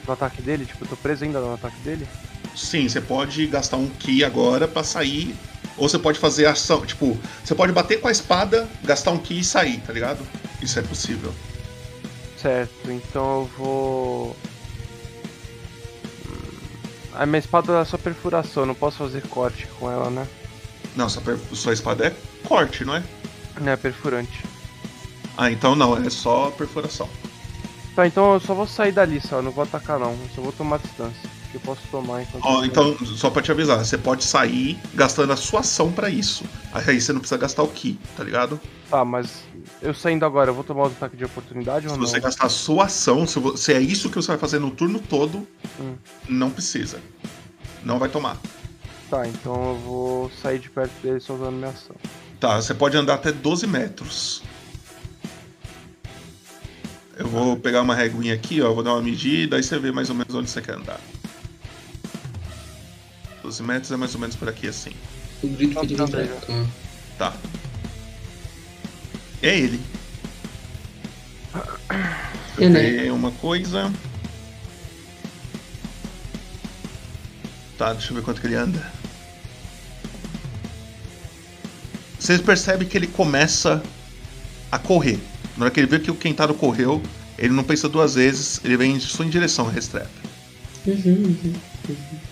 no 0.06 0.12
ataque 0.12 0.40
dele, 0.42 0.64
tipo, 0.64 0.84
eu 0.84 0.88
tô 0.88 0.96
preso 0.96 1.24
ainda 1.24 1.40
no 1.40 1.54
ataque 1.54 1.78
dele. 1.80 2.06
Sim, 2.54 2.88
você 2.88 3.00
pode 3.00 3.46
gastar 3.48 3.78
um 3.78 3.88
Ki 3.88 4.22
agora 4.22 4.68
pra 4.68 4.84
sair. 4.84 5.34
Ou 5.76 5.88
você 5.88 5.98
pode 5.98 6.18
fazer 6.18 6.46
ação. 6.46 6.84
Tipo, 6.86 7.18
você 7.44 7.54
pode 7.54 7.72
bater 7.72 8.00
com 8.00 8.08
a 8.08 8.12
espada, 8.12 8.68
gastar 8.84 9.10
um 9.10 9.18
Ki 9.18 9.40
e 9.40 9.44
sair, 9.44 9.80
tá 9.80 9.92
ligado? 9.92 10.26
Isso 10.62 10.78
é 10.78 10.82
possível. 10.82 11.32
Certo, 12.40 12.90
então 12.90 13.40
eu 13.40 13.50
vou. 13.58 14.36
Hum, 16.26 16.58
A 17.14 17.26
minha 17.26 17.38
espada 17.38 17.78
é 17.80 17.84
só 17.84 17.98
perfuração, 17.98 18.62
eu 18.62 18.66
não 18.66 18.74
posso 18.74 18.98
fazer 18.98 19.22
corte 19.28 19.66
com 19.78 19.90
ela, 19.90 20.10
né? 20.10 20.26
Não, 20.94 21.08
sua, 21.08 21.22
per- 21.22 21.38
sua 21.52 21.72
espada 21.72 22.06
é 22.06 22.16
corte, 22.46 22.84
não 22.84 22.94
é? 22.96 23.02
Não 23.60 23.72
é 23.72 23.76
perfurante. 23.76 24.44
Ah, 25.36 25.50
então 25.50 25.74
não, 25.74 25.96
é 25.96 26.08
só 26.08 26.50
perfuração. 26.50 27.08
Tá, 27.94 28.06
então 28.06 28.34
eu 28.34 28.40
só 28.40 28.54
vou 28.54 28.66
sair 28.66 28.92
dali 28.92 29.20
só, 29.20 29.40
não 29.42 29.50
vou 29.50 29.64
atacar 29.64 29.98
não, 29.98 30.12
eu 30.12 30.28
só 30.34 30.40
vou 30.42 30.52
tomar 30.52 30.78
distância. 30.78 31.28
Que 31.58 31.68
eu 31.68 31.74
posso 31.74 31.80
tomar 31.90 32.22
enquanto. 32.22 32.44
Ó, 32.44 32.64
então, 32.64 32.96
só 33.06 33.30
pra 33.30 33.40
te 33.40 33.50
avisar, 33.50 33.78
você 33.82 33.96
pode 33.96 34.22
sair 34.24 34.78
gastando 34.94 35.32
a 35.32 35.36
sua 35.36 35.60
ação 35.60 35.90
pra 35.90 36.10
isso. 36.10 36.44
Aí 36.72 37.00
você 37.00 37.12
não 37.14 37.20
precisa 37.20 37.38
gastar 37.38 37.62
o 37.62 37.68
Ki, 37.68 37.98
tá 38.14 38.22
ligado? 38.22 38.60
Tá, 38.90 39.04
mas 39.04 39.42
eu 39.80 39.94
saindo 39.94 40.24
agora, 40.26 40.50
eu 40.50 40.54
vou 40.54 40.62
tomar 40.62 40.84
os 40.86 40.92
ataques 40.92 41.16
de 41.18 41.24
oportunidade 41.24 41.86
ou 41.86 41.94
Se 41.94 41.98
não? 41.98 42.06
você 42.06 42.20
gastar 42.20 42.46
a 42.46 42.50
sua 42.50 42.84
ação, 42.84 43.26
se, 43.26 43.38
vo- 43.38 43.56
se 43.56 43.72
é 43.72 43.80
isso 43.80 44.10
que 44.10 44.16
você 44.16 44.28
vai 44.28 44.38
fazer 44.38 44.58
no 44.58 44.70
turno 44.70 44.98
todo, 45.00 45.46
Hum. 45.80 45.94
não 46.28 46.50
precisa. 46.50 46.98
Não 47.82 47.98
vai 47.98 48.08
tomar. 48.10 48.36
Tá, 49.08 49.26
então 49.26 49.70
eu 49.70 49.76
vou 49.78 50.30
sair 50.42 50.58
de 50.58 50.68
perto 50.68 50.92
dele 51.02 51.20
só 51.20 51.34
usando 51.34 51.54
minha 51.54 51.70
ação. 51.70 51.96
Tá, 52.38 52.60
você 52.60 52.74
pode 52.74 52.96
andar 52.98 53.14
até 53.14 53.32
12 53.32 53.66
metros. 53.66 54.42
Eu 57.18 57.26
vou 57.28 57.56
pegar 57.56 57.80
uma 57.80 57.94
reguinha 57.94 58.34
aqui, 58.34 58.60
ó, 58.60 58.74
vou 58.74 58.82
dar 58.82 58.92
uma 58.92 59.00
medida, 59.00 59.56
aí 59.56 59.62
você 59.62 59.78
vê 59.78 59.90
mais 59.90 60.10
ou 60.10 60.14
menos 60.16 60.34
onde 60.34 60.50
você 60.50 60.60
quer 60.60 60.74
andar. 60.74 61.00
12 63.46 63.62
metros 63.62 63.92
é 63.92 63.96
mais 63.96 64.12
ou 64.12 64.20
menos 64.20 64.34
por 64.34 64.48
aqui 64.48 64.66
assim. 64.66 64.90
O 65.40 65.46
grito 65.48 65.78
que 65.78 65.86
ele 65.86 65.96
Tá, 65.96 66.08
pra 66.08 66.26
tá, 66.26 66.46
cá. 66.46 66.66
Tá. 67.16 67.36
É 69.40 69.56
ele. 69.56 69.80
É, 72.58 72.68
né? 72.68 73.06
É 73.06 73.12
uma 73.12 73.30
coisa. 73.30 73.92
Tá, 77.78 77.92
deixa 77.92 78.10
eu 78.10 78.16
ver 78.16 78.22
quanto 78.24 78.40
que 78.40 78.48
ele 78.48 78.56
anda. 78.56 78.92
Vocês 82.18 82.40
percebem 82.40 82.88
que 82.88 82.98
ele 82.98 83.06
começa 83.06 83.80
a 84.72 84.78
correr. 84.78 85.20
Na 85.56 85.66
hora 85.66 85.70
que 85.72 85.78
ele 85.78 85.86
vê 85.86 86.00
que 86.00 86.10
o 86.10 86.16
Kentaro 86.16 86.54
correu, 86.54 87.00
ele 87.38 87.52
não 87.52 87.62
pensa 87.62 87.88
duas 87.88 88.16
vezes, 88.16 88.60
ele 88.64 88.76
vem 88.76 88.96
em 88.96 89.00
sua 89.00 89.24
em 89.24 89.30
direção, 89.30 89.68
Restrepe. 89.68 90.08
Uhum, 90.84 91.36
uhum. 91.88 92.25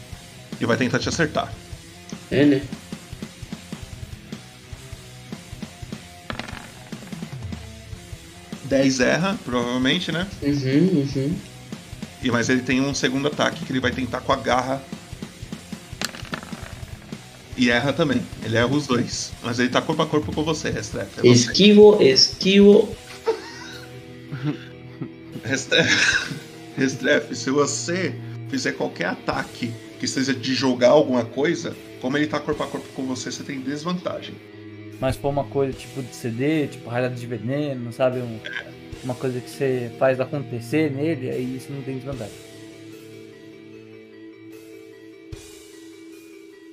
E 0.61 0.67
vai 0.67 0.77
tentar 0.77 0.99
te 0.99 1.09
acertar. 1.09 1.53
É, 2.31 2.45
né? 2.45 2.63
Dez 8.65 9.01
erra, 9.01 9.39
provavelmente, 9.45 10.11
né? 10.11 10.27
Uhum, 10.43 11.07
uhum. 11.15 11.37
E 12.23 12.31
mas 12.31 12.49
ele 12.49 12.63
tem 12.63 12.81
um 12.81 12.95
segundo 12.95 13.29
ataque 13.29 13.65
que 13.65 13.73
ele 13.73 13.81
vai 13.81 13.91
tentar 13.93 14.21
com 14.21 14.33
a 14.33 14.37
garra. 14.37 14.83
E 17.57 17.71
erra 17.71 17.93
também. 17.93 18.23
Ele 18.43 18.57
erra 18.57 18.67
os 18.67 18.87
dois. 18.87 19.33
Mas 19.43 19.59
ele 19.59 19.69
tá 19.69 19.81
corpo 19.81 20.03
a 20.03 20.07
corpo 20.07 20.33
com 20.33 20.43
você, 20.43 20.71
Restrefe. 20.71 21.21
É 21.21 21.23
você. 21.23 21.29
Esquivo, 21.29 22.03
esquivo. 22.03 22.97
Restrefe, 26.77 27.37
se 27.37 27.51
você 27.51 28.15
fizer 28.49 28.73
qualquer 28.73 29.07
ataque 29.07 29.73
que 29.99 30.07
seja 30.09 30.35
de 30.35 30.55
jogar 30.55 30.91
alguma 30.91 31.25
coisa, 31.25 31.75
como 32.01 32.17
ele 32.17 32.27
tá 32.27 32.39
corpo 32.41 32.63
a 32.63 32.67
corpo 32.67 32.87
com 32.95 33.05
você, 33.07 33.31
você 33.31 33.43
tem 33.43 33.61
desvantagem. 33.61 34.35
Mas 35.01 35.17
for 35.17 35.29
uma 35.31 35.45
coisa 35.45 35.73
tipo 35.73 36.03
de 36.03 36.15
CD, 36.15 36.67
tipo 36.69 36.89
ralhada 36.89 37.15
de 37.15 37.27
veneno, 37.27 37.93
sabe? 37.93 38.19
Um- 38.21 38.39
uma 39.03 39.15
coisa 39.15 39.41
que 39.41 39.51
você 39.51 39.91
faz 39.99 40.19
acontecer 40.21 40.91
nele, 40.91 41.31
aí 41.31 41.57
isso 41.57 41.73
não 41.73 41.83
tem 41.83 41.97
desvantagem. 41.97 42.33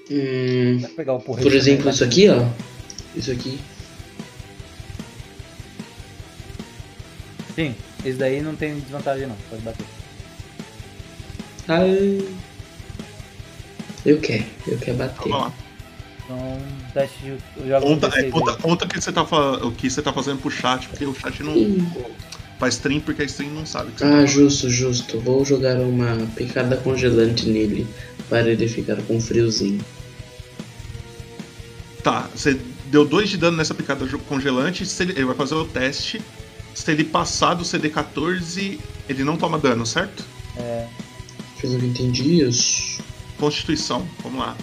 Hum, 0.10 0.80
Vai 0.82 0.92
pegar 0.92 1.14
o 1.14 1.20
porrete. 1.22 1.44
por 1.48 1.56
exemplo, 1.56 1.78
também, 1.84 1.94
isso 1.94 2.04
aqui, 2.04 2.30
ó. 2.30 2.46
Isso 3.16 3.32
aqui. 3.32 3.60
Sim, 7.56 7.76
esse 8.06 8.18
daí 8.18 8.42
não 8.42 8.56
tem 8.56 8.80
desvantagem 8.80 9.28
não, 9.28 9.36
pode 9.50 9.62
bater. 9.62 9.86
Ai. 11.68 12.28
Eu 14.06 14.20
quero, 14.20 14.46
eu 14.68 14.78
quero 14.78 14.98
bater. 14.98 15.30
Vamos 15.30 15.42
lá. 15.42 15.54
Então, 16.24 16.58
teste 16.94 17.20
de. 17.20 17.30
Eu 17.30 17.68
jogo 17.68 17.86
Conta, 17.86 18.08
é, 18.08 18.30
D6 18.30 18.62
conta, 18.62 18.88
que 18.88 19.02
você 19.02 19.12
tá, 19.12 19.22
o 19.22 19.72
que 19.72 19.90
você 19.90 20.02
tá 20.02 20.14
fazendo 20.14 20.40
pro 20.40 20.50
chat, 20.50 20.88
porque 20.88 21.06
o 21.06 21.14
chat 21.14 21.44
não 21.44 21.56
Ih. 21.56 21.86
faz 22.60 22.76
stream, 22.76 23.02
porque 23.02 23.22
a 23.22 23.26
stream 23.26 23.52
não 23.52 23.66
sabe 23.66 23.92
Ah, 23.96 24.00
tá 24.00 24.26
justo, 24.26 24.70
justo. 24.70 25.20
Vou 25.20 25.44
jogar 25.44 25.78
uma 25.80 26.26
picada 26.36 26.78
congelante 26.78 27.48
nele 27.48 27.86
para 28.30 28.50
ele 28.50 28.68
ficar 28.68 28.98
com 29.04 29.20
friozinho. 29.20 29.84
Tá, 32.04 32.30
você 32.34 32.58
deu 32.86 33.06
2 33.06 33.30
de 33.30 33.38
dano 33.38 33.58
nessa 33.58 33.76
picada 33.76 34.08
congelante, 34.28 34.86
se 34.86 35.04
ele, 35.04 35.12
ele 35.14 35.26
vai 35.26 35.36
fazer 35.36 35.56
o 35.56 35.66
teste. 35.66 36.22
Se 36.74 36.90
ele 36.90 37.04
passar 37.04 37.54
do 37.54 37.64
CD14, 37.66 38.80
ele 39.10 39.24
não 39.24 39.36
toma 39.38 39.60
dano, 39.60 39.86
certo? 39.86 40.24
Pelo 40.56 41.78
que 41.78 41.86
eu 41.86 41.90
entendi, 41.90 42.44
isso. 42.44 43.04
Constituição, 43.42 44.08
vamos 44.22 44.40
lá. 44.40 44.56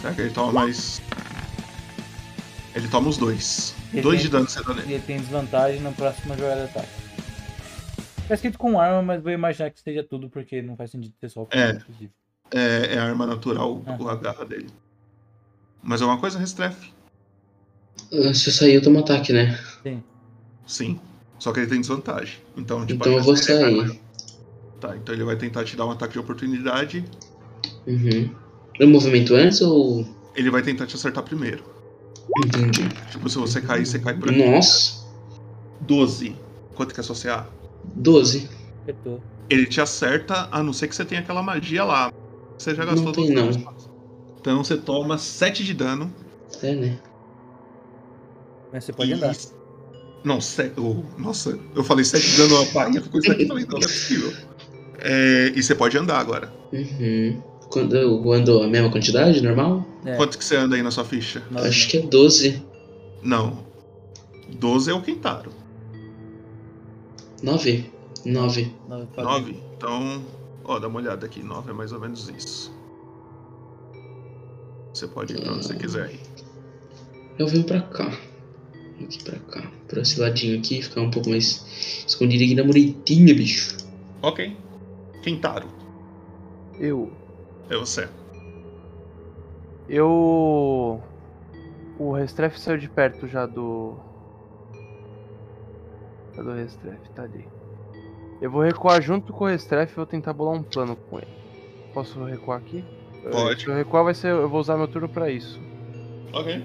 Será 0.00 0.14
que 0.14 0.22
ele 0.22 0.30
toma 0.30 0.50
mais. 0.52 1.02
Ele 2.74 2.88
toma 2.88 3.10
os 3.10 3.18
dois. 3.18 3.74
Ele 3.92 4.00
2 4.00 4.22
tem- 4.22 4.24
de 4.24 4.30
dano. 4.30 4.48
E 4.88 4.92
ele 4.94 5.02
tem 5.02 5.18
desvantagem 5.20 5.80
na 5.82 5.92
próxima 5.92 6.34
jogada 6.34 6.64
de 6.64 6.70
ataque. 6.70 6.88
Tá 8.26 8.34
escrito 8.34 8.56
com 8.58 8.80
arma, 8.80 9.02
mas 9.02 9.22
vou 9.22 9.30
imaginar 9.30 9.68
que 9.70 9.78
seja 9.82 10.02
tudo, 10.02 10.30
porque 10.30 10.62
não 10.62 10.76
faz 10.78 10.92
sentido 10.92 11.12
ter 11.20 11.28
só 11.28 11.42
o 11.42 11.48
É. 11.50 11.78
É, 12.52 12.94
é 12.94 12.98
a 12.98 13.04
arma 13.04 13.26
natural, 13.26 13.82
Ah. 13.86 14.12
a 14.12 14.16
garra 14.16 14.46
dele. 14.46 14.70
Mais 15.82 16.00
alguma 16.00 16.18
coisa, 16.18 16.38
Restrefe? 16.38 16.94
Ah, 18.14 18.32
Se 18.32 18.48
eu 18.48 18.52
sair, 18.54 18.74
eu 18.76 18.82
tomo 18.82 19.00
ataque, 19.00 19.30
né? 19.32 19.58
Sim. 19.82 20.02
Sim. 20.66 21.00
Só 21.38 21.52
que 21.52 21.60
ele 21.60 21.66
tem 21.68 21.80
desvantagem. 21.80 22.38
Então, 22.56 22.86
tipo, 22.86 23.00
Então 23.06 23.12
eu 23.18 23.22
vou 23.22 23.34
é 23.34 23.36
sair. 23.36 24.00
Tá, 24.80 24.96
então 24.96 25.14
ele 25.14 25.24
vai 25.24 25.36
tentar 25.36 25.64
te 25.64 25.76
dar 25.76 25.84
um 25.84 25.90
ataque 25.90 26.14
de 26.14 26.18
oportunidade. 26.18 27.04
Uhum. 27.86 28.30
Eu 28.78 28.88
movimento 28.88 29.34
antes 29.34 29.60
ou. 29.60 30.04
Ele 30.34 30.50
vai 30.50 30.62
tentar 30.62 30.86
te 30.86 30.96
acertar 30.96 31.22
primeiro. 31.24 31.62
Entendi. 32.44 32.88
Tipo, 33.10 33.28
se 33.28 33.38
você 33.38 33.60
cair, 33.60 33.84
você 33.84 33.98
cai 33.98 34.14
por 34.14 34.30
aqui. 34.30 34.38
Nossa. 34.38 35.00
12. 35.80 36.34
Quanto 36.74 36.94
que 36.94 37.00
é 37.00 37.02
associar? 37.02 37.48
12. 37.84 38.48
Acertou. 38.82 39.20
Ele 39.48 39.66
te 39.66 39.80
acerta, 39.80 40.48
a 40.50 40.62
não 40.62 40.72
ser 40.72 40.88
que 40.88 40.94
você 40.94 41.04
tenha 41.04 41.20
aquela 41.20 41.42
magia 41.42 41.84
lá. 41.84 42.12
Você 42.56 42.74
já 42.74 42.84
gastou 42.84 43.06
Não 43.06 43.12
tem, 43.12 43.30
não. 43.30 43.50
espaços. 43.50 43.88
Então 44.40 44.62
você 44.62 44.76
toma 44.76 45.18
7 45.18 45.64
de 45.64 45.74
dano. 45.74 46.10
É, 46.62 46.74
né? 46.74 46.98
Mas 48.72 48.84
você 48.84 48.92
pode 48.92 49.10
e- 49.10 49.14
andar. 49.14 49.34
Não, 50.22 50.40
se... 50.40 50.70
oh, 50.76 51.02
nossa, 51.20 51.58
eu 51.74 51.82
falei 51.82 52.04
7 52.04 52.30
de 52.30 52.36
dano 52.36 52.60
na 52.64 52.70
paia, 52.72 53.00
ficou 53.00 53.20
isso 53.20 53.32
aqui, 53.32 53.46
falei, 53.46 53.64
não, 53.64 53.72
não 53.72 53.78
é 53.78 53.82
possível. 53.82 54.32
É, 55.02 55.50
e 55.56 55.62
você 55.62 55.74
pode 55.74 55.96
andar 55.96 56.18
agora. 56.18 56.52
Uhum. 56.70 57.42
Quando 57.70 57.96
eu 57.96 58.32
ando 58.32 58.62
a 58.62 58.66
mesma 58.68 58.90
quantidade, 58.90 59.40
normal? 59.40 59.86
É, 60.04 60.16
Quanto 60.16 60.36
que 60.36 60.44
você 60.44 60.56
anda 60.56 60.74
aí 60.76 60.82
na 60.82 60.90
sua 60.90 61.04
ficha? 61.04 61.42
nove, 61.50 61.68
Acho 61.68 61.88
que 61.88 61.96
é 61.98 62.00
12. 62.02 62.62
Não. 63.22 63.64
12 64.48 64.90
é 64.90 64.94
o 64.94 65.00
Quintaro. 65.00 65.52
9? 67.42 67.90
9. 68.24 68.74
nove, 68.88 69.06
pode- 69.14 69.28
9? 69.28 69.56
Então, 69.76 70.22
ó, 70.64 70.78
dá 70.78 70.88
uma 70.88 70.98
olhada 70.98 71.24
aqui. 71.26 71.42
9 71.42 71.70
é 71.70 71.74
mais 71.74 71.92
ou 71.92 72.00
menos 72.00 72.28
isso. 72.28 72.72
Você 74.92 75.06
pode 75.06 75.32
ir 75.34 75.40
pra 75.40 75.52
onde 75.52 75.64
você 75.66 75.74
quiser 75.76 76.04
aí. 76.06 76.20
Eu 77.38 77.46
venho 77.46 77.64
pra 77.64 77.80
cá. 77.80 78.12
Aqui 79.02 79.22
pra 79.24 79.38
cá. 79.38 79.70
Por 79.88 79.98
esse 79.98 80.20
ladinho 80.20 80.58
aqui, 80.58 80.82
ficar 80.82 81.00
um 81.00 81.10
pouco 81.10 81.30
mais 81.30 81.64
escondido 82.06 82.42
aqui 82.44 82.54
na 82.54 82.64
muretinha, 82.64 83.34
bicho. 83.34 83.76
Ok. 84.20 84.54
Quintaro, 85.22 85.68
Eu. 86.78 87.10
É 87.74 87.76
você. 87.76 88.08
Eu. 89.88 91.02
O 91.98 92.12
Restrefe 92.12 92.58
saiu 92.58 92.78
de 92.78 92.88
perto 92.88 93.26
já 93.26 93.46
do. 93.46 93.96
Cadê 96.34 96.48
o 96.48 96.54
Restrefe? 96.54 97.10
Tá 97.10 97.22
ali. 97.22 97.46
Eu 98.40 98.50
vou 98.50 98.62
recuar 98.62 99.02
junto 99.02 99.32
com 99.32 99.44
o 99.44 99.48
Restrefe 99.48 99.92
e 99.92 99.96
vou 99.96 100.06
tentar 100.06 100.32
bolar 100.32 100.54
um 100.54 100.62
plano 100.62 100.96
com 100.96 101.18
ele. 101.18 101.28
Posso 101.92 102.22
recuar 102.24 102.58
aqui? 102.58 102.84
Pode. 103.30 103.62
Se 103.62 103.68
eu 103.68 103.74
recuar, 103.74 104.04
vai 104.04 104.14
ser. 104.14 104.28
Eu 104.28 104.48
vou 104.48 104.60
usar 104.60 104.76
meu 104.76 104.88
turno 104.88 105.08
pra 105.08 105.30
isso. 105.30 105.60
Ok. 106.32 106.64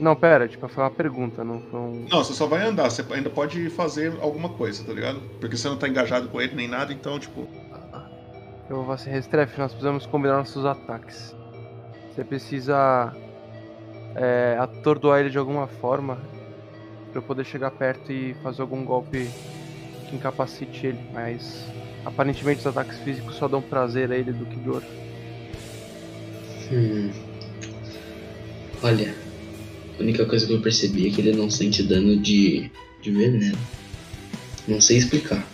Não, 0.00 0.16
pera, 0.16 0.48
tipo, 0.48 0.66
foi 0.66 0.82
uma 0.82 0.90
pergunta, 0.90 1.44
não 1.44 1.60
foi 1.60 1.78
um. 1.78 2.06
Não, 2.10 2.24
você 2.24 2.32
só 2.32 2.46
vai 2.46 2.66
andar, 2.66 2.90
você 2.90 3.04
ainda 3.12 3.28
pode 3.28 3.68
fazer 3.68 4.16
alguma 4.22 4.48
coisa, 4.48 4.82
tá 4.82 4.94
ligado? 4.94 5.20
Porque 5.38 5.56
você 5.56 5.68
não 5.68 5.76
tá 5.76 5.86
engajado 5.86 6.28
com 6.28 6.40
ele 6.40 6.54
nem 6.54 6.66
nada, 6.66 6.92
então, 6.92 7.18
tipo. 7.18 7.46
Eu 8.70 8.84
vou 8.84 8.94
assim, 8.94 9.10
Restrefe, 9.10 9.58
nós 9.58 9.72
precisamos 9.72 10.06
combinar 10.06 10.36
nossos 10.36 10.64
ataques. 10.64 11.34
Você 12.14 12.22
precisa 12.22 13.12
é, 14.14 14.56
atordoar 14.60 15.18
ele 15.18 15.28
de 15.28 15.38
alguma 15.38 15.66
forma 15.66 16.16
pra 17.10 17.18
eu 17.18 17.22
poder 17.22 17.44
chegar 17.44 17.72
perto 17.72 18.12
e 18.12 18.32
fazer 18.44 18.62
algum 18.62 18.84
golpe 18.84 19.28
que 20.08 20.14
incapacite 20.14 20.86
ele, 20.86 21.00
mas 21.12 21.64
aparentemente 22.04 22.60
os 22.60 22.66
ataques 22.68 22.96
físicos 23.00 23.34
só 23.34 23.48
dão 23.48 23.60
prazer 23.60 24.12
a 24.12 24.16
ele 24.16 24.32
do 24.32 24.46
que 24.46 24.56
dor. 24.60 24.84
Hum. 26.70 27.10
Olha, 28.84 29.12
a 29.98 30.00
única 30.00 30.24
coisa 30.26 30.46
que 30.46 30.52
eu 30.52 30.62
percebi 30.62 31.08
é 31.08 31.10
que 31.10 31.20
ele 31.20 31.36
não 31.36 31.50
sente 31.50 31.82
dano 31.82 32.16
de, 32.16 32.70
de 33.02 33.10
veneno. 33.10 33.58
Não 34.68 34.80
sei 34.80 34.98
explicar. 34.98 35.44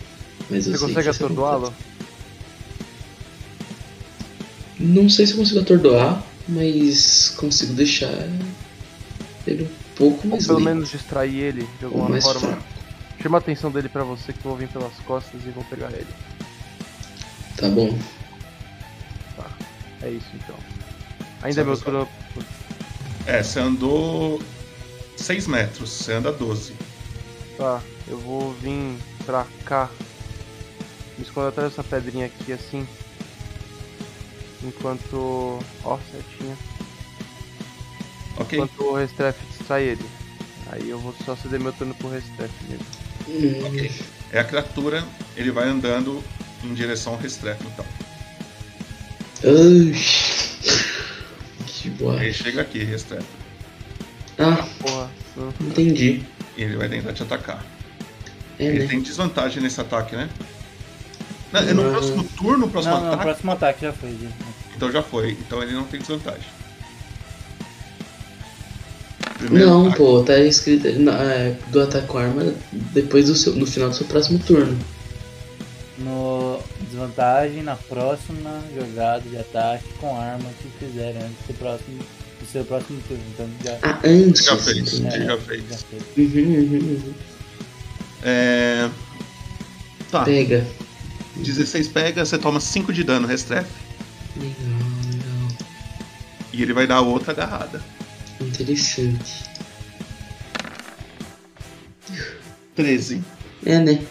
Mas 0.51 0.67
eu 0.67 0.73
Você 0.73 0.85
consegue 0.85 1.09
isso 1.09 1.25
atordoá-lo? 1.25 1.73
Não 4.79 5.09
sei 5.09 5.25
se 5.25 5.33
eu 5.33 5.37
consigo 5.39 5.59
atordoar, 5.59 6.23
mas 6.47 7.29
consigo 7.37 7.73
deixar 7.73 8.11
ele 9.45 9.63
um 9.63 9.95
pouco 9.95 10.27
Ou 10.27 10.31
mais 10.31 10.45
pelo 10.45 10.59
lento, 10.59 10.65
menos 10.69 10.91
distrair 10.91 11.39
ele 11.39 11.67
de 11.79 11.85
ou 11.85 11.91
alguma 11.91 12.09
mais 12.09 12.23
forma? 12.23 12.39
fraco. 12.41 12.63
Chama 13.21 13.37
a 13.37 13.39
atenção 13.39 13.71
dele 13.71 13.89
pra 13.89 14.03
você 14.03 14.31
que 14.31 14.39
eu 14.39 14.51
vou 14.51 14.55
vir 14.57 14.67
pelas 14.69 14.93
costas 15.05 15.41
e 15.45 15.49
vou 15.49 15.63
pegar 15.63 15.91
ele. 15.91 16.07
Tá 17.55 17.67
bom. 17.69 17.97
É 20.01 20.09
isso 20.11 20.27
então. 20.35 20.55
Ainda 21.41 21.61
é 21.61 21.63
meu 21.63 21.77
turno. 21.77 22.07
É, 23.25 23.41
você 23.41 23.59
andou 23.59 24.39
6 25.17 25.47
metros, 25.47 25.89
você 25.89 26.13
anda 26.13 26.31
12. 26.31 26.73
Tá, 27.57 27.81
eu 28.07 28.19
vou 28.19 28.53
vir 28.61 28.95
pra 29.25 29.45
cá. 29.65 29.89
Me 31.17 31.23
esconder 31.23 31.47
atrás 31.47 31.69
dessa 31.71 31.83
pedrinha 31.83 32.27
aqui 32.27 32.53
assim. 32.53 32.87
Enquanto. 34.63 35.59
Ó, 35.83 35.97
certinho. 36.11 36.57
Ok? 38.37 38.57
Enquanto 38.59 38.83
o 38.83 38.95
Restrefe 38.95 39.39
distrai 39.57 39.83
ele. 39.83 40.05
Aí 40.71 40.89
eu 40.89 40.99
vou 40.99 41.13
só 41.25 41.35
ceder 41.35 41.59
meu 41.59 41.71
turno 41.73 41.93
pro 41.95 42.09
Restrefe 42.09 42.53
mesmo. 42.69 42.85
Hum, 43.27 43.65
Ok. 43.67 43.91
É 44.31 44.39
a 44.39 44.43
criatura, 44.43 45.05
ele 45.37 45.51
vai 45.51 45.67
andando 45.69 46.21
em 46.63 46.73
direção 46.73 47.13
ao 47.13 47.19
Restrefe, 47.19 47.63
então. 47.67 47.85
ai, 49.43 49.93
que 51.65 51.89
boa. 51.91 52.21
Ele 52.21 52.33
chega 52.33 52.61
aqui, 52.61 52.83
Restrefe. 52.83 53.25
Ah, 54.37 54.67
Porra. 54.81 55.09
hum. 55.37 55.51
entendi. 55.61 56.23
E 56.57 56.63
ele 56.63 56.75
vai 56.75 56.89
tentar 56.89 57.13
te 57.13 57.23
atacar. 57.23 57.63
É, 58.59 58.65
Ele 58.65 58.79
né? 58.79 58.87
tem 58.87 59.01
desvantagem 59.01 59.61
nesse 59.61 59.79
ataque, 59.79 60.15
né? 60.15 60.29
Não, 61.53 61.59
é 61.61 61.73
no 61.73 61.81
próximo 61.91 62.23
turno, 62.37 62.69
próximo 62.69 62.93
Não, 62.95 62.99
não, 63.01 63.09
o 63.09 63.13
ataque? 63.13 63.23
próximo 63.29 63.51
ataque 63.51 63.81
já 63.81 63.93
foi. 63.93 64.17
já. 64.21 64.29
Então 64.75 64.91
já 64.91 65.01
foi. 65.03 65.31
Então 65.31 65.63
ele 65.63 65.73
não 65.73 65.83
tem 65.85 65.99
desvantagem. 65.99 66.43
Primeiro 69.37 69.69
Não, 69.69 69.81
ataque. 69.87 69.97
pô, 69.97 70.23
tá 70.23 70.39
escrito 70.39 70.99
na- 70.99 71.21
é, 71.23 71.55
do 71.67 71.81
ataque 71.81 72.07
com 72.07 72.17
arma 72.17 72.53
depois 72.71 73.27
do 73.27 73.35
seu, 73.35 73.55
no 73.55 73.65
final 73.65 73.89
do 73.89 73.95
seu 73.95 74.05
próximo 74.07 74.39
turno. 74.39 74.77
No 75.99 76.59
desvantagem 76.81 77.63
na 77.63 77.75
próxima 77.75 78.61
jogada 78.75 79.21
de 79.21 79.37
ataque 79.37 79.85
com 79.99 80.15
arma 80.19 80.49
que 80.61 80.85
fizerem 80.85 81.21
antes 81.23 81.47
do 81.47 81.53
próximo 81.55 81.99
do 82.39 82.45
seu 82.51 82.63
próximo 82.65 82.99
turno. 83.07 83.23
Então 83.33 83.47
já, 83.63 83.77
Ah, 83.83 83.99
antes. 84.03 84.45
Já 84.45 84.57
fez. 84.57 84.93
Ele 84.93 85.03
já 85.11 85.19
já 85.25 85.37
fez. 85.37 85.63
fez. 85.89 86.03
Uhum, 86.17 86.41
uhum, 86.43 86.77
uhum. 86.77 87.13
É... 88.23 88.89
Tá, 90.11 90.23
Pega. 90.23 90.65
16 91.43 91.87
pega, 91.89 92.25
você 92.25 92.37
toma 92.37 92.59
5 92.59 92.91
de 92.91 93.03
dano, 93.03 93.27
Restrefe. 93.27 93.69
Legal, 94.35 94.55
legal. 95.05 95.57
E 96.53 96.61
ele 96.61 96.73
vai 96.73 96.87
dar 96.87 97.01
outra 97.01 97.31
agarrada. 97.31 97.81
Interessante. 98.39 99.45
13. 102.75 103.23
É, 103.65 103.79
né? 103.79 104.01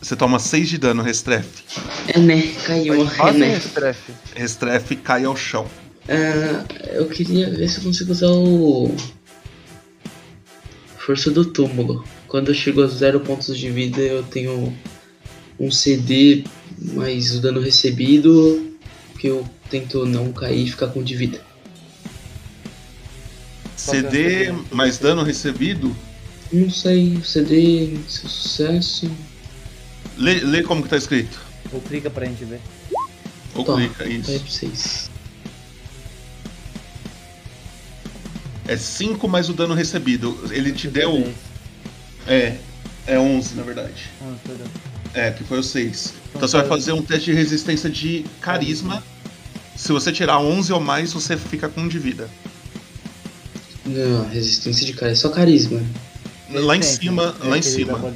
Você 0.00 0.16
toma 0.16 0.40
6 0.40 0.68
de 0.68 0.78
dano, 0.78 1.02
Restrefe. 1.02 1.62
É, 2.08 2.18
né? 2.18 2.42
Caiu. 2.66 3.06
É, 3.06 3.32
né? 3.32 3.54
Restrefe. 3.54 4.12
Restrefe 4.34 4.96
cai 4.96 5.24
ao 5.24 5.36
chão. 5.36 5.66
Ah, 6.08 6.64
eu 6.92 7.06
queria 7.06 7.48
ver 7.48 7.68
se 7.68 7.78
eu 7.78 7.84
consigo 7.84 8.10
usar 8.10 8.30
o. 8.30 8.94
Força 10.98 11.30
do 11.30 11.44
túmulo. 11.44 12.04
Quando 12.26 12.48
eu 12.50 12.54
chego 12.54 12.82
a 12.82 12.86
zero 12.86 13.20
pontos 13.20 13.56
de 13.56 13.70
vida, 13.70 14.00
eu 14.00 14.22
tenho 14.24 14.76
um 15.58 15.70
CD 15.70 16.44
mais 16.78 17.34
o 17.34 17.40
dano 17.40 17.60
recebido, 17.60 18.76
que 19.18 19.26
eu 19.26 19.48
tento 19.70 20.04
não 20.04 20.32
cair 20.32 20.66
e 20.66 20.70
ficar 20.70 20.88
com 20.88 21.02
de 21.02 21.16
vida. 21.16 21.40
CD 23.76 24.52
mais 24.70 24.98
dano 24.98 25.22
recebido. 25.22 25.94
Não 26.52 26.70
sei, 26.70 27.18
CD, 27.24 27.96
seu 28.08 28.28
sucesso. 28.28 29.10
Lê, 30.16 30.40
lê 30.40 30.62
como 30.62 30.82
que 30.82 30.88
tá 30.88 30.96
escrito. 30.96 31.40
Ou 31.72 31.80
clica 31.80 32.10
pra 32.10 32.26
gente 32.26 32.44
ver. 32.44 32.60
Ou 33.54 33.64
Tá, 33.64 33.74
clica, 33.74 34.04
Vai 34.04 34.12
isso. 34.12 34.30
pra 34.30 34.38
vocês. 34.38 35.10
É 38.66 38.76
5 38.76 39.26
mais 39.28 39.48
o 39.48 39.52
dano 39.52 39.74
recebido. 39.74 40.38
Ele 40.50 40.72
te 40.72 40.88
deu. 40.88 41.32
É. 42.26 42.56
É 43.06 43.18
11, 43.18 43.54
na 43.56 43.62
verdade. 43.62 44.10
Onze, 44.22 44.38
perdão. 44.46 44.66
É, 45.14 45.30
que 45.30 45.44
foi 45.44 45.58
o 45.58 45.62
6. 45.62 46.14
Então 46.30 46.48
você 46.48 46.56
vai 46.56 46.66
fazer 46.66 46.92
um 46.92 47.02
teste 47.02 47.26
de 47.26 47.32
resistência 47.34 47.90
de 47.90 48.24
carisma. 48.40 49.02
Se 49.76 49.92
você 49.92 50.10
tirar 50.12 50.38
11 50.40 50.72
ou 50.72 50.80
mais, 50.80 51.12
você 51.12 51.36
fica 51.36 51.68
com 51.68 51.82
1 51.82 51.88
de 51.88 51.98
vida. 51.98 52.30
Não, 53.84 54.28
resistência 54.28 54.86
de 54.86 54.92
cara, 54.92 55.12
é 55.12 55.14
só 55.14 55.28
carisma. 55.28 55.82
Lá 56.50 56.76
em 56.76 56.82
cima, 56.82 57.34
é 57.42 57.48
lá 57.48 57.58
em 57.58 57.62
cima. 57.62 58.14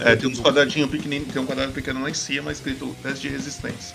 É, 0.00 0.16
tem 0.16 0.28
uns 0.28 0.40
quadradinhos 0.40 0.90
pequenininhos, 0.90 1.32
tem 1.32 1.42
um 1.42 1.46
quadrado 1.46 1.72
pequeno 1.72 2.00
lá 2.02 2.08
em 2.08 2.14
cima 2.14 2.52
escrito 2.52 2.94
teste 3.02 3.28
de 3.28 3.28
resistência. 3.28 3.94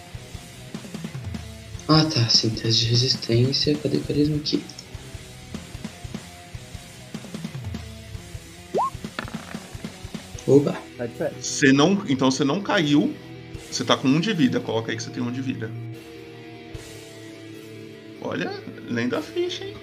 Ah 1.88 2.06
tá, 2.06 2.28
sim, 2.30 2.50
teste 2.50 2.86
de 2.86 2.92
resistência. 2.92 3.76
Cadê 3.76 3.98
o 3.98 4.02
carisma 4.02 4.36
aqui? 4.36 4.64
Opa, 10.52 10.82
Tá. 11.18 11.32
Você 11.40 11.72
não, 11.72 12.04
então 12.10 12.30
você 12.30 12.44
não 12.44 12.62
caiu, 12.62 13.14
você 13.70 13.86
tá 13.86 13.96
com 13.96 14.08
1 14.08 14.20
de 14.20 14.34
vida. 14.34 14.60
Coloca 14.60 14.92
aí 14.92 14.98
que 14.98 15.04
você 15.04 15.10
tem 15.10 15.24
1 15.24 15.32
de 15.32 15.42
vida. 15.42 15.72
Olha, 18.22 18.52
lenda 18.90 19.20
a 19.20 19.22
ficha, 19.22 19.64
hein? 19.64 19.74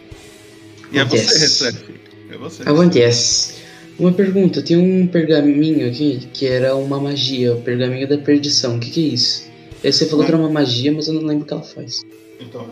E 0.92 0.98
é 0.98 1.04
você, 1.04 1.38
recebe. 1.38 2.00
É 2.30 2.36
você. 2.36 2.62
acontece. 2.62 3.54
Uma 3.98 4.12
pergunta, 4.12 4.62
tem 4.62 4.76
um 4.76 5.06
pergaminho 5.08 5.88
aqui 5.88 6.28
que 6.32 6.46
era 6.46 6.76
uma 6.76 7.00
magia, 7.00 7.54
o 7.54 7.62
pergaminho 7.62 8.06
da 8.06 8.18
perdição. 8.18 8.76
O 8.76 8.80
que, 8.80 8.90
que 8.90 9.10
é 9.10 9.14
isso? 9.14 9.48
Aí 9.82 9.92
você 9.92 10.06
falou 10.06 10.24
que 10.24 10.30
era 10.30 10.38
uma 10.40 10.50
magia, 10.50 10.92
mas 10.92 11.08
eu 11.08 11.14
não 11.14 11.22
lembro 11.22 11.44
o 11.44 11.46
que 11.46 11.52
ela 11.52 11.62
faz. 11.62 12.02
Então, 12.38 12.68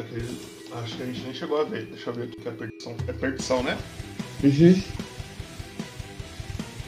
acho 0.72 0.96
que 0.96 1.02
a 1.02 1.06
gente 1.06 1.22
nem 1.22 1.34
chegou 1.34 1.60
a 1.60 1.64
ver. 1.64 1.86
Deixa 1.86 2.10
eu 2.10 2.14
ver 2.14 2.24
o 2.26 2.28
que 2.28 2.48
é 2.48 2.52
perdição. 2.52 2.94
É 3.08 3.12
perdição, 3.12 3.62
né? 3.62 3.76
Uhum. 4.44 4.80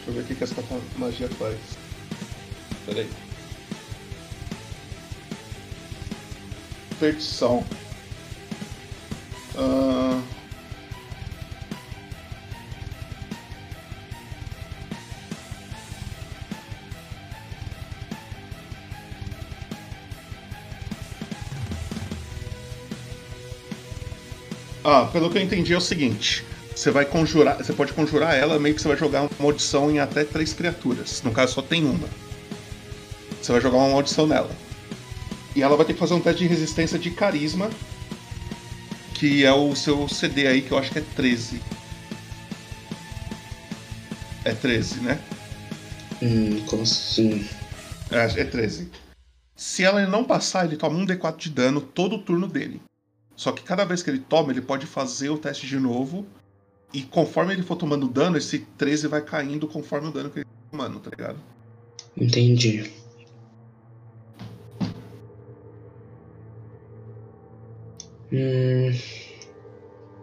Deixa 0.08 0.10
eu 0.10 0.14
ver 0.14 0.20
o 0.20 0.24
que 0.24 0.34
que 0.36 0.44
essa 0.44 0.54
magia 0.96 1.28
faz. 1.28 1.58
Pera 2.86 3.00
aí. 3.00 3.10
Perdição. 6.98 7.62
Ah, 9.54 10.22
Ah, 24.84 25.04
pelo 25.12 25.28
que 25.28 25.36
eu 25.36 25.42
entendi 25.42 25.74
é 25.74 25.76
o 25.76 25.82
seguinte. 25.82 26.42
Você 26.78 26.92
vai 26.92 27.04
conjurar. 27.04 27.56
Você 27.56 27.72
pode 27.72 27.92
conjurar 27.92 28.36
ela, 28.36 28.56
meio 28.56 28.72
que 28.72 28.80
você 28.80 28.86
vai 28.86 28.96
jogar 28.96 29.22
uma 29.22 29.30
maldição 29.40 29.90
em 29.90 29.98
até 29.98 30.22
três 30.22 30.52
criaturas. 30.52 31.20
No 31.24 31.32
caso 31.32 31.54
só 31.54 31.60
tem 31.60 31.84
uma. 31.84 32.08
Você 33.42 33.50
vai 33.50 33.60
jogar 33.60 33.78
uma 33.78 33.88
maldição 33.88 34.28
nela. 34.28 34.48
E 35.56 35.60
ela 35.60 35.76
vai 35.76 35.84
ter 35.84 35.94
que 35.94 35.98
fazer 35.98 36.14
um 36.14 36.20
teste 36.20 36.44
de 36.44 36.46
resistência 36.48 36.96
de 36.96 37.10
carisma. 37.10 37.68
Que 39.12 39.44
é 39.44 39.52
o 39.52 39.74
seu 39.74 40.08
CD 40.08 40.46
aí, 40.46 40.62
que 40.62 40.70
eu 40.70 40.78
acho 40.78 40.92
que 40.92 41.00
é 41.00 41.04
13. 41.16 41.60
É 44.44 44.52
13, 44.52 45.00
né? 45.00 45.20
Hum, 46.22 46.64
como 46.66 46.82
assim? 46.84 47.44
É, 48.08 48.40
é 48.40 48.44
13. 48.44 48.88
Se 49.56 49.82
ela 49.82 50.06
não 50.06 50.22
passar, 50.22 50.64
ele 50.64 50.76
toma 50.76 50.96
um 50.96 51.04
D4 51.04 51.38
de 51.38 51.50
dano 51.50 51.80
todo 51.80 52.14
o 52.14 52.22
turno 52.22 52.46
dele. 52.46 52.80
Só 53.34 53.50
que 53.50 53.64
cada 53.64 53.84
vez 53.84 54.00
que 54.00 54.10
ele 54.10 54.20
toma, 54.20 54.52
ele 54.52 54.60
pode 54.60 54.86
fazer 54.86 55.30
o 55.30 55.38
teste 55.38 55.66
de 55.66 55.80
novo. 55.80 56.24
E 56.92 57.02
conforme 57.04 57.52
ele 57.54 57.62
for 57.62 57.76
tomando 57.76 58.08
dano, 58.08 58.36
esse 58.38 58.58
13 58.60 59.08
vai 59.08 59.22
caindo 59.24 59.68
conforme 59.68 60.08
o 60.08 60.12
dano 60.12 60.30
que 60.30 60.38
ele 60.40 60.44
tá 60.44 60.76
tomando, 60.78 61.00
tá 61.00 61.10
ligado? 61.10 61.44
Entendi. 62.16 62.92
Hum, 68.30 68.92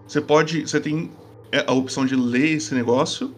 Você 0.08 0.22
pode. 0.22 0.62
Você 0.62 0.80
tem 0.82 1.20
é, 1.52 1.60
a 1.68 1.74
opção 1.74 2.06
de 2.06 2.16
ler 2.16 2.52
esse 2.58 2.74
negócio. 2.74 3.36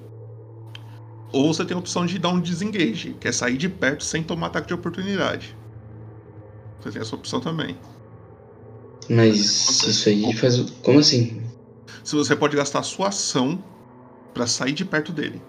Ou 1.31 1.53
você 1.53 1.65
tem 1.65 1.75
a 1.75 1.79
opção 1.79 2.05
de 2.05 2.19
dar 2.19 2.29
um 2.29 2.41
disengage, 2.41 3.13
que 3.15 3.27
é 3.27 3.31
sair 3.31 3.57
de 3.57 3.69
perto 3.69 4.03
sem 4.03 4.23
tomar 4.23 4.47
ataque 4.47 4.67
de 4.67 4.73
oportunidade. 4.73 5.57
Você 6.79 6.91
tem 6.91 7.01
essa 7.01 7.15
opção 7.15 7.39
também. 7.41 7.83
mas 9.09 9.83
isso 9.83 10.09
aí 10.09 10.33
faz. 10.33 10.59
Como 10.83 10.99
assim? 10.99 11.46
Se 12.07 12.15
você 12.15 12.37
pode 12.37 12.55
gastar 12.55 12.79
a 12.79 12.83
sua 12.83 13.09
ação 13.09 13.61
pra 14.33 14.47
sair 14.47 14.71
de 14.71 14.85
perto 14.85 15.11
dele. 15.11 15.41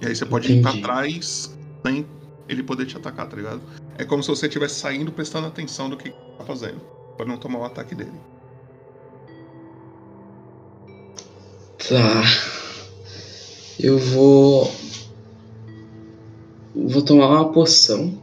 E 0.00 0.06
aí 0.08 0.16
você 0.16 0.26
pode 0.26 0.52
ir 0.52 0.60
pra 0.60 0.72
Entendi. 0.72 0.82
trás 0.82 1.56
sem 1.86 2.04
ele 2.48 2.64
poder 2.64 2.84
te 2.84 2.96
atacar, 2.96 3.28
tá 3.28 3.36
ligado? 3.36 3.60
É 3.96 4.04
como 4.04 4.24
se 4.24 4.28
você 4.28 4.48
estivesse 4.48 4.80
saindo 4.80 5.12
prestando 5.12 5.46
atenção 5.46 5.88
do 5.88 5.96
que 5.96 6.10
tá 6.10 6.44
fazendo. 6.44 6.80
Pra 7.16 7.24
não 7.24 7.36
tomar 7.36 7.60
o 7.60 7.64
ataque 7.64 7.94
dele. 7.94 8.10
Tá. 11.78 12.24
Eu 13.78 14.00
vou. 14.00 14.68
Vou 16.74 17.02
tomar 17.02 17.28
uma 17.28 17.52
poção. 17.52 18.20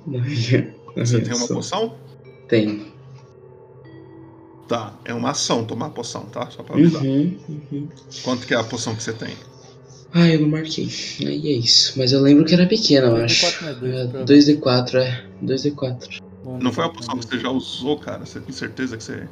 Você 0.93 1.21
tem 1.21 1.33
uma 1.33 1.47
poção? 1.47 1.95
Tenho. 2.49 2.96
Tá, 4.67 4.99
é 5.05 5.13
uma 5.13 5.31
ação 5.31 5.65
tomar 5.65 5.87
a 5.87 5.89
poção, 5.89 6.25
tá? 6.29 6.49
Só 6.51 6.61
pra 6.63 6.75
avisar. 6.75 7.03
Uhum, 7.03 7.39
uhum. 7.49 7.89
Quanto 8.23 8.45
que 8.45 8.53
é 8.53 8.57
a 8.57 8.63
poção 8.63 8.95
que 8.95 9.01
você 9.01 9.11
tem? 9.13 9.35
Ah, 10.11 10.27
eu 10.29 10.41
não 10.41 10.49
marquei. 10.49 10.87
Aí 11.25 11.47
é 11.47 11.57
isso. 11.59 11.97
Mas 11.97 12.11
eu 12.11 12.21
lembro 12.21 12.45
que 12.45 12.53
era 12.53 12.67
pequena, 12.67 13.07
eu 13.07 13.15
2D4 13.15 13.25
acho. 13.25 13.65
mais 13.65 13.79
dois, 13.79 13.95
É, 13.95 14.07
pra- 14.07 14.23
2D4, 14.25 14.97
é. 14.99 15.25
2D4. 15.41 16.09
Bom, 16.43 16.59
Não 16.61 16.71
foi 16.71 16.83
a 16.85 16.89
bom, 16.89 16.93
poção 16.93 17.17
que 17.17 17.25
você 17.25 17.39
já 17.39 17.49
usou, 17.49 17.99
cara? 17.99 18.25
Você 18.25 18.39
tem 18.41 18.53
certeza 18.53 18.97
que 18.97 19.03
você 19.03 19.29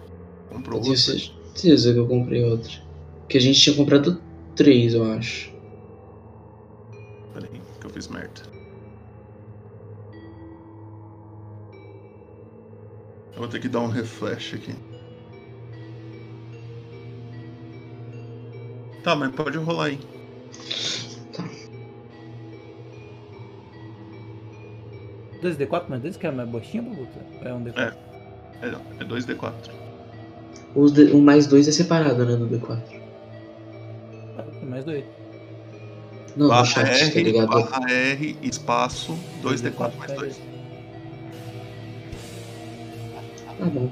comprou 0.48 0.80
Eu 0.80 0.84
tenho 0.84 0.96
outra? 0.96 1.14
certeza 1.14 1.92
que 1.94 2.00
eu 2.00 2.08
comprei 2.08 2.44
outra. 2.44 2.72
Porque 3.24 3.38
a 3.38 3.42
gente 3.42 3.60
tinha 3.62 3.76
comprado 3.76 4.24
três, 4.56 4.94
eu 4.94 5.04
acho. 5.06 5.56
Peraí, 7.32 7.62
que 7.80 7.86
eu 7.86 7.92
fiz 7.92 8.08
merda. 8.08 8.42
Eu 13.36 13.42
vou 13.42 13.48
ter 13.48 13.60
que 13.60 13.70
dar 13.70 13.82
um 13.82 13.88
refresh 13.88 14.56
aqui. 14.56 14.74
Tá, 19.06 19.16
mas 19.16 19.32
pode 19.36 19.56
rolar 19.60 19.86
aí. 19.86 20.00
Tá. 21.32 21.44
2D4 25.44 25.88
mais 25.90 26.02
2 26.02 26.18
que 26.18 26.26
é 26.26 26.32
mais 26.32 26.50
baixinho, 26.50 26.84
Babuta? 26.86 27.20
É 27.44 27.54
um 27.54 27.64
D4. 27.64 27.78
É. 27.78 27.94
É, 28.66 28.72
não, 28.72 28.82
é 29.00 29.04
2D4. 29.04 29.54
O, 30.74 30.90
D- 30.90 31.12
o 31.12 31.22
mais 31.22 31.46
dois 31.46 31.68
é 31.68 31.72
separado, 31.72 32.26
né, 32.26 32.36
no 32.36 32.50
D4. 32.50 32.80
Ah, 34.40 34.42
tem 34.60 34.68
mais 34.70 34.84
dois. 34.84 35.04
Não, 36.36 36.48
no 36.48 36.50
Barra 36.50 36.66
chat, 36.66 36.86
tá 37.14 37.20
R, 37.20 37.24
ligado? 37.24 37.48
barra 37.48 37.92
R, 37.92 38.36
espaço, 38.42 39.16
2D4 39.44 39.96
mais 40.00 40.12
2. 40.14 40.36
Tá 43.60 43.66
bom. 43.66 43.88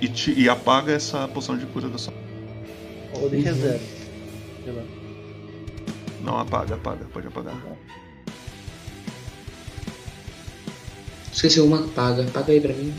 E, 0.00 0.08
te- 0.08 0.32
e 0.40 0.48
apaga 0.48 0.90
essa 0.92 1.28
poção 1.28 1.58
de 1.58 1.66
cura 1.66 1.86
da 1.86 1.98
sua. 1.98 2.14
Ou 3.12 3.28
deixa 3.28 3.52
Uhum. 3.52 3.60
zero. 3.60 3.80
Sei 4.64 4.72
lá. 4.72 4.82
Não, 6.20 6.38
apaga, 6.38 6.74
apaga, 6.74 7.04
pode 7.06 7.26
apagar. 7.28 7.56
Esqueci 11.32 11.60
uma, 11.60 11.88
paga. 11.88 12.24
Paga 12.30 12.52
aí 12.52 12.60
pra 12.60 12.72
mim. 12.74 12.94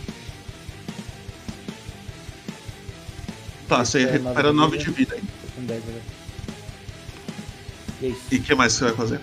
Tá, 3.67 3.85
você 3.85 4.05
Recupera 4.05 4.23
recupera 4.23 4.53
nove 4.53 4.77
9 4.77 4.77
de 4.77 4.85
de 4.85 4.91
vida 4.91 5.15
aí. 5.15 5.21
Tô 5.21 5.47
com 5.55 5.65
10 5.65 5.83
agora. 5.87 6.03
E 8.01 8.07
é. 8.07 8.15
E 8.31 8.37
o 8.37 8.43
que 8.43 8.55
mais 8.55 8.73
você 8.73 8.85
vai 8.85 8.93
fazer? 8.95 9.21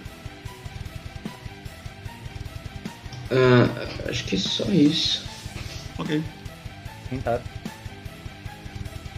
Ah, 3.31 4.09
acho 4.09 4.25
que 4.25 4.37
é 4.37 4.39
só 4.39 4.65
isso. 4.71 5.27
Ok. 5.99 6.23
Tentado. 7.11 7.45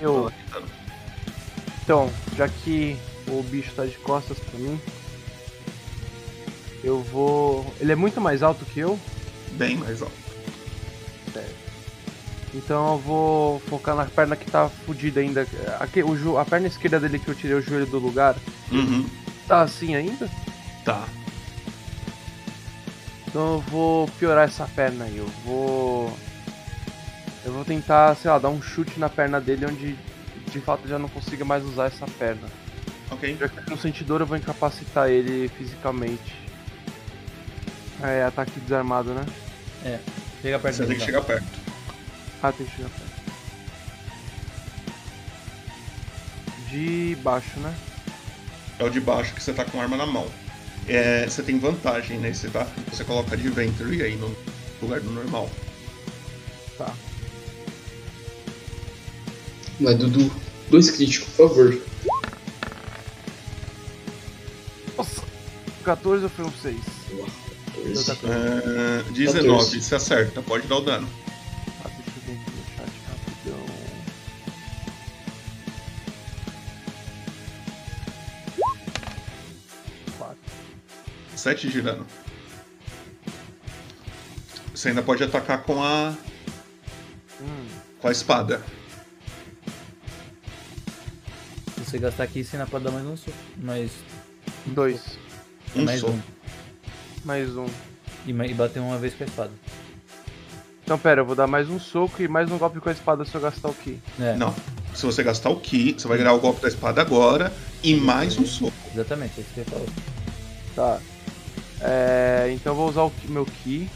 Eu. 0.00 0.32
Então, 1.90 2.08
já 2.36 2.46
que 2.46 2.96
o 3.26 3.42
bicho 3.42 3.72
tá 3.74 3.84
de 3.84 3.98
costas 3.98 4.38
pra 4.38 4.56
mim, 4.60 4.80
eu 6.84 7.02
vou. 7.02 7.66
Ele 7.80 7.90
é 7.90 7.96
muito 7.96 8.20
mais 8.20 8.44
alto 8.44 8.64
que 8.64 8.78
eu, 8.78 8.96
Bem 9.54 9.76
mais 9.76 10.00
alto. 10.00 10.14
então 12.54 12.92
eu 12.92 12.98
vou 13.00 13.58
focar 13.68 13.96
na 13.96 14.04
perna 14.04 14.36
que 14.36 14.48
tá 14.48 14.68
fudida 14.68 15.18
ainda. 15.18 15.44
Aqui, 15.80 16.00
o 16.04 16.16
jo- 16.16 16.38
A 16.38 16.44
perna 16.44 16.68
esquerda 16.68 17.00
dele 17.00 17.18
que 17.18 17.26
eu 17.26 17.34
tirei 17.34 17.56
o 17.56 17.60
joelho 17.60 17.86
do 17.86 17.98
lugar, 17.98 18.36
Uhum. 18.70 19.04
tá 19.48 19.62
assim 19.62 19.96
ainda? 19.96 20.30
Tá. 20.84 21.08
Então 23.26 23.54
eu 23.54 23.60
vou 23.62 24.06
piorar 24.16 24.44
essa 24.46 24.64
perna 24.76 25.06
aí. 25.06 25.16
Eu 25.16 25.26
vou. 25.44 26.16
Eu 27.44 27.52
vou 27.52 27.64
tentar, 27.64 28.14
sei 28.14 28.30
lá, 28.30 28.38
dar 28.38 28.48
um 28.50 28.62
chute 28.62 29.00
na 29.00 29.08
perna 29.08 29.40
dele 29.40 29.66
onde 29.66 29.98
de 30.50 30.60
fato 30.60 30.86
já 30.86 30.98
não 30.98 31.08
consiga 31.08 31.44
mais 31.44 31.64
usar 31.64 31.86
essa 31.86 32.06
perna. 32.18 32.48
Ok. 33.10 33.36
Já 33.38 33.48
que 33.48 33.70
no 33.70 33.78
sentidor 33.78 34.20
eu 34.20 34.26
vou 34.26 34.36
incapacitar 34.36 35.08
ele 35.08 35.48
fisicamente. 35.48 36.34
É, 38.02 38.24
ataque 38.24 38.58
desarmado, 38.60 39.12
né? 39.12 39.26
Chega 40.42 40.58
perto 40.58 40.76
Você 40.76 40.86
tem 40.86 40.96
que 40.96 41.04
chegar 41.04 41.22
perto. 41.22 41.46
Ah, 42.42 42.52
tem 42.52 42.66
que 42.66 42.76
chegar 42.76 42.88
perto. 42.90 43.10
De 46.68 47.16
baixo, 47.22 47.58
né? 47.60 47.74
É 48.78 48.84
o 48.84 48.90
de 48.90 49.00
baixo 49.00 49.34
que 49.34 49.42
você 49.42 49.52
tá 49.52 49.64
com 49.64 49.78
a 49.78 49.82
arma 49.82 49.96
na 49.96 50.06
mão. 50.06 50.26
É, 50.88 51.26
você 51.26 51.42
tem 51.42 51.58
vantagem 51.58 52.18
nesse, 52.18 52.48
tá? 52.48 52.66
Você 52.90 53.04
coloca 53.04 53.34
Adventure 53.34 54.02
aí 54.02 54.16
no 54.16 54.34
lugar 54.80 55.00
do 55.00 55.10
normal. 55.10 55.50
Tá. 56.78 56.94
Vai, 59.80 59.94
Dudu. 59.94 60.30
Dois 60.70 60.90
críticos, 60.90 61.28
por 61.34 61.48
favor. 61.48 61.82
Nossa! 64.96 65.22
14 65.82 66.24
ou 66.24 66.30
foi 66.30 66.44
um 66.44 66.52
6? 66.52 66.76
14. 68.06 68.26
É, 68.26 69.02
19, 69.12 69.80
você 69.80 69.94
acerta, 69.94 70.42
pode 70.42 70.68
dar 70.68 70.76
o 70.76 70.80
dano. 70.82 71.08
Ah, 71.82 71.88
deixa 71.88 72.10
eu 72.10 72.22
ver 72.26 72.40
aqui 72.40 72.50
no 72.50 72.64
chat 72.76 72.92
rapidão. 73.08 73.66
Quatro. 80.18 80.38
7 81.36 81.68
de 81.70 81.80
dano. 81.82 82.06
Você 84.74 84.90
ainda 84.90 85.02
pode 85.02 85.24
atacar 85.24 85.62
com 85.62 85.82
a. 85.82 86.14
Hum, 87.40 87.66
com 87.98 88.08
a 88.08 88.12
espada. 88.12 88.62
Você 91.90 91.98
gastar 91.98 92.24
aqui, 92.24 92.44
você 92.44 92.56
ainda 92.56 92.68
pode 92.68 92.84
dar 92.84 92.90
mais 92.90 93.06
um 93.06 93.16
soco. 93.16 93.36
Mais, 93.56 93.90
dois. 94.66 95.18
Um 95.74 95.84
mais 95.84 96.00
soco. 96.00 96.12
um. 96.12 96.20
Mais 97.24 97.56
um. 97.56 97.66
E, 98.26 98.30
e 98.30 98.54
bater 98.54 98.80
uma 98.80 98.98
vez 98.98 99.14
com 99.14 99.24
a 99.24 99.26
espada. 99.26 99.50
Então 100.84 100.98
pera, 100.98 101.20
eu 101.20 101.24
vou 101.24 101.36
dar 101.36 101.46
mais 101.46 101.68
um 101.68 101.78
soco 101.78 102.20
e 102.22 102.28
mais 102.28 102.50
um 102.50 102.58
golpe 102.58 102.80
com 102.80 102.88
a 102.88 102.92
espada 102.92 103.24
se 103.24 103.34
eu 103.34 103.40
gastar 103.40 103.68
o 103.68 103.74
ki. 103.74 103.98
É, 104.20 104.34
Não. 104.36 104.54
Se 104.94 105.06
você 105.06 105.22
gastar 105.22 105.50
o 105.50 105.60
Ki, 105.60 105.94
você 105.96 106.08
vai 106.08 106.18
virar 106.18 106.32
o 106.34 106.40
golpe 106.40 106.60
da 106.60 106.66
espada 106.66 107.00
agora 107.00 107.52
e 107.80 107.94
mais 107.94 108.36
um 108.36 108.44
soco. 108.44 108.72
exatamente, 108.92 109.34
é 109.38 109.40
isso 109.42 109.50
que 109.54 109.60
eu 109.60 109.64
falo. 109.66 109.86
Tá. 110.74 110.98
É, 111.80 112.50
então 112.52 112.72
eu 112.72 112.76
vou 112.76 112.88
usar 112.88 113.02
o 113.02 113.10
ki- 113.12 113.30
meu 113.30 113.46
ki. 113.46 113.88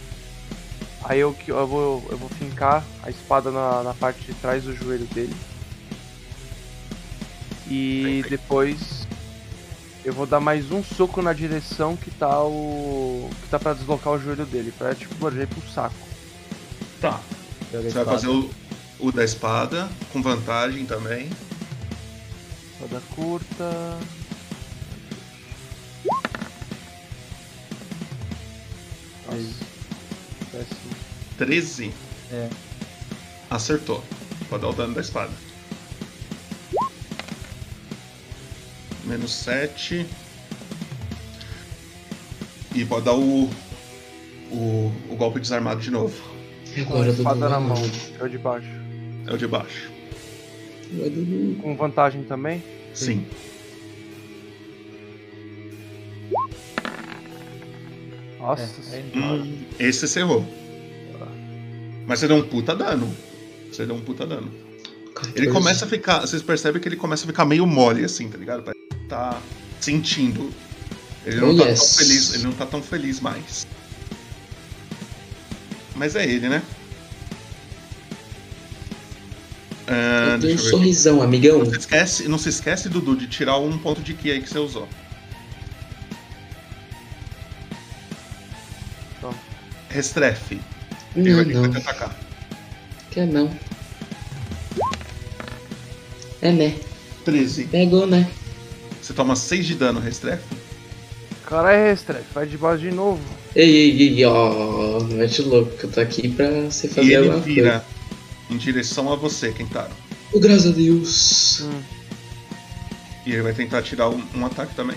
Aí 1.03 1.19
eu, 1.19 1.35
eu, 1.49 1.67
vou, 1.67 2.07
eu 2.11 2.17
vou 2.17 2.29
fincar 2.29 2.85
a 3.03 3.11
espada 3.11 3.51
na, 3.51 3.83
na 3.83 3.93
parte 3.93 4.21
de 4.25 4.35
trás 4.35 4.63
do 4.63 4.73
joelho 4.75 5.05
dele. 5.07 5.35
E 7.67 8.21
Perfeito. 8.23 8.31
depois 8.31 9.07
eu 10.05 10.13
vou 10.13 10.27
dar 10.27 10.39
mais 10.39 10.71
um 10.71 10.85
soco 10.85 11.23
na 11.23 11.33
direção 11.33 11.97
que 11.97 12.11
tá 12.11 12.43
o. 12.45 13.31
que 13.43 13.49
tá 13.49 13.59
pra 13.59 13.73
deslocar 13.73 14.13
o 14.13 14.19
joelho 14.19 14.45
dele. 14.45 14.73
Pra 14.77 14.95
tipo, 14.95 15.29
ir 15.31 15.47
pro 15.47 15.63
saco. 15.71 15.95
Tá. 17.01 17.21
Você 17.73 17.91
vai 17.91 18.05
fazer 18.05 18.29
o, 18.29 18.51
o 19.01 19.11
da 19.11 19.25
espada, 19.25 19.89
com 20.13 20.23
vantagem 20.23 20.85
também. 20.85 21.31
Espada 22.75 23.03
curta. 23.15 23.99
Nossa. 29.27 29.65
Péssimo. 30.53 30.95
13. 31.39 31.93
É. 32.31 32.51
Acertou. 33.51 34.05
Pode 34.49 34.63
dar 34.63 34.69
o 34.69 34.73
dano 34.73 34.95
da 34.95 35.01
espada. 35.01 35.33
Menos 39.05 39.33
7. 39.33 40.07
E 42.75 42.85
pode 42.85 43.05
dar 43.05 43.15
o, 43.15 43.49
o. 44.51 44.93
o 45.11 45.17
golpe 45.17 45.39
desarmado 45.39 45.81
de 45.81 45.91
novo. 45.91 46.15
Com 46.75 46.81
a 46.81 46.97
agora, 46.97 47.11
espada 47.11 47.49
na 47.49 47.61
mão. 47.61 47.77
É 48.19 48.25
o 48.25 48.29
de 48.29 48.39
baixo. 48.39 48.67
É 49.27 49.35
o 49.35 49.39
de 49.39 49.47
baixo. 49.47 49.93
Com 51.63 51.77
vantagem 51.77 52.25
também? 52.25 52.63
Sim. 52.93 53.27
Nossa. 58.39 58.81
É, 58.93 58.99
é, 58.99 59.05
Hum, 59.15 59.65
esse 59.79 60.07
você 60.07 60.21
errou. 60.21 60.45
Mas 62.07 62.21
você 62.21 62.29
deu 62.29 62.37
um 62.37 62.43
puta 62.43 62.75
dano. 62.75 63.15
Você 63.73 63.87
deu 63.87 63.95
um 63.95 64.01
puta 64.01 64.27
dano. 64.27 64.53
Ele 65.35 65.47
14. 65.47 65.51
começa 65.53 65.85
a 65.85 65.89
ficar. 65.89 66.21
Vocês 66.21 66.43
percebem 66.43 66.81
que 66.81 66.89
ele 66.89 66.97
começa 66.97 67.25
a 67.25 67.27
ficar 67.27 67.45
meio 67.45 67.67
mole 67.67 68.05
assim, 68.05 68.29
tá 68.29 68.37
ligado? 68.37 68.74
Tá 69.09 69.41
sentindo. 69.81 70.53
Ele 71.25 71.41
não 71.41 71.51
Oh, 71.51 71.57
tá 71.57 71.65
yes. 71.69 71.79
tão 71.81 71.89
feliz. 71.99 72.35
Ele 72.35 72.43
não 72.45 72.53
tá 72.53 72.67
tão 72.67 72.83
feliz 72.83 73.21
mais. 73.21 73.67
Mas 75.95 76.17
é 76.17 76.25
ele, 76.25 76.49
né? 76.49 76.63
Ah, 79.87 80.33
Eu 80.35 80.41
tenho 80.41 80.55
um 80.55 80.57
ver. 80.57 80.71
sorrisão, 80.71 81.23
amigão. 81.23 81.59
Não 81.59 81.67
se 81.67 81.79
esquece, 81.79 82.29
não 82.29 82.39
se 82.39 82.49
esquece, 82.49 82.89
Dudu, 82.89 83.17
de 83.17 83.27
tirar 83.27 83.59
um 83.59 83.79
ponto 83.79 84.01
de 84.01 84.15
ki 84.15 84.31
aí 84.31 84.41
que 84.43 84.49
você 84.49 84.59
usou. 84.59 84.89
Restrefe. 89.91 90.61
Ele 91.15 91.35
vai 91.35 91.45
Não, 91.45 91.53
tentar 91.53 91.61
não. 91.63 91.71
te 91.71 91.77
atacar. 91.79 92.17
Quer 93.11 93.27
não. 93.27 93.51
É, 96.43 96.51
né? 96.51 96.77
13. 97.25 97.65
Pegou, 97.67 98.07
né? 98.07 98.29
Você 99.05 99.13
toma 99.13 99.37
6 99.37 99.67
de 99.67 99.75
dano, 99.75 100.01
Restrefe. 100.01 100.43
Caralho, 101.45 101.91
Restrefe, 101.91 102.25
vai 102.33 102.47
de 102.47 102.57
base 102.57 102.81
de 102.81 102.91
novo. 102.91 103.21
Ei, 103.55 103.69
ei, 103.71 104.03
ei, 104.15 104.25
ó. 104.25 104.99
Não 105.01 105.19
mete 105.19 105.43
louco, 105.43 105.77
que 105.77 105.85
eu 105.85 105.91
tô 105.93 106.01
aqui 106.01 106.31
pra 106.31 106.49
você 106.63 106.87
E 106.87 106.91
fazer 106.91 107.07
ele 107.13 107.17
alguma 107.17 107.39
vira 107.39 107.85
em 108.51 108.57
direção 108.57 109.13
a 109.13 109.17
você, 109.17 109.53
Kentaro. 109.53 109.89
coisa. 109.89 110.17
Oh, 110.33 110.41
graças 110.41 110.73
a 110.73 110.75
Deus. 110.75 111.61
Hum. 111.61 111.83
E 113.27 113.33
ele 113.33 113.43
vai 113.43 113.53
tentar 113.53 113.83
tirar 113.83 114.09
um, 114.09 114.23
um 114.35 114.47
ataque 114.47 114.75
também. 114.75 114.97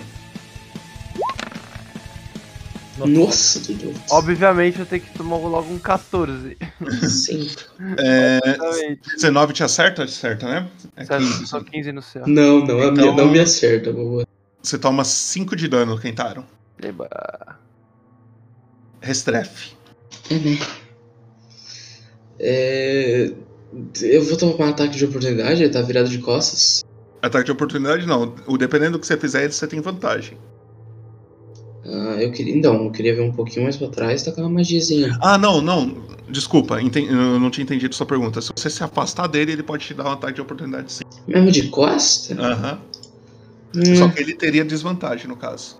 Nossa, 3.06 3.60
Dudu. 3.60 3.94
Obviamente 4.10 4.78
eu 4.80 4.86
tenho 4.86 5.02
que 5.02 5.12
tomar 5.16 5.36
logo 5.36 5.72
um 5.72 5.78
14. 5.78 6.56
Sim. 7.08 7.48
É, 7.98 8.38
Obviamente. 8.60 9.00
19 9.14 9.52
te 9.52 9.62
acerta? 9.62 10.04
Acerta, 10.04 10.46
né? 10.48 10.68
É 10.96 11.04
Certo, 11.04 11.22
15. 11.24 11.46
só 11.46 11.60
15 11.60 11.92
no 11.92 12.02
céu. 12.02 12.24
Não, 12.26 12.64
não, 12.64 12.78
a 12.80 12.84
Então- 12.86 12.92
minha 12.92 13.12
não 13.12 13.28
me 13.30 13.40
acerta, 13.40 13.92
boa. 13.92 14.26
Você 14.62 14.78
toma 14.78 15.04
5 15.04 15.54
de 15.54 15.68
dano, 15.68 15.98
Kentaro. 15.98 16.44
Eba. 16.82 17.08
Restrefe. 19.00 19.72
É, 20.30 20.34
né? 20.34 20.58
É... 22.38 23.32
Eu 24.00 24.24
vou 24.24 24.36
tomar 24.36 24.64
um 24.66 24.70
ataque 24.70 24.96
de 24.96 25.04
oportunidade, 25.04 25.62
ele 25.62 25.72
tá 25.72 25.82
virado 25.82 26.08
de 26.08 26.18
costas. 26.18 26.82
Ataque 27.20 27.44
de 27.46 27.52
oportunidade 27.52 28.06
não. 28.06 28.34
O 28.46 28.56
dependendo 28.56 28.92
do 28.92 28.98
que 29.00 29.06
você 29.06 29.16
fizer, 29.16 29.50
você 29.50 29.66
tem 29.66 29.80
vantagem. 29.80 30.38
Ah, 31.90 32.22
eu 32.22 32.30
queria. 32.32 32.56
Não, 32.60 32.84
eu 32.84 32.92
queria 32.92 33.14
ver 33.14 33.22
um 33.22 33.32
pouquinho 33.32 33.62
mais 33.64 33.76
pra 33.76 33.88
trás, 33.88 34.22
tá 34.22 34.32
uma 34.36 34.50
magiazinha. 34.50 35.16
Ah, 35.22 35.38
não, 35.38 35.60
não. 35.62 36.06
Desculpa, 36.28 36.80
enten- 36.82 37.06
eu 37.06 37.40
não 37.40 37.50
tinha 37.50 37.64
entendido 37.64 37.94
sua 37.94 38.04
pergunta. 38.06 38.40
Se 38.42 38.50
você 38.56 38.68
se 38.68 38.84
afastar 38.84 39.26
dele, 39.26 39.52
ele 39.52 39.62
pode 39.62 39.86
te 39.86 39.94
dar 39.94 40.04
um 40.04 40.12
ataque 40.12 40.34
de 40.34 40.40
oportunidade 40.42 40.92
sim. 40.92 41.00
Mesmo 41.26 41.50
de 41.50 41.68
costa? 41.68 42.34
Aham. 42.40 42.78
Hum. 43.74 43.96
Só 43.96 44.08
que 44.08 44.20
ele 44.20 44.34
teria 44.34 44.64
desvantagem 44.64 45.26
no 45.26 45.36
caso. 45.36 45.76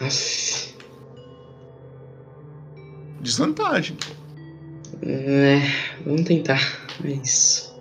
Aff. 0.00 0.74
Desvantagem. 3.20 3.96
É, 5.02 5.60
vamos 6.04 6.24
tentar. 6.24 6.60
Mas. 7.02 7.72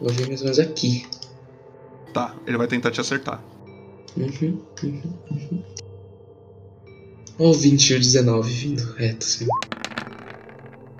Vou 0.00 0.10
ver 0.10 0.26
mais 0.28 0.40
ou 0.40 0.46
menos 0.46 0.58
aqui. 0.58 1.06
Tá, 2.12 2.34
ele 2.46 2.56
vai 2.58 2.66
tentar 2.66 2.90
te 2.90 3.00
acertar. 3.00 3.42
Uhum, 4.16 4.62
uhum, 4.82 5.02
uhum. 5.30 5.62
Ó, 7.38 7.50
o 7.50 7.52
20 7.52 7.90
e 7.90 7.94
o 7.94 7.98
19 7.98 8.52
vindo 8.52 8.92
reto, 8.94 9.26
assim. 9.26 9.46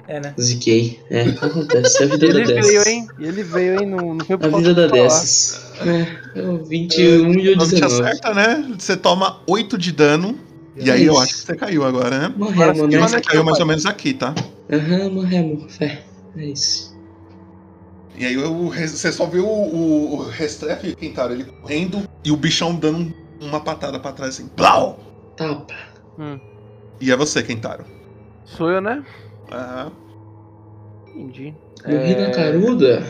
É, 0.06 0.20
né? 0.20 0.34
Ziquei. 0.38 1.00
É, 1.10 1.22
acontece. 1.22 2.02
A 2.02 2.06
vida 2.06 2.26
Ele 2.26 2.40
da 2.40 2.46
veio, 2.46 2.62
dessas. 2.62 2.86
hein? 2.86 3.06
Ele 3.18 3.42
veio, 3.42 3.80
hein? 3.80 4.18
Foi 4.26 4.36
por 4.36 4.54
A 4.54 4.56
vida 4.58 4.74
da 4.74 4.86
dessas. 4.88 5.60
É, 5.80 6.40
é 6.40 6.42
o 6.42 6.62
21 6.64 7.32
e 7.40 7.48
o 7.50 7.56
Não 7.56 7.64
te 7.66 7.74
19. 7.74 8.02
acerta, 8.02 8.34
né? 8.34 8.74
Você 8.78 8.96
toma 8.96 9.40
8 9.46 9.78
de 9.78 9.92
dano. 9.92 10.38
E 10.76 10.90
aí 10.90 11.04
eu 11.04 11.16
acho 11.18 11.34
que 11.34 11.40
você 11.46 11.54
caiu 11.56 11.84
agora, 11.84 12.18
né? 12.28 12.34
Morremos, 12.36 12.90
né? 12.90 12.98
Você 13.00 13.20
caiu 13.20 13.44
mais 13.44 13.60
ou 13.60 13.66
menos 13.66 13.86
aqui, 13.86 14.12
tá? 14.12 14.34
Aham, 14.70 15.10
morremos. 15.10 15.74
Fé. 15.76 16.04
É 16.36 16.46
isso. 16.46 16.92
E 18.16 18.24
aí 18.26 18.36
Res- 18.68 18.90
você 18.92 19.10
só 19.12 19.24
viu 19.26 19.46
o, 19.46 19.74
o, 19.74 20.14
o 20.16 20.28
Restrefe, 20.28 20.94
Quintaro, 20.96 21.32
ele 21.32 21.44
correndo 21.44 22.02
e 22.24 22.30
o 22.30 22.36
bichão 22.36 22.74
dando 22.74 22.98
um- 22.98 23.12
uma 23.46 23.60
patada 23.60 23.98
pra 24.00 24.12
trás 24.12 24.34
assim. 24.34 24.50
Blau! 24.56 25.00
Tapa. 25.36 25.74
E 27.00 27.10
é 27.10 27.16
você, 27.16 27.42
Quintaro. 27.42 27.84
Sou 28.44 28.70
eu, 28.70 28.80
né? 28.80 29.04
Ah, 29.50 29.90
Entendi. 31.14 31.56
Morri 31.86 32.14
É, 32.14 32.16
na 32.16 32.30
caruda. 32.30 33.02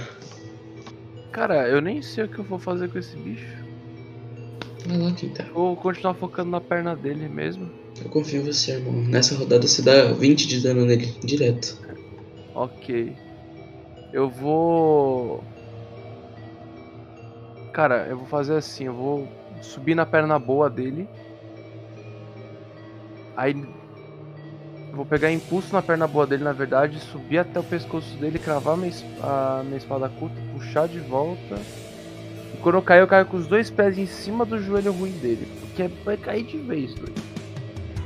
Cara, 1.33 1.69
eu 1.69 1.81
nem 1.81 2.01
sei 2.01 2.25
o 2.25 2.29
que 2.29 2.39
eu 2.39 2.45
vou 2.45 2.59
fazer 2.59 2.89
com 2.89 2.99
esse 2.99 3.17
bicho. 3.19 3.65
Vai 4.87 4.99
lá, 4.99 5.13
Quinta. 5.15 5.51
Vou 5.53 5.77
continuar 5.77 6.15
focando 6.15 6.51
na 6.51 6.61
perna 6.61 6.97
dele 6.97 7.29
mesmo. 7.29 7.73
Eu 8.03 8.11
confio 8.11 8.41
em 8.43 8.45
você, 8.45 8.73
irmão. 8.73 9.03
Nessa 9.05 9.35
rodada 9.37 9.67
você 9.67 9.83
dá 9.83 10.13
20 10.13 10.47
de 10.47 10.61
dano 10.61 10.85
nele, 10.85 11.19
direto. 11.23 11.77
Ok. 12.53 13.19
Eu 14.13 14.31
vou. 14.31 15.45
Cara, 17.73 18.07
eu 18.09 18.17
vou 18.19 18.27
fazer 18.27 18.57
assim, 18.57 18.85
eu 18.85 18.95
vou 18.95 19.33
subir 19.61 19.95
na 19.95 20.07
perna 20.07 20.39
boa 20.39 20.71
dele. 20.71 21.11
Aí 23.37 23.55
vou 24.93 25.05
pegar 25.05 25.33
impulso 25.33 25.73
na 25.73 25.83
perna 25.83 26.07
boa 26.07 26.27
dele, 26.27 26.45
na 26.45 26.53
verdade, 26.53 27.01
subir 27.01 27.39
até 27.39 27.59
o 27.59 27.65
pescoço 27.65 28.17
dele, 28.17 28.39
cravar 28.39 28.77
minha, 28.77 28.93
a 29.23 29.63
minha 29.65 29.77
espada 29.77 30.09
curta, 30.09 30.37
puxar 30.53 30.87
de 30.89 31.01
volta. 31.01 31.57
E 32.53 32.57
quando 32.59 32.77
eu 32.77 32.83
cair, 32.83 33.01
eu 33.01 33.09
caio 33.09 33.27
com 33.27 33.37
os 33.37 33.47
dois 33.47 33.71
pés 33.71 33.99
em 33.99 34.07
cima 34.07 34.45
do 34.45 34.63
joelho 34.63 34.93
ruim 34.93 35.19
dele. 35.19 35.49
Porque 35.61 35.89
vai 36.05 36.17
cair 36.17 36.45
de 36.45 36.59
vez, 36.59 36.95
doido. 36.95 37.21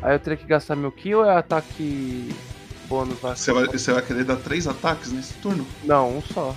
Aí 0.00 0.14
eu 0.14 0.20
teria 0.20 0.36
que 0.36 0.46
gastar 0.46 0.76
meu 0.76 0.92
ki 0.92 1.14
ou 1.14 1.24
é 1.24 1.36
ataque 1.36 2.34
bônus? 2.88 3.18
você, 3.20 3.52
vai, 3.52 3.66
você 3.66 3.92
vai 3.92 4.02
querer 4.02 4.24
dar 4.24 4.36
três 4.36 4.66
ataques 4.66 5.12
nesse 5.12 5.34
turno? 5.34 5.66
Não, 5.82 6.18
um 6.18 6.22
só. 6.22 6.54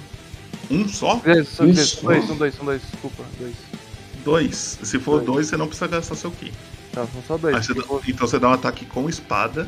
Um 0.69 0.87
só? 0.87 1.21
Dois, 1.23 1.49
são 1.49 1.67
Um 1.67 1.73
dois, 1.73 1.95
dois, 2.01 2.27
dois, 2.37 2.55
são 2.55 2.65
dois, 2.65 2.81
desculpa, 2.81 3.23
dois. 3.37 3.55
Dois. 4.23 4.79
Se 4.83 4.99
for 4.99 5.19
Dois. 5.19 5.25
dois, 5.25 5.47
você 5.47 5.57
não 5.57 5.67
precisa 5.67 5.87
gastar 5.87 6.15
seu 6.15 6.31
ki. 6.31 6.53
Não, 6.95 7.07
são 7.07 7.23
só 7.23 7.37
dois. 7.37 7.65
Você 7.65 7.73
dá- 7.73 7.83
então 8.07 8.27
você 8.27 8.39
dá 8.39 8.49
um 8.49 8.53
ataque 8.53 8.85
com 8.85 9.07
espada. 9.09 9.67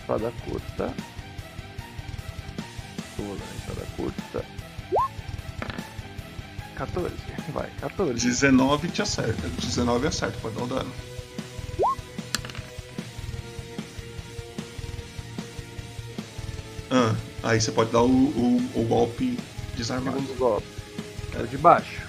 espada 0.00 0.32
curta. 0.44 0.94
Pula, 3.16 3.38
espada 3.58 3.86
curta. 3.96 4.44
14, 6.76 7.14
vai, 7.54 7.70
14. 7.80 8.26
19 8.26 8.88
te 8.88 9.00
acerta. 9.02 9.48
19 9.60 10.06
acerta, 10.06 10.36
pode 10.42 10.54
dar 10.56 10.64
o 10.64 10.66
dano. 10.66 10.92
Ah, 16.90 17.14
aí 17.42 17.60
você 17.60 17.72
pode 17.72 17.90
dar 17.90 18.02
o, 18.02 18.06
o, 18.10 18.70
o 18.74 18.84
golpe 18.84 19.38
desarmado. 19.76 20.18
Segundo 20.20 20.38
golpe. 20.38 20.66
É 21.34 21.42
o 21.42 21.46
de 21.46 21.58
baixo. 21.58 22.05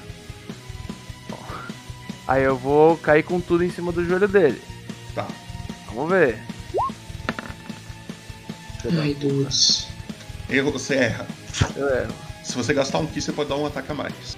Aí 2.28 2.44
eu 2.44 2.58
vou 2.58 2.98
cair 2.98 3.24
com 3.24 3.40
tudo 3.40 3.64
em 3.64 3.72
cima 3.72 3.92
do 3.92 4.06
joelho 4.06 4.28
dele. 4.28 4.62
Tá. 5.16 5.28
Vamos 5.94 6.10
ver. 6.10 6.38
Ai, 9.02 9.14
duas. 9.16 9.88
Erro, 10.50 10.72
você 10.72 10.96
erra. 10.96 11.28
Eu 11.76 11.88
erro. 11.90 12.14
Se 12.44 12.56
você 12.56 12.74
gastar 12.74 13.00
um 13.00 13.06
ki, 13.08 13.22
você 13.22 13.32
pode 13.32 13.50
dar 13.50 13.56
um 13.58 13.66
ataque 13.66 13.92
a 13.92 13.96
mais. 13.96 14.38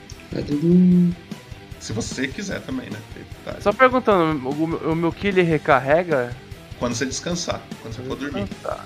Se 1.79 1.93
você 1.93 2.27
quiser 2.27 2.61
também, 2.61 2.89
né? 2.89 2.99
Tá. 3.45 3.55
Só 3.61 3.71
perguntando, 3.73 4.49
o, 4.49 4.67
meu- 4.67 4.91
o 4.91 4.95
meu 4.95 5.11
ki 5.11 5.27
ele 5.27 5.41
recarrega? 5.43 6.35
Quando 6.79 6.95
você 6.95 7.05
descansar, 7.05 7.61
quando 7.81 7.93
você 7.95 8.01
for 8.03 8.15
dormir. 8.15 8.47
Tá. 8.63 8.85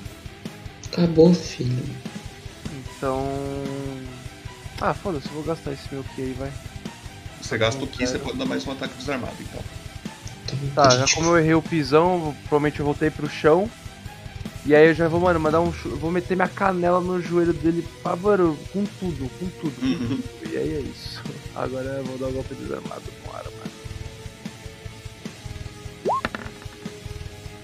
Acabou, 0.92 1.34
filho. 1.34 1.78
Então. 2.98 3.26
Ah, 4.82 4.94
foda-se, 4.94 5.28
eu 5.28 5.34
vou 5.34 5.44
gastar 5.44 5.72
esse 5.72 5.88
meu 5.92 6.04
ki 6.04 6.22
aí, 6.22 6.34
vai. 6.34 6.52
Você 7.44 7.58
gasta 7.58 7.84
o 7.84 7.88
ki, 7.88 8.08
você 8.08 8.18
pode 8.18 8.38
dar 8.38 8.46
mais 8.46 8.66
um 8.66 8.72
ataque 8.72 8.96
desarmado, 8.96 9.36
então. 9.42 9.62
Tá, 10.74 10.98
já 10.98 11.08
como 11.14 11.30
eu 11.30 11.38
errei 11.38 11.54
o 11.54 11.62
pisão, 11.62 12.34
provavelmente 12.48 12.80
eu 12.80 12.86
voltei 12.86 13.10
pro 13.10 13.30
chão. 13.30 13.70
E 14.66 14.74
aí 14.74 14.88
eu 14.88 14.94
já 14.94 15.10
vou, 15.10 15.20
mano, 15.20 15.42
mandar 15.42 15.60
um. 15.60 15.70
Vou 15.72 16.10
meter 16.10 16.36
minha 16.36 16.48
canela 16.48 17.02
no 17.02 17.22
joelho 17.22 17.52
dele, 17.52 17.86
pá, 18.02 18.16
mano, 18.16 18.58
com 18.72 18.86
tudo, 18.86 19.30
com 19.38 19.50
tudo, 19.60 19.76
com 19.76 19.86
Uhum. 19.86 20.22
tudo. 20.40 20.54
E 20.54 20.58
aí 20.58 20.76
é 20.76 20.80
isso. 20.80 21.22
Agora 21.54 21.84
eu 21.90 22.04
vou 22.06 22.18
dar 22.18 22.28
o 22.28 22.32
golpe 22.32 22.56
desarmado 22.56 23.04
com 23.24 23.36
arma. 23.36 23.52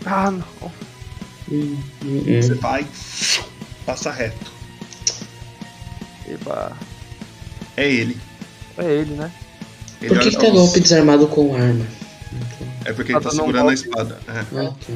Ah, 0.05 0.31
não. 0.31 0.71
Você 2.41 2.53
vai, 2.55 2.85
passa 3.85 4.11
reto. 4.11 4.51
Eba. 6.27 6.75
É 7.77 7.87
ele. 7.89 8.17
É 8.77 8.91
ele, 8.91 9.13
né? 9.15 9.31
Ele 10.01 10.09
Por 10.09 10.19
que, 10.19 10.29
que 10.31 10.37
pra 10.37 10.45
tá 10.47 10.51
golpe 10.51 10.79
desarmado 10.79 11.27
com 11.27 11.55
arma? 11.55 11.85
É 12.85 12.93
porque 12.93 13.11
Tá 13.11 13.19
ele 13.19 13.23
tá 13.23 13.29
um 13.29 13.31
segurando 13.31 13.57
a 13.57 13.61
golpe. 13.63 13.75
espada. 13.75 14.19
É. 14.27 14.31
Ah, 14.31 14.45
tá. 14.45 14.93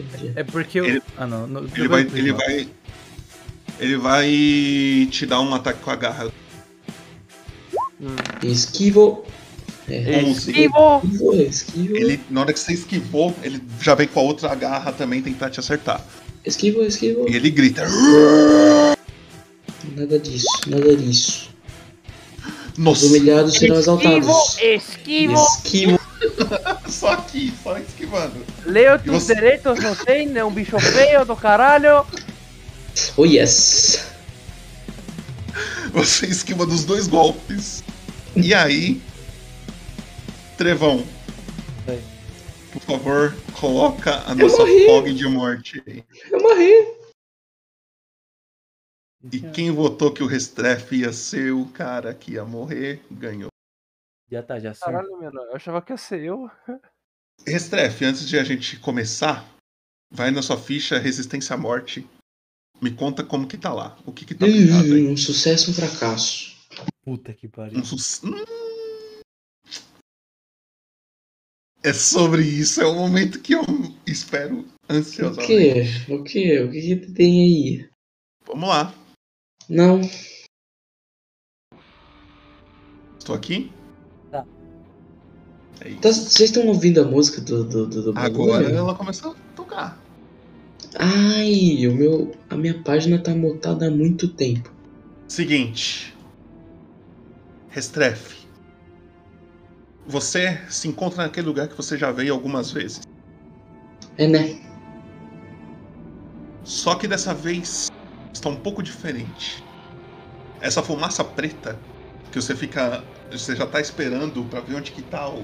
Entendi. 0.00 0.32
É 0.36 0.44
porque 0.44 0.80
eu. 0.80 0.84
Ele- 0.84 1.02
Ah, 1.16 1.26
não. 1.26 1.46
não 1.46 1.66
Ele 1.74 1.88
vai, 1.88 2.00
ele 2.02 2.32
vai. 2.32 2.68
Ele 3.78 3.96
vai 3.96 5.08
te 5.10 5.26
dar 5.26 5.40
um 5.40 5.54
ataque 5.54 5.80
com 5.80 5.90
a 5.90 5.96
garra. 5.96 6.30
Hum. 8.00 8.06
Esquivo. 8.42 9.24
É. 9.88 10.22
Esquivo! 10.22 11.00
esquivo, 11.04 11.34
esquivo. 11.34 11.96
Ele, 11.96 12.20
na 12.28 12.40
hora 12.40 12.52
que 12.52 12.58
você 12.58 12.72
esquivou, 12.72 13.34
ele 13.42 13.62
já 13.80 13.94
vem 13.94 14.08
com 14.08 14.18
a 14.18 14.22
outra 14.22 14.52
garra 14.54 14.92
também 14.92 15.22
tentar 15.22 15.48
te 15.50 15.60
acertar. 15.60 16.04
Esquivo, 16.44 16.82
esquivo. 16.82 17.26
E 17.28 17.36
ele 17.36 17.50
grita. 17.50 17.86
Nada 19.96 20.18
disso, 20.18 20.46
nada 20.66 20.96
disso. 20.96 21.50
Os 22.76 22.84
Nossa, 22.84 23.06
humilhados 23.06 23.54
serão 23.54 23.76
exaltados. 23.78 24.58
Esquivo! 24.58 25.34
Esquivo. 25.34 26.00
só 26.88 27.12
aqui, 27.12 27.52
só 27.62 27.78
esquivando. 27.78 28.44
Leo 28.66 28.98
tus 28.98 29.12
você- 29.12 29.34
direitos, 29.34 29.78
não 29.82 29.94
tem? 29.94 30.36
É 30.36 30.44
um 30.44 30.52
bicho 30.52 30.78
feio 30.78 31.24
do 31.24 31.34
caralho. 31.34 32.04
Oh, 33.16 33.24
yes. 33.24 34.04
Você 35.92 36.26
esquiva 36.26 36.66
dos 36.66 36.84
dois 36.84 37.06
golpes. 37.06 37.82
E 38.34 38.52
aí. 38.52 39.00
Trevão. 40.58 41.02
Oi. 41.88 41.98
Por 42.72 42.82
favor, 42.82 43.34
coloca 43.54 44.22
a 44.26 44.34
nossa 44.34 44.58
fog 44.86 45.12
de 45.14 45.26
morte 45.26 45.82
aí. 45.86 46.04
Eu 46.30 46.42
morri. 46.42 46.95
E 49.24 49.40
quem 49.52 49.70
votou 49.70 50.12
que 50.12 50.22
o 50.22 50.26
Restrefe 50.26 50.96
ia 50.96 51.12
ser 51.12 51.52
o 51.52 51.66
cara 51.66 52.14
que 52.14 52.32
ia 52.32 52.44
morrer, 52.44 53.02
ganhou. 53.10 53.48
Já 54.30 54.42
tá, 54.42 54.58
já 54.58 54.74
sim. 54.74 54.80
Caralho, 54.80 55.10
mano, 55.12 55.40
eu 55.40 55.56
achava 55.56 55.80
que 55.82 55.92
ia 55.92 55.96
ser 55.96 56.22
eu. 56.22 56.50
Restrefe, 57.46 58.04
antes 58.04 58.28
de 58.28 58.38
a 58.38 58.44
gente 58.44 58.78
começar, 58.78 59.48
vai 60.10 60.30
na 60.30 60.42
sua 60.42 60.58
ficha 60.58 60.98
Resistência 60.98 61.54
à 61.54 61.56
Morte. 61.56 62.06
Me 62.80 62.90
conta 62.94 63.24
como 63.24 63.46
que 63.48 63.56
tá 63.56 63.72
lá. 63.72 63.98
O 64.04 64.12
que 64.12 64.24
que 64.24 64.34
tá 64.34 64.46
pintado 64.46 64.94
aí. 64.94 65.06
Hum, 65.06 65.12
um 65.12 65.16
sucesso, 65.16 65.70
um 65.70 65.74
fracasso. 65.74 66.54
Puta 67.04 67.32
que 67.32 67.48
pariu. 67.48 67.78
Um. 67.78 67.82
Hum. 68.28 68.44
É 71.82 71.92
sobre 71.92 72.42
isso, 72.42 72.80
é 72.80 72.86
o 72.86 72.94
momento 72.94 73.40
que 73.40 73.54
eu 73.54 73.62
espero 74.06 74.60
O 74.88 74.92
ansiosamente. 74.92 76.04
que? 76.04 76.12
O 76.12 76.24
que? 76.24 76.60
O 76.62 76.70
que, 76.70 76.96
que 76.96 77.12
tem 77.12 77.40
aí? 77.40 77.90
Vamos 78.44 78.68
lá. 78.68 78.92
Não. 79.68 80.00
Estou 83.18 83.34
aqui? 83.34 83.72
Tá. 84.30 84.44
É. 85.80 85.94
Tá- 85.94 86.08
Vocês 86.08 86.50
estão 86.50 86.66
ouvindo 86.66 87.00
a 87.00 87.04
música 87.04 87.40
do, 87.40 87.64
do, 87.64 87.86
do, 87.86 88.12
do 88.12 88.18
Agora 88.18 88.62
bagulho? 88.62 88.76
ela 88.76 88.94
começou 88.94 89.32
a 89.32 89.54
tocar. 89.54 90.00
Ai, 90.98 91.86
o 91.86 91.94
meu, 91.94 92.34
a 92.48 92.56
minha 92.56 92.82
página 92.82 93.18
tá 93.18 93.34
mutada 93.34 93.88
há 93.88 93.90
muito 93.90 94.28
tempo. 94.28 94.72
Seguinte. 95.28 96.16
Restrefe. 97.68 98.46
Você 100.06 100.60
se 100.70 100.86
encontra 100.86 101.24
naquele 101.24 101.48
lugar 101.48 101.68
que 101.68 101.76
você 101.76 101.98
já 101.98 102.12
veio 102.12 102.32
algumas 102.32 102.70
vezes. 102.70 103.02
É, 104.16 104.26
né? 104.28 104.60
Só 106.62 106.94
que 106.94 107.08
dessa 107.08 107.34
vez 107.34 107.88
está 108.36 108.48
um 108.48 108.56
pouco 108.56 108.82
diferente. 108.82 109.64
Essa 110.60 110.82
fumaça 110.82 111.24
preta 111.24 111.78
que 112.30 112.40
você 112.40 112.54
fica, 112.54 113.04
você 113.30 113.56
já 113.56 113.64
está 113.64 113.80
esperando 113.80 114.44
para 114.44 114.60
ver 114.60 114.76
onde 114.76 114.92
que 114.92 115.00
está 115.00 115.28
o, 115.28 115.40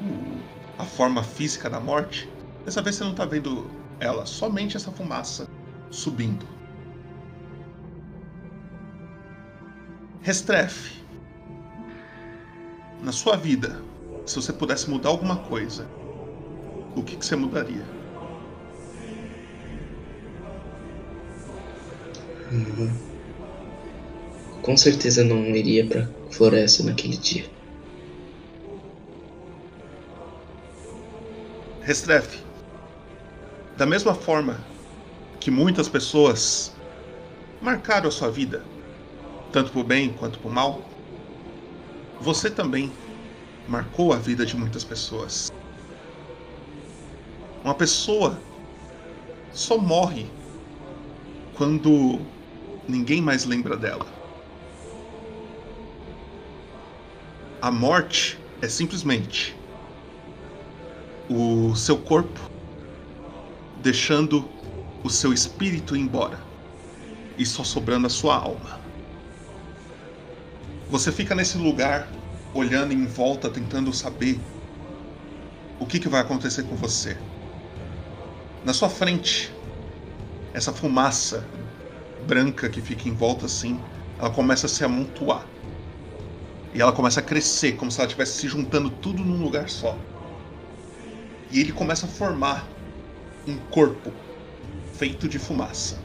o, 0.00 0.42
a 0.78 0.84
forma 0.84 1.22
física 1.22 1.68
da 1.68 1.80
morte. 1.80 2.28
Dessa 2.64 2.82
vez 2.82 2.96
você 2.96 3.04
não 3.04 3.12
está 3.12 3.24
vendo 3.24 3.70
ela, 4.00 4.26
somente 4.26 4.76
essa 4.76 4.90
fumaça 4.90 5.46
subindo. 5.90 6.46
Restrefe. 10.20 11.02
Na 13.02 13.10
sua 13.10 13.36
vida, 13.36 13.82
se 14.24 14.36
você 14.36 14.52
pudesse 14.52 14.88
mudar 14.88 15.08
alguma 15.08 15.36
coisa, 15.36 15.88
o 16.94 17.02
que, 17.02 17.16
que 17.16 17.26
você 17.26 17.34
mudaria? 17.34 18.01
Uhum. 22.52 22.92
Com 24.60 24.76
certeza 24.76 25.24
não 25.24 25.38
iria 25.56 25.86
pra 25.86 26.06
floresta 26.30 26.82
naquele 26.82 27.16
dia. 27.16 27.44
Restrefe. 31.82 32.38
Da 33.78 33.86
mesma 33.86 34.14
forma 34.14 34.54
que 35.40 35.50
muitas 35.50 35.88
pessoas 35.88 36.70
marcaram 37.60 38.08
a 38.08 38.12
sua 38.12 38.30
vida, 38.30 38.62
tanto 39.50 39.72
por 39.72 39.84
bem 39.84 40.12
quanto 40.12 40.38
por 40.40 40.52
mal, 40.52 40.82
você 42.20 42.50
também 42.50 42.92
marcou 43.66 44.12
a 44.12 44.16
vida 44.16 44.44
de 44.44 44.56
muitas 44.56 44.84
pessoas. 44.84 45.48
Uma 47.64 47.74
pessoa 47.74 48.38
só 49.52 49.78
morre 49.78 50.26
quando 51.54 52.18
ninguém 52.88 53.20
mais 53.20 53.44
lembra 53.44 53.76
dela. 53.76 54.06
A 57.60 57.70
morte 57.70 58.38
é 58.60 58.68
simplesmente 58.68 59.54
o 61.28 61.74
seu 61.76 61.96
corpo 61.98 62.40
deixando 63.82 64.48
o 65.02 65.10
seu 65.10 65.32
espírito 65.32 65.96
embora 65.96 66.40
e 67.38 67.46
só 67.46 67.64
sobrando 67.64 68.06
a 68.06 68.10
sua 68.10 68.36
alma. 68.36 68.80
Você 70.88 71.10
fica 71.10 71.34
nesse 71.34 71.56
lugar 71.56 72.08
olhando 72.54 72.92
em 72.92 73.06
volta, 73.06 73.48
tentando 73.48 73.92
saber 73.92 74.38
o 75.80 75.86
que, 75.86 75.98
que 75.98 76.08
vai 76.08 76.20
acontecer 76.20 76.64
com 76.64 76.76
você. 76.76 77.16
Na 78.64 78.72
sua 78.72 78.88
frente, 78.88 79.52
essa 80.52 80.72
fumaça 80.72 81.48
branca 82.26 82.68
que 82.68 82.80
fica 82.80 83.08
em 83.08 83.14
volta 83.14 83.46
assim, 83.46 83.78
ela 84.18 84.30
começa 84.30 84.66
a 84.66 84.68
se 84.68 84.84
amontoar. 84.84 85.46
E 86.74 86.80
ela 86.80 86.92
começa 86.92 87.20
a 87.20 87.22
crescer, 87.22 87.72
como 87.72 87.90
se 87.90 87.98
ela 88.00 88.06
estivesse 88.06 88.38
se 88.38 88.48
juntando 88.48 88.90
tudo 88.90 89.22
num 89.22 89.42
lugar 89.42 89.68
só. 89.68 89.96
E 91.50 91.60
ele 91.60 91.72
começa 91.72 92.06
a 92.06 92.08
formar 92.08 92.66
um 93.46 93.58
corpo 93.70 94.10
feito 94.94 95.28
de 95.28 95.38
fumaça. 95.38 95.98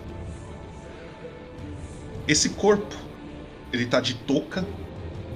Esse 2.27 2.49
corpo, 2.49 2.93
ele 3.71 3.85
tá 3.85 4.01
de 4.01 4.15
touca, 4.25 4.65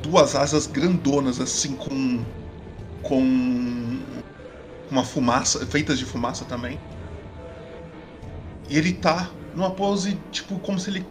duas 0.01 0.35
asas 0.35 0.67
grandonas 0.67 1.39
assim 1.39 1.75
com 1.75 2.25
com 3.03 3.21
uma 4.89 5.03
fumaça, 5.03 5.65
feitas 5.65 5.97
de 5.97 6.05
fumaça 6.05 6.45
também. 6.45 6.77
E 8.69 8.77
ele 8.77 8.93
tá 8.93 9.31
numa 9.55 9.71
pose 9.71 10.17
tipo 10.31 10.59
como 10.59 10.79
se 10.79 10.89
ele 10.89 11.05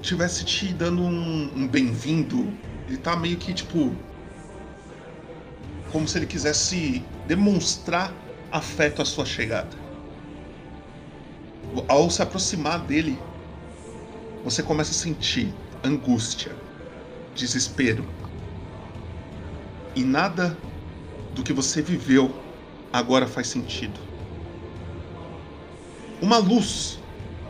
tivesse 0.00 0.44
te 0.44 0.72
dando 0.72 1.02
um, 1.02 1.50
um 1.54 1.68
bem-vindo. 1.68 2.52
Ele 2.88 2.96
tá 2.96 3.16
meio 3.16 3.36
que 3.36 3.52
tipo 3.54 3.94
como 5.90 6.08
se 6.08 6.18
ele 6.18 6.26
quisesse 6.26 7.04
demonstrar 7.26 8.12
afeto 8.50 9.02
à 9.02 9.04
sua 9.04 9.26
chegada. 9.26 9.76
Ao 11.88 12.10
se 12.10 12.22
aproximar 12.22 12.80
dele, 12.80 13.18
você 14.42 14.62
começa 14.62 14.90
a 14.90 14.94
sentir 14.94 15.52
angústia, 15.84 16.52
desespero. 17.34 18.04
E 19.94 20.02
nada 20.02 20.56
do 21.34 21.42
que 21.42 21.52
você 21.52 21.82
viveu 21.82 22.34
agora 22.92 23.26
faz 23.26 23.48
sentido. 23.48 24.00
Uma 26.20 26.38
luz 26.38 27.01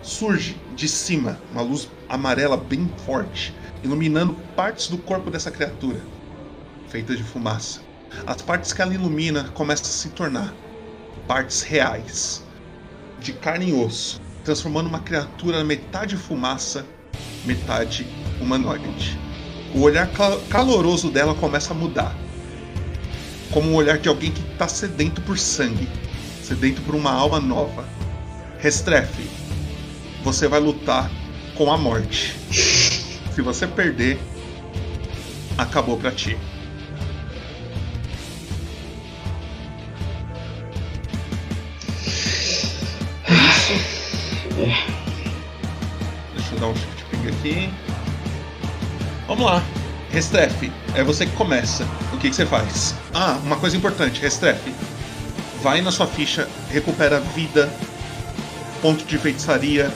surge 0.03 0.57
de 0.75 0.89
cima, 0.89 1.41
uma 1.53 1.63
luz 1.63 1.89
amarela 2.09 2.57
bem 2.57 2.91
forte, 3.07 3.55
iluminando 3.83 4.35
partes 4.57 4.89
do 4.89 4.99
corpo 4.99 5.31
dessa 5.31 5.51
criatura, 5.51 6.01
feita 6.89 7.17
de 7.17 7.23
fumaça. 7.23 7.81
As 8.27 8.43
partes 8.43 8.73
que 8.73 8.83
ela 8.83 8.95
ilumina 8.95 9.45
começam 9.55 9.87
a 9.87 9.91
se 9.91 10.09
tornar 10.11 10.53
partes 11.27 11.63
reais, 11.63 12.43
de 13.21 13.33
carne 13.33 13.71
e 13.71 13.73
osso, 13.73 14.21
transformando 14.45 14.89
uma 14.89 15.01
criatura 15.01 15.65
metade 15.65 16.17
fumaça, 16.17 16.85
metade 17.45 18.07
humanoide. 18.41 19.19
O 19.75 19.81
olhar 19.81 20.11
caloroso 20.51 21.11
dela 21.11 21.35
começa 21.35 21.73
a 21.73 21.77
mudar, 21.77 22.15
como 23.51 23.71
o 23.71 23.75
olhar 23.75 23.99
de 23.99 24.09
alguém 24.09 24.31
que 24.31 24.43
está 24.53 24.69
sedento 24.69 25.23
por 25.23 25.39
sangue, 25.39 25.89
sedento 26.43 26.83
por 26.83 26.95
uma 26.95 27.13
alma 27.13 27.41
nova. 27.41 27.87
Restrefe, 28.59 29.29
você 30.23 30.47
vai 30.47 30.61
lutar 30.61 31.11
com 31.55 31.73
a 31.73 31.77
morte. 31.77 32.35
Se 33.35 33.43
você 33.43 33.67
perder, 33.67 34.19
acabou 35.59 35.97
para 35.97 36.13
ti. 36.13 36.37
Deixa 46.35 46.55
eu 46.55 46.61
dar 46.61 46.67
um 46.69 46.75
shift 46.75 47.05
ping 47.11 47.29
aqui. 47.29 47.71
Vamos 49.27 49.45
lá. 49.45 49.63
Restrefe, 50.11 50.71
é 50.95 51.03
você 51.03 51.25
que 51.25 51.33
começa. 51.33 51.85
O 52.13 52.19
que, 52.19 52.29
que 52.29 52.37
você 52.37 52.45
faz? 52.45 52.95
Ah, 53.15 53.39
uma 53.43 53.57
coisa 53.57 53.77
importante, 53.77 54.21
Restrefe. 54.21 54.75
Vai 55.63 55.81
na 55.81 55.91
sua 55.91 56.07
ficha, 56.07 56.47
recupera 56.71 57.19
vida, 57.19 57.73
ponto 58.83 59.05
de 59.07 59.17
feitiçaria, 59.17 59.91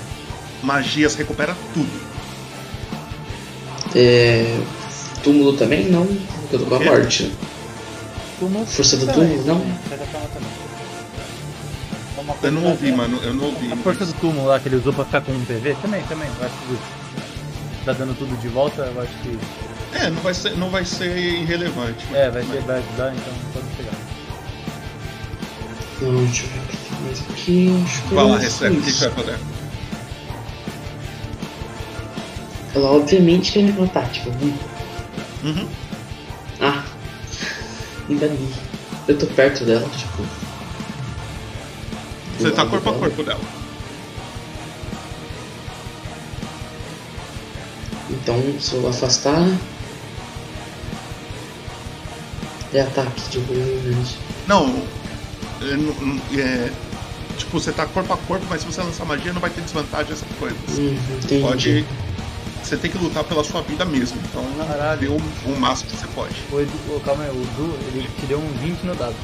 magias, 0.67 1.15
recupera 1.15 1.57
tudo. 1.73 1.89
É... 3.95 4.61
Túmulo 5.23 5.55
também? 5.55 5.89
Não, 5.89 6.05
eu 6.53 6.59
tô 6.59 6.67
com 6.67 6.75
a 6.75 6.81
morte. 6.81 7.33
Túmulo 8.39 8.67
Força 8.67 8.97
do 8.97 9.07
túmulo, 9.07 9.45
não? 9.47 9.65
Eu 12.43 12.53
não 12.53 12.65
ouvi, 12.65 12.93
mano, 12.93 13.19
eu 13.23 13.33
não 13.33 13.47
ouvi. 13.47 13.73
A 13.73 13.77
força 13.77 14.05
do 14.05 14.13
túmulo 14.15 14.49
lá 14.49 14.59
que 14.59 14.69
ele 14.69 14.77
usou 14.77 14.93
pra 14.93 15.05
ficar 15.05 15.21
com 15.21 15.33
um 15.33 15.45
PV? 15.45 15.77
Também, 15.81 16.03
também. 16.05 16.29
Eu 16.39 16.47
acho 16.47 16.55
que 16.57 17.85
tá 17.85 17.93
dando 17.93 18.17
tudo 18.19 18.37
de 18.41 18.49
volta, 18.49 18.83
eu 18.83 19.01
acho 19.01 19.13
que. 19.23 19.39
É, 19.95 20.11
não 20.11 20.21
vai 20.21 20.35
ser, 20.35 20.57
não 20.59 20.69
vai 20.69 20.85
ser 20.85 21.17
irrelevante. 21.17 22.05
É, 22.13 22.29
vai, 22.29 22.43
ser, 22.43 22.61
vai 22.63 22.79
ajudar, 22.79 23.15
então 23.15 23.33
pode 23.55 23.67
pegar. 23.77 23.93
Não, 26.03 26.25
deixa 26.25 26.45
eu 26.45 26.49
ver 26.49 26.59
o 26.59 26.67
que 26.67 26.77
tem 26.77 27.01
mais 27.03 27.21
aqui. 27.31 28.15
Vai 28.15 28.25
lá, 28.25 28.39
Restrefe, 28.39 28.77
o 28.77 28.83
que, 28.83 28.91
você 28.91 29.09
vai 29.09 29.25
fazer? 29.25 29.56
Ela 32.77 32.91
obviamente 32.93 33.59
matar, 33.73 34.07
tipo, 34.13 34.29
hum, 34.29 34.53
Uhum. 35.43 35.67
ah, 36.61 36.85
enganei. 38.07 38.53
Eu 39.09 39.19
tô 39.19 39.27
perto 39.29 39.65
dela, 39.65 39.89
tipo. 39.97 40.23
Você 42.39 42.51
tá 42.51 42.67
corpo 42.67 42.87
a 42.91 42.93
dela. 42.93 43.07
corpo 43.07 43.23
dela. 43.23 43.41
Então, 48.11 48.61
se 48.61 48.75
eu 48.75 48.87
afastar. 48.89 49.49
É 52.75 52.81
ataque 52.83 53.23
de 53.31 53.39
verdade. 53.39 54.19
Não, 54.47 54.83
é, 55.63 55.77
não- 55.77 55.95
não- 55.95 56.21
é, 56.39 56.71
tipo, 57.39 57.59
você 57.59 57.73
tá 57.73 57.87
corpo 57.87 58.13
a 58.13 58.17
corpo, 58.19 58.45
mas 58.51 58.61
se 58.61 58.67
você 58.67 58.83
lançar 58.83 59.07
magia 59.07 59.33
não 59.33 59.41
vai 59.41 59.49
ter 59.49 59.63
desvantagem 59.63 60.13
essas 60.13 60.29
coisas. 60.39 60.59
Hum, 60.79 60.95
entendi. 61.25 61.41
Pode. 61.43 61.87
Você 62.67 62.77
tem 62.77 62.91
que 62.91 62.99
lutar 62.99 63.23
pela 63.23 63.45
sua 63.45 63.63
vida 63.63 63.85
mesmo. 63.85 64.19
Então 64.29 64.45
Caralho. 64.67 65.01
dê 65.01 65.07
o, 65.07 65.17
o 65.17 65.61
máximo 65.61 65.89
que 65.89 65.99
você 65.99 66.07
pode. 66.09 66.35
O 66.51 66.61
Edu, 66.61 66.73
oh, 66.91 66.99
calma 66.99 67.23
aí, 67.23 67.31
o 67.31 67.35
Du, 67.35 67.79
ele 67.87 68.09
te 68.19 68.27
deu 68.27 68.41
um 68.41 68.49
20 68.55 68.83
no 68.83 68.95
dado. 68.97 69.15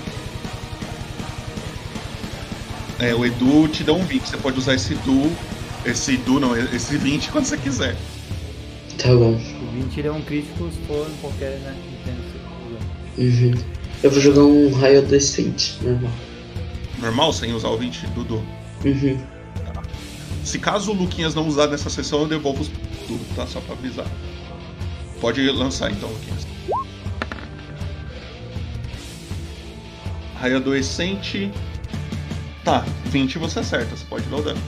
É, 3.00 3.12
o 3.12 3.26
Edu 3.26 3.66
te 3.66 3.82
dá 3.82 3.92
um 3.94 4.04
20. 4.04 4.28
Você 4.28 4.36
pode 4.36 4.56
usar 4.60 4.74
esse 4.74 4.94
Du. 4.94 5.28
Esse 5.84 6.16
Du 6.18 6.38
não, 6.38 6.56
esse 6.56 6.96
20 6.96 7.32
quando 7.32 7.46
você 7.46 7.56
quiser. 7.56 7.96
Tá 8.96 9.08
bom. 9.08 9.32
O 9.32 9.72
20 9.72 9.98
ele 9.98 10.06
é 10.06 10.12
um 10.12 10.22
crítico 10.22 10.70
se 10.70 10.78
for 10.86 11.04
em 11.10 11.16
qualquer, 11.20 11.58
né? 11.58 11.74
Uhum. 13.18 13.54
Eu 14.04 14.10
vou 14.10 14.20
jogar 14.20 14.44
um 14.44 14.72
raio 14.72 14.98
adolescente, 14.98 15.78
normal. 15.82 16.12
Normal, 17.00 17.32
sem 17.32 17.52
usar 17.52 17.70
o 17.70 17.76
20 17.76 18.06
do 18.08 18.22
Du. 18.22 18.42
Uhum. 18.84 19.20
Se 20.44 20.60
caso 20.60 20.92
o 20.92 20.94
Luquinhas 20.94 21.34
não 21.34 21.46
usar 21.48 21.66
nessa 21.66 21.90
sessão, 21.90 22.20
eu 22.20 22.28
devolvo 22.28 22.62
os 22.62 22.70
tudo, 23.12 23.36
tá? 23.36 23.46
Só 23.46 23.60
pra 23.60 23.74
avisar. 23.74 24.06
Pode 25.20 25.48
lançar 25.50 25.90
então, 25.90 26.08
Luquinhas. 26.08 26.46
Raio 30.40 30.56
adolescente. 30.56 31.50
Tá, 32.64 32.84
20 33.06 33.38
você 33.38 33.60
acerta, 33.60 33.96
você 33.96 34.04
pode 34.06 34.24
dar 34.26 34.36
o 34.36 34.42
dano. 34.42 34.60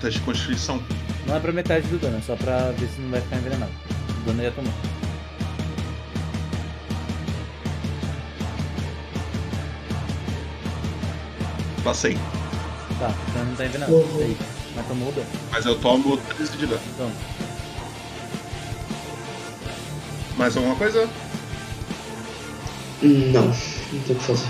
Teste 0.00 0.18
de 0.18 0.24
constituição. 0.26 0.82
Não 1.26 1.36
é 1.36 1.40
pra 1.40 1.50
metade 1.50 1.86
do 1.88 1.98
dano, 1.98 2.18
é 2.18 2.20
só 2.20 2.36
pra 2.36 2.72
ver 2.72 2.86
se 2.88 3.00
não 3.00 3.10
vai 3.10 3.20
ficar 3.22 3.36
envenenado. 3.36 3.72
O 4.20 4.26
dano 4.26 4.42
ia 4.42 4.50
tomar. 4.50 4.93
Passei. 11.84 12.18
Tá, 12.98 13.14
então 13.28 13.44
não 13.44 13.54
tá 13.54 13.64
envenenado. 13.66 13.92
Uhum. 13.92 14.18
Seis. 14.18 14.38
Mas 14.74 14.86
tomou 14.86 15.08
o 15.10 15.12
dano. 15.12 15.26
Mas 15.52 15.66
eu 15.66 15.78
tomo 15.78 16.16
13 16.16 16.56
de 16.56 16.66
dano. 16.66 16.80
Então, 16.94 17.12
Mais 20.36 20.56
alguma 20.56 20.74
coisa? 20.74 21.08
Não, 23.02 23.44
não 23.44 23.52
tem 24.06 24.16
o 24.16 24.18
que 24.18 24.24
fazer. 24.24 24.48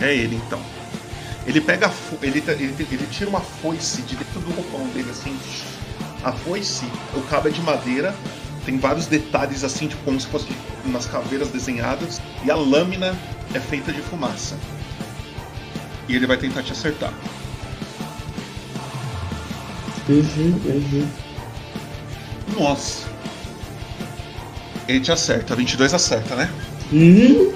É 0.00 0.14
ele 0.14 0.36
então. 0.36 0.60
Ele 1.46 1.60
pega 1.60 1.86
a 1.86 1.90
fo... 1.90 2.16
ele, 2.22 2.42
ele, 2.46 2.74
ele 2.90 3.06
tira 3.10 3.28
uma 3.28 3.40
foice 3.40 4.02
de 4.02 4.16
dentro 4.16 4.40
do 4.40 4.52
roupão 4.52 4.86
dele, 4.88 5.10
assim. 5.10 5.36
A 6.22 6.32
foice, 6.32 6.86
o 7.14 7.22
cabo 7.22 7.48
é 7.48 7.50
de 7.50 7.60
madeira, 7.60 8.14
tem 8.64 8.78
vários 8.78 9.06
detalhes 9.06 9.62
assim, 9.62 9.88
tipo, 9.88 10.02
como 10.04 10.20
se 10.20 10.26
fosse 10.26 10.48
umas 10.84 11.06
caveiras 11.06 11.48
desenhadas, 11.50 12.20
e 12.44 12.50
a 12.50 12.56
lâmina 12.56 13.16
é 13.54 13.60
feita 13.60 13.92
de 13.92 14.00
fumaça. 14.00 14.56
E 16.08 16.14
ele 16.14 16.26
vai 16.26 16.36
tentar 16.36 16.62
te 16.62 16.72
acertar. 16.72 17.12
Uhum, 20.08 20.60
uhum. 20.64 21.08
Nossa. 22.58 23.06
Ele 24.86 25.00
te 25.00 25.10
acerta, 25.10 25.56
22 25.56 25.94
acerta, 25.94 26.34
né? 26.34 26.50
Hum? 26.92 27.52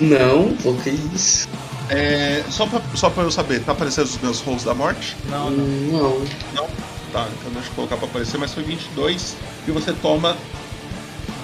Não, 0.00 0.56
pô, 0.56 0.74
que 0.74 0.90
isso? 0.90 1.48
É, 1.88 2.42
só, 2.50 2.66
pra, 2.66 2.80
só 2.94 3.10
pra 3.10 3.22
eu 3.22 3.30
saber, 3.30 3.60
tá 3.60 3.72
aparecendo 3.72 4.06
os 4.06 4.18
meus 4.18 4.40
rolls 4.40 4.64
da 4.64 4.74
morte? 4.74 5.16
não, 5.50 5.50
não. 5.50 6.24
Não. 6.54 6.91
Tá, 7.12 7.28
então 7.38 7.52
deixa 7.52 7.68
eu 7.68 7.74
colocar 7.74 7.96
pra 7.98 8.06
aparecer, 8.06 8.38
mas 8.38 8.54
foi 8.54 8.62
22 8.62 9.34
e 9.68 9.70
você 9.70 9.92
toma 9.92 10.36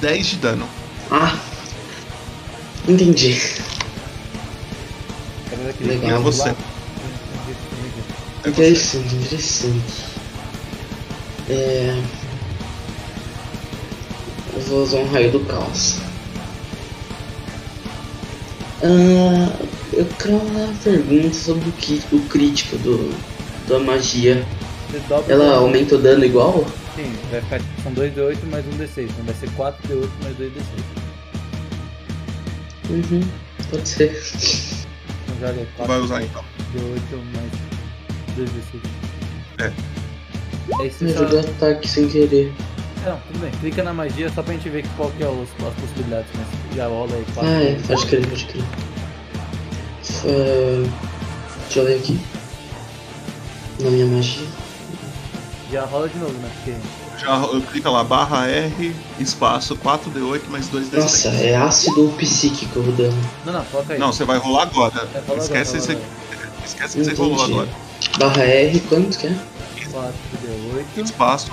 10 0.00 0.26
de 0.26 0.36
dano. 0.36 0.66
Ah! 1.10 1.36
Entendi. 2.88 3.38
Legal. 5.80 6.10
É 6.10 6.18
você. 6.18 6.48
É. 6.48 6.54
Interessante, 8.48 9.14
interessante. 9.14 10.04
É. 11.50 12.00
Eu 14.54 14.60
vou 14.62 14.82
usar 14.82 14.98
um 14.98 15.10
raio 15.10 15.30
do 15.32 15.40
caos. 15.40 15.96
Ah, 18.82 19.52
eu 19.92 20.06
quero 20.18 20.36
uma 20.36 20.72
pergunta 20.82 21.34
sobre 21.34 21.68
o, 21.68 21.72
ki- 21.72 22.02
o 22.12 22.20
crítico 22.20 22.76
do, 22.78 23.10
da 23.68 23.78
magia. 23.78 24.46
Você 24.90 24.98
dobra 25.08 25.32
Ela 25.34 25.56
aumenta 25.56 25.96
o 25.96 25.98
dano 25.98 26.24
igual? 26.24 26.64
Sim, 26.96 27.12
vai 27.30 27.40
ficar 27.42 27.58
tipo, 27.60 27.82
são 27.82 27.92
2d8 27.92 28.44
mais 28.50 28.64
1d6. 28.66 29.04
Então 29.04 29.24
vai 29.24 29.34
ser 29.34 29.50
4d8 29.50 30.10
mais 30.22 30.36
2d6. 30.36 30.62
Uhum, 32.90 33.20
pode 33.70 33.88
ser. 33.88 34.10
Então 35.24 35.36
joga 35.40 35.66
4 35.76 35.86
Vai 35.86 35.98
usar 36.00 36.22
então. 36.22 36.42
d8 36.74 37.22
mais 37.34 37.52
2d6. 38.38 38.80
É. 39.58 39.72
Aí 40.80 40.90
você 40.90 41.04
Me 41.04 41.12
só... 41.12 41.18
ajudou 41.24 41.40
ataque 41.40 41.88
sem 41.88 42.08
querer. 42.08 42.52
Não, 43.04 43.16
tudo 43.28 43.38
bem. 43.40 43.50
Clica 43.60 43.82
na 43.82 43.92
magia 43.94 44.28
só 44.30 44.42
pra 44.42 44.54
gente 44.54 44.68
ver 44.68 44.84
qual 44.96 45.10
que 45.10 45.22
é 45.22 45.28
os, 45.28 45.48
as 45.66 45.74
possibilidades. 45.74 46.28
Mas 46.34 46.76
já 46.76 46.86
rola 46.88 47.14
aí 47.14 47.24
4 47.34 47.50
Ah, 47.50 47.62
é, 47.62 47.78
pode 47.86 48.06
crer, 48.06 48.26
pode 48.26 48.44
crer. 48.46 48.64
Ah, 50.24 50.90
deixa 51.64 51.78
eu 51.80 51.84
ler 51.84 51.96
aqui. 51.98 52.18
Na 53.80 53.90
minha 53.90 54.06
magia. 54.06 54.46
Já 55.70 55.84
rola 55.84 56.08
de 56.08 56.18
novo, 56.18 56.32
né? 56.32 56.50
Porque 56.56 56.74
Já 57.18 57.36
eu 57.36 57.60
clica 57.60 57.90
lá, 57.90 58.02
barra 58.02 58.46
R, 58.46 58.96
espaço 59.20 59.76
4D8 59.76 60.48
mais 60.48 60.66
2D6. 60.68 60.98
Nossa, 60.98 61.28
é 61.28 61.54
ácido 61.56 62.14
psíquico 62.16 62.80
o 62.80 62.92
dano. 62.92 63.18
Não, 63.44 63.52
não, 63.52 63.64
coloca 63.66 63.92
aí. 63.92 63.98
Não, 63.98 64.12
você 64.12 64.24
vai 64.24 64.38
rolar 64.38 64.62
agora. 64.62 65.06
É, 65.14 65.36
esquece, 65.36 65.76
agora, 65.76 65.92
esse, 65.92 65.98
esquece 66.64 66.98
que 66.98 67.04
você 67.04 67.14
rolou 67.14 67.44
agora. 67.44 67.68
Barra 68.18 68.42
R, 68.44 68.80
quanto 68.80 69.18
que 69.18 69.26
é? 69.26 69.36
4d8. 69.92 71.04
Espaço 71.04 71.50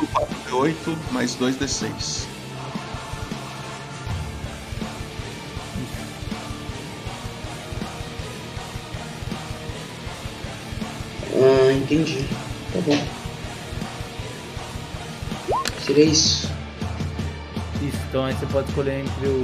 4D8 0.49 0.95
mais 1.11 1.35
2D6. 1.35 2.25
Ah, 11.37 11.73
entendi. 11.73 12.25
Tá 12.71 12.79
bom. 12.79 13.24
Seria 15.85 16.05
isso. 16.05 16.51
Isso, 17.83 17.97
então 18.09 18.25
aí 18.25 18.33
você 18.33 18.47
pode 18.47 18.67
escolher 18.69 19.01
entre 19.01 19.27
o. 19.27 19.43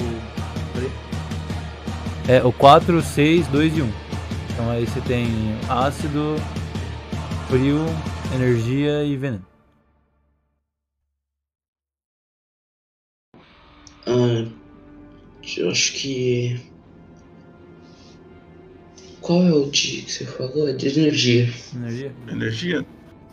É, 2.27 2.43
o 2.43 2.51
4, 2.51 2.99
6, 2.99 3.47
2 3.49 3.77
e 3.77 3.81
1. 3.83 3.91
Então 4.49 4.71
aí 4.71 4.87
você 4.87 4.99
tem 5.01 5.27
ácido, 5.69 6.35
frio, 7.47 7.85
energia 8.33 9.03
e 9.03 9.15
veneno. 9.15 9.45
Ah, 14.07 14.47
eu 15.57 15.69
acho 15.69 15.93
que. 15.93 16.59
Qual 19.21 19.43
é 19.43 19.53
o 19.53 19.69
de 19.69 20.01
que 20.01 20.11
você 20.11 20.25
falou? 20.25 20.67
É 20.67 20.73
de 20.73 20.87
energia. 20.87 21.53
Energia? 21.75 22.15
Energia. 22.27 22.85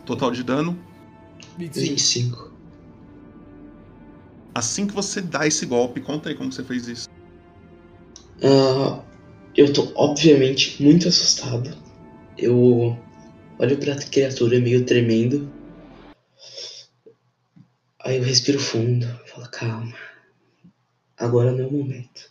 Total 0.05 0.29
de 0.29 0.43
dano. 0.43 0.77
25. 1.57 2.48
Assim 4.59 4.85
que 4.85 4.93
você 4.93 5.21
dá 5.21 5.47
esse 5.47 5.65
golpe, 5.65 6.01
conta 6.01 6.27
aí 6.27 6.35
como 6.35 6.51
você 6.51 6.65
fez 6.65 6.85
isso. 6.85 7.09
Ah, 8.43 9.01
eu 9.55 9.71
tô 9.71 9.89
obviamente 9.95 10.83
muito 10.83 11.07
assustado. 11.07 11.73
Eu 12.37 12.99
olho 13.57 13.77
pra 13.77 13.95
criatura 13.95 14.59
meio 14.59 14.85
tremendo. 14.85 15.49
Aí 18.01 18.17
eu 18.17 18.23
respiro 18.23 18.59
fundo. 18.59 19.07
Falo, 19.27 19.49
calma. 19.49 19.95
Agora 21.15 21.53
não 21.53 21.63
é 21.63 21.67
o 21.67 21.71
momento. 21.71 22.29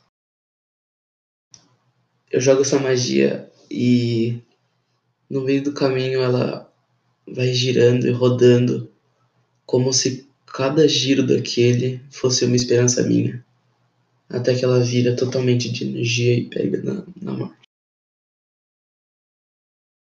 Eu 2.31 2.43
jogo 2.43 2.61
essa 2.61 2.79
magia 2.79 3.51
e 3.71 4.43
no 5.31 5.41
meio 5.41 5.63
do 5.63 5.73
caminho 5.73 6.21
ela 6.21 6.71
vai 7.27 7.55
girando 7.55 8.07
e 8.07 8.11
rodando 8.11 8.93
como 9.65 9.95
se 9.95 10.28
cada 10.53 10.87
giro 10.89 11.27
daquele 11.27 11.99
fosse 12.11 12.45
uma 12.45 12.57
esperança 12.57 13.03
minha 13.03 13.45
até 14.29 14.55
que 14.55 14.65
ela 14.65 14.81
vira 14.81 15.17
totalmente 15.17 15.71
de 15.71 15.85
energia 15.85 16.35
e 16.39 16.49
pega 16.49 16.83
na, 16.83 17.05
na 17.21 17.33
morte. 17.33 17.69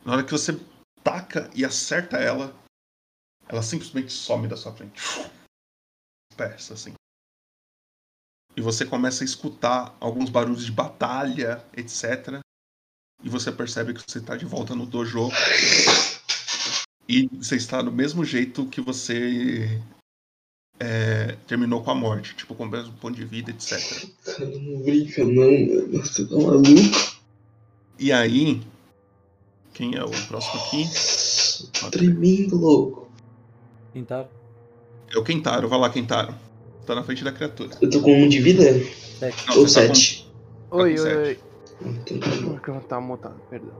Na 0.05 0.13
hora 0.13 0.23
que 0.23 0.31
você 0.31 0.53
taca 1.03 1.49
e 1.55 1.65
acerta 1.65 2.17
ela, 2.17 2.55
ela 3.47 3.63
simplesmente 3.63 4.13
some 4.13 4.47
da 4.47 4.55
sua 4.55 4.73
frente. 4.73 5.01
Dispersa, 6.29 6.73
assim. 6.73 6.93
E 8.55 8.61
você 8.61 8.85
começa 8.85 9.23
a 9.23 9.25
escutar 9.25 9.95
alguns 9.99 10.29
barulhos 10.29 10.65
de 10.65 10.71
batalha, 10.71 11.65
etc. 11.75 12.39
E 13.23 13.29
você 13.29 13.51
percebe 13.51 13.93
que 13.93 14.03
você 14.07 14.19
está 14.19 14.35
de 14.35 14.45
volta 14.45 14.75
no 14.75 14.85
dojo. 14.85 15.29
E 17.07 17.27
você 17.27 17.55
está 17.55 17.81
do 17.81 17.91
mesmo 17.91 18.23
jeito 18.23 18.67
que 18.67 18.81
você 18.81 19.81
é, 20.83 21.35
terminou 21.47 21.83
com 21.83 21.91
a 21.91 21.95
morte. 21.95 22.35
Tipo, 22.35 22.55
com 22.55 22.63
o 22.63 22.69
mesmo 22.69 22.91
ponto 22.93 23.15
de 23.15 23.23
vida, 23.25 23.51
etc. 23.51 23.79
Cara, 24.25 24.45
não 24.49 24.81
brinca 24.81 25.23
não. 25.23 25.99
Você 26.01 26.25
tá 26.25 26.35
maluco? 26.35 27.21
E 27.99 28.11
aí. 28.11 28.61
Quem 29.73 29.95
é 29.95 30.03
o 30.03 30.09
próximo 30.27 30.59
aqui? 30.63 30.85
Tô 31.79 31.89
tremendo, 31.91 32.57
louco. 32.57 33.09
Tentaram? 33.93 34.29
É 35.13 35.17
o 35.17 35.23
Kentaro. 35.23 35.69
Vai 35.69 35.79
lá, 35.79 35.89
Kentaro. 35.89 36.33
Tá 36.85 36.95
na 36.95 37.03
frente 37.03 37.23
da 37.23 37.31
criatura. 37.31 37.69
Eu 37.81 37.89
tô 37.89 38.01
com 38.01 38.11
um 38.13 38.27
de 38.27 38.39
vida? 38.41 38.63
7. 38.63 39.47
Não, 39.47 39.57
Ou 39.57 39.61
tá 39.61 39.61
com- 39.61 39.67
sete? 39.67 40.27
Oi, 40.71 40.77
com 40.77 40.83
oi, 40.83 40.97
sete. 40.97 41.17
oi. 41.17 41.39
Então 41.81 42.19
tá 42.19 42.27
bom. 42.41 42.53
Porque 42.53 42.69
eu 42.69 42.81
tava 42.81 43.01
mutado, 43.01 43.41
perdão. 43.49 43.75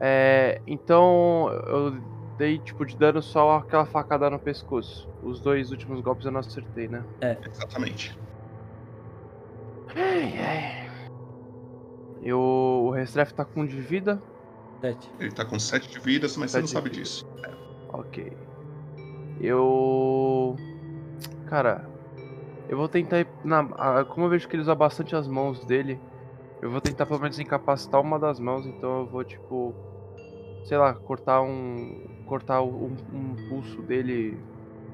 É, 0.00 0.60
então 0.66 1.48
eu 1.66 2.00
dei 2.38 2.58
tipo 2.58 2.86
de 2.86 2.96
dano 2.96 3.20
só 3.20 3.58
aquela 3.58 3.84
facada 3.84 4.30
no 4.30 4.38
pescoço. 4.38 5.08
Os 5.22 5.40
dois 5.40 5.70
últimos 5.72 6.00
golpes 6.00 6.24
eu 6.24 6.32
não 6.32 6.40
acertei, 6.40 6.88
né? 6.88 7.04
Exatamente. 7.44 8.16
Ai, 9.94 10.38
ai. 10.38 10.90
E 12.22 12.32
o, 12.32 12.84
o 12.86 12.90
Restref 12.90 13.32
tá 13.32 13.44
com 13.44 13.62
um 13.62 13.66
de 13.66 13.80
vida. 13.80 14.22
7. 14.80 15.10
Ele 15.18 15.32
tá 15.32 15.44
com 15.44 15.58
7 15.58 15.90
de 15.90 15.98
vidas, 15.98 16.36
mas 16.36 16.52
você 16.52 16.60
não 16.60 16.66
Sete 16.66 16.74
sabe 16.74 16.90
disso. 16.90 17.26
Ok. 17.92 18.32
Eu. 19.40 20.56
Cara, 21.46 21.88
eu 22.68 22.76
vou 22.76 22.88
tentar 22.88 23.20
ir 23.20 23.28
na. 23.44 24.04
Como 24.04 24.26
eu 24.26 24.30
vejo 24.30 24.48
que 24.48 24.54
ele 24.54 24.62
usa 24.62 24.74
bastante 24.74 25.16
as 25.16 25.26
mãos 25.26 25.64
dele, 25.64 25.98
Eu 26.60 26.70
vou 26.70 26.80
tentar 26.80 27.06
pelo 27.06 27.20
menos 27.20 27.38
incapacitar 27.38 28.00
uma 28.00 28.18
das 28.18 28.38
mãos, 28.40 28.66
então 28.66 29.00
eu 29.00 29.06
vou 29.06 29.24
tipo. 29.24 29.74
Sei 30.64 30.76
lá, 30.76 30.94
cortar 30.94 31.40
um. 31.42 32.04
cortar 32.24 32.62
um, 32.62 32.96
um 33.12 33.36
pulso 33.48 33.82
dele 33.82 34.42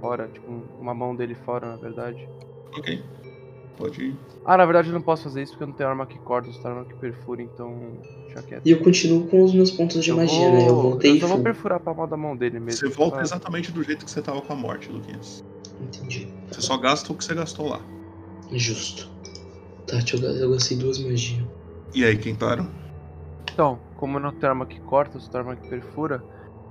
fora, 0.01 0.28
tipo, 0.28 0.51
um- 0.51 0.69
uma 0.78 0.95
mão 0.95 1.16
dele 1.16 1.35
fora, 1.35 1.66
na 1.69 1.77
verdade. 1.77 2.28
Ok. 2.77 3.03
Pode 3.77 4.03
ir. 4.03 4.16
Ah, 4.45 4.57
na 4.57 4.65
verdade 4.66 4.89
eu 4.89 4.95
não 4.95 5.03
posso 5.03 5.24
fazer 5.24 5.43
isso 5.43 5.53
porque 5.53 5.65
eu 5.65 5.69
não 5.69 5.74
tenho 5.74 5.89
arma 5.89 6.07
que 6.07 6.19
corta, 6.19 6.49
eu 6.49 6.53
só 6.53 6.62
tenho 6.62 6.74
arma 6.74 6.86
que 6.86 6.95
perfura, 6.97 7.43
então. 7.43 7.99
Deixa 8.27 8.43
quieto. 8.43 8.66
E 8.66 8.70
eu 8.70 8.82
continuo 8.82 9.27
com 9.28 9.43
os 9.43 9.55
meus 9.55 9.70
pontos 9.73 10.05
de 10.05 10.11
Eu 10.11 10.16
magia, 10.16 10.51
vou- 10.51 10.53
né? 10.53 10.69
Eu 10.69 10.77
voltei 10.77 11.11
Eu 11.12 11.20
só 11.20 11.28
vou 11.28 11.43
perfurar 11.43 11.78
a 11.78 11.81
palma 11.81 12.07
da 12.07 12.16
mão 12.16 12.36
dele 12.36 12.61
mesmo. 12.61 12.78
Você 12.89 12.89
volta 12.95 13.16
tá? 13.16 13.23
exatamente 13.23 13.73
do 13.73 13.82
jeito 13.82 14.05
que 14.05 14.11
você 14.11 14.23
tava 14.23 14.41
com 14.43 14.53
a 14.53 14.57
morte, 14.57 14.93
Luquinhas. 14.93 15.43
Entendi. 15.81 16.28
Você 16.51 16.61
só 16.61 16.77
gasta 16.77 17.12
o 17.12 17.16
que 17.16 17.24
você 17.24 17.35
gastou 17.35 17.69
lá. 17.69 17.85
Justo. 18.53 19.09
Tati, 19.86 20.15
eu 20.15 20.20
ga- 20.20 20.28
eu 20.28 20.51
gastei 20.53 20.77
duas 20.77 20.99
magias. 20.99 21.47
E 21.95 22.05
aí, 22.05 22.16
Kentaro? 22.19 22.69
Então, 23.53 23.81
como 24.05 24.18
eu 24.18 24.20
não 24.22 24.32
tenho 24.32 24.52
arma 24.52 24.66
que 24.66 24.78
corta, 24.85 25.16
eu 25.16 25.20
só 25.22 25.31
tenho 25.31 25.44
arma 25.44 25.56
que 25.56 25.66
perfura, 25.66 26.22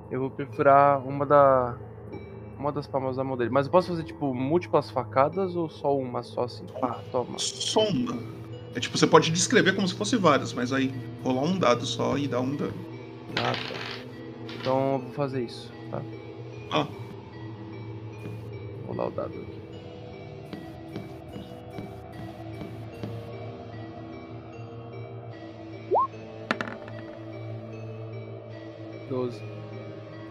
eu 0.08 0.20
vou 0.20 0.30
perfurar 0.30 1.04
uma 1.04 1.26
da. 1.26 1.80
Uma 2.56 2.72
das 2.72 2.86
palmas 2.86 3.16
da 3.16 3.24
mão 3.24 3.36
dele. 3.36 3.50
Mas 3.50 3.66
eu 3.66 3.72
posso 3.72 3.88
fazer, 3.88 4.04
tipo, 4.04 4.36
múltiplas 4.36 4.92
facadas 4.92 5.56
ou 5.56 5.68
só 5.68 5.98
uma 5.98 6.22
só 6.22 6.44
assim? 6.44 6.68
Pá, 6.80 7.04
toma. 7.12 7.36
Só 7.40 7.80
uma. 7.90 8.24
É 8.76 8.80
tipo, 8.80 8.96
você 8.96 9.08
pode 9.08 9.32
descrever 9.32 9.74
como 9.76 9.88
se 9.88 9.96
fosse 9.96 10.16
várias, 10.16 10.54
mas 10.54 10.72
aí 10.72 10.94
rolar 11.24 11.42
um 11.42 11.58
dado 11.58 11.88
só 11.88 12.16
e 12.20 12.28
dar 12.28 12.42
um 12.42 12.56
dano. 12.56 12.80
Ah, 13.36 13.56
tá. 13.56 13.76
Então 14.60 14.94
eu 14.94 15.00
vou 15.00 15.12
fazer 15.12 15.44
isso, 15.44 15.74
tá? 15.90 16.06
Ah. 16.70 16.88
Vou 18.84 18.96
dar 18.96 19.08
o 19.08 19.10
dado 19.10 19.48
aqui. 29.14 29.20
Doze. 29.20 29.42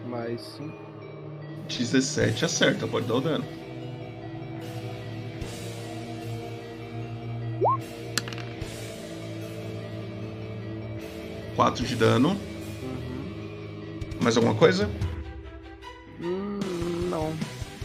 Mais 0.06 0.40
cinco. 0.40 0.76
17 1.68 2.44
acerta, 2.44 2.86
pode 2.86 3.06
dar 3.06 3.14
o 3.14 3.20
dano. 3.20 3.44
Quatro 11.54 11.86
de 11.86 11.94
dano. 11.94 12.30
Uhum. 12.82 14.18
Mais 14.20 14.36
alguma 14.36 14.54
coisa? 14.54 14.90
Hum, 16.20 16.58
não. 17.08 17.32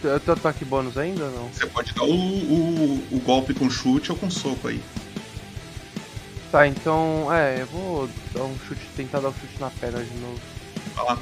Tenho 0.02 0.15
ataque 0.15 0.65
bônus 0.65 0.98
ainda 0.98 1.26
ou 1.26 1.32
não? 1.32 1.48
Você 1.49 1.65
pode 1.68 1.94
dar 1.94 2.03
o, 2.03 2.10
o, 2.10 3.03
o 3.11 3.19
golpe 3.19 3.53
com 3.53 3.69
chute 3.69 4.11
ou 4.11 4.18
com 4.18 4.30
soco 4.30 4.68
aí. 4.68 4.82
Tá, 6.52 6.68
então. 6.68 7.32
É, 7.32 7.61
eu 7.61 7.65
vou 7.68 8.10
dar 8.34 8.44
um 8.44 8.57
chute, 8.68 8.82
tentar 8.95 9.19
dar 9.19 9.30
um 9.30 9.34
chute 9.34 9.60
na 9.60 9.69
perna 9.69 10.03
de 10.03 10.18
novo. 10.18 10.56
Lá. 10.95 11.18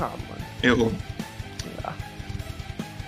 Ah, 0.00 0.16
mano. 0.28 0.46
Errou. 0.62 0.92
Ah. 1.84 1.94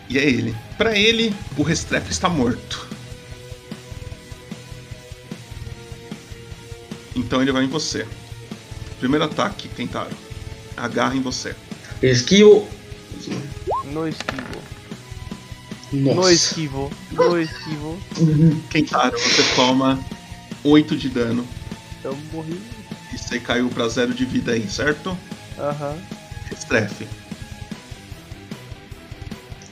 E 0.08 0.18
é 0.18 0.24
ele. 0.24 0.54
Pra 0.76 0.96
ele, 0.96 1.34
o 1.56 1.62
Restrepo 1.62 2.10
está 2.10 2.28
morto. 2.28 2.88
Então 7.16 7.40
ele 7.40 7.52
vai 7.52 7.64
em 7.64 7.68
você. 7.68 8.06
Primeiro 8.98 9.24
ataque, 9.24 9.68
tentaram. 9.68 10.16
Agarra 10.76 11.16
em 11.16 11.20
você. 11.20 11.54
Esquivo. 12.02 12.68
No 13.86 14.08
esquivo. 14.08 14.61
No 15.92 16.14
Nossa. 16.14 16.32
esquivo. 16.32 16.90
No 17.10 17.38
esquivo. 17.38 17.98
Kentaro, 18.70 19.18
você 19.18 19.42
toma 19.54 19.98
8 20.64 20.96
de 20.96 21.08
dano. 21.10 21.46
Eu 22.02 22.16
morri. 22.32 22.58
E 23.12 23.18
você 23.18 23.38
caiu 23.38 23.68
pra 23.68 23.88
zero 23.88 24.14
de 24.14 24.24
vida 24.24 24.52
aí, 24.52 24.68
certo? 24.68 25.16
Aham. 25.58 25.98
Restrefe. 26.48 27.06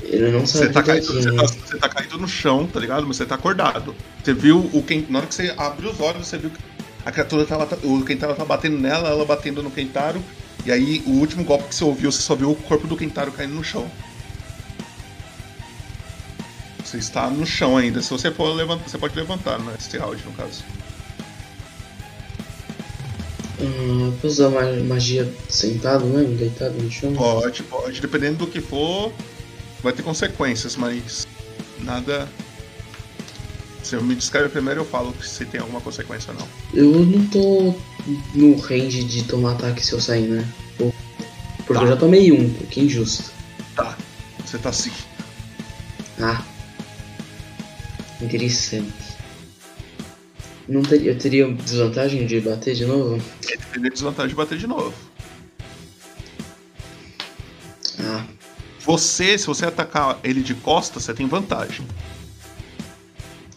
Ele 0.02 0.32
não 0.32 0.40
Você 0.40 0.58
sabe 0.58 0.72
tá, 0.72 0.82
que 0.82 0.88
tá 0.88 0.92
caído, 0.94 1.06
você, 1.06 1.30
né? 1.30 1.36
tá, 1.36 1.46
você 1.46 1.78
tá 1.78 1.88
caído 1.88 2.18
no 2.18 2.28
chão, 2.28 2.66
tá 2.66 2.80
ligado? 2.80 3.06
Mas 3.06 3.16
você 3.16 3.24
tá 3.24 3.36
acordado. 3.36 3.94
Você 4.22 4.34
viu 4.34 4.58
o 4.72 4.82
Ken... 4.82 5.04
Na 5.08 5.20
hora 5.20 5.26
que 5.26 5.34
você 5.34 5.54
abriu 5.56 5.90
os 5.90 6.00
olhos, 6.00 6.26
você 6.26 6.36
viu 6.36 6.50
que 6.50 6.58
a 7.04 7.12
criatura 7.12 7.46
tava. 7.46 7.78
O 7.82 8.04
Kentaro 8.04 8.34
tava 8.34 8.44
batendo 8.44 8.76
nela, 8.76 9.08
ela 9.08 9.24
batendo 9.24 9.62
no 9.62 9.70
Kentaro. 9.70 10.22
E 10.66 10.72
aí, 10.72 11.02
o 11.06 11.12
último 11.12 11.44
golpe 11.44 11.68
que 11.68 11.74
você 11.74 11.84
ouviu, 11.84 12.12
você 12.12 12.20
só 12.20 12.34
viu 12.34 12.50
o 12.50 12.56
corpo 12.56 12.86
do 12.86 12.96
Kentaro 12.96 13.32
caindo 13.32 13.54
no 13.54 13.64
chão. 13.64 13.90
Você 16.90 16.96
está 16.98 17.30
no 17.30 17.46
chão 17.46 17.76
ainda. 17.76 18.02
Se 18.02 18.10
você 18.10 18.32
for 18.32 18.52
levantar, 18.52 18.88
você 18.88 18.98
pode 18.98 19.14
levantar 19.14 19.60
nesse 19.60 19.96
round, 19.96 20.20
no 20.24 20.32
caso. 20.32 20.64
Ah, 23.60 24.12
posso 24.20 24.26
usar 24.26 24.48
ma- 24.50 24.82
magia 24.88 25.32
sentado 25.48 26.04
mesmo, 26.06 26.34
deitado 26.36 26.74
no 26.82 26.90
chão? 26.90 27.12
Pode, 27.14 27.62
pode. 27.62 28.00
Dependendo 28.00 28.38
do 28.38 28.46
que 28.48 28.60
for, 28.60 29.12
vai 29.84 29.92
ter 29.92 30.02
consequências, 30.02 30.74
mas 30.74 31.28
nada. 31.78 32.28
Se 33.84 33.94
eu 33.94 34.02
me 34.02 34.16
descreve 34.16 34.48
primeiro, 34.48 34.80
eu 34.80 34.84
falo 34.84 35.14
se 35.22 35.44
tem 35.44 35.60
alguma 35.60 35.80
consequência 35.80 36.32
ou 36.32 36.40
não. 36.40 36.48
Eu 36.74 37.06
não 37.06 37.24
tô 37.26 37.74
no 38.34 38.56
range 38.56 39.04
de 39.04 39.22
tomar 39.24 39.52
ataque 39.52 39.84
se 39.86 39.92
eu 39.92 40.00
sair, 40.00 40.26
né? 40.26 40.44
Porque 40.76 41.74
Tá. 41.74 41.82
eu 41.82 41.86
já 41.88 41.96
tomei 41.96 42.32
um, 42.32 42.52
que 42.68 42.80
injusto. 42.80 43.30
Tá, 43.76 43.96
você 44.44 44.58
tá 44.58 44.70
assim. 44.70 44.90
Ah. 46.20 46.42
Interessante. 48.20 48.92
Não 50.68 50.82
teria, 50.82 51.12
eu 51.12 51.18
teria 51.18 51.52
desvantagem 51.52 52.26
de 52.26 52.40
bater 52.40 52.74
de 52.74 52.84
novo? 52.86 53.20
É 53.48 53.56
depender 53.56 53.90
desvantagem 53.90 54.28
de 54.30 54.34
bater 54.36 54.56
de 54.58 54.66
novo. 54.66 54.94
Ah, 57.98 58.24
Você, 58.84 59.36
se 59.36 59.46
você 59.46 59.66
atacar 59.66 60.18
ele 60.24 60.42
de 60.42 60.54
costas, 60.54 61.02
você 61.04 61.12
tem 61.14 61.26
vantagem. 61.26 61.86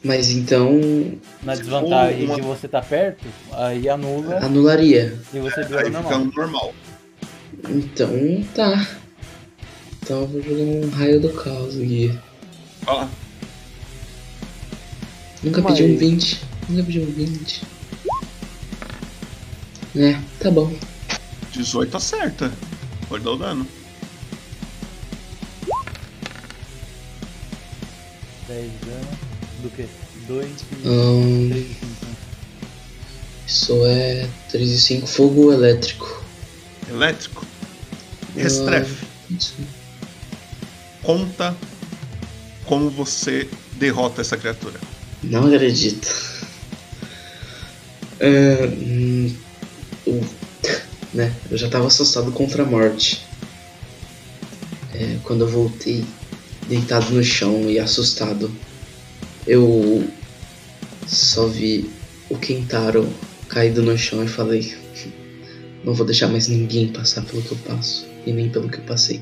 mas 0.04 0.30
então 0.32 0.80
Na 1.44 1.56
Se 1.56 1.62
desvantagem 1.62 2.26
uma- 2.26 2.36
de 2.36 2.42
você 2.42 2.66
estar 2.66 2.82
perto, 2.84 3.26
aí 3.54 3.88
anula 3.88 4.38
anularia. 4.44 5.18
e 5.34 5.40
você 5.40 5.62
Aí 5.62 5.66
vira 5.66 5.86
fica 5.86 6.02
normal. 6.02 6.26
normal. 6.36 6.76
Então 7.70 8.10
tá. 8.54 8.88
Então 10.02 10.22
eu 10.22 10.28
vou 10.28 10.42
jogar 10.42 10.64
um 10.64 10.90
raio 10.90 11.22
do 11.22 11.30
caos 11.30 11.76
aqui. 11.76 12.18
Vai 12.82 12.96
lá. 12.96 13.10
Nunca 15.44 15.62
Mas- 15.62 15.78
pedi 15.78 15.92
um 15.94 15.98
20. 15.98 16.40
Nunca 16.70 16.84
pedi 16.84 17.00
um 17.00 17.06
20. 17.12 17.62
É, 19.96 20.20
tá 20.40 20.50
bom. 20.50 20.74
18 21.52 21.98
acerta. 21.98 22.52
Pode 23.10 23.24
dar 23.24 23.32
o 23.32 23.38
dano. 23.38 23.68
10 28.48 28.72
de 28.72 28.78
dano. 28.86 29.18
Do 29.62 29.70
que? 29.70 29.88
2 30.28 30.50
e 30.84 30.88
Ahn, 30.88 31.50
3 31.50 31.66
e 31.66 31.74
5. 31.74 32.18
isso 33.48 33.86
é 33.86 34.30
3 34.52 34.72
e 34.72 34.80
5 34.80 35.08
fogo 35.08 35.52
elétrico. 35.54 36.24
Elétrico. 36.90 37.46
Restrefe. 38.36 39.06
Isso. 39.30 39.56
Conta 41.02 41.56
como 42.66 42.90
você 42.90 43.48
derrota 43.74 44.22
essa 44.22 44.38
criatura. 44.38 44.80
Não 45.24 45.46
acredito. 45.48 46.08
É, 48.20 48.66
hum, 48.68 49.36
né, 51.14 51.34
eu 51.50 51.58
já 51.58 51.70
tava 51.70 51.88
assustado 51.88 52.32
contra 52.32 52.64
a 52.64 52.66
morte. 52.66 53.26
É, 54.94 55.18
quando 55.24 55.42
eu 55.42 55.48
voltei, 55.48 56.04
deitado 56.68 57.12
no 57.12 57.24
chão 57.24 57.70
e 57.70 57.80
assustado, 57.80 58.52
eu 59.48 60.04
só 61.08 61.48
vi 61.48 61.90
o 62.30 62.38
Kentaro 62.38 63.08
caído 63.48 63.82
no 63.82 63.98
chão 63.98 64.24
e 64.24 64.28
falei: 64.28 64.76
Não 65.84 65.94
vou 65.94 66.06
deixar 66.06 66.28
mais 66.28 66.48
ninguém 66.48 66.88
passar 66.88 67.24
pelo 67.24 67.42
que 67.42 67.52
eu 67.52 67.58
passo, 67.60 68.08
e 68.26 68.32
nem 68.32 68.50
pelo 68.50 68.70
que 68.70 68.78
eu 68.78 68.84
passei. 68.84 69.22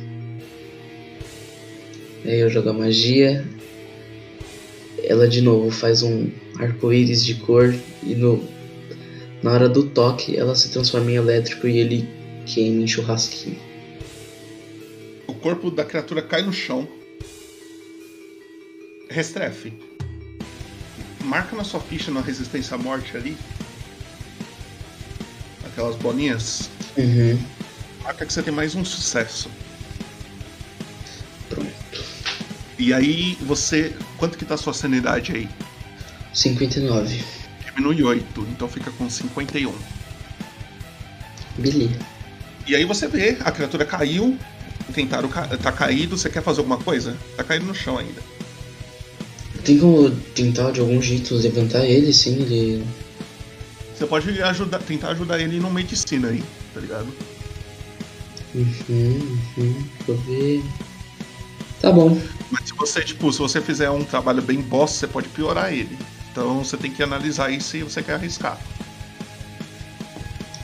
Aí 2.26 2.40
eu 2.40 2.50
jogo 2.50 2.70
a 2.70 2.74
magia 2.74 3.46
ela 5.12 5.28
de 5.28 5.42
novo 5.42 5.70
faz 5.70 6.02
um 6.04 6.30
arco-íris 6.58 7.24
de 7.24 7.36
cor 7.36 7.76
e 8.02 8.16
no 8.16 8.42
na 9.44 9.52
hora 9.52 9.68
do 9.68 9.84
toque 9.84 10.38
ela 10.38 10.56
se 10.56 10.70
transforma 10.70 11.12
em 11.12 11.16
elétrico 11.16 11.68
e 11.68 11.80
ele 11.80 12.08
queima 12.46 12.84
em 12.84 12.88
churrasquinho. 12.88 13.60
O 15.28 15.34
corpo 15.34 15.70
da 15.70 15.84
criatura 15.84 16.22
cai 16.22 16.44
no 16.44 16.54
chão. 16.54 16.88
Restrefe. 19.10 19.74
Marca 21.24 21.56
na 21.56 21.64
sua 21.64 21.80
ficha 21.80 22.12
na 22.12 22.22
resistência 22.22 22.76
à 22.76 22.78
morte 22.78 23.18
ali. 23.18 23.36
Aquelas 25.66 25.96
bolinhas. 25.96 26.70
Uhum. 26.98 27.38
Marca 28.04 28.26
que 28.26 28.32
você 28.32 28.42
tem 28.42 28.54
mais 28.54 28.76
um 28.76 28.86
sucesso. 28.86 29.50
Pronto. 31.50 31.72
E 32.78 32.94
aí 32.94 33.38
você. 33.42 33.94
Quanto 34.22 34.38
que 34.38 34.46
tá 34.46 34.54
a 34.54 34.58
sua 34.58 34.72
sanidade 34.72 35.32
aí? 35.32 35.50
59. 36.32 37.24
Diminui 37.66 38.04
8, 38.04 38.48
então 38.52 38.70
fica 38.70 38.92
com 38.92 39.10
51. 39.10 39.74
Beleza. 41.58 41.96
E 42.68 42.76
aí 42.76 42.86
você 42.86 43.08
vê, 43.08 43.40
a 43.40 43.50
criatura 43.52 43.84
caiu, 43.84 44.38
tentaram 44.94 45.28
ca... 45.28 45.48
tá 45.58 45.72
caído, 45.72 46.16
você 46.16 46.30
quer 46.30 46.44
fazer 46.44 46.60
alguma 46.60 46.78
coisa? 46.78 47.18
Tá 47.36 47.44
caído 47.44 47.66
no 47.66 47.74
chão 47.74 47.98
ainda. 47.98 48.22
Tem 49.66 49.80
como 49.80 50.12
tentar 50.12 50.70
de 50.70 50.82
algum 50.82 51.02
jeito 51.02 51.34
levantar 51.34 51.84
ele, 51.84 52.14
sim, 52.14 52.44
ele. 52.44 52.86
Você 53.98 54.06
pode 54.06 54.40
ajudar, 54.40 54.78
tentar 54.84 55.10
ajudar 55.14 55.40
ele 55.40 55.60
no 55.60 55.72
medicina 55.72 56.28
aí, 56.28 56.44
tá 56.76 56.80
ligado? 56.80 57.08
Uhum, 58.54 59.40
uhum. 59.58 59.84
Deixa 59.98 60.12
eu 60.12 60.18
ver. 60.18 60.64
Tá 61.82 61.92
bom. 61.92 62.16
Mas 62.52 62.68
se 62.68 62.74
você, 62.76 63.04
tipo, 63.04 63.32
se 63.34 63.40
você 63.40 63.60
fizer 63.60 63.90
um 63.90 64.04
trabalho 64.04 64.42
bem 64.42 64.62
boss, 64.62 64.92
você 64.92 65.08
pode 65.08 65.28
piorar 65.30 65.74
ele. 65.74 65.98
Então 66.32 66.64
você 66.64 66.78
tem 66.78 66.92
que 66.92 67.02
analisar 67.02 67.50
isso 67.50 67.70
se 67.70 67.84
você 67.84 68.04
quer 68.04 68.14
arriscar. 68.14 68.60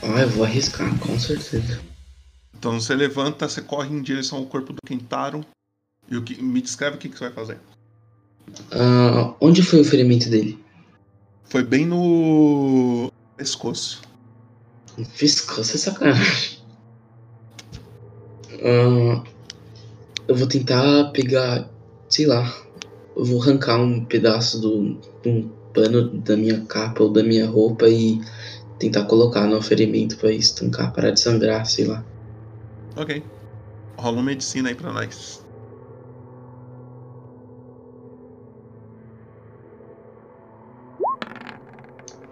Ah, 0.04 0.22
eu 0.22 0.30
vou 0.30 0.46
arriscar, 0.46 0.98
com 1.00 1.20
certeza. 1.20 1.82
Então 2.58 2.80
você 2.80 2.96
levanta, 2.96 3.50
você 3.50 3.62
corre 3.62 3.94
em 3.94 4.02
direção 4.02 4.38
ao 4.38 4.46
corpo 4.46 4.74
do 4.74 4.80
Kentaro. 4.86 5.44
E 6.10 6.16
o 6.16 6.24
que, 6.24 6.42
me 6.42 6.62
descreve 6.62 6.96
o 6.96 7.00
que, 7.00 7.10
que 7.10 7.18
você 7.18 7.26
vai 7.26 7.34
fazer. 7.34 7.58
Ah, 8.72 9.34
onde 9.42 9.64
foi 9.64 9.82
o 9.82 9.86
ferimento 9.86 10.30
dele? 10.30 10.64
Foi 11.46 11.64
bem 11.64 11.86
no 11.86 13.12
pescoço. 13.36 14.02
Pescoço 15.18 15.76
é 15.76 15.80
sacanagem. 15.80 16.60
Ah, 18.64 19.24
eu 20.28 20.36
vou 20.36 20.48
tentar 20.48 21.12
pegar, 21.12 21.70
sei 22.10 22.26
lá, 22.26 22.54
eu 23.16 23.24
vou 23.24 23.42
arrancar 23.42 23.82
um 23.82 24.06
pedaço 24.06 24.60
do, 24.60 25.00
um 25.26 25.50
pano 25.74 26.22
da 26.22 26.36
minha 26.36 26.66
capa 26.66 27.04
ou 27.04 27.14
da 27.14 27.24
minha 27.24 27.48
roupa 27.48 27.88
e 27.88 28.20
tentar 28.78 29.06
colocar 29.06 29.48
no 29.48 29.62
ferimento 29.62 30.18
pra 30.18 30.32
estancar, 30.32 30.94
parar 30.94 31.12
de 31.12 31.22
sangrar, 31.22 31.66
sei 31.66 31.86
lá. 31.86 32.04
Ok. 32.96 33.24
Rola 34.00 34.18
uma 34.18 34.24
medicina 34.24 34.70
aí 34.70 34.76
pra 34.76 34.92
nós. 34.92 35.42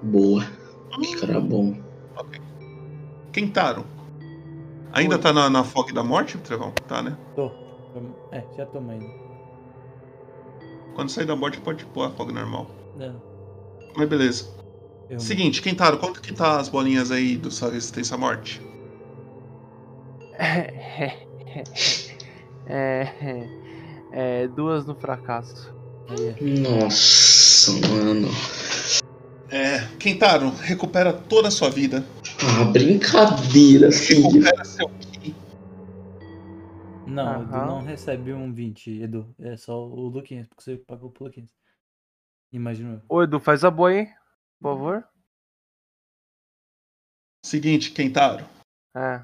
Boa. 0.01 0.45
Que 1.01 1.19
cara 1.19 1.39
bom. 1.39 1.73
Kentaro. 3.33 3.85
Ainda 4.93 5.15
Oi. 5.15 5.21
tá 5.21 5.33
na, 5.33 5.49
na 5.49 5.63
fog 5.63 5.91
da 5.93 6.03
morte, 6.03 6.37
Trevão? 6.37 6.71
Tá, 6.87 7.01
né? 7.01 7.17
Tô. 7.35 7.64
É, 8.31 8.43
já 8.55 8.65
tô 8.65 8.79
indo. 8.79 9.09
Quando 10.95 11.09
sair 11.09 11.25
da 11.25 11.35
morte 11.35 11.59
pode 11.59 11.85
pôr 11.87 12.07
a 12.07 12.11
fog 12.11 12.31
normal. 12.31 12.69
Não. 12.95 13.21
Mas 13.95 14.09
beleza. 14.09 14.47
Eu... 15.09 15.19
Seguinte, 15.19 15.61
Kentaro, 15.61 15.97
quanto 15.97 16.21
que 16.21 16.33
tá 16.33 16.59
as 16.59 16.69
bolinhas 16.69 17.11
aí 17.11 17.37
do 17.37 17.51
sua 17.51 17.69
resistência 17.69 18.15
à 18.15 18.17
morte? 18.17 18.61
É, 22.67 23.07
é, 23.21 23.47
é, 24.11 24.47
duas 24.47 24.85
no 24.87 24.95
fracasso. 24.95 25.71
É. 26.09 26.43
Nossa, 26.43 27.71
mano. 27.87 28.27
É, 29.51 29.87
Kentaro, 29.99 30.49
recupera 30.49 31.13
toda 31.13 31.49
a 31.49 31.51
sua 31.51 31.69
vida. 31.69 32.03
Ah, 32.41 32.65
brincadeira, 32.65 33.91
filho. 33.91 34.23
Recupera 34.23 34.65
seu 34.65 34.89
Não, 37.07 37.43
Edu 37.43 37.53
Aham. 37.53 37.65
não 37.67 37.81
recebe 37.81 38.33
um 38.33 38.51
20, 38.51 39.01
Edu. 39.01 39.33
É 39.39 39.55
só 39.55 39.85
o 39.85 40.07
Luquinhas, 40.07 40.47
porque 40.47 40.63
você 40.63 40.77
pagou 40.77 41.11
pro 41.11 41.25
Luquinhas. 41.25 41.53
Imagina 42.51 42.95
eu. 42.95 43.01
Ô 43.07 43.23
Edu, 43.23 43.39
faz 43.39 43.63
a 43.63 43.71
boa 43.71 43.89
aí, 43.89 44.05
por 44.59 44.75
favor. 44.75 45.07
Seguinte, 47.45 47.91
Kentaro. 47.91 48.45
É. 48.95 49.23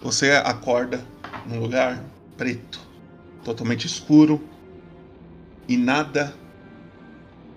Você 0.00 0.32
acorda 0.32 0.98
num 1.46 1.60
lugar 1.60 2.04
preto, 2.36 2.78
totalmente 3.42 3.86
escuro 3.86 4.40
e 5.66 5.76
nada. 5.76 6.34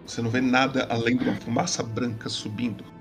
Você 0.05 0.21
não 0.21 0.29
vê 0.29 0.39
nada 0.39 0.87
além 0.89 1.17
de 1.17 1.25
uma 1.25 1.35
fumaça 1.41 1.83
branca 1.83 2.29
subindo. 2.29 2.96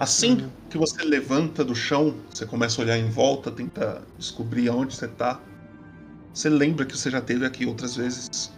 Assim 0.00 0.32
Uhum. 0.32 0.50
que 0.70 0.78
você 0.78 1.04
levanta 1.04 1.62
do 1.62 1.74
chão, 1.74 2.14
você 2.32 2.46
começa 2.46 2.80
a 2.80 2.84
olhar 2.84 2.96
em 2.96 3.10
volta, 3.10 3.50
tenta 3.50 4.02
descobrir 4.18 4.66
aonde 4.70 4.96
você 4.96 5.06
tá. 5.06 5.38
Você 6.32 6.48
lembra 6.48 6.86
que 6.86 6.96
você 6.96 7.10
já 7.10 7.18
esteve 7.18 7.44
aqui 7.44 7.66
outras 7.66 7.96
vezes. 7.96 8.50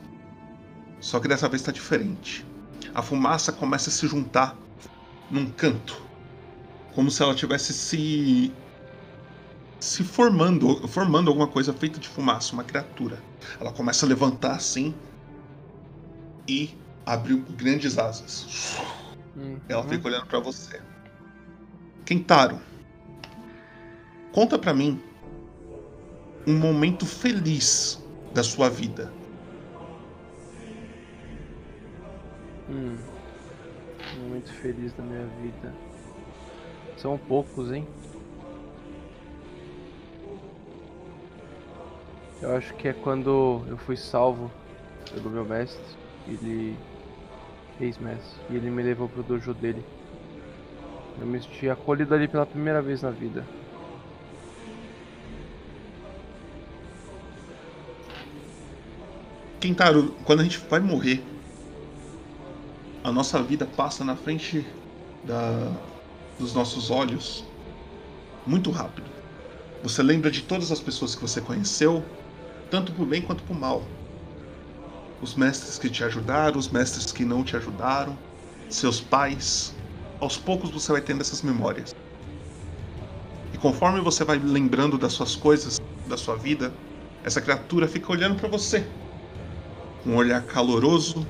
Só 1.01 1.19
que 1.19 1.27
dessa 1.27 1.49
vez 1.49 1.61
está 1.61 1.73
diferente. 1.73 2.47
A 2.95 3.03
fumaça 3.03 3.51
começa 3.51 3.91
a 3.91 3.93
se 3.93 4.07
juntar 4.07 4.57
num 5.29 5.51
canto 5.51 6.01
como 6.95 7.11
se 7.11 7.23
ela 7.23 7.35
tivesse 7.35 7.73
se 7.73 8.53
se 9.81 10.05
formando, 10.05 10.87
formando 10.87 11.29
alguma 11.29 11.49
coisa 11.49 11.73
feita 11.73 11.99
de 11.99 12.07
fumaça, 12.09 12.53
uma 12.53 12.63
criatura. 12.63 13.19
Ela 13.61 13.73
começa 13.73 14.07
a 14.07 14.09
levantar 14.09 14.53
assim 14.53 14.95
e 16.47 16.71
abriu 17.05 17.43
grandes 17.57 17.99
asas. 17.99 18.77
Uhum. 19.37 19.59
Ela 19.69 19.83
fica 19.83 20.07
olhando 20.07 20.27
pra 20.27 20.39
você. 20.39 20.81
Kentaro, 22.05 22.61
conta 24.33 24.59
pra 24.59 24.75
mim 24.75 25.01
um 26.47 26.59
momento 26.59 27.07
feliz 27.07 28.03
da 28.35 28.43
sua 28.43 28.69
vida. 28.69 29.13
Hum. 32.69 32.97
Um 34.17 34.21
momento 34.25 34.53
feliz 34.55 34.93
da 34.95 35.03
minha 35.03 35.27
vida. 35.41 35.73
São 36.97 37.17
poucos, 37.17 37.71
hein? 37.71 37.87
Eu 42.41 42.57
acho 42.57 42.75
que 42.75 42.89
é 42.89 42.93
quando 42.93 43.65
eu 43.69 43.79
fui 43.79 43.97
salvo 43.97 44.51
pelo 45.15 45.31
meu 45.31 45.45
mestre, 45.45 45.81
ele 46.27 46.77
ex-mestre, 47.81 48.41
e 48.51 48.57
ele 48.57 48.71
me 48.71 48.83
levou 48.83 49.09
pro 49.09 49.23
dojo 49.23 49.55
dele. 49.55 49.85
Eu 51.17 51.27
me 51.27 51.41
senti 51.41 51.71
acolhido 51.71 52.15
ali 52.15 52.29
pela 52.29 52.47
primeira 52.47 52.83
vez 52.83 53.01
na 53.01 53.11
vida. 53.11 53.51
Kentaro, 59.59 60.13
quando 60.25 60.41
a 60.41 60.43
gente 60.45 60.59
vai 60.59 60.79
morrer, 60.81 61.25
a 63.03 63.13
nossa 63.13 63.43
vida 63.43 63.67
passa 63.67 64.05
na 64.05 64.17
frente 64.17 64.67
da- 65.23 65.81
dos 66.39 66.55
nossos 66.55 66.91
olhos 66.91 67.45
muito 68.47 68.71
rápido. 68.71 69.11
Você 69.83 70.03
lembra 70.03 70.31
de 70.31 70.43
todas 70.43 70.73
as 70.73 70.81
pessoas 70.81 71.15
que 71.15 71.23
você 71.23 71.41
conheceu, 71.41 72.09
tanto 72.71 72.93
por 72.93 73.07
bem 73.07 73.23
quanto 73.23 73.45
por 73.45 73.55
mal. 73.55 73.89
Os 75.23 75.35
mestres 75.35 75.79
que 75.79 75.89
te 75.89 76.05
ajudaram, 76.05 76.59
os 76.59 76.69
mestres 76.69 77.11
que 77.11 77.25
não 77.25 77.43
te 77.43 77.57
ajudaram, 77.57 78.19
seus 78.69 79.01
pais. 79.01 79.75
Aos 80.23 80.39
poucos 80.39 80.71
você 80.71 80.93
vai 80.93 81.01
tendo 81.01 81.21
essas 81.21 81.43
memórias. 81.43 81.91
E 83.53 83.59
conforme 83.59 84.01
você 84.01 84.23
vai 84.23 84.39
lembrando 84.39 84.97
das 84.97 85.15
suas 85.15 85.35
coisas, 85.35 85.79
da 86.07 86.17
sua 86.17 86.37
vida, 86.37 86.73
essa 87.25 87.41
criatura 87.41 87.89
fica 87.89 88.13
olhando 88.13 88.39
pra 88.39 88.49
você 88.49 88.87
um 90.07 90.15
olhar 90.15 90.41
caloroso 90.47 91.27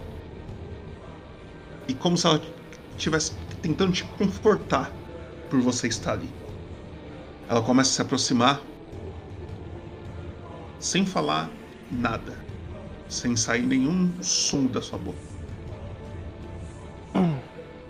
e 1.89 1.95
como 1.95 2.19
se 2.19 2.27
ela 2.27 2.39
estivesse 2.95 3.33
tentando 3.63 3.95
te 3.95 4.05
confortar 4.05 4.93
por 5.49 5.59
você 5.63 5.89
estar 5.89 6.13
ali. 6.13 6.29
Ela 7.49 7.63
começa 7.63 7.93
a 7.93 7.95
se 7.95 8.03
aproximar 8.03 8.61
sem 10.79 11.07
falar 11.07 11.51
nada, 11.91 12.37
sem 13.09 13.37
sair 13.39 13.63
nenhum 13.63 14.23
som 14.23 14.67
da 14.67 14.83
sua 14.83 14.99
boca. 14.99 15.19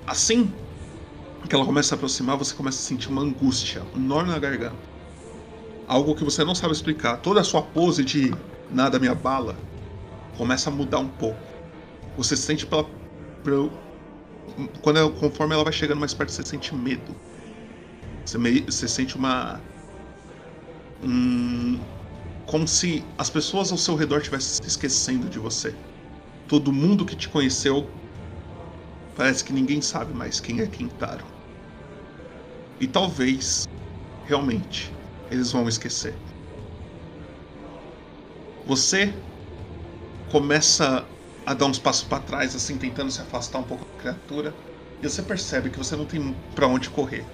Assim 0.06 0.52
que 1.48 1.54
ela 1.54 1.64
começa 1.64 1.86
a 1.86 1.88
se 1.90 1.94
aproximar, 1.94 2.36
você 2.36 2.54
começa 2.54 2.78
a 2.78 2.82
sentir 2.82 3.08
uma 3.08 3.22
angústia, 3.22 3.82
um 3.94 3.98
nó 4.00 4.22
na 4.22 4.38
garganta. 4.38 4.76
Algo 5.86 6.14
que 6.14 6.24
você 6.24 6.44
não 6.44 6.54
sabe 6.54 6.72
explicar. 6.72 7.16
Toda 7.18 7.40
a 7.40 7.44
sua 7.44 7.62
pose 7.62 8.04
de 8.04 8.32
nada 8.70 8.98
me 8.98 9.08
abala 9.08 9.56
começa 10.36 10.70
a 10.70 10.72
mudar 10.72 10.98
um 10.98 11.08
pouco. 11.08 11.38
Você 12.16 12.36
sente 12.36 12.66
pela. 12.66 12.86
pela- 13.44 13.70
quando 14.80 14.98
ela- 14.98 15.10
conforme 15.10 15.54
ela 15.54 15.64
vai 15.64 15.72
chegando 15.72 15.98
mais 15.98 16.14
perto, 16.14 16.30
você 16.30 16.44
sente 16.44 16.74
medo. 16.74 17.14
Você, 18.24 18.38
meio, 18.38 18.64
você 18.70 18.86
sente 18.88 19.16
uma. 19.16 19.60
Um, 21.02 21.80
como 22.46 22.66
se 22.68 23.02
as 23.18 23.28
pessoas 23.28 23.72
ao 23.72 23.78
seu 23.78 23.94
redor 23.94 24.18
estivessem 24.18 24.54
se 24.62 24.68
esquecendo 24.68 25.28
de 25.28 25.38
você. 25.38 25.74
Todo 26.48 26.72
mundo 26.72 27.04
que 27.04 27.16
te 27.16 27.28
conheceu. 27.28 27.88
Parece 29.16 29.44
que 29.44 29.52
ninguém 29.52 29.80
sabe 29.82 30.14
mais 30.14 30.40
quem 30.40 30.60
é 30.60 30.66
Kentaro. 30.66 31.31
E 32.82 32.88
talvez, 32.88 33.62
realmente, 34.24 34.92
eles 35.30 35.52
vão 35.52 35.68
esquecer. 35.68 36.16
Você 38.66 39.14
começa 40.32 41.06
a 41.46 41.54
dar 41.54 41.66
uns 41.66 41.78
passos 41.78 42.02
para 42.02 42.18
trás, 42.24 42.56
assim, 42.56 42.76
tentando 42.76 43.08
se 43.12 43.20
afastar 43.20 43.60
um 43.60 43.62
pouco 43.62 43.84
da 43.84 44.02
criatura. 44.02 44.52
E 45.00 45.08
você 45.08 45.22
percebe 45.22 45.70
que 45.70 45.78
você 45.78 45.94
não 45.94 46.06
tem 46.06 46.34
para 46.56 46.66
onde 46.66 46.90
correr, 46.90 47.24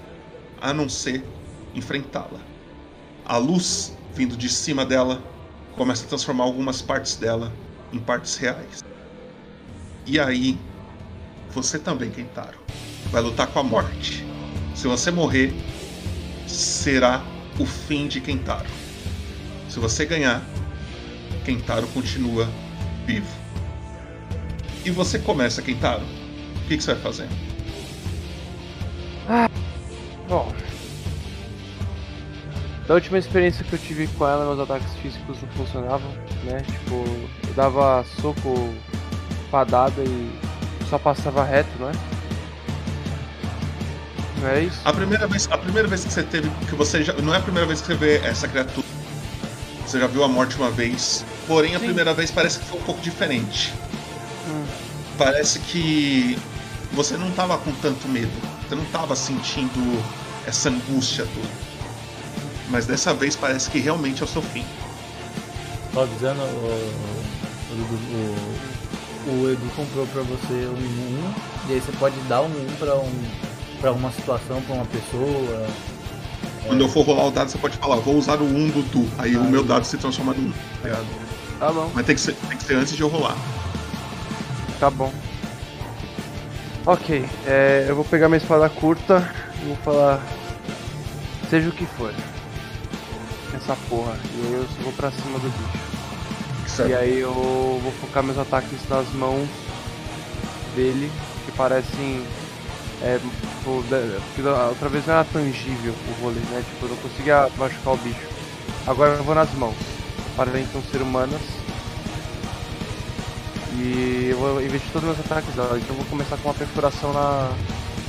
a 0.60 0.74
não 0.74 0.86
ser 0.86 1.24
enfrentá-la. 1.74 2.42
A 3.24 3.38
luz 3.38 3.96
vindo 4.12 4.36
de 4.36 4.50
cima 4.50 4.84
dela 4.84 5.22
começa 5.72 6.04
a 6.04 6.08
transformar 6.08 6.44
algumas 6.44 6.82
partes 6.82 7.16
dela 7.16 7.50
em 7.90 7.98
partes 7.98 8.36
reais. 8.36 8.80
E 10.04 10.20
aí, 10.20 10.58
você 11.48 11.78
também, 11.78 12.10
Kentaro, 12.10 12.58
vai 13.10 13.22
lutar 13.22 13.46
com 13.50 13.60
a 13.60 13.64
morte. 13.64 14.27
Se 14.78 14.86
você 14.86 15.10
morrer, 15.10 15.52
será 16.46 17.20
o 17.58 17.66
fim 17.66 18.06
de 18.06 18.20
Kentaro. 18.20 18.68
Se 19.68 19.80
você 19.80 20.06
ganhar, 20.06 20.40
Kentaro 21.44 21.88
continua 21.88 22.48
vivo. 23.04 23.26
E 24.84 24.90
você 24.92 25.18
começa, 25.18 25.60
Kentaro. 25.62 26.04
O 26.04 26.68
que, 26.68 26.76
que 26.76 26.82
você 26.84 26.94
vai 26.94 27.02
fazer? 27.02 27.28
Bom. 30.28 30.54
Da 32.86 32.94
última 32.94 33.18
experiência 33.18 33.64
que 33.64 33.72
eu 33.72 33.80
tive 33.80 34.06
com 34.16 34.28
ela, 34.28 34.44
meus 34.44 34.60
ataques 34.60 34.94
físicos 35.02 35.42
não 35.42 35.48
funcionavam, 35.48 36.08
né? 36.44 36.62
Tipo, 36.62 37.04
eu 37.48 37.54
dava 37.56 38.04
soco, 38.22 38.72
padada 39.50 40.04
e 40.04 40.30
só 40.88 41.00
passava 41.00 41.42
reto, 41.42 41.68
não 41.80 41.90
é? 41.90 42.17
Não 44.40 44.48
é 44.48 44.64
isso? 44.64 44.80
A 44.84 44.92
primeira 44.92 45.26
vez, 45.26 45.48
a 45.50 45.58
primeira 45.58 45.88
vez 45.88 46.04
que 46.04 46.12
você 46.12 46.22
teve, 46.22 46.50
que 46.66 46.74
você 46.74 47.02
já, 47.02 47.12
não 47.14 47.34
é 47.34 47.38
a 47.38 47.40
primeira 47.40 47.66
vez 47.66 47.80
que 47.80 47.88
você 47.88 47.94
vê 47.94 48.16
essa 48.18 48.46
criatura. 48.46 48.86
Você 49.86 49.98
já 49.98 50.06
viu 50.06 50.22
a 50.22 50.28
morte 50.28 50.56
uma 50.56 50.70
vez, 50.70 51.24
porém 51.46 51.74
a 51.74 51.78
Sim. 51.78 51.86
primeira 51.86 52.12
vez 52.12 52.30
parece 52.30 52.58
que 52.58 52.66
foi 52.66 52.78
um 52.78 52.82
pouco 52.84 53.00
diferente. 53.00 53.72
Hum. 54.48 54.64
Parece 55.16 55.58
que 55.60 56.38
você 56.92 57.16
não 57.16 57.30
tava 57.32 57.56
com 57.58 57.72
tanto 57.72 58.06
medo, 58.08 58.30
você 58.68 58.74
não 58.74 58.84
tava 58.86 59.16
sentindo 59.16 60.04
essa 60.46 60.68
angústia 60.68 61.26
toda. 61.34 61.48
Mas 62.68 62.86
dessa 62.86 63.14
vez 63.14 63.34
parece 63.34 63.70
que 63.70 63.78
realmente 63.78 64.20
é 64.22 64.24
o 64.24 64.28
seu 64.28 64.42
fim. 64.42 64.64
Tô 65.92 66.00
avisando, 66.00 66.42
o, 66.42 67.08
o, 67.72 69.30
o, 69.30 69.42
o 69.42 69.50
Edu 69.50 69.70
comprou 69.74 70.06
pra 70.08 70.22
você 70.22 70.66
um 70.66 71.68
1 71.68 71.70
e 71.70 71.72
aí 71.72 71.80
você 71.80 71.92
pode 71.92 72.16
dar 72.28 72.42
um 72.42 72.46
1 72.46 72.76
pra, 72.78 72.94
um, 72.96 73.24
pra 73.80 73.92
uma 73.92 74.10
situação, 74.12 74.60
pra 74.62 74.74
uma 74.74 74.86
pessoa. 74.86 75.66
Quando 76.66 76.80
eu 76.82 76.88
for 76.88 77.02
rolar 77.06 77.26
o 77.26 77.30
dado, 77.30 77.50
você 77.50 77.58
pode 77.58 77.76
falar, 77.78 77.96
vou 77.96 78.16
usar 78.16 78.40
o 78.40 78.44
1 78.44 78.68
do 78.68 78.82
tu. 78.90 79.08
Aí 79.18 79.36
o 79.36 79.44
meu 79.44 79.64
dado 79.64 79.84
se 79.84 79.96
transforma 79.96 80.34
no 80.34 80.48
1. 80.48 80.52
tá? 80.82 81.00
Tá 81.58 81.72
bom, 81.72 81.90
Mas 81.94 82.06
tem 82.06 82.14
que, 82.14 82.20
ser, 82.20 82.34
tem 82.48 82.56
que 82.56 82.62
ser 82.64 82.74
antes 82.76 82.94
de 82.94 83.02
eu 83.02 83.08
rolar. 83.08 83.36
tá 84.78 84.90
bom. 84.90 85.12
Ok, 86.86 87.28
é, 87.46 87.86
eu 87.88 87.94
vou 87.96 88.04
pegar 88.04 88.28
minha 88.28 88.38
espada 88.38 88.68
curta 88.68 89.30
e 89.62 89.66
vou 89.66 89.76
falar. 89.76 90.20
Seja 91.50 91.68
o 91.68 91.72
que 91.72 91.84
for. 91.86 92.12
Essa 93.54 93.76
porra. 93.88 94.16
E 94.34 94.46
aí 94.46 94.52
eu 94.52 94.66
só 94.76 94.82
vou 94.82 94.92
pra 94.92 95.10
cima 95.10 95.38
do 95.38 95.48
bicho. 95.50 95.78
Certo. 96.66 96.90
E 96.90 96.94
aí 96.94 97.18
eu 97.18 97.32
vou 97.32 97.92
focar 98.00 98.22
meus 98.22 98.38
ataques 98.38 98.78
nas 98.88 99.08
mãos 99.12 99.48
dele, 100.76 101.10
que 101.44 101.52
parecem. 101.52 102.22
É, 103.00 103.18
tipo, 103.18 103.82
da- 103.88 104.18
porque 104.26 104.42
da 104.42 104.66
outra 104.66 104.88
vez 104.88 105.06
não 105.06 105.14
era 105.14 105.24
tangível 105.24 105.92
o 106.08 106.22
rolê, 106.22 106.40
né? 106.50 106.64
Tipo, 106.68 106.86
eu 106.86 106.88
não 106.90 106.96
conseguia 106.96 107.48
machucar 107.56 107.94
o 107.94 107.96
bicho. 107.98 108.26
Agora 108.86 109.12
eu 109.14 109.22
vou 109.24 109.34
nas 109.34 109.52
mãos. 109.54 109.76
Aparentam 110.34 110.82
ser 110.90 111.00
humanas. 111.02 111.40
E 113.74 114.28
eu 114.30 114.38
vou 114.38 114.60
investir 114.62 114.90
todos 114.92 115.08
os 115.10 115.16
meus 115.16 115.26
ataques 115.30 115.54
dela. 115.54 115.76
Então 115.78 115.90
eu 115.90 115.96
vou 115.96 116.04
começar 116.06 116.36
com 116.38 116.48
uma 116.48 116.54
perfuração 116.54 117.12
na, 117.12 117.50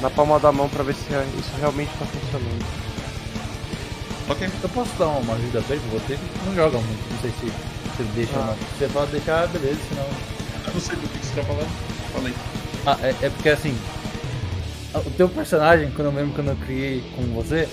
na 0.02 0.10
palma 0.10 0.40
da 0.40 0.52
mão 0.52 0.68
pra 0.70 0.84
ver 0.84 0.96
se 0.96 1.02
isso 1.04 1.52
realmente 1.60 1.92
tá 2.00 2.06
funcionando. 2.06 2.66
Ok. 4.30 4.50
Eu 4.64 4.70
posso 4.70 4.92
dar 4.98 5.08
uma 5.08 5.34
ajuda 5.36 5.62
pra 5.62 5.76
ele, 5.76 5.86
você 5.92 6.16
que 6.16 6.46
não 6.46 6.56
joga 6.56 6.78
muito, 6.80 7.12
não 7.14 7.20
sei 7.22 7.32
se 7.32 7.46
você 7.98 8.04
deixa 8.16 8.36
ou 8.38 8.42
Ah. 8.44 8.46
não. 8.48 8.56
Se 8.56 8.62
você 8.80 8.88
pode 8.94 9.12
deixar, 9.12 9.48
beleza, 9.48 9.80
senão. 9.90 10.06
Eu 10.68 10.74
não 10.74 10.82
sei 10.82 10.96
do 10.96 11.08
que 11.08 11.26
você 11.26 11.36
tá 11.36 11.44
falando. 11.44 11.70
Falei. 12.14 12.34
Ah, 12.86 12.98
é, 13.04 13.10
é 13.26 13.30
porque 13.30 13.50
assim. 13.50 13.78
O 14.96 15.10
teu 15.12 15.30
personagem, 15.30 15.92
quando 15.92 16.08
eu 16.10 16.14
lembro 16.16 16.34
quando 16.34 16.50
eu 16.50 16.56
criei 16.56 17.04
com 17.16 17.22
você, 17.34 17.68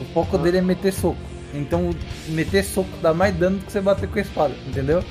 o 0.00 0.04
foco 0.14 0.38
dele 0.38 0.58
é 0.58 0.62
meter 0.62 0.92
soco. 0.92 1.18
Então 1.52 1.90
meter 2.28 2.64
soco 2.64 2.88
dá 3.02 3.12
mais 3.12 3.34
dano 3.36 3.58
do 3.58 3.66
que 3.66 3.72
você 3.72 3.80
bater 3.80 4.08
com 4.08 4.18
a 4.18 4.22
espada, 4.22 4.54
entendeu? 4.66 5.04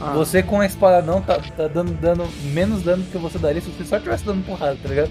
Ah. 0.00 0.12
Você 0.12 0.42
com 0.42 0.60
a 0.60 0.66
espada 0.66 1.02
não 1.04 1.20
tá, 1.20 1.38
tá 1.56 1.66
dando, 1.68 1.92
dando 2.00 2.28
menos 2.52 2.82
dano 2.82 3.02
do 3.02 3.10
que 3.10 3.18
você 3.18 3.38
daria 3.38 3.60
se 3.60 3.70
você 3.70 3.84
só 3.84 3.96
estivesse 3.96 4.24
dando 4.24 4.44
porrada, 4.44 4.76
tá 4.82 4.88
ligado? 4.88 5.10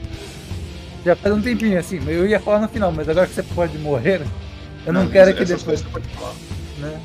Já 1.06 1.16
faz 1.16 1.34
um 1.36 1.42
tempinho 1.42 1.78
assim, 1.80 2.00
eu 2.08 2.26
ia 2.28 2.40
falar 2.40 2.60
no 2.60 2.70
final, 2.70 2.92
mas 2.92 3.10
agora 3.10 3.28
que 3.28 3.34
você 3.34 3.44
pode 3.44 3.78
morrer, 3.78 4.22
eu 4.86 4.94
não, 4.94 5.08
quero 5.08 5.34
que 5.34 5.44
depois. 5.44 5.82
você 5.82 5.86
pode 5.90 6.08
falar. 6.10 6.34
Né? 6.80 7.02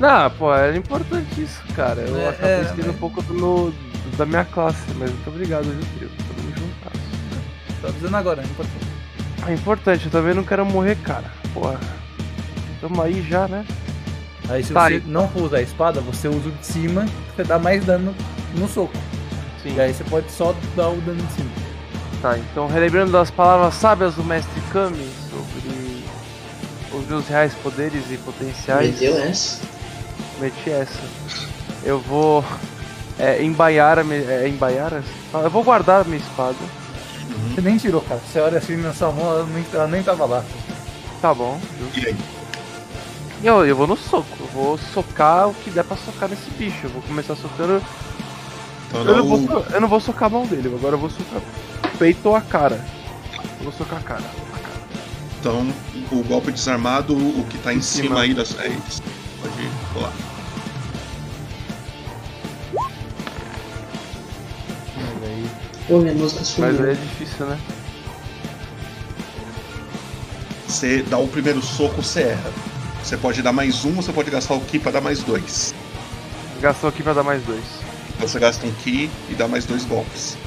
Não, 0.00 0.30
pô, 0.32 0.52
era 0.54 0.76
importante 0.76 1.40
isso, 1.42 1.62
cara. 1.74 2.00
Eu 2.02 2.18
É, 2.18 2.28
acabei 2.28 2.50
é, 2.50 2.60
esquecendo 2.62 2.86
mas- 2.88 2.96
um 2.96 2.98
pouco 2.98 3.22
do, 3.22 3.72
da 4.18 4.26
minha 4.26 4.44
classe, 4.44 4.82
mas 4.98 5.10
muito 5.10 5.28
obrigado, 5.28 5.64
viu, 5.64 5.86
trio? 5.96 6.10
Tamo 6.28 6.48
juntas. 6.50 7.00
Tô 7.84 7.90
avisando 7.90 8.16
agora, 8.16 8.40
não 8.40 8.48
pode 8.54 8.70
É 9.46 9.52
importante, 9.52 10.06
eu 10.06 10.10
também 10.10 10.32
não 10.32 10.42
quero 10.42 10.64
morrer, 10.64 10.96
cara. 10.96 11.30
Porra. 11.52 11.78
Tamo 12.80 13.02
aí 13.02 13.22
já, 13.28 13.46
né? 13.46 13.66
Aí 14.48 14.64
se 14.64 14.72
Tá, 14.72 14.88
você 14.88 14.96
e- 14.96 15.02
não 15.06 15.28
for 15.28 15.42
usar 15.42 15.58
a 15.58 15.62
espada, 15.62 16.00
você 16.00 16.26
usa 16.28 16.48
o 16.48 16.52
de 16.52 16.64
cima, 16.66 17.04
que 17.04 17.36
você 17.36 17.44
dá 17.44 17.58
mais 17.58 17.84
dano 17.84 18.14
no 18.54 18.66
soco. 18.66 18.94
Sim. 19.62 19.74
E 19.76 19.80
aí 19.82 19.92
você 19.92 20.02
pode 20.04 20.32
só 20.32 20.54
dar 20.74 20.88
o 20.88 20.96
dano 21.02 21.22
de 21.22 21.32
cima. 21.34 21.50
Tá, 22.22 22.38
então 22.38 22.66
relembrando 22.68 23.12
das 23.12 23.30
palavras 23.30 23.74
sábias 23.74 24.14
do 24.14 24.24
mestre 24.24 24.62
Kami 24.72 25.06
sobre 25.30 26.04
os 26.98 27.06
meus 27.06 27.28
reais 27.28 27.52
poderes 27.62 28.10
e 28.10 28.16
potenciais. 28.16 28.98
Meteu 28.98 29.18
essa? 29.18 29.60
Meti 30.40 30.70
essa. 30.70 31.00
Eu 31.82 32.00
vou 32.00 32.42
é, 33.18 33.42
embaiar 33.42 33.98
a 33.98 34.04
minha. 34.04 34.20
É, 34.20 34.48
embaiar? 34.48 35.02
Ah, 35.34 35.40
Eu 35.40 35.50
vou 35.50 35.62
guardar 35.62 36.00
a 36.00 36.04
minha 36.04 36.16
espada. 36.16 36.56
Você 37.54 37.60
nem 37.60 37.76
tirou, 37.76 38.00
cara. 38.00 38.20
Você 38.20 38.40
olha 38.40 38.58
assim 38.58 38.76
na 38.76 38.92
sua 38.92 39.12
mão, 39.12 39.24
ela 39.30 39.46
nem, 39.46 39.64
ela 39.72 39.86
nem 39.86 40.02
tava 40.02 40.24
lá. 40.26 40.44
Tá 41.20 41.32
bom. 41.34 41.58
E 41.96 42.06
aí? 42.06 42.16
E 43.42 43.46
eu, 43.46 43.64
eu 43.66 43.76
vou 43.76 43.86
no 43.86 43.96
soco. 43.96 44.26
Eu 44.40 44.46
vou 44.48 44.78
socar 44.78 45.48
o 45.48 45.54
que 45.54 45.70
der 45.70 45.84
pra 45.84 45.96
socar 45.96 46.28
nesse 46.28 46.50
bicho. 46.50 46.78
Eu 46.84 46.90
vou 46.90 47.02
começar 47.02 47.36
socando. 47.36 47.82
Então 48.88 49.02
Eu 49.04 49.16
não, 49.16 49.24
vou, 49.26 49.38
so- 49.46 49.66
eu 49.72 49.80
não 49.80 49.88
vou 49.88 50.00
socar 50.00 50.26
a 50.26 50.30
mão 50.30 50.46
dele, 50.46 50.72
agora 50.74 50.94
eu 50.94 50.98
vou 51.00 51.10
socar 51.10 51.38
o 51.40 51.98
peito 51.98 52.28
ou 52.28 52.36
a 52.36 52.40
cara. 52.40 52.84
Eu 53.58 53.64
vou 53.64 53.72
socar 53.72 53.98
a 53.98 54.02
cara. 54.02 54.22
então 55.40 55.66
o 56.12 56.22
golpe 56.22 56.52
desarmado, 56.52 57.14
o 57.14 57.44
que 57.50 57.58
tá 57.58 57.72
em, 57.72 57.78
Em 57.78 57.82
cima, 57.82 58.08
cima. 58.08 58.20
aí 58.20 58.34
das. 58.34 58.58
É 58.60 58.68
isso. 58.68 59.02
Pode 59.42 59.68
rolar. 59.94 60.12
Pô, 65.86 65.98
minha 65.98 66.14
música 66.14 66.40
Mas 66.40 66.48
sumiu. 66.48 66.84
aí 66.84 66.90
é 66.90 66.94
difícil, 66.94 67.46
né? 67.46 67.58
Você 70.66 71.02
dá 71.02 71.18
o 71.18 71.28
primeiro 71.28 71.62
soco, 71.62 72.02
você 72.02 72.22
erra. 72.22 72.52
Você 73.02 73.16
pode 73.18 73.42
dar 73.42 73.52
mais 73.52 73.84
um, 73.84 73.96
ou 73.96 74.02
você 74.02 74.12
pode 74.12 74.30
gastar 74.30 74.54
o 74.54 74.60
ki 74.60 74.78
pra 74.78 74.90
dar 74.90 75.00
mais 75.02 75.22
dois. 75.22 75.74
Gastou 76.60 76.88
aqui 76.88 77.02
pra 77.02 77.12
dar 77.12 77.22
mais 77.22 77.42
dois. 77.42 77.64
Então 78.16 78.26
você 78.26 78.38
gasta 78.38 78.66
um 78.66 78.72
ki 78.72 79.10
e 79.28 79.34
dá 79.34 79.46
mais 79.46 79.66
dois 79.66 79.84
golpes. 79.84 80.38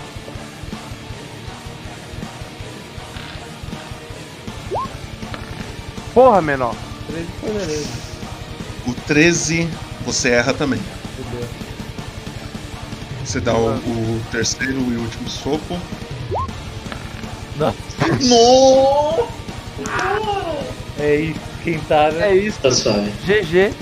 Porra, 6.13 6.41
menor. 6.41 6.75
O 8.87 8.93
13, 9.05 9.69
você 10.03 10.29
erra 10.29 10.53
também. 10.53 10.81
Você 13.27 13.41
dá 13.41 13.53
o, 13.53 13.75
o 13.75 14.21
terceiro 14.31 14.79
e 14.89 14.95
último 14.95 15.29
soco. 15.29 15.77
Não. 17.57 17.75
No! 18.21 19.27
É 20.97 21.15
isso. 21.17 21.39
Quem 21.61 21.77
tá, 21.79 22.09
né? 22.09 22.29
É 22.29 22.35
isso. 22.37 22.57
Tá 22.61 22.71
suave. 22.71 23.11
GG. 23.25 23.73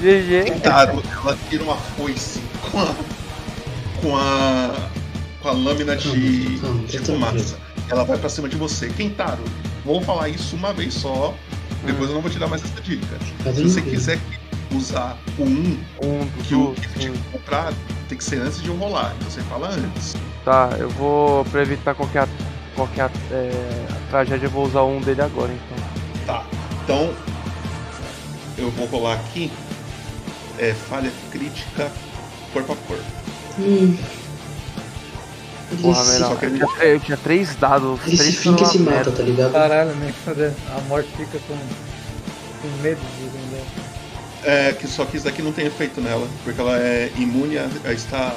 GG. 0.00 0.44
Kentaro, 0.46 1.00
ela 1.12 1.38
tira 1.48 1.62
uma 1.62 1.76
foice 1.76 2.40
com 2.72 2.80
a. 2.80 2.94
com 4.00 4.16
a. 4.16 4.88
com 5.40 5.48
a 5.48 5.52
lâmina 5.52 5.94
de, 5.94 6.58
de 6.88 6.98
fumaça. 6.98 7.56
Ela 7.88 8.02
vai 8.02 8.18
pra 8.18 8.28
cima 8.28 8.48
de 8.48 8.56
você. 8.56 8.88
Kentaro, 8.88 9.44
vou 9.84 10.02
falar 10.02 10.28
isso 10.28 10.56
uma 10.56 10.72
vez 10.72 10.94
só. 10.94 11.32
Depois 11.86 12.08
eu 12.08 12.16
não 12.16 12.20
vou 12.20 12.30
te 12.30 12.38
dar 12.40 12.48
mais 12.48 12.64
essa 12.64 12.80
dica. 12.80 13.16
Tá 13.44 13.52
Se 13.52 13.62
você 13.62 13.80
quiser 13.80 14.18
usar 14.76 15.16
o 15.38 15.42
1 15.42 15.78
Um 16.02 16.28
que 16.44 16.54
o 16.54 16.72
que 16.74 17.00
sim. 17.02 17.12
te 17.12 17.18
comprar, 17.32 17.72
tem 18.08 18.18
que 18.18 18.24
ser 18.24 18.40
antes 18.40 18.60
de 18.62 18.68
eu 18.68 18.76
rolar. 18.76 19.12
Então 19.18 19.30
você 19.30 19.40
fala 19.42 19.68
antes. 19.70 20.14
Tá, 20.44 20.70
eu 20.78 20.88
vou. 20.90 21.44
Pra 21.46 21.62
evitar 21.62 21.94
qualquer, 21.94 22.26
qualquer 22.74 23.10
é, 23.30 23.86
tragédia, 24.10 24.46
eu 24.46 24.50
vou 24.50 24.64
usar 24.66 24.82
um 24.82 25.00
dele 25.00 25.22
agora 25.22 25.50
então. 25.52 25.84
Tá. 26.26 26.44
Então. 26.84 27.12
Eu 28.58 28.70
vou 28.70 28.86
rolar 28.86 29.14
aqui. 29.14 29.50
é 30.58 30.74
falha 30.74 31.10
crítica 31.30 31.90
corpo 32.52 32.72
a 32.72 32.76
corpo. 32.76 33.02
Hum. 33.58 33.96
Porra, 35.80 36.02
Ele, 36.02 36.12
melhor. 36.12 36.28
só 36.28 36.34
que 36.36 36.44
Eu 36.46 36.50
tinha, 36.54 36.66
três- 36.76 36.92
eu 36.92 37.00
tinha 37.00 37.16
três 37.16 37.56
dados. 37.56 38.00
ele 38.06 38.10
se 38.10 38.16
três 38.18 38.36
finca 38.36 38.62
e 38.62 38.66
se 38.66 38.78
mata, 38.78 38.96
merda. 38.96 39.12
tá 39.12 39.22
ligado? 39.22 39.52
Caralho, 39.52 39.94
né? 39.94 40.12
A 40.76 40.80
morte 40.82 41.08
fica 41.16 41.38
com, 41.48 41.56
com 41.56 42.82
medo 42.82 43.00
de. 43.18 43.21
É, 44.44 44.72
que 44.72 44.88
só 44.88 45.04
que 45.04 45.16
isso 45.16 45.24
daqui 45.26 45.40
não 45.40 45.52
tem 45.52 45.66
efeito 45.66 46.00
nela, 46.00 46.26
porque 46.42 46.60
ela 46.60 46.76
é 46.76 47.10
imune 47.16 47.58
a, 47.58 47.68
a 47.84 47.92
estar 47.92 48.34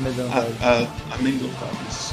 Medão, 0.00 0.26
a, 0.32 0.66
a, 0.66 1.14
amedrontadas. 1.14 2.12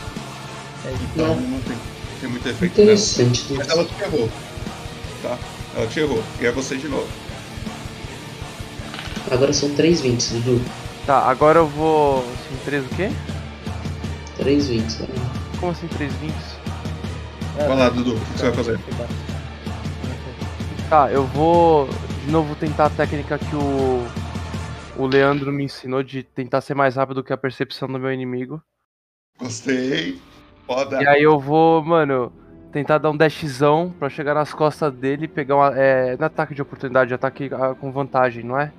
É, 0.85 0.93
Então 1.13 1.27
Não. 1.27 1.35
não 1.35 1.61
tem, 1.61 1.77
tem 2.19 2.29
muito 2.29 2.47
efeito 2.49 2.77
nela. 2.79 2.91
Interessante. 2.91 3.45
Mas 3.51 3.69
ela 3.69 3.85
te 3.85 4.01
errou. 4.03 4.29
Tá? 5.23 5.37
Ela 5.75 5.87
te 5.87 5.99
errou. 5.99 6.21
E 6.41 6.45
é 6.45 6.51
você 6.51 6.75
de 6.75 6.87
novo. 6.89 7.07
Agora 9.31 9.53
são 9.53 9.69
3 9.75 10.01
20, 10.01 10.33
Dudu. 10.33 10.61
Tá, 11.05 11.19
agora 11.19 11.59
eu 11.59 11.67
vou. 11.67 12.19
Assim, 12.19 12.57
três 12.65 12.85
o 12.85 12.89
quê? 12.89 13.09
3 14.37 14.67
20. 14.67 14.99
Né? 15.03 15.07
Como 15.59 15.71
assim, 15.71 15.87
três 15.87 16.11
vinhos? 16.15 16.35
é, 17.57 17.67
Vai 17.67 17.77
lá, 17.77 17.89
Dudu, 17.89 18.15
o 18.15 18.19
que, 18.19 18.25
que 18.33 18.39
você 18.39 18.43
vai 18.45 18.53
fazer? 18.53 18.79
Tá, 20.89 21.09
eu 21.09 21.25
vou 21.27 21.87
de 22.21 22.31
novo 22.31 22.55
tentar 22.55 22.85
a 22.85 22.89
técnica 22.89 23.37
que 23.39 23.55
o, 23.55 24.07
o 24.95 25.07
Leandro 25.07 25.51
me 25.51 25.63
ensinou 25.63 26.03
de 26.03 26.21
tentar 26.21 26.61
ser 26.61 26.75
mais 26.75 26.95
rápido 26.95 27.23
que 27.23 27.33
a 27.33 27.37
percepção 27.37 27.87
do 27.87 27.97
meu 27.99 28.13
inimigo. 28.13 28.61
Gostei. 29.39 30.21
Foda. 30.67 31.01
E 31.01 31.07
aí 31.07 31.23
eu 31.23 31.39
vou, 31.39 31.83
mano, 31.83 32.31
tentar 32.71 32.99
dar 32.99 33.09
um 33.09 33.17
dashzão 33.17 33.91
pra 33.97 34.07
chegar 34.07 34.35
nas 34.35 34.53
costas 34.53 34.93
dele 34.93 35.25
e 35.25 35.27
pegar 35.27 35.55
uma. 35.55 35.75
É, 35.75 36.15
não 36.15 36.23
é 36.23 36.27
ataque 36.27 36.53
de 36.53 36.61
oportunidade, 36.61 37.11
é 37.11 37.15
ataque 37.15 37.49
ah, 37.51 37.73
com 37.73 37.91
vantagem, 37.91 38.43
não 38.43 38.59
é? 38.59 38.71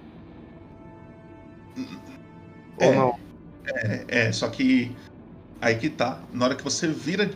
É. 2.79 2.87
Ou 2.87 2.95
não? 2.95 3.19
É, 3.67 4.27
é, 4.27 4.33
só 4.33 4.49
que 4.49 4.95
aí 5.61 5.77
que 5.77 5.91
tá. 5.91 6.21
Na 6.33 6.45
hora 6.45 6.55
que 6.55 6.63
você 6.63 6.87
vira 6.87 7.29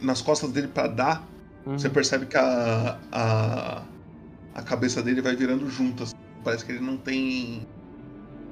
nas 0.00 0.20
costas 0.20 0.50
dele 0.50 0.68
pra 0.68 0.88
dar, 0.88 1.22
Uhum. 1.66 1.76
você 1.76 1.90
percebe 1.90 2.26
que 2.26 2.36
a, 2.36 2.96
a, 3.10 3.82
a 4.56 4.62
cabeça 4.62 5.02
dele 5.02 5.20
vai 5.22 5.36
virando 5.36 5.68
junto. 5.70 6.02
assim. 6.02 6.12
Parece 6.44 6.64
que 6.64 6.72
ele 6.72 6.80
não 6.80 6.96
tem. 6.96 7.62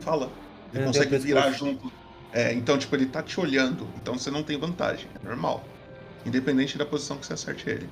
Fala. 0.01 0.27
Ele 0.73 0.83
Ele 0.83 0.85
tem 0.85 1.03
consegue 1.03 1.19
virar 1.19 1.53
junto. 1.53 1.93
É, 2.33 2.53
então, 2.53 2.79
tipo, 2.79 2.95
ele 2.97 3.07
tá 3.07 3.23
te 3.23 3.39
olhando. 3.41 3.87
Então 3.97 4.19
você 4.19 4.31
não 4.31 4.43
tem 4.43 4.59
vantagem. 4.59 5.07
É 5.23 5.27
normal. 5.27 5.65
Independente 6.27 6.79
da 6.79 6.87
posição 6.87 7.19
que 7.19 7.27
você 7.27 7.35
acerte 7.35 7.69
ele. 7.71 7.89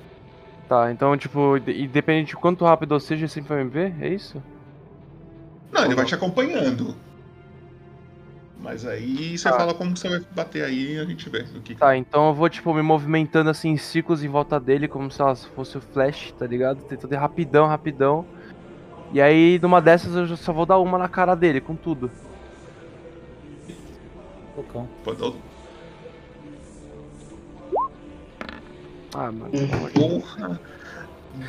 Tá, 0.67 0.91
então, 0.91 1.17
tipo, 1.17 1.59
de- 1.59 1.83
independente 1.83 2.29
de 2.29 2.35
quanto 2.37 2.65
rápido 2.65 2.95
eu 2.95 2.99
seja, 2.99 3.21
ele 3.25 3.29
sempre 3.29 3.49
vai 3.55 3.63
me 3.63 3.69
ver? 3.69 4.01
É 4.01 4.09
isso? 4.13 4.41
Não, 5.71 5.83
ele 5.85 5.93
Ou 5.93 5.95
vai 5.95 6.05
não? 6.05 6.05
te 6.05 6.15
acompanhando. 6.15 6.95
Mas 8.63 8.85
aí 8.85 9.37
você 9.37 9.49
Tá. 9.49 9.57
fala 9.57 9.73
como 9.73 9.93
que 9.93 9.99
você 9.99 10.07
vai 10.07 10.21
bater 10.31 10.63
aí 10.63 10.93
e 10.93 10.99
a 10.99 11.03
gente 11.03 11.29
vê 11.29 11.39
o 11.53 11.61
que. 11.61 11.75
Tá, 11.75 11.97
então 11.97 12.29
eu 12.29 12.33
vou, 12.33 12.47
tipo, 12.49 12.73
me 12.73 12.81
movimentando 12.81 13.49
assim 13.49 13.71
em 13.71 13.77
ciclos 13.77 14.23
em 14.23 14.29
volta 14.29 14.57
dele, 14.57 14.87
como 14.87 15.11
se 15.11 15.21
ela 15.21 15.35
fosse 15.35 15.77
o 15.77 15.81
Flash, 15.81 16.31
tá 16.39 16.47
ligado? 16.47 16.81
Tentando 16.85 17.13
ir 17.13 17.17
rapidão, 17.17 17.67
rapidão. 17.67 18.25
E 19.11 19.21
aí, 19.21 19.59
numa 19.61 19.81
dessas, 19.81 20.15
eu 20.15 20.37
só 20.37 20.53
vou 20.53 20.65
dar 20.65 20.79
uma 20.79 20.97
na 20.97 21.09
cara 21.09 21.35
dele, 21.35 21.59
com 21.59 21.75
tudo. 21.75 22.09
Bocão. 24.55 24.87
Pode 25.03 25.19
dar 25.19 25.31
Ah, 29.13 29.29
mano. 29.31 29.51
Hum. 29.53 29.89
Porra. 29.93 30.61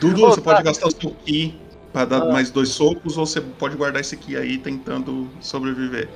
Dudu, 0.00 0.24
Ô, 0.24 0.30
você 0.30 0.40
pode 0.40 0.56
tá. 0.58 0.62
gastar 0.64 0.88
o 0.88 0.90
seu 0.90 1.10
Ki 1.14 1.54
pra 1.92 2.04
dar 2.04 2.22
Ah. 2.22 2.32
mais 2.32 2.50
dois 2.50 2.70
socos, 2.70 3.16
ou 3.16 3.24
você 3.24 3.40
pode 3.40 3.76
guardar 3.76 4.00
esse 4.00 4.16
Ki 4.16 4.36
aí 4.36 4.58
tentando 4.58 5.28
sobreviver. 5.40 6.08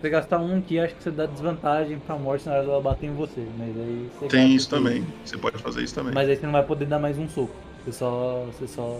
Você 0.00 0.10
gastar 0.10 0.38
um 0.38 0.60
que 0.60 0.78
acho 0.78 0.94
que 0.94 1.02
você 1.02 1.10
dá 1.10 1.26
desvantagem 1.26 1.98
pra 1.98 2.16
morte 2.16 2.46
na 2.46 2.52
hora 2.54 2.62
dela 2.64 2.80
bater 2.80 3.06
em 3.06 3.14
você. 3.14 3.44
Mas 3.58 3.68
aí 3.76 4.08
você 4.20 4.28
Tem 4.28 4.54
isso 4.54 4.68
tudo. 4.70 4.78
também. 4.84 5.04
Você 5.24 5.36
pode 5.36 5.58
fazer 5.58 5.82
isso 5.82 5.94
também. 5.94 6.14
Mas 6.14 6.28
aí 6.28 6.36
você 6.36 6.46
não 6.46 6.52
vai 6.52 6.62
poder 6.62 6.86
dar 6.86 6.98
mais 7.00 7.18
um 7.18 7.28
soco. 7.28 7.50
Você 7.84 7.92
só. 7.92 8.44
Você 8.46 8.68
só. 8.68 8.96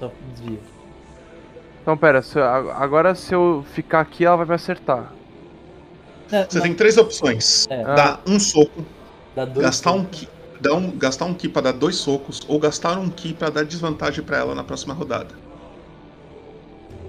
só 0.00 0.10
desvia. 0.32 0.58
Então, 1.82 1.96
pera, 1.98 2.22
se 2.22 2.38
eu- 2.38 2.44
a- 2.44 2.82
agora 2.82 3.14
se 3.14 3.34
eu 3.34 3.62
ficar 3.74 4.00
aqui, 4.00 4.24
ela 4.24 4.36
vai 4.36 4.46
me 4.46 4.54
acertar. 4.54 5.12
É, 6.32 6.44
Você 6.44 6.56
não, 6.56 6.62
tem 6.64 6.74
três 6.74 6.96
opções. 6.96 7.66
É. 7.68 7.82
Dar 7.84 8.22
um 8.26 8.40
soco, 8.40 8.82
dá 9.36 9.44
dois 9.44 9.58
gastar 9.66 9.92
um. 9.92 10.04
Ki. 10.06 10.26
Dar 10.58 10.72
um, 10.72 10.90
gastar 10.96 11.26
um 11.26 11.34
Ki 11.34 11.50
pra 11.50 11.60
dar 11.60 11.72
dois 11.72 11.96
socos, 11.96 12.40
ou 12.48 12.58
gastar 12.58 12.98
um 12.98 13.10
Ki 13.10 13.34
pra 13.34 13.50
dar 13.50 13.64
desvantagem 13.66 14.24
pra 14.24 14.38
ela 14.38 14.54
na 14.54 14.64
próxima 14.64 14.94
rodada. 14.94 15.34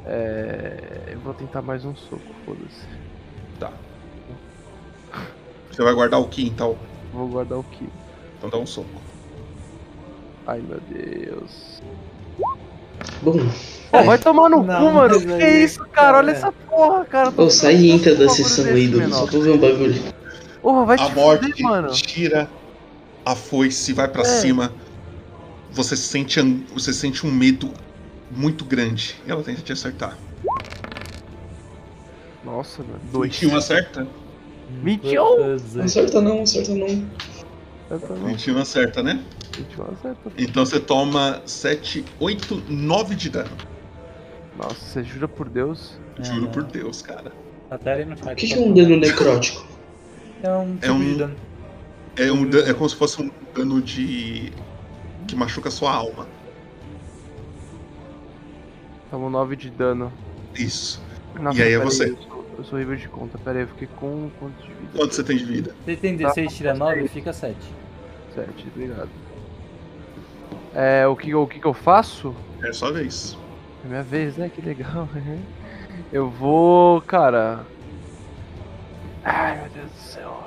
É. 0.06 1.12
Eu 1.14 1.20
vou 1.22 1.34
tentar 1.34 1.62
mais 1.62 1.86
um 1.86 1.96
soco, 1.96 2.22
foda-se. 2.46 3.05
Você 5.76 5.84
vai 5.84 5.94
guardar 5.94 6.22
o 6.22 6.28
Ki, 6.28 6.48
então. 6.48 6.78
Vou 7.14 7.28
guardar 7.28 7.60
o 7.60 7.64
ki. 7.64 7.90
Então 8.38 8.50
dá 8.50 8.58
um 8.58 8.66
soco. 8.66 8.88
Ai 10.48 10.62
meu 10.62 10.80
Deus. 10.90 11.82
Bom, 13.22 13.34
Pô, 13.92 14.04
vai 14.04 14.18
tomar 14.18 14.50
no 14.50 14.64
Não, 14.64 14.80
cu, 14.88 14.94
mano. 14.94 15.20
Que 15.20 15.48
isso, 15.64 15.86
cara? 15.88 16.18
Olha 16.18 16.32
é. 16.32 16.34
essa 16.34 16.52
porra, 16.52 17.04
cara. 17.06 17.34
ô, 17.36 17.50
sai 17.50 17.76
e 17.76 17.92
entra 17.92 18.16
da 18.16 18.30
sessão 18.30 18.66
aí, 18.66 18.88
Dudu. 18.88 19.14
Só 19.14 19.26
pra 19.28 19.40
ver 19.40 19.52
um 19.52 19.58
bagulho. 19.58 20.02
Porra, 20.62 20.86
vai 20.86 20.98
a 21.00 21.06
te 21.10 21.16
morte 21.16 21.46
fuder, 21.48 21.64
mano. 21.66 21.92
tira 21.92 22.50
a 23.26 23.36
foice, 23.36 23.92
vai 23.94 24.08
pra 24.08 24.22
É. 24.22 24.26
cima. 24.26 24.72
Você 25.72 25.96
sente, 25.98 26.42
você 26.74 26.94
sente 26.94 27.26
um 27.28 27.32
medo 27.32 27.70
muito 28.32 28.64
grande. 28.64 29.16
E 29.28 29.32
ela 29.32 29.44
tenta 29.44 29.62
te 29.62 29.74
acertar. 29.74 30.18
Nossa, 32.44 32.82
mano. 32.84 33.00
Dois. 33.12 33.32
21 33.40 33.58
acerta? 33.58 34.08
21? 34.84 35.38
Não 35.76 35.84
acerta 35.84 36.22
não, 36.22 36.42
acerta 36.42 36.74
não. 36.76 37.06
Eu 37.90 38.00
também. 38.00 38.24
21 38.36 38.58
acerta, 38.58 39.04
né? 39.04 39.24
21 39.58 39.84
acerta. 39.84 40.32
Então 40.38 40.66
você 40.66 40.80
toma 40.80 41.42
7, 41.46 42.04
8, 42.20 42.64
9 42.68 43.16
de 43.16 43.30
dano. 43.30 43.52
Nossa, 44.58 44.74
você 44.76 45.04
jura 45.04 45.28
por 45.28 45.50
Deus? 45.50 46.00
Juro 46.20 46.46
É, 46.46 46.50
por 46.50 46.64
Deus, 46.64 47.02
cara. 47.02 47.32
O 47.70 48.36
que, 48.36 48.48
que 48.48 48.54
é 48.54 48.58
um 48.60 48.74
dano 48.74 48.98
necrótico? 48.98 49.66
É 50.42 50.50
um 50.52 50.78
É 50.82 50.92
um- 50.92 51.18
dano. 51.18 51.36
É, 52.18 52.32
um, 52.32 52.50
é 52.70 52.74
como 52.74 52.90
se 52.90 52.96
fosse 52.96 53.22
um 53.22 53.30
dano 53.54 53.82
de. 53.82 54.52
que 55.28 55.36
machuca 55.36 55.68
a 55.70 55.72
sua 55.72 55.92
alma. 55.94 56.26
Tamo 59.12 59.30
9 59.30 59.56
de 59.56 59.70
dano. 59.70 60.12
Isso. 60.58 61.02
Nossa, 61.40 61.60
E 61.60 61.64
aí 61.64 61.74
é 61.74 61.80
você. 61.80 62.10
Sou, 62.10 62.35
eu 62.58 62.64
sou 62.64 62.78
horrível 62.78 62.96
de 62.96 63.08
conta. 63.08 63.38
Pera 63.38 63.60
aí, 63.60 63.64
eu 63.64 63.68
fiquei 63.68 63.88
com 63.96 64.30
quanto 64.40 64.62
de 64.62 64.68
vida? 64.70 64.92
Quanto 64.96 65.14
você 65.14 65.24
tem 65.24 65.38
de 65.38 65.46
vida? 65.46 65.76
Se 65.86 65.96
tem 65.96 66.16
16, 66.16 66.54
tira 66.56 66.74
9, 66.74 67.08
fica 67.08 67.34
7. 67.34 67.56
7, 68.34 68.68
obrigado. 68.74 69.10
É, 70.74 71.08
o 71.08 71.16
que, 71.16 71.34
o 71.34 71.48
que 71.48 71.60
que 71.60 71.66
eu 71.66 71.74
faço? 71.74 72.36
É 72.62 72.74
sua 72.74 72.92
vez. 72.92 73.38
É 73.84 73.88
minha 73.88 74.04
vez, 74.04 74.36
né? 74.38 74.50
Que 74.50 74.62
legal. 74.62 75.08
Eu 76.12 76.30
vou, 76.30 77.02
cara. 77.02 77.66
Ai, 79.24 79.60
meu 79.60 79.70
Deus 79.70 79.92
do 79.92 79.98
céu. 79.98 80.44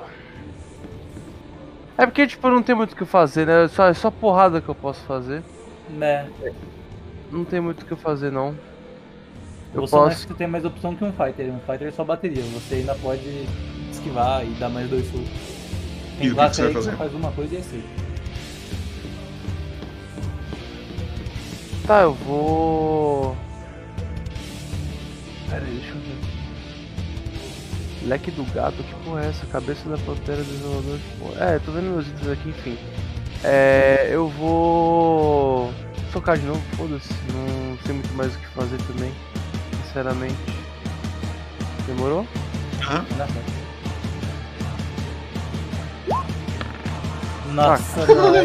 É 1.97 2.05
porque, 2.05 2.25
tipo, 2.27 2.49
não 2.49 2.63
tem 2.63 2.75
muito 2.75 2.93
o 2.93 2.95
que 2.95 3.03
fazer, 3.03 3.45
né? 3.45 3.67
Só, 3.67 3.87
é 3.87 3.93
só 3.93 4.09
porrada 4.09 4.61
que 4.61 4.69
eu 4.69 4.75
posso 4.75 5.01
fazer. 5.01 5.43
Né? 5.89 6.29
Não 7.29 7.43
tem 7.43 7.59
muito 7.59 7.81
o 7.81 7.85
que 7.85 7.95
fazer, 7.95 8.31
não. 8.31 8.55
Eu 9.73 9.81
Você 9.81 9.95
não 9.95 10.03
posso. 10.03 10.21
que 10.21 10.33
você 10.33 10.37
tem 10.37 10.47
mais 10.47 10.65
opção 10.65 10.95
que 10.95 11.03
um 11.03 11.11
fighter. 11.13 11.49
Um 11.53 11.59
fighter 11.59 11.93
só 11.93 12.03
bateria. 12.03 12.41
Você 12.43 12.75
ainda 12.75 12.95
pode 12.95 13.47
esquivar 13.91 14.43
e 14.45 14.49
dar 14.59 14.69
mais 14.69 14.89
dois. 14.89 15.05
E 15.07 15.11
Tem 15.11 15.19
o 16.27 16.29
que 16.29 16.35
classe 16.35 16.49
que 16.49 16.55
você 16.55 16.61
aí 16.63 16.67
que 16.69 16.73
fazer? 16.75 16.97
faz 16.97 17.13
uma 17.13 17.31
coisa 17.31 17.53
e 17.53 17.57
é 17.57 17.59
aceita. 17.59 17.87
Tá, 21.85 22.01
eu 22.01 22.13
vou. 22.13 23.35
Pera 25.49 25.65
aí, 25.65 25.71
deixa 25.75 25.89
eu 25.89 25.95
ver. 26.01 26.19
Leque 28.07 28.31
do 28.31 28.43
gato, 28.53 28.77
que 28.83 28.93
porra 29.03 29.25
é 29.25 29.29
essa? 29.29 29.45
Cabeça 29.47 29.89
da 29.89 29.97
pantera 29.97 30.43
do 30.43 30.99
que 30.99 31.19
porra. 31.19 31.43
É, 31.43 31.59
tô 31.59 31.71
vendo 31.71 31.91
meus 31.91 32.07
itens 32.07 32.29
aqui, 32.29 32.49
enfim. 32.49 32.77
É. 33.43 34.07
Eu 34.11 34.27
vou. 34.29 35.71
Socar 36.11 36.37
de 36.37 36.45
novo, 36.45 36.61
foda-se. 36.75 37.13
Não 37.33 37.77
sei 37.85 37.93
muito 37.95 38.13
mais 38.13 38.33
o 38.35 38.39
que 38.39 38.47
fazer 38.47 38.77
também. 38.83 39.11
Sinceramente. 39.89 40.35
Demorou? 41.87 42.25
Aham. 42.81 43.05
Nossa, 47.53 48.05
mano. 48.05 48.37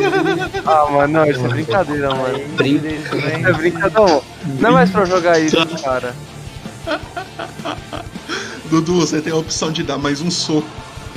Ah, 0.64 0.90
mano, 0.90 1.12
não, 1.12 1.26
isso 1.30 1.44
é 1.44 1.48
brincadeira, 1.48 2.14
mano. 2.14 2.38
Isso 2.38 3.14
é 3.14 3.52
brincadeira. 3.52 4.00
Não, 4.00 4.22
não 4.60 4.68
é 4.70 4.72
mais 4.72 4.90
pra 4.90 5.02
eu 5.02 5.06
jogar 5.06 5.38
isso, 5.38 5.56
cara. 5.82 6.14
Dudu, 8.70 9.00
você 9.00 9.20
tem 9.20 9.32
a 9.32 9.36
opção 9.36 9.70
de 9.70 9.82
dar 9.82 9.98
mais 9.98 10.20
um 10.22 10.30
soco. 10.30 10.66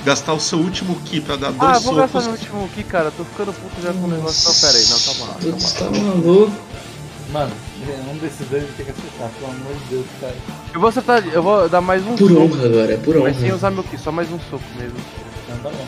Gastar 0.05 0.33
o 0.33 0.39
seu 0.39 0.59
último 0.59 0.95
ki 1.01 1.19
pra 1.21 1.35
dar 1.37 1.47
Ah, 1.59 1.71
dois 1.71 1.83
vou 1.83 1.95
gastar 1.95 2.21
socos. 2.21 2.23
meu 2.25 2.31
último 2.33 2.65
aqui, 2.71 2.83
cara. 2.83 3.11
Tô 3.11 3.23
ficando 3.25 3.51
puto 3.53 3.81
já 3.81 3.91
com 3.93 3.99
o 4.05 4.07
negócio. 4.07 4.47
Não, 4.49 4.55
pera 4.59 4.77
aí, 4.77 4.85
não, 4.89 4.99
calma 4.99 5.25
lá. 5.25 5.37
Dudu, 5.39 5.57
Calma 5.73 5.97
lá. 5.97 6.03
tá 6.03 6.07
maluco? 6.07 6.51
Mano, 7.33 7.51
um 7.93 8.17
desses 8.17 8.47
dois 8.49 8.63
tem 8.75 8.85
que 8.85 8.91
acertar, 8.91 9.29
pelo 9.39 9.51
amor 9.51 9.73
de 9.73 9.83
Deus, 9.89 10.05
cara. 10.21 10.35
Eu 10.73 10.79
vou 10.79 10.89
acertar, 10.89 11.25
eu 11.27 11.43
vou 11.43 11.69
dar 11.69 11.81
mais 11.81 12.05
um 12.05 12.15
Por 12.15 12.29
soco. 12.29 12.41
honra 12.41 12.65
agora, 12.65 12.93
é 12.93 12.97
por 12.97 13.15
honra. 13.17 13.29
Mas 13.29 13.37
sem 13.39 13.51
usar 13.53 13.71
meu 13.71 13.83
ki, 13.83 13.97
só 13.97 14.11
mais 14.11 14.31
um 14.31 14.39
soco 14.49 14.63
mesmo. 14.77 14.97
Então 15.45 15.57
tá 15.71 15.77
bom. 15.77 15.87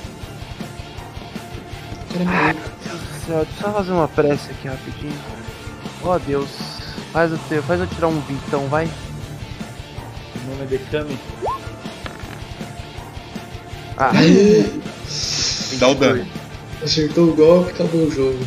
Maluco. 2.25 2.59
Meu 2.85 2.95
Deus 2.95 2.99
do 2.99 3.25
céu, 3.25 3.45
deixa 3.45 3.67
eu 3.67 3.73
fazer 3.73 3.91
uma 3.91 4.07
prece 4.07 4.51
aqui 4.51 4.67
rapidinho. 4.67 5.13
Ó 6.03 6.17
Deus, 6.19 6.49
faz 7.11 7.31
eu, 7.31 7.37
ter, 7.49 7.61
faz 7.63 7.79
eu 7.79 7.87
tirar 7.87 8.07
um 8.07 8.19
vintão, 8.21 8.67
vai. 8.67 8.85
O 8.85 10.49
nome 10.49 10.63
é 10.63 10.65
Became. 10.65 11.19
Ah, 13.97 14.11
Dá 15.77 15.87
o 15.89 15.95
dano. 15.95 16.25
acertou 16.83 17.29
o 17.29 17.35
golpe, 17.35 17.71
acabou 17.71 18.01
o 18.05 18.11
jogo. 18.11 18.39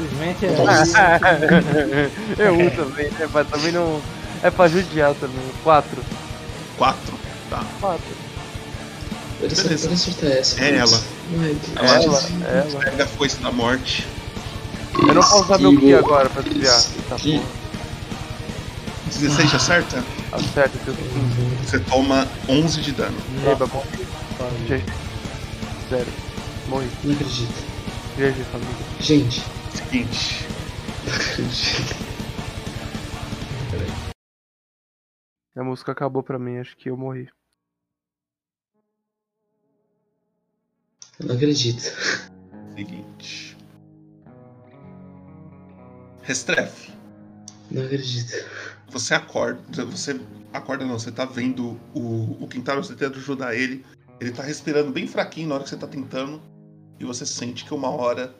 Infelizmente 0.00 0.46
é. 0.46 2.10
eu 2.38 2.54
um 2.54 2.70
também, 2.70 3.10
né? 3.10 3.28
Mas 3.32 3.48
também 3.48 3.72
não. 3.72 4.00
É 4.42 4.50
pra 4.50 4.68
judiar 4.68 5.14
também. 5.14 5.40
Quatro. 5.62 6.02
Quatro. 6.78 7.14
Tá. 7.50 7.62
Quatro. 7.80 8.16
Beleza. 9.40 9.88
pode 9.88 9.94
acertar 9.94 10.30
essa. 10.30 10.62
É 10.62 10.78
putz. 10.78 10.92
ela. 10.92 11.02
Ai, 11.40 11.56
Deus. 12.00 12.34
Ela, 12.44 12.48
ela. 12.48 12.80
Pega 12.80 13.04
a 13.04 13.06
foice 13.06 13.36
da 13.38 13.52
morte. 13.52 14.06
Eu 14.94 15.14
não 15.14 15.14
posso 15.14 15.42
usar 15.42 15.58
meu 15.58 15.78
ki 15.78 15.94
agora 15.94 16.28
pra 16.28 16.42
desviar. 16.42 16.78
Esquivo. 16.78 17.42
porra. 17.42 17.60
16 19.18 19.54
acerta? 19.54 20.04
Acerta, 20.32 20.78
que 20.78 20.88
eu 20.88 20.94
tô 20.94 21.02
com 21.02 21.64
Você 21.64 21.80
toma 21.80 22.28
11 22.48 22.80
de 22.80 22.92
dano. 22.92 23.16
Eba, 23.46 23.66
bom. 23.66 23.84
GG. 24.66 24.84
Zero. 25.90 26.06
Morri. 26.68 26.86
Não 27.02 27.14
acredito. 27.14 27.52
GG, 28.16 28.44
família. 28.52 28.74
Gente, 29.00 29.42
não 29.90 31.14
acredito. 31.14 32.10
A 35.56 35.64
música 35.64 35.92
acabou 35.92 36.22
pra 36.22 36.38
mim, 36.38 36.58
acho 36.58 36.76
que 36.76 36.88
eu 36.88 36.96
morri. 36.96 37.28
Eu 41.18 41.26
não 41.26 41.34
acredito. 41.34 41.82
Seguinte. 42.74 43.56
Restrefe. 46.22 46.92
Não 47.70 47.84
acredito. 47.84 48.32
Você 48.88 49.12
acorda. 49.12 49.84
Você 49.84 50.18
acorda 50.52 50.86
não, 50.86 50.98
você 50.98 51.12
tá 51.12 51.24
vendo 51.24 51.78
o, 51.92 52.42
o 52.42 52.48
Quintaro, 52.48 52.82
você 52.82 52.94
tenta 52.94 53.18
ajudar 53.18 53.54
ele. 53.54 53.84
Ele 54.20 54.32
tá 54.32 54.42
respirando 54.42 54.92
bem 54.92 55.06
fraquinho 55.06 55.48
na 55.48 55.56
hora 55.56 55.64
que 55.64 55.70
você 55.70 55.76
tá 55.76 55.86
tentando. 55.86 56.40
E 56.98 57.04
você 57.04 57.26
sente 57.26 57.64
que 57.64 57.74
uma 57.74 57.90
hora 57.90 58.34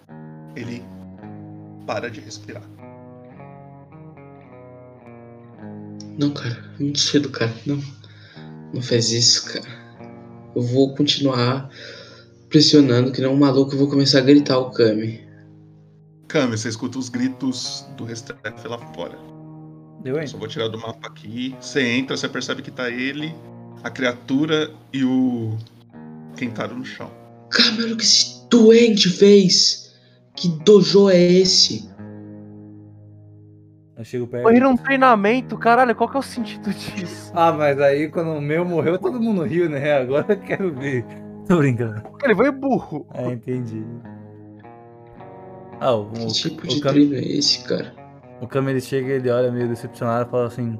ele 0.56 0.82
para 1.90 2.08
de 2.08 2.20
respirar. 2.20 2.62
Não, 6.16 6.30
cara. 6.30 6.56
Muito 6.78 7.00
cedo, 7.00 7.30
cara. 7.30 7.52
Não. 7.66 7.82
Não 8.72 8.80
faz 8.80 9.10
isso, 9.10 9.52
cara. 9.52 9.66
Eu 10.54 10.62
vou 10.62 10.94
continuar 10.94 11.68
pressionando 12.48 13.10
que 13.10 13.20
nem 13.20 13.28
um 13.28 13.36
maluco. 13.36 13.74
Eu 13.74 13.78
vou 13.78 13.88
começar 13.88 14.18
a 14.18 14.22
gritar 14.22 14.58
o 14.58 14.70
Kami. 14.70 15.20
Kami, 16.28 16.56
você 16.56 16.68
escuta 16.68 16.96
os 16.96 17.08
gritos 17.08 17.84
do 17.96 18.04
Restrefe 18.04 18.68
lá 18.68 18.78
fora. 18.94 19.18
Deu 20.04 20.14
Eu 20.14 20.20
hein? 20.20 20.28
só 20.28 20.38
vou 20.38 20.46
tirar 20.46 20.68
do 20.68 20.78
mapa 20.78 21.08
aqui. 21.08 21.56
Você 21.60 21.82
entra, 21.82 22.16
você 22.16 22.28
percebe 22.28 22.62
que 22.62 22.70
tá 22.70 22.88
ele, 22.88 23.34
a 23.82 23.90
criatura 23.90 24.72
e 24.92 25.02
o 25.02 25.58
Quintaro 26.36 26.76
no 26.76 26.84
chão. 26.84 27.10
Cara, 27.50 27.92
o 27.92 27.96
que 27.96 28.04
esse 28.04 28.48
doente 28.48 29.08
fez? 29.08 29.89
Que 30.40 30.48
dojo 30.48 31.10
é 31.10 31.20
esse? 31.20 31.90
Eu 33.94 34.04
chego 34.04 34.26
perto. 34.26 34.44
Morri 34.44 34.58
num 34.58 34.74
treinamento, 34.74 35.58
caralho, 35.58 35.94
qual 35.94 36.08
que 36.08 36.16
é 36.16 36.20
o 36.20 36.22
sentido 36.22 36.72
disso? 36.72 37.30
Ah, 37.36 37.52
mas 37.52 37.78
aí 37.78 38.08
quando 38.08 38.30
o 38.30 38.40
meu 38.40 38.64
morreu, 38.64 38.98
todo 38.98 39.20
mundo 39.20 39.42
riu, 39.42 39.68
né? 39.68 39.98
Agora 39.98 40.24
eu 40.30 40.40
quero 40.40 40.72
ver. 40.74 41.04
Tô 41.46 41.58
brincando. 41.58 42.02
Ele 42.24 42.34
foi 42.34 42.50
burro. 42.50 43.06
Ah, 43.10 43.30
entendi. 43.30 43.84
Ah, 45.78 45.92
o, 45.94 46.10
Que 46.10 46.24
o, 46.24 46.28
tipo 46.28 46.64
o 46.64 46.68
de 46.68 46.80
treino 46.80 47.14
é 47.14 47.20
esse, 47.20 47.62
cara? 47.68 47.92
O 48.40 48.46
Kami 48.46 48.70
ele 48.70 48.80
chega 48.80 49.12
ele 49.12 49.28
olha 49.30 49.52
meio 49.52 49.68
decepcionado 49.68 50.26
e 50.26 50.30
fala 50.30 50.46
assim. 50.46 50.78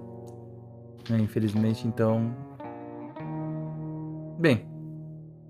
"É, 1.11 1.17
infelizmente, 1.19 1.87
então. 1.87 2.35
Bem, 4.39 4.65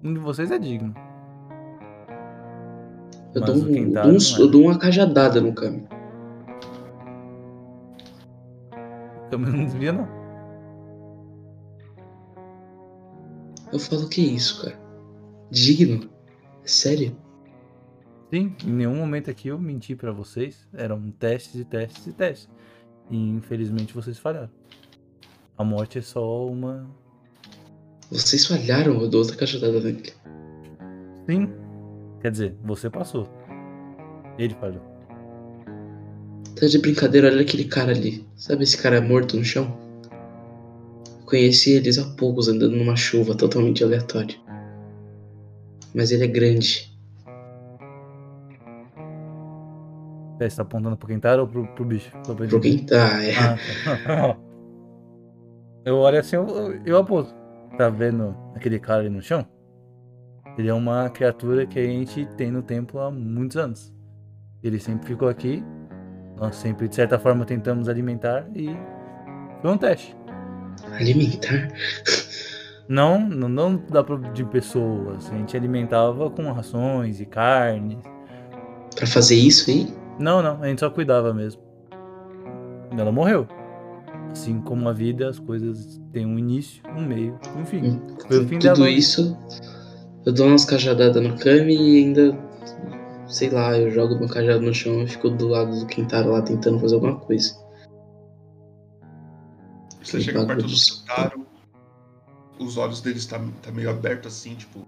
um 0.02 0.12
de 0.12 0.18
vocês 0.18 0.50
é 0.50 0.58
digno. 0.58 0.92
Eu 3.34 3.42
dou, 3.42 3.54
um, 3.54 3.92
dou 3.92 4.02
é. 4.02 4.40
eu 4.40 4.50
dou 4.50 4.62
uma 4.62 4.78
cajadada 4.78 5.40
no 5.40 5.54
Kami. 5.54 5.86
O 9.26 9.30
Kami 9.30 9.46
não 9.46 9.64
desvia, 9.64 9.92
não. 9.92 10.08
Eu 13.72 13.78
falo 13.78 14.08
que 14.08 14.20
isso, 14.20 14.62
cara. 14.62 14.78
Digno? 15.50 16.10
É 16.64 16.68
sério? 16.68 17.16
Sim, 18.32 18.54
em 18.64 18.70
nenhum 18.70 18.96
momento 18.96 19.30
aqui 19.30 19.48
eu 19.48 19.58
menti 19.58 19.94
pra 19.94 20.10
vocês. 20.12 20.66
Eram 20.72 21.10
testes 21.12 21.60
e 21.60 21.64
testes 21.64 22.06
e 22.06 22.12
testes. 22.12 22.48
E 23.10 23.16
infelizmente 23.16 23.94
vocês 23.94 24.18
falharam. 24.18 24.50
A 25.56 25.62
morte 25.62 25.98
é 25.98 26.02
só 26.02 26.46
uma. 26.46 26.88
Vocês 28.10 28.46
falharam, 28.46 29.00
eu 29.00 29.08
dou 29.08 29.20
outra 29.20 29.36
cajadada 29.36 29.80
nele. 29.80 30.12
Sim. 31.28 31.69
Quer 32.20 32.30
dizer, 32.30 32.56
você 32.62 32.90
passou. 32.90 33.28
Ele 34.38 34.54
falhou. 34.54 34.82
Tá 36.58 36.66
de 36.66 36.78
brincadeira, 36.78 37.28
olha 37.28 37.40
aquele 37.42 37.64
cara 37.64 37.92
ali. 37.92 38.26
Sabe 38.36 38.64
esse 38.64 38.80
cara 38.80 39.00
morto 39.00 39.36
no 39.36 39.44
chão? 39.44 39.78
Conheci 41.24 41.72
eles 41.72 41.98
há 41.98 42.04
poucos 42.16 42.48
andando 42.48 42.76
numa 42.76 42.96
chuva 42.96 43.34
totalmente 43.34 43.82
aleatória. 43.82 44.36
Mas 45.94 46.10
ele 46.10 46.24
é 46.24 46.26
grande. 46.26 46.90
Pera, 50.38 50.50
você 50.50 50.56
tá 50.56 50.62
apontando 50.62 50.96
pro 50.96 51.08
Kentaro 51.08 51.42
ou 51.42 51.48
pro, 51.48 51.66
pro 51.74 51.84
bicho? 51.84 52.10
Pro 52.22 52.86
tá, 52.86 53.22
é. 53.22 53.32
Ah, 53.36 53.56
tá. 54.06 54.36
Eu 55.84 55.96
olho 55.96 56.18
assim, 56.18 56.36
eu, 56.36 56.46
eu 56.84 56.98
aponto. 56.98 57.34
Tá 57.78 57.88
vendo 57.88 58.36
aquele 58.54 58.78
cara 58.78 59.00
ali 59.00 59.08
no 59.08 59.22
chão? 59.22 59.46
Ele 60.60 60.68
é 60.68 60.74
uma 60.74 61.08
criatura 61.08 61.66
que 61.66 61.78
a 61.78 61.84
gente 61.84 62.26
tem 62.36 62.50
no 62.50 62.60
templo 62.60 63.00
há 63.00 63.10
muitos 63.10 63.56
anos. 63.56 63.90
Ele 64.62 64.78
sempre 64.78 65.06
ficou 65.08 65.26
aqui. 65.26 65.64
Nós 66.36 66.54
sempre, 66.56 66.86
de 66.86 66.94
certa 66.94 67.18
forma, 67.18 67.46
tentamos 67.46 67.88
alimentar 67.88 68.46
e 68.54 68.68
foi 69.62 69.70
um 69.70 69.78
teste. 69.78 70.14
Alimentar? 70.92 71.68
Não, 72.86 73.18
não, 73.26 73.48
não 73.48 73.82
dá 73.88 74.04
pra, 74.04 74.16
de 74.16 74.44
pessoas. 74.44 75.30
A 75.30 75.36
gente 75.36 75.56
alimentava 75.56 76.30
com 76.30 76.52
rações 76.52 77.20
e 77.20 77.24
carnes. 77.24 77.98
Pra 78.94 79.06
fazer 79.06 79.36
isso 79.36 79.70
aí? 79.70 79.88
Não, 80.18 80.42
não, 80.42 80.62
a 80.62 80.66
gente 80.66 80.80
só 80.80 80.90
cuidava 80.90 81.32
mesmo. 81.32 81.62
Ela 82.98 83.10
morreu. 83.10 83.48
Assim 84.30 84.60
como 84.60 84.86
a 84.90 84.92
vida, 84.92 85.28
as 85.30 85.38
coisas 85.38 85.98
têm 86.12 86.26
um 86.26 86.38
início, 86.38 86.82
um 86.94 87.00
meio, 87.00 87.38
um 87.56 87.64
fim. 87.64 87.98
Foi 88.28 88.44
o 88.44 88.46
fim 88.46 88.58
Tudo 88.58 88.74
dela. 88.74 88.90
isso, 88.90 89.38
eu 90.26 90.32
dou 90.32 90.46
umas 90.46 90.64
cajadadas 90.64 91.22
no 91.22 91.38
Kami 91.38 91.74
e 91.74 92.04
ainda, 92.04 92.38
sei 93.26 93.50
lá, 93.50 93.78
eu 93.78 93.90
jogo 93.90 94.18
meu 94.18 94.28
cajado 94.28 94.60
no 94.60 94.74
chão 94.74 95.02
e 95.02 95.06
fico 95.06 95.30
do 95.30 95.48
lado 95.48 95.80
do 95.80 95.86
Quintaro 95.86 96.32
lá 96.32 96.42
tentando 96.42 96.78
fazer 96.78 96.94
alguma 96.96 97.18
coisa. 97.20 97.54
Você 100.02 100.20
chega 100.20 100.44
perto 100.44 100.62
bagulho 100.62 100.68
do 100.68 100.80
Quintaro, 100.80 101.46
os 102.58 102.76
olhos 102.76 103.00
dele 103.00 103.20
tá, 103.26 103.40
tá 103.62 103.72
meio 103.72 103.90
aberto 103.90 104.28
assim, 104.28 104.54
tipo. 104.54 104.86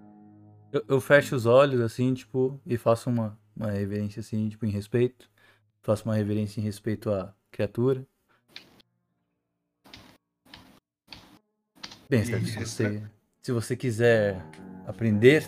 Eu, 0.70 0.84
eu 0.88 1.00
fecho 1.00 1.34
os 1.34 1.46
olhos 1.46 1.80
assim, 1.80 2.12
tipo, 2.12 2.60
e 2.66 2.76
faço 2.76 3.08
uma, 3.08 3.38
uma 3.56 3.70
reverência 3.70 4.20
assim, 4.20 4.48
tipo, 4.48 4.66
em 4.66 4.70
respeito. 4.70 5.30
Faço 5.80 6.04
uma 6.04 6.14
reverência 6.14 6.60
em 6.60 6.64
respeito 6.64 7.10
à 7.10 7.34
criatura. 7.50 8.06
Bem, 12.08 12.24
Steph, 12.24 12.44
se 12.44 12.58
você, 12.58 13.02
se 13.42 13.52
você 13.52 13.76
quiser 13.76 14.44
aprender, 14.86 15.46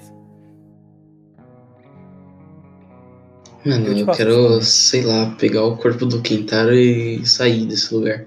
Mano, 3.64 3.86
Eu 3.86 3.96
eu, 3.96 4.06
quero, 4.12 4.62
sei 4.62 5.02
lá, 5.02 5.34
pegar 5.36 5.64
o 5.64 5.78
corpo 5.78 6.04
do 6.04 6.20
Quintaro 6.20 6.74
e 6.74 7.24
sair 7.26 7.64
desse 7.64 7.94
lugar. 7.94 8.26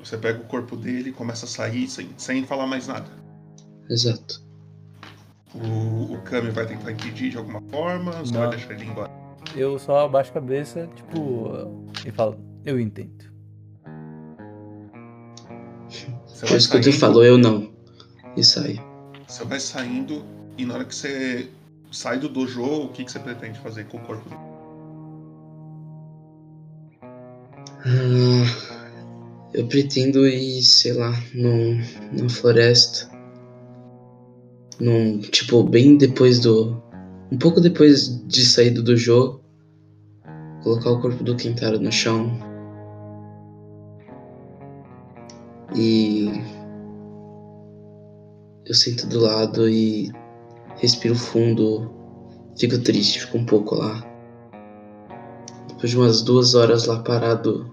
Você 0.00 0.18
pega 0.18 0.40
o 0.40 0.44
corpo 0.46 0.74
dele 0.76 1.10
e 1.10 1.12
começa 1.12 1.44
a 1.44 1.48
sair 1.48 1.86
sem, 1.88 2.08
sem 2.16 2.44
falar 2.44 2.66
mais 2.66 2.88
nada. 2.88 3.06
Exato. 3.88 4.44
O, 5.54 6.14
o 6.14 6.22
Kami 6.22 6.50
vai 6.50 6.66
tentar 6.66 6.90
impedir 6.90 7.30
de 7.30 7.38
alguma 7.38 7.60
forma, 7.70 8.10
você 8.12 8.32
Não. 8.32 8.40
vai 8.40 8.50
deixar 8.50 8.72
ele 8.72 8.84
embora. 8.86 9.10
eu 9.54 9.78
só 9.78 10.06
abaixo 10.06 10.30
a 10.30 10.34
cabeça, 10.34 10.88
tipo, 10.96 11.52
e 12.04 12.10
falo, 12.10 12.36
eu 12.64 12.80
entendo. 12.80 13.30
Você 15.88 16.46
Por 16.46 16.56
isso 16.56 16.68
que 16.68 16.76
eu 16.78 16.80
te 16.80 16.90
saindo, 16.90 16.98
falo, 16.98 17.22
eu 17.22 17.38
não. 17.38 17.72
E 18.36 18.42
saio. 18.42 18.91
Você 19.32 19.44
vai 19.44 19.60
saindo 19.60 20.22
e 20.58 20.66
na 20.66 20.74
hora 20.74 20.84
que 20.84 20.94
você 20.94 21.48
sai 21.90 22.18
do 22.18 22.28
dojo, 22.28 22.62
o 22.62 22.88
que, 22.88 23.04
que 23.04 23.10
você 23.10 23.18
pretende 23.18 23.58
fazer 23.60 23.84
com 23.84 23.96
o 23.96 24.00
corpo? 24.00 24.28
Ah, 27.84 28.92
eu 29.54 29.66
pretendo 29.66 30.26
ir, 30.26 30.62
sei 30.62 30.92
lá, 30.92 31.12
num, 31.34 31.80
na 32.12 32.28
floresta. 32.28 33.10
Num, 34.78 35.20
tipo, 35.20 35.62
bem 35.62 35.96
depois 35.96 36.40
do. 36.40 36.82
Um 37.30 37.38
pouco 37.38 37.60
depois 37.60 38.22
de 38.26 38.44
sair 38.44 38.70
do 38.70 38.82
dojo. 38.82 39.40
Colocar 40.62 40.90
o 40.90 41.00
corpo 41.00 41.24
do 41.24 41.36
Kentaro 41.36 41.80
no 41.80 41.90
chão. 41.90 42.38
E. 45.74 46.30
Eu 48.72 48.76
sento 48.76 49.06
do 49.06 49.20
lado 49.20 49.68
e 49.68 50.10
respiro 50.78 51.14
fundo. 51.14 51.92
Fico 52.58 52.78
triste, 52.78 53.20
fico 53.20 53.36
um 53.36 53.44
pouco 53.44 53.74
lá. 53.74 54.02
Depois 55.68 55.90
de 55.90 55.98
umas 55.98 56.22
duas 56.22 56.54
horas 56.54 56.86
lá 56.86 57.02
parado, 57.02 57.70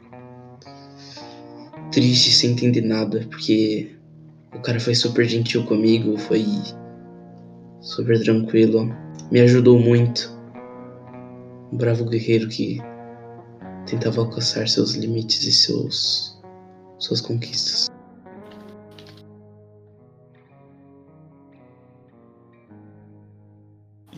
triste, 1.90 2.34
sem 2.34 2.52
entender 2.52 2.82
nada, 2.82 3.26
porque 3.30 3.96
o 4.54 4.60
cara 4.60 4.78
foi 4.78 4.94
super 4.94 5.24
gentil 5.24 5.66
comigo, 5.68 6.18
foi 6.18 6.46
super 7.80 8.22
tranquilo, 8.22 8.94
me 9.32 9.40
ajudou 9.40 9.80
muito. 9.80 10.30
Um 11.72 11.78
bravo 11.78 12.04
guerreiro 12.04 12.50
que 12.50 12.78
tentava 13.86 14.20
alcançar 14.20 14.68
seus 14.68 14.96
limites 14.96 15.48
e 15.48 15.54
seus 15.54 16.38
suas 16.98 17.22
conquistas. 17.22 17.90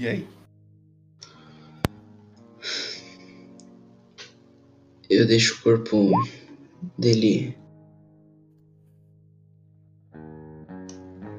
E 0.01 0.07
aí? 0.07 0.27
Eu 5.07 5.27
deixo 5.27 5.53
o 5.53 5.61
corpo 5.61 6.11
dele 6.97 7.55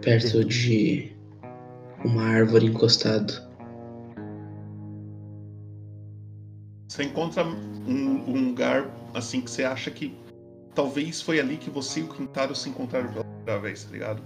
perto 0.01 0.45
de 0.45 1.11
uma 2.05 2.23
árvore 2.23 2.67
encostado. 2.67 3.33
Você 6.87 7.03
encontra 7.03 7.45
um, 7.45 8.31
um 8.31 8.49
lugar 8.51 8.89
assim 9.13 9.41
que 9.41 9.51
você 9.51 9.65
acha 9.65 9.91
que 9.91 10.17
talvez 10.73 11.21
foi 11.21 11.41
ali 11.41 11.57
que 11.57 11.69
você 11.69 11.99
e 11.99 12.05
o 12.05 12.09
Quintaro 12.09 12.55
se 12.55 12.69
encontraram 12.69 13.13
pela 13.13 13.25
primeira 13.25 13.59
vez, 13.59 13.83
tá 13.83 13.91
ligado? 13.91 14.23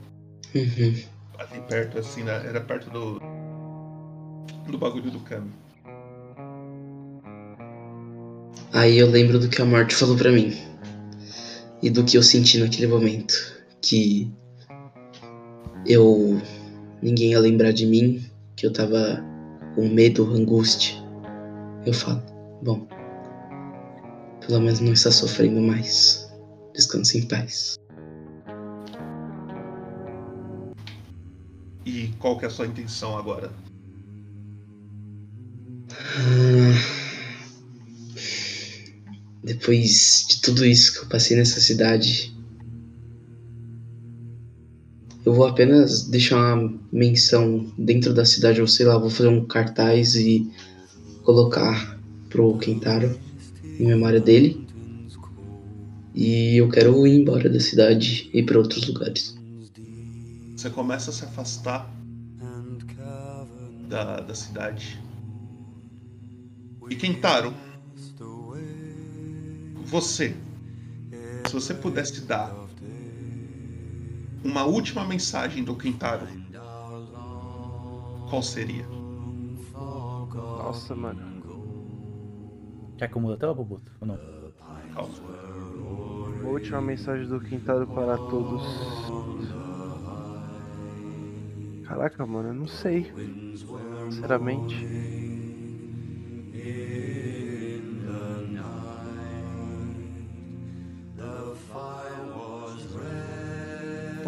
Uhum. 0.54 1.02
Ali 1.38 1.60
perto, 1.70 1.98
assim, 1.98 2.22
né? 2.22 2.46
era 2.46 2.60
perto 2.60 2.90
do. 2.90 3.25
Do 4.70 4.78
bagulho 4.78 5.10
do 5.10 5.20
Kami. 5.20 5.52
Aí 8.72 8.98
eu 8.98 9.08
lembro 9.08 9.38
do 9.38 9.48
que 9.48 9.62
a 9.62 9.64
morte 9.64 9.94
falou 9.94 10.16
pra 10.16 10.30
mim. 10.30 10.52
E 11.82 11.88
do 11.88 12.04
que 12.04 12.16
eu 12.18 12.22
senti 12.22 12.58
naquele 12.58 12.86
momento. 12.86 13.34
Que 13.80 14.30
eu. 15.86 16.40
ninguém 17.00 17.30
ia 17.30 17.40
lembrar 17.40 17.72
de 17.72 17.86
mim, 17.86 18.24
que 18.56 18.66
eu 18.66 18.72
tava 18.72 19.24
com 19.74 19.88
medo, 19.88 20.30
angústia. 20.32 20.94
Eu 21.84 21.92
falo, 21.92 22.22
bom. 22.62 22.86
Pelo 24.46 24.60
menos 24.60 24.80
não 24.80 24.92
está 24.92 25.10
sofrendo 25.10 25.60
mais. 25.60 26.30
Descanse 26.74 27.18
em 27.18 27.28
paz. 27.28 27.76
E 31.84 32.08
qual 32.18 32.36
que 32.36 32.44
é 32.44 32.48
a 32.48 32.50
sua 32.50 32.66
intenção 32.66 33.16
agora? 33.16 33.50
Depois 39.42 40.26
de 40.28 40.40
tudo 40.40 40.64
isso 40.64 40.92
que 40.92 40.98
eu 41.04 41.08
passei 41.08 41.36
nessa 41.36 41.60
cidade, 41.60 42.34
eu 45.24 45.32
vou 45.34 45.46
apenas 45.46 46.04
deixar 46.04 46.36
uma 46.54 46.78
menção 46.92 47.72
dentro 47.76 48.14
da 48.14 48.24
cidade, 48.24 48.60
ou 48.60 48.66
sei 48.68 48.86
lá, 48.86 48.96
vou 48.96 49.10
fazer 49.10 49.28
um 49.28 49.44
cartaz 49.44 50.14
e 50.14 50.50
colocar 51.22 51.98
pro 52.28 52.56
Kentaro 52.58 53.18
em 53.78 53.86
memória 53.86 54.20
dele. 54.20 54.64
E 56.14 56.56
eu 56.56 56.68
quero 56.68 57.06
ir 57.06 57.20
embora 57.20 57.50
da 57.50 57.60
cidade 57.60 58.30
e 58.32 58.38
ir 58.38 58.44
para 58.44 58.58
outros 58.58 58.86
lugares. 58.86 59.36
Você 60.56 60.70
começa 60.70 61.10
a 61.10 61.12
se 61.12 61.24
afastar 61.24 61.92
da, 63.88 64.20
da 64.20 64.34
cidade. 64.34 65.05
E 66.88 66.94
Kentaro, 66.94 67.52
você, 69.84 70.36
se 71.46 71.52
você 71.52 71.74
pudesse 71.74 72.20
dar 72.22 72.54
uma 74.44 74.64
última 74.64 75.04
mensagem 75.04 75.64
do 75.64 75.74
Kentaro, 75.76 76.26
qual 78.28 78.42
seria? 78.42 78.84
Nossa, 80.32 80.94
mano. 80.94 81.20
Quer 82.98 83.08
que 83.08 83.16
eu 83.16 83.20
mude 83.20 83.34
até 83.34 83.46
o 83.46 83.54
Boboto? 83.54 83.92
Ou 84.00 84.06
não? 84.06 84.18
Calma. 84.94 85.14
Uma 86.40 86.50
última 86.50 86.80
mensagem 86.80 87.26
do 87.28 87.40
Quintado 87.40 87.86
para 87.88 88.16
todos. 88.16 88.62
Caraca, 91.86 92.26
mano, 92.26 92.48
eu 92.48 92.54
não 92.54 92.66
sei. 92.66 93.12
Sinceramente. 94.10 94.74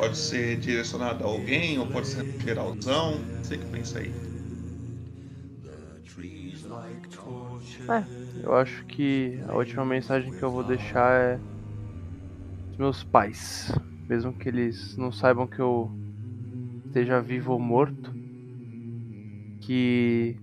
Pode 0.08 0.16
ser 0.20 0.56
direcionado 0.58 1.22
a 1.22 1.26
alguém 1.26 1.78
ou 1.78 1.86
pode 1.86 2.08
ser 2.08 2.24
geralzão. 2.42 3.22
Você 3.42 3.58
que 3.58 3.66
pensa 3.66 3.98
aí. 3.98 4.10
É, 7.90 8.06
eu 8.42 8.54
acho 8.54 8.84
que 8.86 9.38
a 9.46 9.54
última 9.54 9.84
mensagem 9.84 10.32
que 10.32 10.42
eu 10.42 10.50
vou 10.50 10.64
deixar 10.64 11.12
é 11.36 11.40
os 12.72 12.78
meus 12.78 13.04
pais. 13.04 13.70
Mesmo 14.08 14.32
que 14.34 14.48
eles 14.48 14.94
não 14.96 15.12
saibam 15.12 15.46
que 15.46 15.60
eu 15.60 15.92
esteja 16.88 17.20
vivo 17.20 17.52
ou 17.52 17.60
morto. 17.60 18.14
Que 19.60 20.36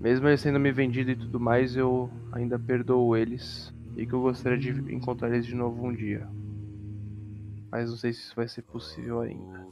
mesmo 0.00 0.26
eles 0.28 0.40
sendo 0.40 0.58
me 0.58 0.72
vendido 0.72 1.10
e 1.10 1.16
tudo 1.16 1.38
mais, 1.38 1.76
eu 1.76 2.10
ainda 2.32 2.58
perdoo 2.58 3.16
eles. 3.16 3.72
E 3.96 4.06
que 4.06 4.14
eu 4.14 4.20
gostaria 4.22 4.58
de 4.58 4.70
encontrar 4.94 5.28
eles 5.32 5.46
de 5.46 5.54
novo 5.54 5.86
um 5.86 5.94
dia. 5.94 6.26
Mas 7.76 7.90
não 7.90 7.98
sei 7.98 8.10
se 8.10 8.20
isso 8.20 8.34
vai 8.34 8.48
ser 8.48 8.62
possível 8.62 9.20
ainda. 9.20 9.66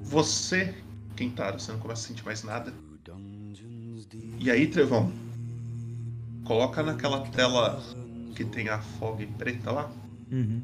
Você, 0.00 0.74
Kentaro, 1.14 1.60
você 1.60 1.70
não 1.72 1.78
começa 1.78 2.06
a 2.06 2.08
sentir 2.08 2.24
mais 2.24 2.42
nada. 2.42 2.72
E 4.38 4.50
aí, 4.50 4.66
Trevão, 4.66 5.12
coloca 6.42 6.82
naquela 6.82 7.20
tela 7.28 7.82
que 8.34 8.46
tem 8.46 8.70
a 8.70 8.80
fog 8.80 9.26
preta 9.36 9.72
lá. 9.72 9.92
Uhum. 10.32 10.62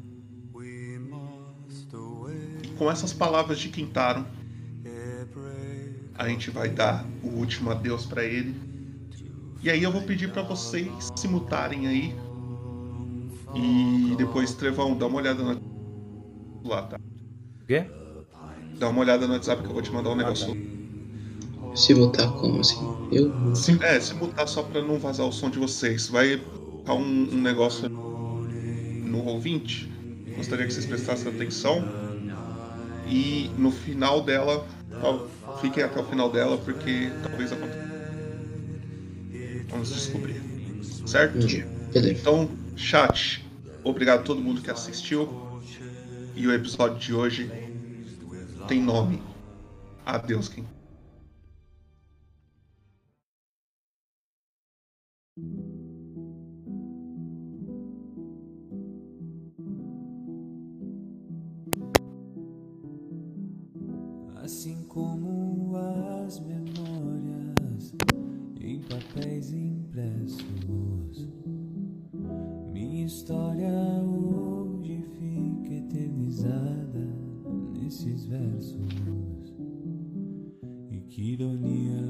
E 2.63 2.67
com 2.79 2.89
essas 2.89 3.13
palavras 3.13 3.59
de 3.59 3.69
Kentaro, 3.69 4.25
a 6.15 6.27
gente 6.27 6.49
vai 6.49 6.69
dar 6.69 7.05
o 7.21 7.27
último 7.27 7.69
adeus 7.69 8.07
pra 8.07 8.23
ele. 8.23 8.59
E 9.61 9.69
aí 9.69 9.83
eu 9.83 9.91
vou 9.91 10.01
pedir 10.01 10.31
pra 10.31 10.41
vocês 10.41 11.11
se 11.15 11.27
mutarem 11.27 11.87
aí. 11.87 12.24
E 13.55 14.15
depois, 14.17 14.53
Trevão, 14.53 14.97
dá 14.97 15.07
uma 15.07 15.17
olhada 15.17 15.41
no 15.41 15.75
lá, 16.65 16.83
tá? 16.83 16.97
O 16.97 17.65
quê? 17.65 17.85
Dá 18.79 18.89
uma 18.89 19.01
olhada 19.01 19.27
no 19.27 19.33
WhatsApp 19.33 19.61
que 19.61 19.69
eu 19.69 19.73
vou 19.73 19.81
te 19.81 19.91
mandar 19.91 20.09
um 20.09 20.15
negócio. 20.15 20.55
Se 21.75 21.93
botar 21.93 22.31
como 22.33 22.59
assim? 22.59 22.79
Eu. 23.11 23.55
Se, 23.55 23.81
é, 23.83 23.99
se 23.99 24.13
mutar 24.15 24.47
só 24.47 24.63
pra 24.63 24.81
não 24.81 24.97
vazar 24.99 25.25
o 25.25 25.31
som 25.31 25.49
de 25.49 25.59
vocês. 25.59 26.07
Vai 26.07 26.37
ficar 26.79 26.93
um, 26.95 27.29
um 27.33 27.41
negócio 27.41 27.87
no 27.89 29.25
ouvinte. 29.25 29.89
Gostaria 30.35 30.65
que 30.65 30.73
vocês 30.73 30.85
prestassem 30.85 31.31
atenção. 31.31 31.83
E 33.07 33.49
no 33.57 33.71
final 33.71 34.21
dela, 34.21 34.65
fiquem 35.61 35.83
até 35.83 35.99
o 35.99 36.03
final 36.03 36.31
dela, 36.31 36.57
porque 36.57 37.11
talvez 37.21 37.51
aconteça. 37.51 37.85
Vamos 39.69 39.93
descobrir. 39.93 40.41
Certo? 41.05 41.37
Entendi. 41.37 41.65
Beleza. 41.93 42.19
Então, 42.19 42.49
chat, 42.75 43.44
obrigado 43.85 44.21
a 44.21 44.23
todo 44.23 44.41
mundo 44.41 44.61
que 44.61 44.71
assistiu. 44.71 45.29
E 46.35 46.45
o 46.45 46.53
episódio 46.53 46.97
de 46.99 47.13
hoje 47.13 47.49
tem 48.67 48.81
nome. 48.81 49.21
Adeus, 50.05 50.49
quem. 50.49 50.65
Assim 64.35 64.83
como 64.83 65.75
as 66.25 66.39
memórias 66.39 67.93
em 68.59 68.81
papéis 68.81 69.51
impressos. 69.51 70.74
História 73.05 73.69
hoje 74.01 74.99
fica 75.19 75.75
eternizada 75.75 77.07
nesses 77.79 78.25
versos. 78.25 78.87
E 80.89 81.01
que 81.01 81.33
ironia 81.33 82.01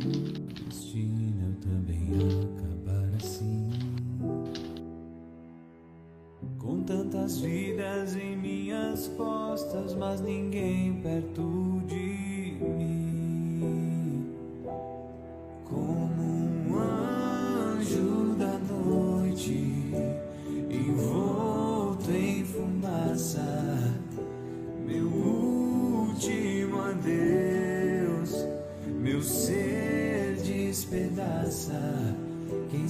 do 0.00 0.64
destino 0.64 1.46
eu 1.46 1.54
também 1.60 2.08
acabar 2.56 3.14
assim. 3.14 3.68
Com 6.58 6.82
tantas 6.82 7.38
vidas 7.40 8.16
em 8.16 8.36
minhas 8.36 9.06
costas, 9.16 9.94
mas 9.94 10.20
ninguém 10.20 11.00
perto 11.00 11.80
de 11.86 12.56
mim. 12.60 12.99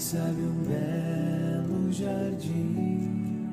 Sabe 0.00 0.40
um 0.40 0.62
belo 0.64 1.92
jardim 1.92 3.50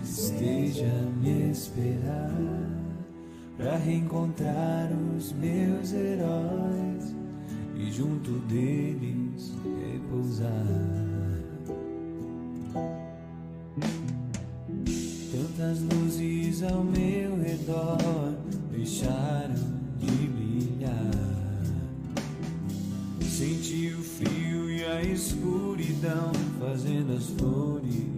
esteja 0.00 0.92
me 1.20 1.50
esperar 1.50 2.30
para 3.56 3.76
reencontrar 3.76 4.88
os 5.16 5.32
meus 5.32 5.92
heróis 5.92 7.14
e 7.74 7.90
junto 7.90 8.38
deles 8.46 9.52
repousar. 9.92 11.01
Fazendo 27.38 28.11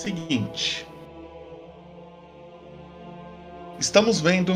Seguinte. 0.00 0.86
Estamos 3.78 4.18
vendo. 4.18 4.54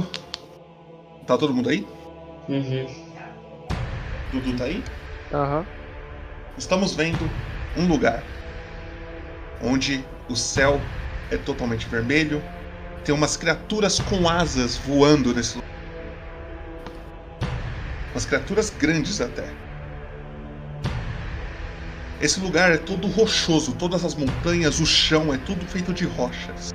Tá 1.26 1.36
todo 1.36 1.52
mundo 1.52 1.68
aí? 1.68 1.86
Uhum. 2.48 2.86
Dudu 4.32 4.56
tá 4.56 4.64
aí? 4.64 4.82
Aham. 5.30 5.66
Estamos 6.56 6.94
vendo 6.94 7.28
um 7.76 7.86
lugar 7.86 8.24
onde 9.60 10.06
o 10.30 10.34
céu 10.34 10.80
é 11.30 11.36
totalmente 11.36 11.88
vermelho, 11.88 12.42
tem 13.04 13.14
umas 13.14 13.36
criaturas 13.36 14.00
com 14.00 14.26
asas 14.26 14.78
voando 14.78 15.34
nesse 15.34 15.56
lugar. 15.56 15.70
Umas 18.12 18.24
criaturas 18.24 18.70
grandes 18.70 19.20
até. 19.20 19.63
Esse 22.24 22.40
lugar 22.40 22.72
é 22.72 22.78
todo 22.78 23.06
rochoso, 23.06 23.74
todas 23.74 24.02
as 24.02 24.14
montanhas, 24.14 24.80
o 24.80 24.86
chão 24.86 25.34
é 25.34 25.36
tudo 25.36 25.62
feito 25.66 25.92
de 25.92 26.06
rochas. 26.06 26.72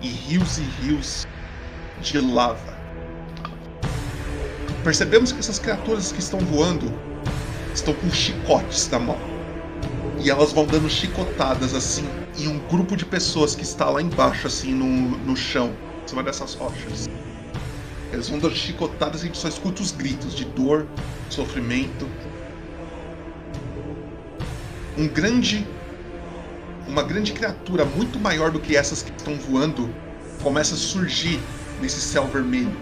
E 0.00 0.06
rios 0.06 0.58
e 0.58 0.62
rios 0.62 1.26
de 2.00 2.20
lava. 2.20 2.78
Percebemos 4.84 5.32
que 5.32 5.40
essas 5.40 5.58
criaturas 5.58 6.12
que 6.12 6.20
estão 6.20 6.38
voando 6.38 6.96
estão 7.74 7.92
com 7.92 8.08
chicotes 8.08 8.88
na 8.88 9.00
mão. 9.00 9.18
E 10.22 10.30
elas 10.30 10.52
vão 10.52 10.64
dando 10.64 10.88
chicotadas 10.88 11.74
assim 11.74 12.04
em 12.38 12.46
um 12.46 12.60
grupo 12.68 12.96
de 12.96 13.04
pessoas 13.04 13.56
que 13.56 13.64
está 13.64 13.90
lá 13.90 14.00
embaixo, 14.00 14.46
assim, 14.46 14.72
no, 14.72 14.86
no 14.86 15.36
chão, 15.36 15.74
em 16.04 16.08
cima 16.08 16.22
dessas 16.22 16.54
rochas. 16.54 17.08
Eles 18.12 18.28
vão 18.28 18.38
dando 18.38 18.54
chicotadas 18.54 19.22
e 19.22 19.24
a 19.24 19.26
gente 19.26 19.38
só 19.38 19.48
escuta 19.48 19.82
os 19.82 19.90
gritos 19.90 20.36
de 20.36 20.44
dor, 20.44 20.86
sofrimento. 21.28 22.08
Um 24.96 25.08
grande. 25.08 25.66
Uma 26.86 27.02
grande 27.02 27.32
criatura 27.32 27.84
muito 27.84 28.20
maior 28.20 28.50
do 28.50 28.60
que 28.60 28.76
essas 28.76 29.02
que 29.02 29.10
estão 29.10 29.36
voando 29.36 29.88
começa 30.42 30.74
a 30.74 30.78
surgir 30.78 31.40
nesse 31.80 32.00
céu 32.00 32.26
vermelho. 32.26 32.76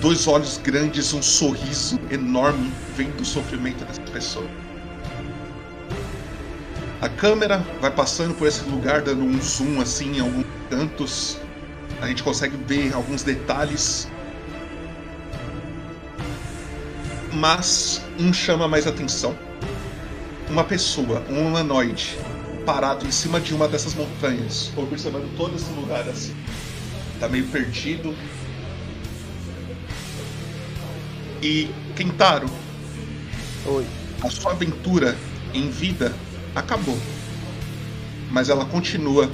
Dois 0.00 0.26
olhos 0.26 0.56
grandes, 0.56 1.12
um 1.12 1.22
sorriso 1.22 2.00
enorme 2.10 2.72
vem 2.96 3.10
do 3.10 3.24
sofrimento 3.24 3.84
dessa 3.84 4.00
pessoa. 4.00 4.48
A 7.02 7.08
câmera 7.08 7.64
vai 7.80 7.90
passando 7.90 8.34
por 8.34 8.48
esse 8.48 8.62
lugar, 8.64 9.02
dando 9.02 9.22
um 9.22 9.40
zoom 9.40 9.80
assim 9.80 10.16
em 10.16 10.20
alguns 10.20 10.46
cantos. 10.68 11.38
A 12.00 12.06
gente 12.06 12.22
consegue 12.22 12.56
ver 12.66 12.94
alguns 12.94 13.22
detalhes. 13.22 14.08
Mas 17.32 18.02
um 18.18 18.32
chama 18.32 18.66
mais 18.66 18.86
atenção. 18.86 19.36
Uma 20.48 20.64
pessoa, 20.64 21.22
um 21.28 21.46
humanoide, 21.46 22.18
parado 22.66 23.06
em 23.06 23.12
cima 23.12 23.40
de 23.40 23.54
uma 23.54 23.68
dessas 23.68 23.94
montanhas, 23.94 24.72
observando 24.76 25.36
todo 25.36 25.54
esse 25.54 25.70
lugar 25.72 26.08
assim. 26.08 26.34
Tá 27.20 27.28
meio 27.28 27.46
perdido. 27.46 28.14
E 31.42 31.70
Kentaro, 31.96 32.50
Oi. 33.66 33.86
a 34.22 34.30
sua 34.30 34.52
aventura 34.52 35.16
em 35.54 35.70
vida 35.70 36.12
acabou. 36.54 36.98
Mas 38.30 38.48
ela 38.48 38.64
continua 38.64 39.30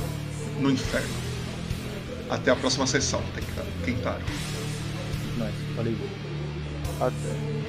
no 0.61 0.71
inferno. 0.71 1.15
Até 2.29 2.51
a 2.51 2.57
próxima 2.57 2.87
sessão, 2.87 3.23
Kentaro. 3.85 4.23
Nice. 5.37 5.75
Valeu. 5.77 5.97
Até. 7.01 7.66